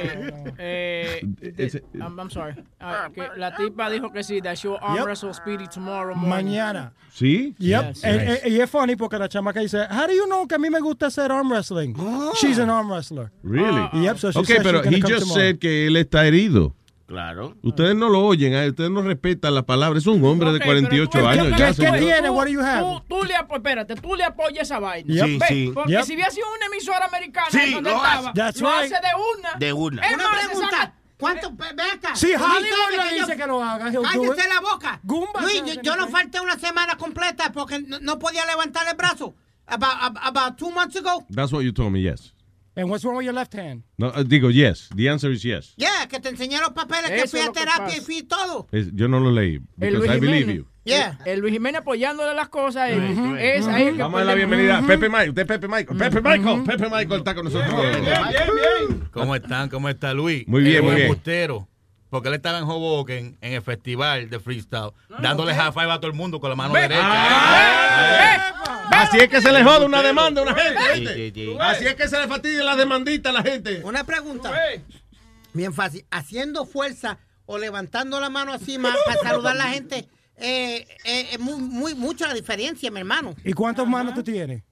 [0.57, 1.21] eh,
[1.57, 2.55] Ese- I'm, sorry.
[2.79, 5.05] Ah, que la tipa dijo que sí, that she will arm Yep.
[5.05, 6.29] wrestle Speedy tomorrow morning.
[6.29, 6.93] Mañana.
[7.13, 7.55] ¿Sí?
[7.59, 7.87] Yep.
[7.87, 8.03] Yes.
[8.03, 8.47] Eh, Nice.
[8.47, 10.69] eh, y es funny porque la chamaca dice, How do you know que a mí
[10.69, 11.93] me gusta hacer arm wrestling?
[12.41, 13.31] She's an arm wrestler.
[13.43, 13.87] Really?
[13.93, 15.33] Yep, so she ok, said pero he just tomorrow.
[15.35, 16.73] said que él está herido.
[17.07, 17.55] Claro.
[17.63, 18.67] Ustedes no lo oyen, ¿eh?
[18.67, 19.97] ustedes no respetan la palabra.
[19.97, 22.29] Es un hombre de Ok, pero 48 tú- años ¿Qué- ya, qué tiene?
[22.29, 22.81] What do you have?
[22.81, 25.13] Tú, tú le espérate, tú le apoyas esa vaina.
[25.13, 25.25] Yep.
[25.25, 25.71] Sí, Ve, sí.
[25.73, 26.03] Porque Yep.
[26.03, 28.31] si hubiera sido una emisora americana Sí, donde lo estaba, hace.
[28.35, 28.91] That's lo right.
[28.91, 29.49] hace de una.
[29.57, 30.01] De una.
[30.05, 30.93] Es Una más, se pregunta.
[31.17, 31.51] ¿Cuánto?
[31.51, 32.15] Ve acá.
[32.15, 34.99] Si Hollywood le yo- dice que lo haga, Cállese la boca.
[35.03, 38.95] Goomba Luis, yo, yo no falté una semana completa porque no, no podía levantar el
[38.95, 39.35] brazo.
[39.65, 41.25] About, about, two months ago.
[41.29, 42.33] That's what you told me, yes.
[42.77, 43.83] And what's wrong with your left hand?
[43.97, 44.87] No, eh, digo, yes.
[44.95, 45.73] The answer is yes.
[45.75, 48.21] Yeah, que te enseñé los papeles, que Eso fui es a que terapia y fui
[48.21, 48.67] todo.
[48.71, 49.59] Es- yo no lo leí.
[49.75, 50.67] Because I believe you.
[50.87, 51.19] Yeah.
[51.25, 52.89] El Luis Jiménez apoyándole las cosas.
[52.91, 54.87] eh, Es ahí el que Vamos a dar la bienvenida a Ujú.
[54.87, 55.29] Pepe Michael.
[55.29, 55.97] Usted es Pepe Michael.
[55.97, 56.63] Pepe Michael.
[56.63, 57.85] Pepe Michael está con nosotros.
[59.11, 59.69] ¿Cómo están?
[59.69, 60.47] ¿Cómo está Luis?
[60.47, 61.07] Muy bien, Es muy un bien.
[61.07, 61.67] embustero.
[62.09, 66.07] Porque él estaba en Hoboken, en el festival de freestyle, dándole high five a todo
[66.09, 66.81] el mundo con la mano Ve.
[66.83, 67.03] derecha.
[68.89, 70.79] Así es que se le jode una demanda a una gente.
[70.93, 71.15] Sí, ¿viste?
[71.15, 71.57] sí, sí.
[71.59, 73.81] Así es que se le fastidia la demandita a la gente.
[73.83, 74.53] Una pregunta.
[75.53, 76.05] Bien fácil.
[76.09, 80.07] Haciendo fuerza o levantando la mano así más para saludar a la gente,
[80.37, 83.35] eh, eh, es muy, muy, mucha la diferencia, mi hermano.
[83.43, 84.63] ¿Y cuántas manos tú tienes?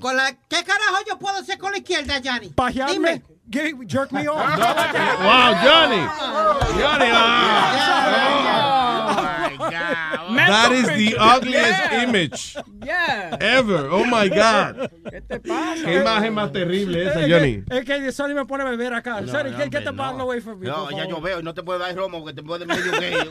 [0.00, 2.50] Con la, ¿Qué carajo yo puedo hacer con la izquierda, Johnny?
[2.50, 2.92] Pajearme.
[2.92, 3.22] Dime.
[3.50, 4.38] Get- jerk me off.
[4.38, 6.06] Wow, Johnny.
[6.80, 7.08] Johnny.
[9.58, 13.36] That is the ugliest image Yeah.
[13.40, 13.88] ever.
[13.90, 14.90] Oh my God.
[15.10, 15.84] ¿Qué te pasa?
[15.84, 17.62] Qué imagen más terrible esa, Es Johnny.
[17.68, 19.20] que- Es que Sonny me pone a beber acá.
[19.20, 20.24] No, Sonny, no, get, get the bottle no.
[20.24, 20.66] away from me.
[20.68, 23.14] No, ya yo veo, no te puedo dar romo porque te puedo medio gay.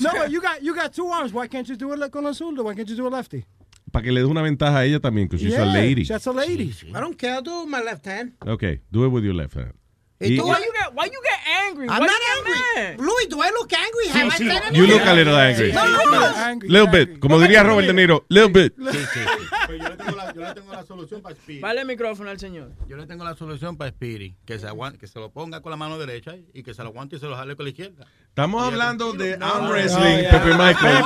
[0.00, 1.32] No, but you got you got two arms.
[1.32, 2.64] Why can't you do it like con el zurdo?
[2.64, 3.44] Why can't you do it lefty?
[3.90, 6.04] Para que le dé una ventaja a ella también, because she's a Yeah, lady.
[6.04, 6.72] That's a lady.
[6.94, 7.34] I don't care.
[7.34, 8.32] I'll do it with my left hand.
[8.46, 9.72] Okay, do it with your left hand.
[10.22, 10.38] ¿Y?
[10.38, 11.88] Why you get, why you get angry?
[11.88, 12.52] I'm Why not angry.
[12.76, 13.00] mad?
[13.00, 14.08] Louis, do I look angry?
[14.08, 14.74] Have I said anything?
[14.76, 15.72] You look a little angry.
[15.72, 16.58] No, no.
[16.68, 17.18] Little bit.
[17.20, 18.74] Como diría Robert De Niro, little bit.
[18.76, 21.60] Pero yo le tengo la, yo le tengo la solución para Speedy.
[21.60, 22.72] Vale el micrófono al señor.
[22.88, 24.36] Yo le tengo la solución para Speedy.
[24.44, 26.88] Que se, aguante, que se lo ponga con la mano derecha y que se lo
[26.90, 28.06] aguante y se lo jale con la izquierda.
[28.32, 30.54] Estamos hablando de arm no, wrestling, no, Pepe.
[30.54, 31.04] Michael.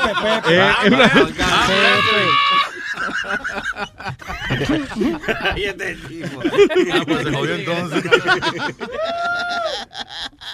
[5.40, 6.40] Ahí está el tipo.
[6.92, 8.04] Ah, pues se jodió entonces.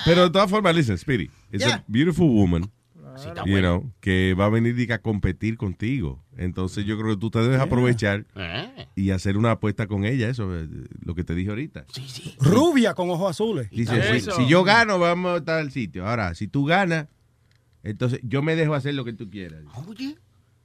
[0.06, 1.74] Pero de todas formas, listen, Speedy, it's Yeah.
[1.74, 2.70] a beautiful woman.
[3.16, 6.21] está You know, que va a venir y que a competir contigo.
[6.36, 8.24] Entonces yo creo que tú te debes aprovechar
[8.94, 10.68] y hacer una apuesta con ella, eso es
[11.04, 11.84] lo que te dije ahorita.
[12.40, 13.68] Rubia con ojos azules.
[13.70, 16.06] Dice, si, si yo gano, vamos a estar al sitio.
[16.08, 17.06] Ahora, si tú ganas,
[17.82, 19.62] entonces yo me dejo hacer lo que tú quieras.
[19.86, 20.16] Oye.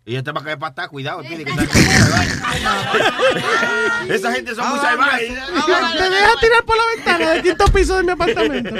[0.05, 1.21] Y este va a caer patada, cuidado.
[1.21, 1.63] Speedy, que está-
[4.09, 5.27] Esa gente son muy salvajes.
[5.27, 8.73] Te deja tirar por la ventana del quinto piso de mi apartamento.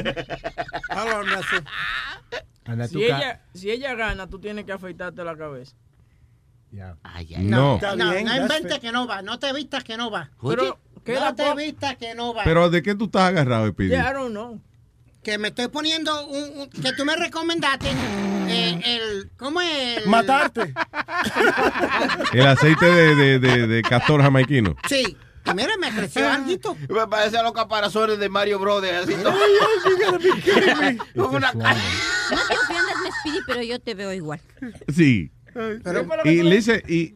[2.88, 5.76] Si ella, si ella gana, tú tienes que afeitarte la cabeza.
[6.72, 7.80] No.
[7.81, 9.22] No, no inventes que no va.
[9.22, 10.30] No te vistas que no va.
[10.41, 12.44] Pero, no te vistas que no va.
[12.44, 13.89] Pero ¿de qué tú estás agarrado, Speedy?
[13.91, 14.61] Yeah, I don't know.
[15.23, 17.88] Que me estoy poniendo un, un- que tú me recomendaste
[18.48, 19.98] eh, el ¿cómo es?
[20.03, 20.73] El- Matarte.
[22.34, 24.76] El aceite de, de, de, de castor jamaiquino.
[24.88, 25.18] Sí.
[25.45, 26.76] Y mira, me creció algo.
[26.89, 29.03] Me parece a los caparazones de Mario Brothers.
[29.07, 29.31] Así, ¿no?
[31.15, 31.76] Con una cara.
[32.31, 34.41] No te ofendas, Speedy, pero yo te veo igual.
[34.94, 35.31] Sí.
[35.84, 37.15] Pero- y le dice, y,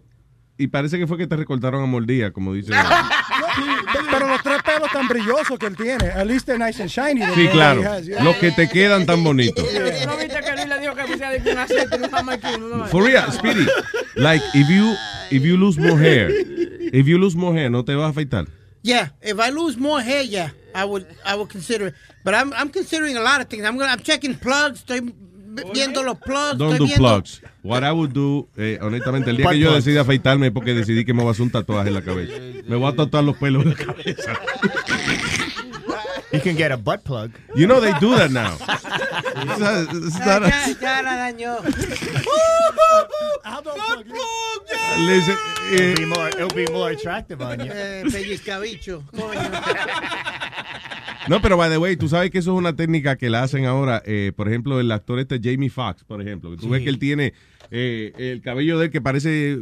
[0.58, 2.72] y parece que fue que te recortaron a mordida, como dice.
[4.12, 6.06] Pero los tres pelos tan brillosos que él tiene.
[6.10, 7.22] At least they're nice and shiny.
[7.36, 7.82] Sí, claro.
[7.84, 8.24] has, yeah.
[8.24, 9.64] Los que te quedan tan bonitos.
[9.66, 9.72] ¿Tú
[10.08, 12.68] no viste que Luis le dijo que pusiera de que un aceite en un jamaiquino?
[12.78, 13.66] No, For real, Speedy.
[14.16, 14.94] Like, if you,
[15.30, 18.48] if you lose more hair, if you lose more hair, ¿no te vas a afeitar?
[18.84, 21.94] Yeah, if I lose more hair, yeah, I would I would consider it.
[22.24, 23.64] But I'm I'm considering a lot of things.
[23.64, 25.14] I'm gonna I'm checking plugs, estoy
[25.74, 27.42] viendo los plugs, Don't do viendo plugs.
[27.64, 30.74] What I would do, eh, honestamente, el día Butt que yo decida afeitarme es porque
[30.74, 32.34] decidí que me voy a hacer un tatuaje en la cabeza.
[32.68, 34.34] Me voy a tatuar los pelos en la cabeza.
[36.34, 37.32] You can get a butt plug.
[37.56, 38.54] You know they do that now.
[38.56, 41.58] It's not- it's not a- Ya, ya la dañó.
[44.98, 45.36] Listen,
[45.74, 47.72] It'll be more, it'll be more attractive on you.
[47.74, 49.40] Eh, pellizcabicho, coño.
[51.30, 53.66] No, pero by the way, tú sabes que eso es una técnica que la hacen
[53.66, 54.02] ahora.
[54.06, 56.52] eh, por ejemplo, el actor este Jamie Foxx, por ejemplo.
[56.52, 57.34] que Tú ves que él tiene
[57.70, 59.60] eh, el cabello de él que parece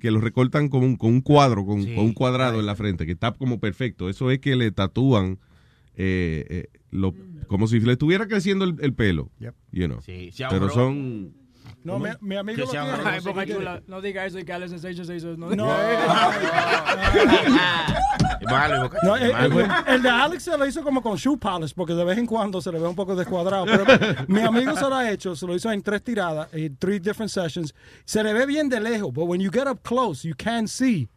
[0.00, 3.06] que, lo recortan con un, con un cuadro, con, con un cuadrado en la frente,
[3.06, 4.08] que está como perfecto.
[4.08, 5.38] Eso es que le tatúan
[5.96, 7.14] eh, eh, lo-
[7.46, 9.30] como si le estuviera creciendo el, el pelo.
[9.72, 10.00] You know.
[10.00, 10.74] Sí, se pero ahorró.
[10.74, 11.43] son...
[11.82, 12.86] No, mi, mi amigo Que lo tiene.
[13.04, 15.36] Ay, Boca Chula, no diga eso y que Alex Sensation se hizo.
[15.36, 15.66] No, No.
[18.50, 19.64] Vale, Boca No, Chula, el, vale.
[19.88, 22.26] el- el de Alex se lo hizo como con shoe polish, porque de vez en
[22.26, 23.64] cuando se le ve un poco descuadrado.
[23.66, 23.84] Pero
[24.28, 27.30] mi amigo se lo ha hecho, se lo hizo en tres tiradas, en three different
[27.30, 27.74] sessions.
[28.04, 31.08] Se le ve bien de lejos, but when you get up close, you can see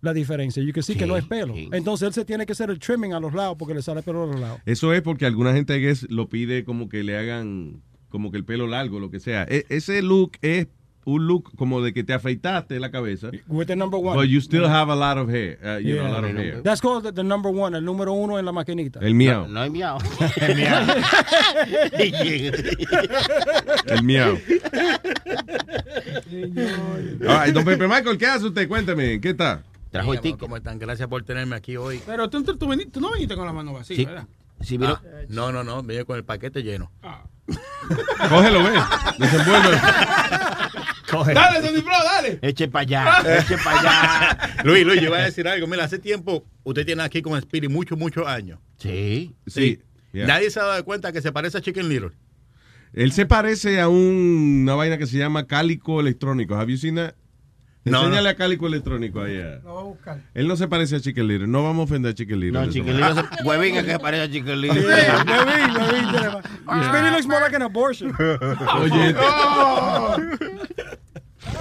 [0.00, 0.62] la diferencia.
[0.62, 1.54] You can see que no es pelo.
[1.72, 4.24] Entonces él se tiene que hacer el trimming a los lados porque le sale pelo
[4.24, 4.60] a los lados.
[4.66, 7.82] Eso es porque alguna gente I guess, lo pide como que le hagan
[8.12, 9.44] como que el pelo largo, lo que sea.
[9.48, 10.68] E- ese look es
[11.04, 13.30] un look como de que te afeitaste la cabeza.
[13.48, 14.14] With the number one.
[14.14, 15.58] But you still have a lot of hair.
[15.64, 16.62] uh, you know, a lot of hair.
[16.62, 19.00] That's called the, the number one, el número uno en la maquinita.
[19.00, 19.48] El miau.
[19.48, 19.98] No hay miau.
[20.36, 20.86] El miau.
[23.86, 24.38] El miau.
[27.26, 28.68] All right, don Pepe Michael, ¿qué hace usted?
[28.68, 29.62] Cuénteme, ¿qué está?
[29.90, 30.38] Trajo el ticket.
[30.40, 30.78] ¿Cómo están?
[30.78, 32.00] Gracias por tenerme aquí hoy.
[32.06, 34.04] Pero tú, tú, tú viniste- tú no viniste con la mano vacía, Sí.
[34.04, 34.26] ¿verdad?
[34.86, 36.90] Ah, no, no, no, vine con el paquete lleno.
[38.28, 38.70] Cógelo, ve.
[39.18, 39.80] Desenvuelve.
[41.34, 42.38] Dale, Sony Pro, dale.
[42.40, 44.38] Eche para allá, eche para allá.
[44.64, 45.66] Luis, Luis, yo voy a decir algo.
[45.66, 48.58] Mira, hace tiempo usted tiene aquí con Spirit muchos, muchos años.
[48.78, 49.34] Sí.
[49.46, 49.80] Sí.
[50.12, 50.26] Yeah.
[50.26, 52.10] Nadie se ha dado cuenta que se parece a Chicken Little.
[52.94, 56.54] Él se parece a un- una vaina que se llama cálico electrónico.
[56.54, 57.14] Have you seen that?
[57.84, 59.40] No, Enséñale a cálico electrónico ahí.
[59.40, 60.18] a- Lo voy a buscar.
[60.34, 61.46] Él no se parece a Little.
[61.48, 62.52] No vamos a ofender a Little.
[62.52, 62.80] No, se-
[63.44, 64.80] Huevín es que parece a Little.
[64.80, 66.86] huevín, huevín, más.
[66.86, 68.14] Speedy looks more like an abortion.
[68.18, 69.14] Oye.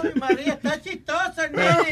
[0.04, 1.86] Ay, María, está chistoso el nene hoy.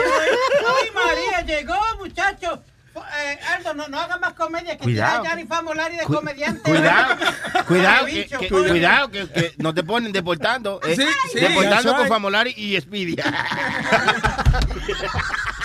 [0.67, 2.61] Ay, María, llegó, muchacho.
[2.99, 5.21] Eh, Aldo, no, no haga más comedia que Cuidado.
[5.21, 6.61] tiene a Gianni Famolari de Cu- comediante.
[6.69, 7.15] Cuidado,
[7.67, 8.69] cuidado, que, coño.
[8.69, 10.79] cuidado, que, que no te ponen deportando.
[10.83, 11.03] eh, Sí,
[11.33, 11.39] sí.
[11.39, 12.07] deportando con.
[12.07, 13.15] Famolari y Speedy.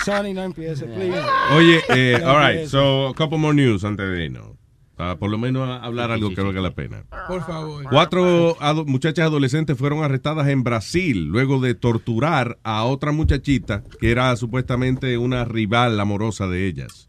[0.03, 1.19] Sonny, no empiece, please.
[1.51, 2.67] Oye, eh, No all right.
[2.67, 4.51] So, a couple more news antes de irnos.
[4.97, 7.03] Ah, por lo menos a- hablar algo que valga la pena.
[7.27, 7.83] Por favor.
[7.89, 14.11] Cuatro ado- muchachas adolescentes fueron arrestadas en Brasil luego de torturar a otra muchachita que
[14.11, 17.07] era supuestamente una rival amorosa de ellas.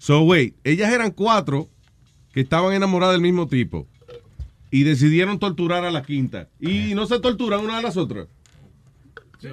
[0.00, 1.68] So, wait, ellas eran cuatro
[2.32, 3.86] que estaban enamoradas del mismo tipo
[4.70, 6.48] y decidieron torturar a la quinta.
[6.58, 8.26] Y no se torturan una a las otras.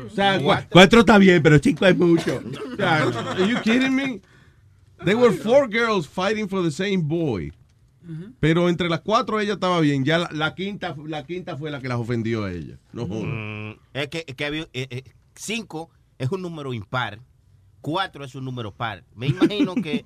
[0.05, 2.41] O sea, cua- cuatro está bien, pero cinco es mucho.
[2.73, 4.21] O sea, are you kidding me?
[5.03, 7.51] They were four girls fighting for the same boy.
[8.39, 10.05] Pero entre las cuatro ella estaba bien.
[10.05, 12.77] Ya la, la quinta, la quinta fue la que las ofendió a ella.
[12.93, 13.05] No.
[13.05, 15.03] Mm, es que, es que había- eh, eh,
[15.35, 17.19] cinco es un número impar.
[17.87, 19.05] Cuatro es un número par.
[19.15, 20.03] Me imagino que,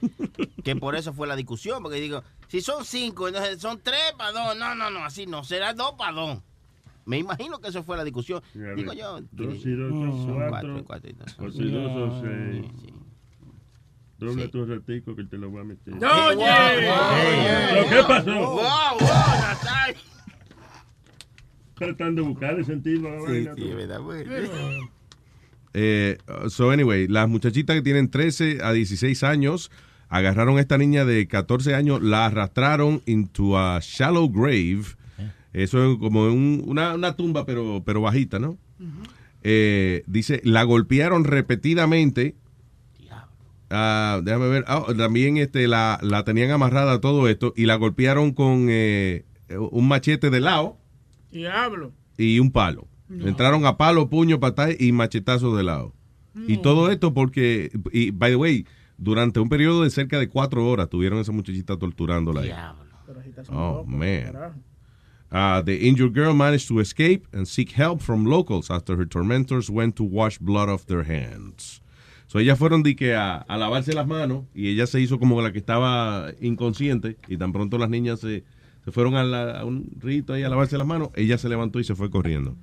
[0.64, 1.82] que por eso fue la discusión.
[1.82, 4.56] Porque digo, si son cinco, entonces son tres para dos.
[4.56, 5.43] No, no, no, así no.
[5.43, 6.40] Será dos para dos.
[7.06, 8.43] Me imagino que eso fue la discusión.
[8.53, 9.22] Ya Digo yo.
[9.32, 10.51] Dos y dos son son cuatro.
[10.51, 12.72] cuatro, y cuatro y dos son y dos son seis.
[12.82, 12.93] seis.
[14.19, 15.95] Dobla tu ratico que te lo voy a meter.
[15.95, 16.92] Oye.
[17.72, 18.32] ¿Pero qué pasó?
[18.32, 18.60] Wow,
[19.00, 19.95] wow, Natal.
[21.74, 24.27] Tratando de buscar el sentido Sí, sí, verdad, pues.
[25.74, 26.17] Eh,
[26.50, 29.72] so anyway, las muchachitas que tienen 13 a 16 años
[30.09, 34.82] agarraron a esta niña de 14 años, la arrastraron into a shallow grave.
[35.53, 38.58] Eso es como un- una, una tumba, pero, pero bajita, ¿no?
[39.43, 42.35] Eh, dice, la golpearon repetidamente.
[43.69, 44.66] Ah, déjame ver.
[44.67, 49.24] Ah, también este, la, la tenían amarrada a todo esto y la golpearon con eh,
[49.72, 50.77] un machete de lado
[51.32, 51.93] Diablo.
[52.17, 52.88] y un palo.
[53.19, 55.93] Entraron a palo, puño, patada y machetazo de lado.
[56.48, 58.65] Y todo esto porque, y by the way,
[58.98, 62.48] durante un periodo de cerca de cuatro horas tuvieron a esa muchachita torturándola ahí.
[63.49, 64.53] Oh, man.
[65.33, 69.69] Uh, the injured girl managed to escape and seek help from locals after her tormentors
[69.69, 71.81] went to wash blood off their hands.
[72.27, 75.41] So ellas fueron de que a, a lavarse las manos y ella se hizo como
[75.41, 78.43] la que estaba inconsciente y tan pronto las niñas se,
[78.85, 81.80] se fueron a, la- a un rito ahí a lavarse las manos, ella se levantó
[81.80, 82.56] y se fue corriendo.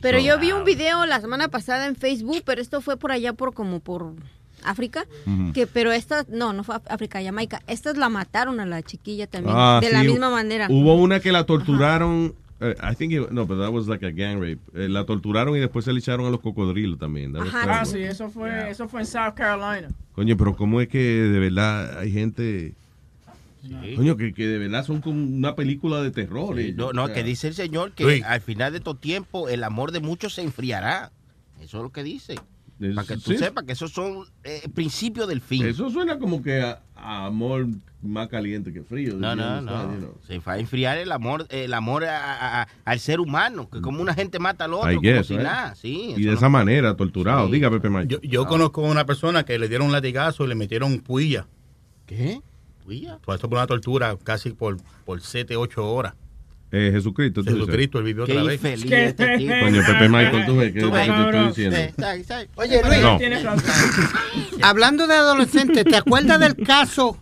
[0.00, 3.32] Pero yo vi un video la semana pasada en Facebook, pero esto fue por allá
[3.32, 4.12] por como por
[4.62, 5.04] África,
[5.54, 7.60] que pero esta no, no fue África, Jamaica.
[7.66, 10.66] Estas la mataron a la chiquilla también Ah, de la misma manera.
[10.70, 12.34] Hubo una que la torturaron.
[12.60, 14.58] eh, I think it- no, but that was like a gang rape.
[14.74, 17.34] Eh, la torturaron y después se le echaron a los cocodrilos también.
[17.36, 19.88] Was Ah, sí, eso fue, eso fue en South Carolina.
[20.14, 22.72] Coño, pero cómo es que de verdad hay gente,
[23.96, 26.56] coño, que, que de verdad son como una película de terror.
[26.56, 27.14] Sí, ellos, no, no, o sea.
[27.14, 28.22] que dice el Señor que Luis.
[28.24, 31.12] al final de todo tiempo el amor de muchos se enfriará.
[31.60, 32.34] Eso es lo que dice.
[32.78, 33.38] Es- Para que tú sí.
[33.38, 35.64] sepas que esos son eh, principios del fin.
[35.64, 37.66] Eso suena como que a, a amor
[38.02, 39.14] más caliente que frío.
[39.16, 39.92] No, no, no.
[39.94, 40.18] you know.
[40.26, 43.80] Se va a enfriar el amor, el amor a- a- a- al ser humano, que
[43.80, 45.42] como una gente mata al otro, como si right?
[45.42, 45.74] nada.
[45.74, 47.46] Sí, Y de no- esa manera, torturado.
[47.46, 47.52] Sí.
[47.54, 48.08] Diga, Pepe Mike.
[48.08, 51.46] Yo, yo conozco a una persona que le dieron un latigazo y le metieron puya.
[52.04, 52.42] ¿Qué?
[52.90, 56.14] Esto por una tortura casi por, por 7, 8 horas.
[56.72, 57.42] Eh, Jesucristo.
[57.44, 58.54] Jesucristo, él vivió Qué otra vez.
[58.56, 59.52] infeliz este tipo.
[59.62, 61.76] Coño, Pepe Michael, tú ves que Tú es lo que ves, te estoy diciendo.
[61.76, 62.50] Sí, sí, sí.
[62.56, 63.56] Oye, Luis, No.
[64.62, 67.16] hablando de adolescentes, ¿te acuerdas del caso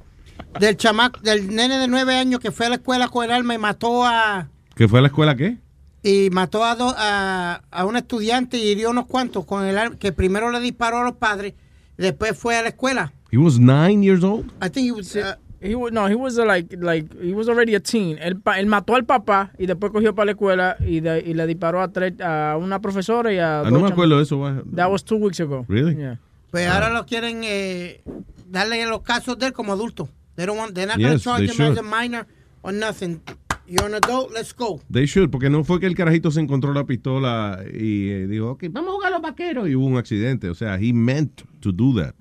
[0.61, 3.55] del chamaco, del nene de nueve años que fue a la escuela con el arma
[3.55, 5.59] y mató a ¿Que fue a la escuela qué?
[6.03, 9.97] y mató a, do- a, a un estudiante y hirió unos cuantos con el arma
[9.99, 11.55] que primero le disparó a los padres,
[11.97, 13.13] después fue a la escuela.
[13.31, 14.47] He was nine years old.
[14.63, 15.35] I think he was, uh,
[15.67, 18.19] He was, no, he was uh, like, like, he was already a teen.
[18.19, 21.47] Él, él mató al papá y después cogió para la escuela y, de- y le
[21.47, 24.39] disparó a, tres, a una profesora y a Ah, dos no me acuerdo de eso.
[24.77, 25.65] That was two weeks ago.
[25.69, 25.97] Really?
[25.97, 26.19] Yeah.
[26.51, 28.03] pues ahora lo quieren eh,
[28.51, 30.09] darle los casos de él como adulto.
[30.37, 31.79] They don't want, they're not going Yes, to charge they him as should.
[31.79, 32.27] a minor
[32.63, 33.21] or nothing.
[33.67, 34.83] You're an adult, let's go.
[34.91, 38.51] They should, porque no fue que el carajito se encontró la pistola y eh, dijo,
[38.51, 40.51] ok, vamos a jugar a los vaqueros y hubo un accidente.
[40.51, 42.15] O sea, he meant to do that.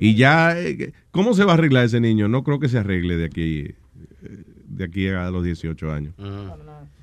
[0.00, 2.26] Y ya, eh, ¿cómo se va a arreglar ese niño?
[2.26, 6.14] No creo que se arregle de aquí, eh, de aquí a los 18 años.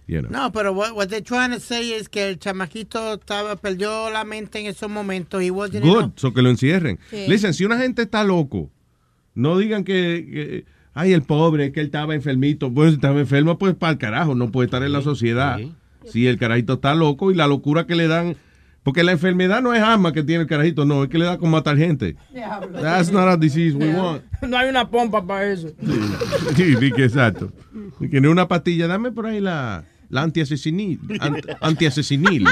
[0.07, 0.31] You know.
[0.31, 4.23] No, pero what, what they're trying to say es que el chamaquito estaba, perdió la
[4.25, 5.41] mente en esos momentos.
[5.41, 6.11] He wasn't Good, enough.
[6.15, 6.99] so que lo encierren.
[7.11, 7.25] Sí.
[7.27, 8.71] Listen, si una gente está loco,
[9.35, 10.65] no digan que, que,
[10.95, 12.73] ay, el pobre, es que él estaba enfermito.
[12.73, 15.59] Pues si estaba enfermo, pues para el carajo, no puede estar en la sociedad.
[16.05, 18.35] Si el carajito está loco y la locura que le dan,
[18.83, 21.37] porque la enfermedad no es asma que tiene el carajito, no, es que le da
[21.37, 22.15] con matar gente.
[22.81, 24.23] That's not a disease we want.
[24.41, 25.69] No hay una pompa para eso.
[26.55, 27.51] Sí, sí, que exacto.
[27.99, 32.45] Que no una pastilla, dame por ahí la, la antiasesinil, ant- antiasesinil.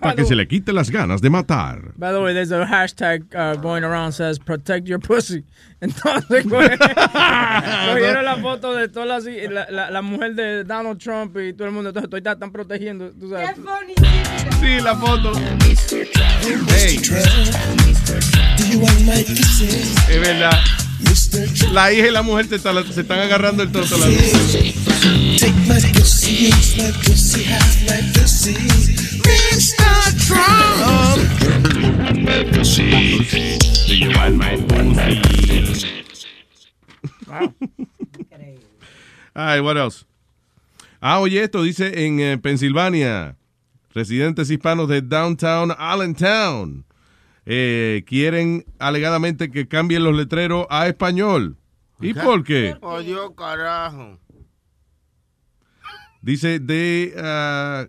[0.00, 1.92] para que se le quite las ganas de matar.
[1.96, 5.44] By the way, there's a hashtag uh, going around says protect your pussy.
[5.80, 9.18] Entonces, cogieron la foto de toda la,
[9.70, 11.88] la, la- mujer de Donald Trump y todo el mundo.
[11.90, 13.10] Entonces, todavía están protegiendo.
[13.12, 13.56] Tú sabes.
[14.60, 15.32] Sí, la foto.
[20.08, 20.58] Es verdad.
[21.72, 23.96] La hija y la mujer se, están- se están agarrando el toto.
[32.24, 33.18] My pussy?
[39.34, 40.04] Ay, what else?
[41.00, 43.36] Ah, oye, esto dice en eh, Pensilvania,
[43.94, 46.84] residentes hispanos de Downtown Allentown
[47.52, 51.56] eh, quieren alegadamente que cambien los letreros a español.
[52.00, 52.76] ¿Y por qué?
[53.04, 54.18] Dios, carajo.
[56.22, 57.86] Dice, the uh,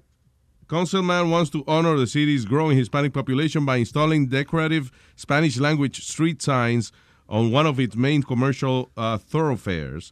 [0.67, 6.41] councilman wants to honor the city's growing Hispanic population by installing decorative Spanish language street
[6.41, 6.91] signs
[7.29, 10.11] on one of its main commercial uh, thoroughfares,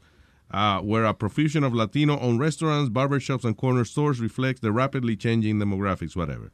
[0.52, 5.58] uh, where a profusion of Latino-owned restaurants, barbershops, and corner stores reflects the rapidly changing
[5.58, 6.52] demographics, whatever.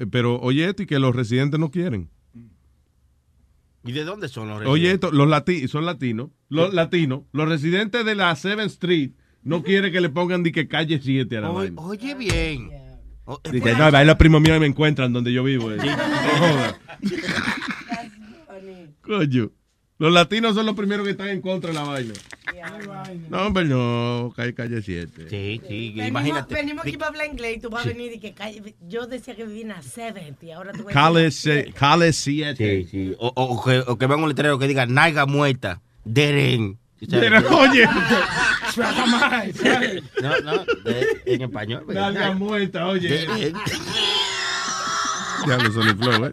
[0.00, 2.10] Uh, pero oye esto y que los residentes no quieren.
[3.84, 4.94] ¿Y de dónde son los Oye residentes?
[4.94, 9.12] esto, los lati son latinos, los latinos, los residentes de la 7th Street
[9.42, 12.70] no quieren que le pongan de que calle 7 a la Oye, oye bien.
[13.24, 15.70] Oh, eh, Dice, no, ahí los primos míos me encuentran donde yo vivo.
[15.72, 15.76] eh.
[15.78, 16.78] No joda.
[19.02, 19.50] Coño.
[20.00, 22.14] Los latinos son los primeros que están en contra de la vaina.
[23.28, 25.26] No, hombre, no, calle, calle 7.
[25.28, 28.32] Sí, sí, Venimos, venimos aquí para hablar inglés y tú vas a venir y que
[28.32, 28.74] calle.
[28.88, 32.82] Yo decía que vivía en la 70 y ahora tú ves- Calle, se- calle 7.
[32.84, 33.14] Sí, sí.
[33.18, 36.78] O, o- que, o que vean un letrero que diga naiga muerta, deren.
[37.02, 37.86] Deren, oye.
[40.22, 41.84] No, no, de- en español.
[41.88, 43.26] Nalga muerta, oye.
[45.46, 46.32] Diablo, Sony Flow, ¿eh?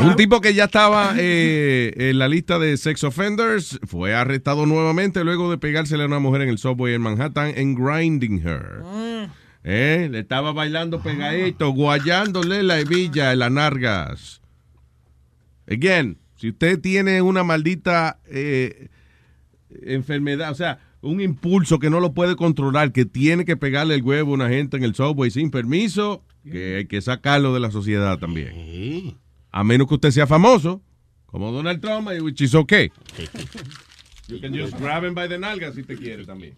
[0.00, 5.22] Un tipo que ya estaba eh, en la lista de sex offenders fue arrestado nuevamente
[5.22, 9.28] luego de pegársele a una mujer en el subway en Manhattan en Grinding Her.
[9.64, 14.40] Eh, Le estaba bailando pegadito, guayándole la hebilla en las nargas.
[15.68, 18.88] Again, si usted tiene una maldita eh,
[19.82, 24.02] enfermedad, o sea, un impulso que no lo puede controlar, que tiene que pegarle el
[24.02, 27.70] huevo a una gente en el subway sin permiso, que hay que sacarlo de la
[27.70, 29.16] sociedad también.
[29.50, 30.82] A menos que usted sea famoso,
[31.26, 32.90] como Donald Trump, eh, which is okay.
[34.28, 36.56] You can just grab him by the nalga si te quiere también.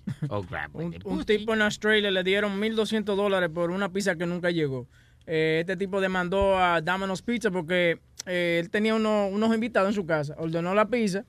[0.73, 4.89] Un, un tipo en Australia le dieron 1.200 dólares por una pizza que nunca llegó.
[5.27, 9.94] Eh, este tipo demandó a Domino's Pizza porque eh, él tenía uno- unos invitados en
[9.94, 10.35] su casa.
[10.39, 11.27] Ordenó la pizza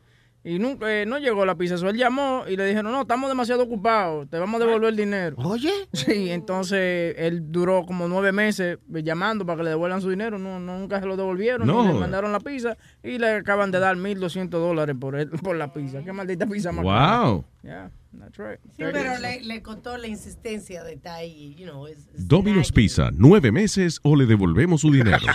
[0.56, 1.78] y nunca, eh, no llegó la pizza.
[1.78, 4.96] So, él llamó y le dijeron, no, estamos demasiado ocupados, te vamos a devolver el
[4.96, 5.36] dinero.
[5.40, 5.72] Oye.
[5.94, 10.38] Sí, entonces él duró como nueve meses llamando para que le devuelvan su dinero.
[10.40, 11.68] No, nunca se lo devolvieron.
[11.68, 11.84] No.
[11.86, 15.56] ni le mandaron la pizza y le acaban de dar 1.200 dólares por, él- por
[15.56, 16.04] la pizza.
[16.04, 16.84] Qué maldita pizza más.
[16.84, 17.46] Wow.
[17.62, 18.60] Yeah, that's right.
[18.78, 21.86] Sí, pero le, le costó la insistencia de estar ahí, you know.
[22.18, 25.18] Domino's Pizza, nueve meses o le devolvemos su dinero.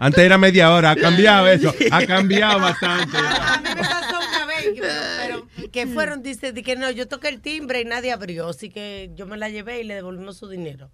[0.00, 3.16] Antes era media hora, ha cambiado eso, ha cambiado bastante.
[3.18, 7.06] A mí me pasó una vez, que- pero que fueron, dice, de que no, yo
[7.06, 10.36] toqué el timbre y nadie abrió, así que yo me la llevé y le devolvimos
[10.38, 10.90] su dinero.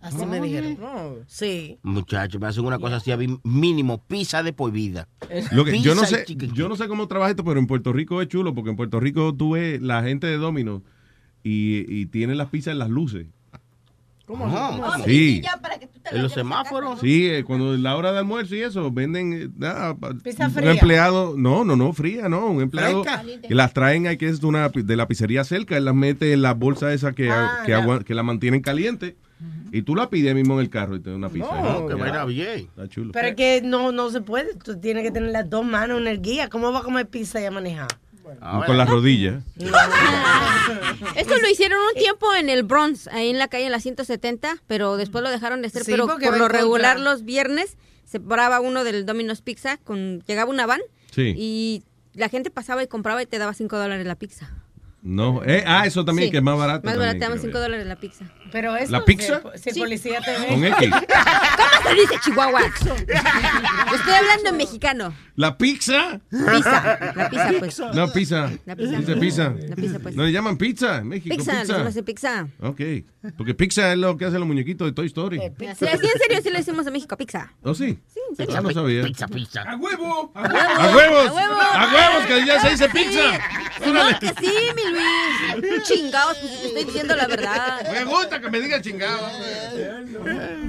[0.00, 0.78] Así me dijeron.
[1.26, 1.78] Sí.
[1.82, 3.10] Muchachos, me hacen una cosa así,
[3.42, 5.08] mínimo, pizza de por vida.
[5.50, 8.22] Lo que, yo no sé, yo no sé cómo trabaja esto, pero en Puerto Rico
[8.22, 10.82] es chulo, porque en Puerto Rico tú ves la gente de Domino's
[11.42, 13.26] y, y tienen las pizzas en las luces.
[14.28, 14.44] ¿Cómo?
[14.46, 15.40] Ah, Sí.
[16.12, 17.00] En los semáforos.
[17.00, 20.52] Sí, eh, cuando es la hora de almuerzo y eso, venden eh, nada, Pizza un
[20.52, 20.70] fría.
[20.72, 23.04] empleado, no, no, no, fría, no, un empleado
[23.46, 26.34] que las traen ahí que es de una de la pizzería cerca, él las mete
[26.34, 27.78] en la bolsa esa que, Ah, que, ya.
[27.82, 29.16] agua- que la mantienen caliente
[29.72, 31.48] y tú la pides mismo en el carro y te da una pizza.
[31.62, 32.00] No, que Ya.
[32.02, 32.58] vaina bien.
[32.60, 33.12] Está chulo.
[33.12, 36.06] Pero es que no, no se puede, tú tienes que tener las dos manos en
[36.06, 36.48] el guía.
[36.50, 37.88] ¿Cómo va a comer pizza y a manejar?
[38.66, 39.42] Con las rodillas.
[41.16, 44.58] Esto lo hicieron un tiempo en el Bronx, ahí en la calle en la 170,
[44.66, 45.84] pero después lo dejaron de hacer.
[45.84, 50.50] Sí, pero por lo regular los viernes se paraba uno del Domino's Pizza, con llegaba
[50.50, 51.34] una van Sí.
[51.36, 51.82] y
[52.14, 54.50] la gente pasaba y compraba y te daba 5 dólares la pizza.
[55.00, 55.42] No.
[55.44, 56.32] Eh, ah, eso también, Sí.
[56.32, 56.84] que es más barato.
[56.86, 58.24] Más barato, creo 5 dólares la pizza.
[58.50, 59.40] Pero eso, ¿La pizza?
[59.56, 60.46] Si, policía te ve.
[60.48, 60.90] Con X.
[60.90, 62.60] ¿Cómo se dice Chihuahua?
[62.66, 65.14] Estoy hablando en mexicano.
[65.36, 66.20] ¿La pizza?
[66.30, 67.12] Pizza.
[67.14, 67.78] La pizza, pues.
[67.94, 68.50] No, pizza.
[68.66, 68.96] La pizza.
[68.98, 69.54] Dice pizza.
[69.68, 70.16] La pizza, pues.
[70.16, 71.36] No le llaman pizza en México.
[71.36, 71.82] Pizza, Pizza.
[71.86, 72.48] así, pizza.
[72.60, 72.80] Ok.
[73.36, 75.38] Porque pizza es lo que hacen los muñequitos de Toy Story.
[75.58, 77.52] Sí, así en serio sí lo decimos en México, pizza.
[77.62, 77.98] ¿Oh, sí?
[78.12, 78.52] Sí, en serio.
[78.54, 79.02] Eso no sabía.
[79.04, 79.62] Pizza, pizza.
[79.62, 80.32] ¡A huevo!
[80.34, 81.28] ¡A ¡A huevos!
[81.28, 82.26] ¡A huevos!
[82.26, 82.98] Que ya se dice Sí.
[82.98, 84.18] pizza.
[84.20, 85.82] Que sí, mi Luis.
[85.84, 87.90] Chingados, pues te estoy diciendo la verdad.
[87.92, 89.28] Me gusta que me diga chingado.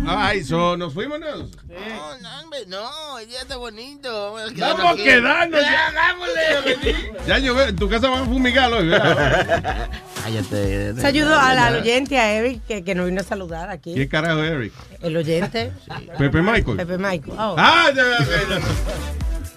[0.08, 1.20] Ay, so, nos fuimos.
[1.20, 4.34] No, no, hombre, no, el día está bonito.
[4.58, 5.62] Vamos a quedarnos.
[5.62, 7.12] Ya, hagámosle.
[7.28, 9.90] Ya yo veo, en tu casa van a fumigar hoy, ¿verdad?
[10.24, 10.96] Cállate.
[11.02, 13.94] Saludo al, al oyente, a Eric, que, que nos vino a saludar aquí.
[13.96, 14.74] ¿Qué carajo, Eric?
[15.02, 15.72] El oyente.
[16.18, 16.78] Pepe Michael.
[16.78, 17.38] Pepe Michael.
[17.38, 17.56] Oh.
[17.58, 18.60] Ah, ya, ya, ya.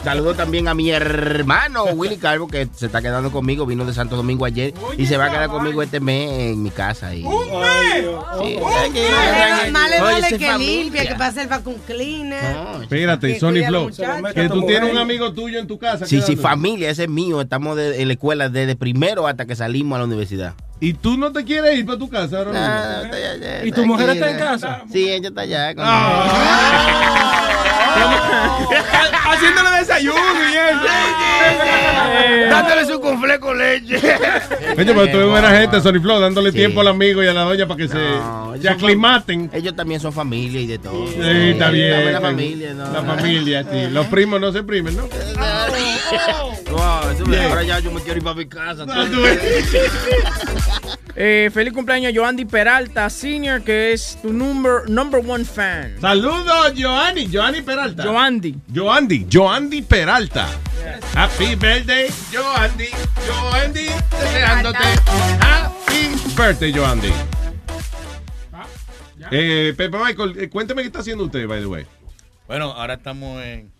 [0.05, 3.67] Saludo también a mi hermano Willy Calvo, que se está quedando conmigo.
[3.67, 6.71] Vino de Santo Domingo ayer y se va a quedar conmigo este mes en mi
[6.71, 7.15] casa.
[7.15, 7.21] Y...
[7.23, 9.09] Sí, Más que-
[9.65, 10.57] le- Más le vale que familia.
[10.83, 12.57] limpia, que pase el vacuum cleaner.
[12.83, 13.91] Espérate, Que Sony Flow.
[14.35, 16.05] Que tú tienes un amigo tuyo en tu casa.
[16.05, 17.41] Sí, sí, familia, ese es mío.
[17.41, 20.55] Estamos de- en la escuela desde primero hasta que salimos a la universidad.
[20.81, 22.67] ¿Y tú no te quieres ir para tu casa ahora mismo?
[22.67, 24.83] Ah, ¿Y tu mujer está en casa?
[24.93, 25.75] Sí, ella está allá.
[29.25, 30.19] Haciéndole desayuno
[30.51, 32.51] y eso.
[32.51, 33.97] Dándole su confle con leche.
[33.97, 37.43] Oye, pero tú eres buena gente, Sony Flow, dándole tiempo al amigo y a la
[37.43, 37.99] doña para que se,
[38.61, 39.51] se aclimaten.
[39.53, 41.07] Ellos también son familia y de todo.
[41.09, 42.13] Sí, está bien.
[42.13, 42.93] La familia, ¿no?
[42.93, 43.89] La familia, sí.
[43.91, 45.05] Los primos no se primen, ¿no?
[46.73, 48.87] Wow, me- ahora ya yo me quiero ir para mi casa.
[51.15, 55.95] Eh, feliz cumpleaños a Joandy Peralta Senior, que es tu number, number one fan.
[56.01, 57.29] Saludos, Joanny.
[57.31, 58.03] Joanny Peralta.
[58.03, 58.55] Joandy.
[58.73, 59.27] Joandy.
[59.29, 60.49] Joandy Peralta.
[61.15, 62.89] Happy birthday, Joandy.
[63.29, 64.79] Joandy, deseándote.
[65.39, 67.13] Happy birthday, Joandy.
[69.31, 71.87] Eh, Pepe Michael, eh, cuénteme qué está haciendo usted, by the way.
[72.49, 73.71] Bueno, ahora estamos en-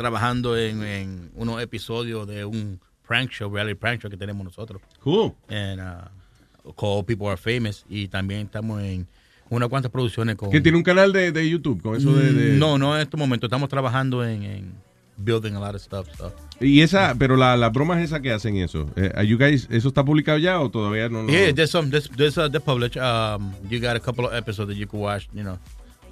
[0.00, 4.80] trabajando en, en unos episodios de un prank show, reality prank show que tenemos nosotros.
[5.02, 5.32] Cool.
[5.48, 7.84] En, uh, called People Are Famous.
[7.88, 9.06] Y también estamos en
[9.50, 10.50] unas cuantas producciones con...
[10.50, 12.32] Que tiene un canal de, de YouTube con eso de...
[12.32, 13.46] de- No, no en este momento.
[13.46, 14.72] Estamos trabajando en, en
[15.18, 16.06] building a lot of stuff.
[16.16, 16.32] so.
[16.60, 19.88] Y esa, pero la, las bromas esas que hacen eso, eh, are you guys, ¿eso
[19.88, 21.22] está publicado ya o todavía no?
[21.22, 21.28] no?
[21.30, 22.96] Yeah, there's some, there's, there's uh, the publish.
[22.96, 25.58] Um, you got a couple of episodes that you can watch, you know,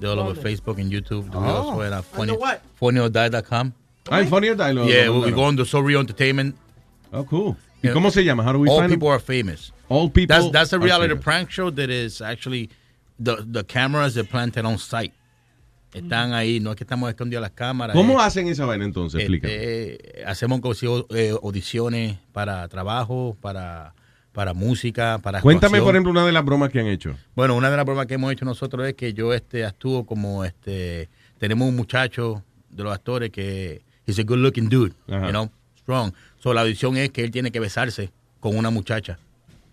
[0.00, 0.40] they're all over.
[0.40, 1.28] Facebook and YouTube.
[1.32, 1.40] Oh.
[1.40, 2.36] We also at uh, funny,
[2.80, 3.72] funnyordie.com.
[4.10, 5.34] Ah, Funny or Die lo- Yeah, lo we, we mandaron.
[5.34, 6.56] go on the Sorry Entertainment.
[7.12, 7.56] Oh, cool.
[7.82, 8.42] ¿Y cómo se llama?
[8.42, 9.12] How do we All find people it?
[9.16, 9.72] are famous.
[9.88, 12.70] All people That's that's a reality prank show that is actually
[13.18, 15.12] the the cameras are planted on site.
[15.92, 17.94] Están ahí, no es que estamos escondidos las cámaras.
[17.96, 19.20] ¿Cómo eh, hacen esa vaina entonces?
[19.20, 19.54] eh, Explícame.
[19.54, 20.60] eh, hacemos
[21.10, 23.94] eh, audiciones para trabajo, para,
[24.38, 25.84] para música, para Cuéntame, actuación.
[25.84, 27.16] por ejemplo, una de las bromas que han hecho.
[27.34, 30.44] Bueno, una de las bromas que hemos hecho nosotros es que yo este actúo como
[30.44, 31.08] este
[31.38, 35.26] tenemos un muchacho de los actores que he's a good looking dude, Ajá.
[35.26, 35.50] you know,
[35.80, 36.12] strong.
[36.38, 39.18] So la audición es que él tiene que besarse con una muchacha.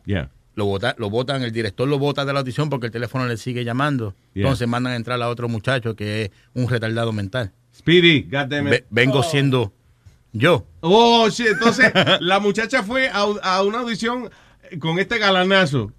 [0.08, 0.32] Yeah.
[0.56, 3.38] Lo vota, lo votan, el director lo vota de la audición porque el teléfono le
[3.38, 4.16] sigue llamando.
[4.34, 4.46] Yeah.
[4.46, 7.52] Entonces mandan a entrar a otro muchacho que es un retardado mental.
[7.72, 8.72] Speedy, goddammit.
[8.72, 9.72] Ve- vengo siendo
[10.34, 10.66] yo.
[10.80, 11.50] Oh, shit.
[11.50, 14.32] Entonces, la muchacha fue a, a una audición
[14.80, 15.92] con este galanazo.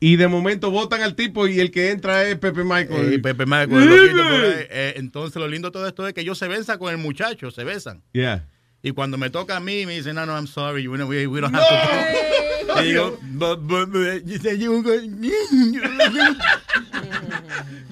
[0.00, 3.14] Y de momento votan al tipo y el que entra es Pepe Michael.
[3.14, 4.66] Eh, Pepe Michael, el loquito por ahí.
[4.70, 7.50] Eh, entonces lo lindo de todo esto es que ellos se besan con el muchacho,
[7.50, 8.02] se besan.
[8.12, 8.46] Yeah.
[8.82, 11.40] Y cuando me toca a mí, me dicen, no, no, I'm sorry, we, we, we
[11.40, 11.74] don't have to.
[12.82, 15.20] Y digo, but, but, but, you said you were going-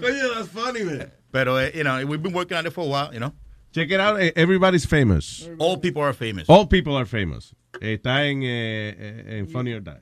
[0.00, 1.10] Coño, that's funny, man.
[1.30, 3.32] Pero, eh, you know, we've been working on it for a while, you know.
[3.72, 4.20] Check it out.
[4.20, 5.48] eh, Everybody's famous.
[5.58, 6.48] All people are famous.
[6.48, 7.54] All people are famous.
[7.80, 10.00] Está en, eh, eh, en Funny or Die.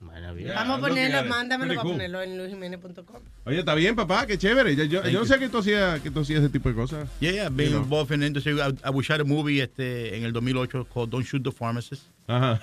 [0.00, 1.92] Vamos a ponerlo, mándamelo para cool.
[1.92, 3.20] ponerlo en luisjimenez.com.
[3.44, 4.74] Oye, está bien, papá, qué chévere.
[4.74, 5.32] Yo, yo, Thank yo no you.
[5.32, 7.06] sé que tú hacías que tú hacías ese tipo de cosas.
[7.20, 7.82] Yeah, yeah, been You know.
[7.82, 8.58] involved in the industry.
[8.60, 12.04] I, I we shot a movie este, en el 2008 called Don't Shoot the Pharmacist.
[12.28, 12.58] Ajá.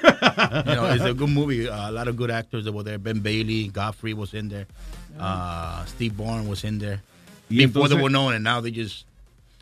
[0.65, 1.67] you know, it's a good movie.
[1.69, 2.97] Uh, a lot of good actors that were there.
[2.97, 4.65] Ben Bailey, Godfrey was in there.
[5.19, 7.01] Uh, Steve Byrne was in there.
[7.51, 9.05] Y Before they were known, and now they just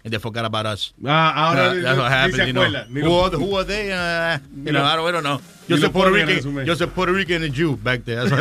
[0.05, 0.93] and they forgot about us.
[1.03, 2.69] Ah, ahora Uh, that's what happened, you know.
[2.69, 3.91] Who, are, who are they?
[3.91, 5.41] Uh, you know, I don't, I don't know.
[5.67, 8.21] lo a Puerto Rican, just a Puerto Rican and a Jew back there.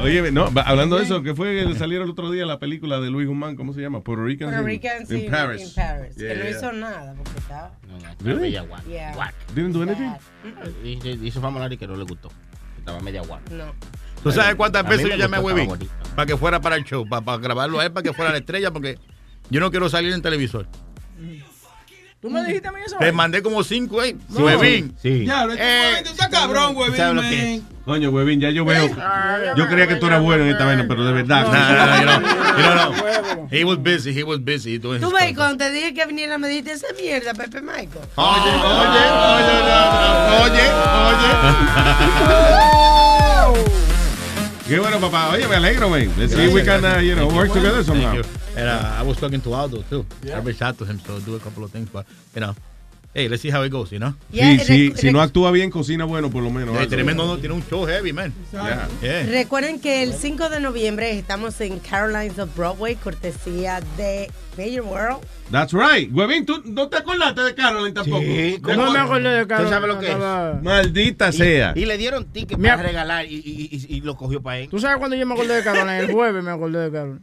[0.00, 3.08] Oye, no, hablando de eso, que fue que salió el otro día la película de
[3.10, 4.00] Luis Guzmán, ¿cómo se llama?
[4.00, 5.62] Puerto Rican Puerto in- Rican, sí, in Paris.
[5.62, 6.16] in Paris.
[6.16, 7.70] Yeah, que no hizo nada porque estaba.
[8.24, 8.40] Really?
[8.40, 8.84] Media guac.
[8.86, 9.14] Yeah.
[9.14, 9.34] Guac.
[9.54, 11.20] Didn't do anything?
[11.20, 12.30] Dice Famolari que no le gustó.
[12.78, 13.48] Estaba media guac.
[13.50, 13.72] No.
[14.22, 15.78] ¿Tú sabes cuántas veces yo llamé a bonito.
[16.16, 18.72] Para que fuera para el show, para, grabarlo a él, para que fuera la estrella,
[18.72, 18.98] porque
[19.52, 20.66] yo no quiero salir en televisor.
[22.22, 22.96] ¿Tú me dijiste a mí eso?
[22.98, 24.16] Te mandé como cinco ahí.
[24.28, 24.44] No.
[24.44, 24.94] Webin.
[25.02, 25.24] Sí.
[25.26, 26.94] Ya, lo Eh, está cabrón, güey.
[26.96, 27.62] ¿sabes lo que es?
[27.84, 28.88] Coño, huevín, ya yo veo.
[29.56, 31.48] Yo creía que tú eras bueno en esta vaina, pero de verdad.
[31.48, 31.52] No,
[32.04, 32.62] no, no, you
[33.34, 35.02] know, He was busy, he was busy Tú ves,
[35.34, 37.90] cuando te dije que viniera, me dijiste esa mierda, Pepe Michael.
[38.14, 39.10] Oye, oye,
[40.44, 40.66] oye,
[41.08, 41.42] oye,
[44.72, 45.28] Qué bueno, papá.
[45.28, 46.10] Oye, me alegro, man.
[46.16, 48.22] Let's see if we can, uh, you know, work together somehow.
[48.56, 50.06] And uh, I was talking to Aldo too.
[50.32, 52.54] I reached out to him, so do a couple of things, but you know,
[53.14, 54.14] hey, let's see how it goes, you know.
[54.32, 56.74] Sí, sí, si no actúa bien, cocina bueno, por lo menos.
[56.74, 56.90] Eh, algo.
[56.90, 58.32] tremendo, no, tiene un show heavy, man.
[58.52, 58.88] Yeah.
[59.02, 59.22] Yeah.
[59.26, 65.18] Recuerden que el 5 de noviembre estamos en Carolines of Broadway, cortesía de Major World.
[65.50, 66.10] That's right.
[66.14, 68.22] Huevín, ¿tú no te acordaste de Caroline tampoco?
[68.22, 69.68] Sí, No me acordé de Carlos.
[69.68, 70.62] ¿Tú sabes lo que es?
[70.62, 71.72] Maldita Y- sea.
[71.76, 74.68] Y, le dieron ticket para regalar y, y- y- y lo cogió para él.
[74.70, 75.98] ¿Tú sabes cuándo yo me acordé de Carolina?
[75.98, 77.20] El jueves me acordé de Carolina.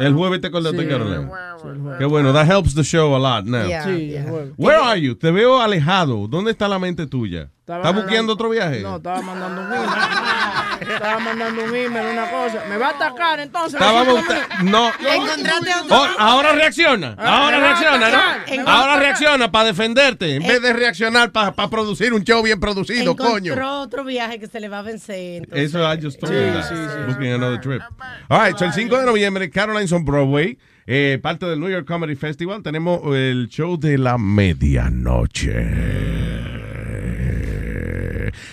[0.00, 1.98] El jueves te acordaste Sí, jueves.
[1.98, 3.66] Qué bueno, that helps the show a lot now.
[3.66, 4.52] Yeah, Sí, el jueves.
[4.58, 5.14] Where are you?
[5.14, 6.28] Te veo alejado.
[6.28, 7.48] ¿Dónde está la mente tuya?
[7.60, 8.80] ¿Estás buqueando otro viaje?
[8.82, 9.68] No, estaba mandando un.
[10.90, 12.64] estaba mandando un email, una cosa.
[12.68, 13.74] ¿Me va a atacar entonces?
[13.74, 14.14] Estábamos.
[14.14, 14.90] ¿Me siento como- No.
[15.14, 15.96] Encontraste otro.
[15.96, 17.14] Oh, ahora reacciona.
[17.18, 18.70] Ah, Ahora reacciona, ¿no?
[18.70, 20.36] Ahora reacciona para defenderte.
[20.36, 23.80] En vez de reaccionar para producir un show bien producido, Encontró coño.
[23.80, 25.42] otro viaje que se le va a vencer.
[25.44, 25.66] entonces.
[25.68, 26.98] Eso I just told Sí, you sí, sí.
[27.12, 27.82] Booking another trip.
[28.28, 31.86] All right, so el 5 de noviembre, Caroline's on Broadway, eh, parte del New York
[31.86, 32.62] Comedy Festival.
[32.62, 35.52] Tenemos el show de la medianoche.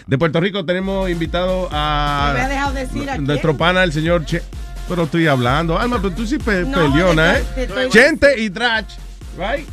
[0.08, 3.26] De Puerto Rico tenemos invitado a Me había dejado decir a quién.
[3.26, 4.42] nuestro pana, el señor Che.
[4.88, 5.78] Pero estoy hablando.
[5.78, 7.44] Alma, pero tú sí pe No, peleona, ¿eh?
[7.58, 8.88] estoy- Chente y Drach,
[9.38, 9.68] right?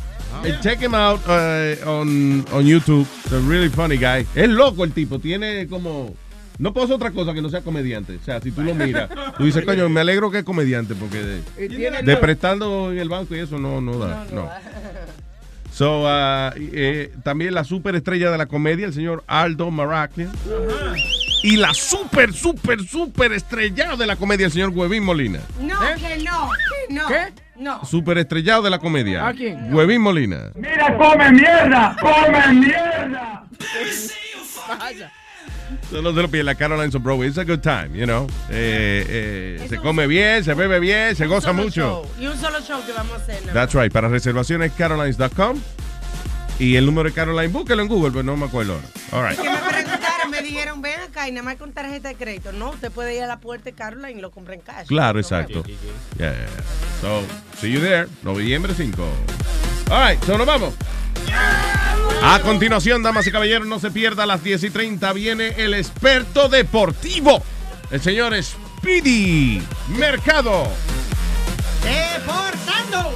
[0.45, 3.07] Eh, Check him out uh, on, on YouTube.
[3.23, 4.27] It's a really funny guy.
[4.35, 5.17] Es loco el tipo.
[5.19, 6.13] Tiene como.
[6.59, 8.17] No puedo hacer otra cosa que no sea comediante.
[8.21, 11.23] O sea, si tú lo miras, tú dices, coño, me alegro que es comediante porque
[11.23, 14.25] de, de prestando en el banco y eso no, no da.
[14.31, 14.49] No.
[15.77, 20.27] So, uh, eh, también la superestrella de la comedia, el señor Aldo Maraclia.
[21.43, 25.39] Y la super, super, super estrellado de la comedia, el señor Huevín Molina.
[25.61, 27.07] No, que no, que no.
[27.07, 27.33] ¿Qué?
[27.57, 27.85] No.
[27.85, 29.27] Super estrellado de la comedia.
[29.27, 29.71] ¿A quién?
[29.71, 30.49] Huevín Molina.
[30.55, 33.43] Mira, come mierda, come mierda.
[35.91, 37.27] No se lo pierda, Caroline's on Broadway.
[37.27, 38.27] It's a good time, you know.
[38.49, 41.81] Eh, eh, se come bien, se bebe bien, se goza Solo mucho.
[41.81, 42.09] show.
[42.19, 43.45] Y un solo show que vamos a hacer.
[43.45, 43.53] ¿no?
[43.53, 43.91] That's right.
[43.91, 45.59] Para reservaciones, carolines.com.
[46.59, 48.87] Y el número de Caroline, búsquelo en Google, pero no me acuerdo ahora.
[49.11, 49.39] All right.
[49.39, 52.51] Que me preguntaron, me dijeron, ven acá y nada más con tarjeta de crédito.
[52.51, 54.87] No, usted puede ir a la puerta de Caroline y lo compra en cash.
[54.87, 55.63] Claro, exacto.
[55.63, 55.75] Yeah,
[56.17, 56.47] yeah, yeah.
[57.01, 57.23] So,
[57.59, 59.03] see you there, noviembre 5.
[59.91, 60.73] All right, so nos vamos.
[62.23, 65.13] A continuación, damas y caballeros, no se pierda a las 10 y 30.
[65.13, 67.41] Viene el experto deportivo,
[67.91, 69.61] el señor Speedy
[69.97, 70.67] Mercado.
[71.83, 73.15] ¡Deportando!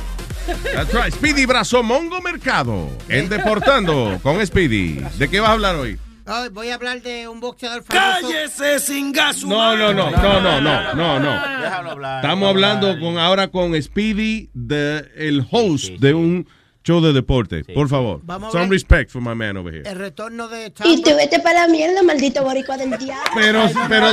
[0.74, 2.90] That's right, Speedy Brazomongo Mercado.
[3.10, 5.04] En Deportando con Speedy.
[5.18, 5.98] ¿De qué vas a hablar hoy?
[6.28, 8.22] Hoy voy a hablar de un boxeador famoso.
[8.22, 9.44] ¡Cállese sin gas!
[9.44, 11.62] No, no, no, no, no, no, no, no.
[11.62, 12.24] Déjalo hablar.
[12.24, 16.48] Estamos hablando con ahora con Speedy, de, el host de un
[16.84, 17.64] show de deporte.
[17.74, 18.22] Por favor.
[18.24, 19.90] Vamos Some respect for my man over here.
[19.90, 23.32] El retorno de Tom Y te vete para la mierda, maldito boricua del diablo.
[23.36, 24.08] Pero, pero,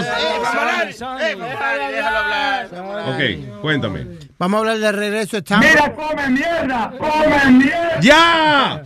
[3.07, 4.07] ok, cuéntame.
[4.39, 8.01] Vamos a hablar del regreso de Tom Mira, come mierda, come mierda.
[8.01, 8.83] ¡Ya!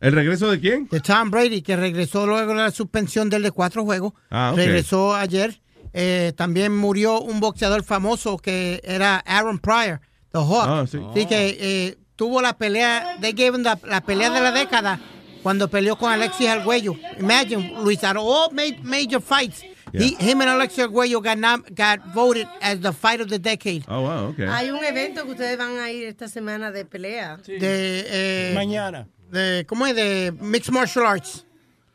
[0.00, 0.88] ¿El regreso de quién?
[0.88, 4.12] de Tom Brady, que regresó luego de la suspensión del de cuatro juegos.
[4.30, 4.58] Ah, ok.
[4.58, 5.60] Regresó ayer.
[5.94, 10.00] Eh, también murió un boxeador famoso que era Aaron Pryor,
[10.30, 10.66] The Hawk.
[10.68, 11.00] Ah, sí.
[11.10, 14.98] Así que eh, tuvo la pelea, they gave him the- la pelea de la década
[15.42, 16.96] cuando peleó con Alexis Arguello.
[17.18, 21.38] Imagine, Luis, all ma- major fights, he- him and Alexis Arguello got,
[21.70, 23.84] got voted as the fight of the decade.
[23.88, 24.40] Oh, wow, ok.
[24.50, 27.36] Hay un evento que ustedes van a ir esta semana de pelea.
[27.46, 29.06] De, eh, Mañana.
[29.30, 29.94] de, ¿Cómo es?
[29.94, 31.44] De Mixed Martial Arts.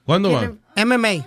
[0.05, 0.59] ¿Cuándo van?
[0.75, 1.25] MMA.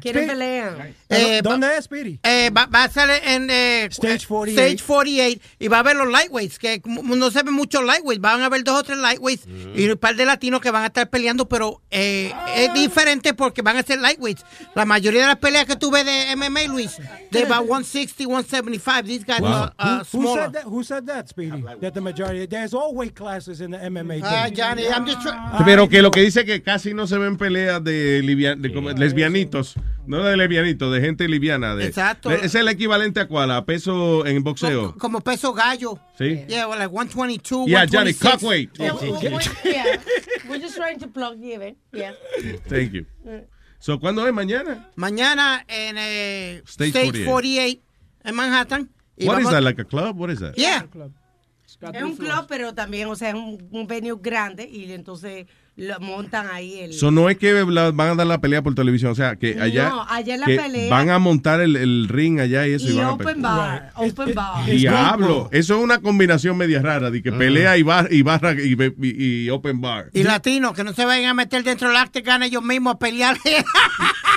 [0.00, 0.92] ¿Quieren pelear?
[1.08, 2.18] Eh, ¿Dónde es, Speedy?
[2.22, 4.60] Eh, va, va a ser en eh, Stage 48.
[4.60, 8.42] Stage 48 y va a haber los lightweights, que no se ven muchos lightweights, van
[8.42, 11.08] a haber dos o tres lightweights y un par de latinos que van a estar
[11.10, 14.44] peleando, pero eh, es diferente porque van a ser lightweights.
[14.74, 16.96] La mayoría de las peleas que tú ves de MMA, Luis,
[17.30, 20.64] de about 160, 175, these guys are uh, who, who said that?
[20.64, 21.62] Who said that, Speedy?
[21.80, 22.46] That the majority.
[22.46, 24.20] There's all weight classes in the MMA.
[24.24, 24.48] Ah.
[24.52, 25.38] Johnny, I'm just trying.
[25.38, 28.92] Ah, Pero que lo que dice que casi no se ven peleas de, de como-
[30.06, 31.74] no de lesbianitos, de gente liviana.
[31.74, 32.30] De, Exacto.
[32.30, 33.50] ¿Es el equivalente a cuál?
[33.50, 34.94] ¿A peso en boxeo?
[34.98, 35.98] Como peso gallo.
[36.18, 36.44] Sí.
[36.48, 38.20] Yeah, well, like 122, Yeah, Johnny, 126.
[38.20, 38.78] cockweight.
[38.78, 39.34] Yeah, we- okay.
[39.34, 39.84] we- yeah.
[40.48, 41.76] We're just trying to plug you in.
[41.92, 42.12] Yeah.
[42.68, 43.06] Thank you.
[43.78, 44.88] So, ¿Cuándo es mañana?
[44.96, 47.30] Mañana en eh, Stage Stage, 48.
[47.30, 47.80] 48.
[48.24, 48.90] en Manhattan.
[49.16, 50.16] Y What is that, like a club?
[50.18, 50.54] What is that?
[50.56, 50.86] Yeah.
[51.92, 55.46] Es un club, pero también, o sea, es un, un venue grande y entonces
[55.76, 56.94] lo montan ahí el...
[56.94, 59.90] So, no es que van a dar la pelea por televisión, o sea, que allá,
[59.90, 60.90] No, allá es la que pelea.
[60.90, 62.88] van a montar el, el ring allá y eso.
[62.88, 64.64] y van open pe- bar, open bar.
[64.64, 68.74] Diablo, eso es una combinación media rara, de que pelea y, bar, y barra y,
[68.74, 70.06] be- y- y open bar.
[70.14, 73.36] Y latinos, que no se vayan a meter dentro del octagon ellos mismos a pelear.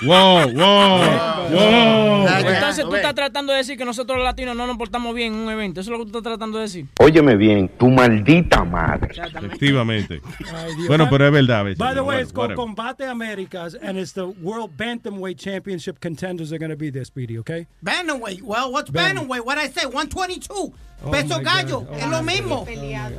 [0.02, 2.28] Wow, wow, wow.
[2.48, 5.40] Entonces tú estás tratando de decir que nosotros los latinos no nos portamos bien en
[5.40, 5.82] un evento.
[5.82, 6.86] Eso es lo que tú estás tratando de decir.
[7.00, 9.10] Óyeme bien, tu maldita madre.
[9.14, 10.22] Efectivamente.
[10.40, 10.88] Dios.
[10.88, 11.78] Bueno, pero es verdad a veces.
[11.78, 12.56] By the way, it's called.
[12.56, 17.38] Combate Americas, and it's the World Bantamweight Championship contenders are going to be there, Speedy,
[17.40, 17.68] okay?
[17.84, 18.42] Bantamweight.
[18.42, 19.46] Well, what's Bantam- bantamweight?
[19.46, 19.86] What I say?
[19.86, 20.74] 122.
[21.02, 21.88] Oh, Peso gallo.
[21.90, 22.68] Oh, es lo mismo.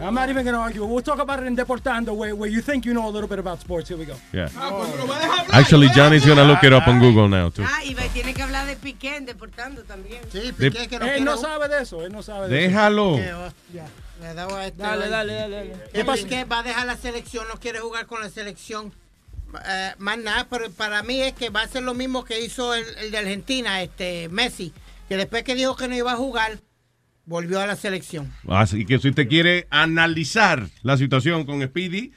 [0.03, 0.85] I'm not even going to argue.
[0.85, 3.39] We'll talk about it in Deportando, where, where you think you know a little bit
[3.39, 3.89] about sports.
[3.89, 4.17] Here we go.
[4.35, 4.51] Yeah.
[5.53, 7.65] Actually, Johnny's gonna look it up on Google now, too.
[7.67, 10.21] Ah, y tiene que hablar de Piqué, deportando también.
[10.31, 12.05] Sí, Piqué, que no Él no sabe de eso.
[12.05, 13.17] Él no sabe de Déjalo.
[13.17, 13.47] eso.
[13.47, 13.87] Hostia.
[14.21, 15.85] Le daba a este Dale, dale, dale, dale.
[15.93, 16.27] ¿Qué pasa?
[16.27, 18.93] Que va a dejar la selección, no quiere jugar con la selección.
[19.67, 22.75] Eh, más nada, pero para mí es que va a ser lo mismo que hizo
[22.75, 24.73] el, el de Argentina, este Messi,
[25.09, 26.59] que después que dijo que no iba a jugar,
[27.25, 28.33] volvió a la selección.
[28.49, 32.13] Así que si usted quiere analizar la situación con Speedy,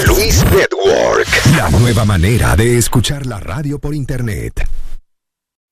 [0.08, 1.28] Luis Network.
[1.58, 4.66] La nueva manera de escuchar la radio por internet.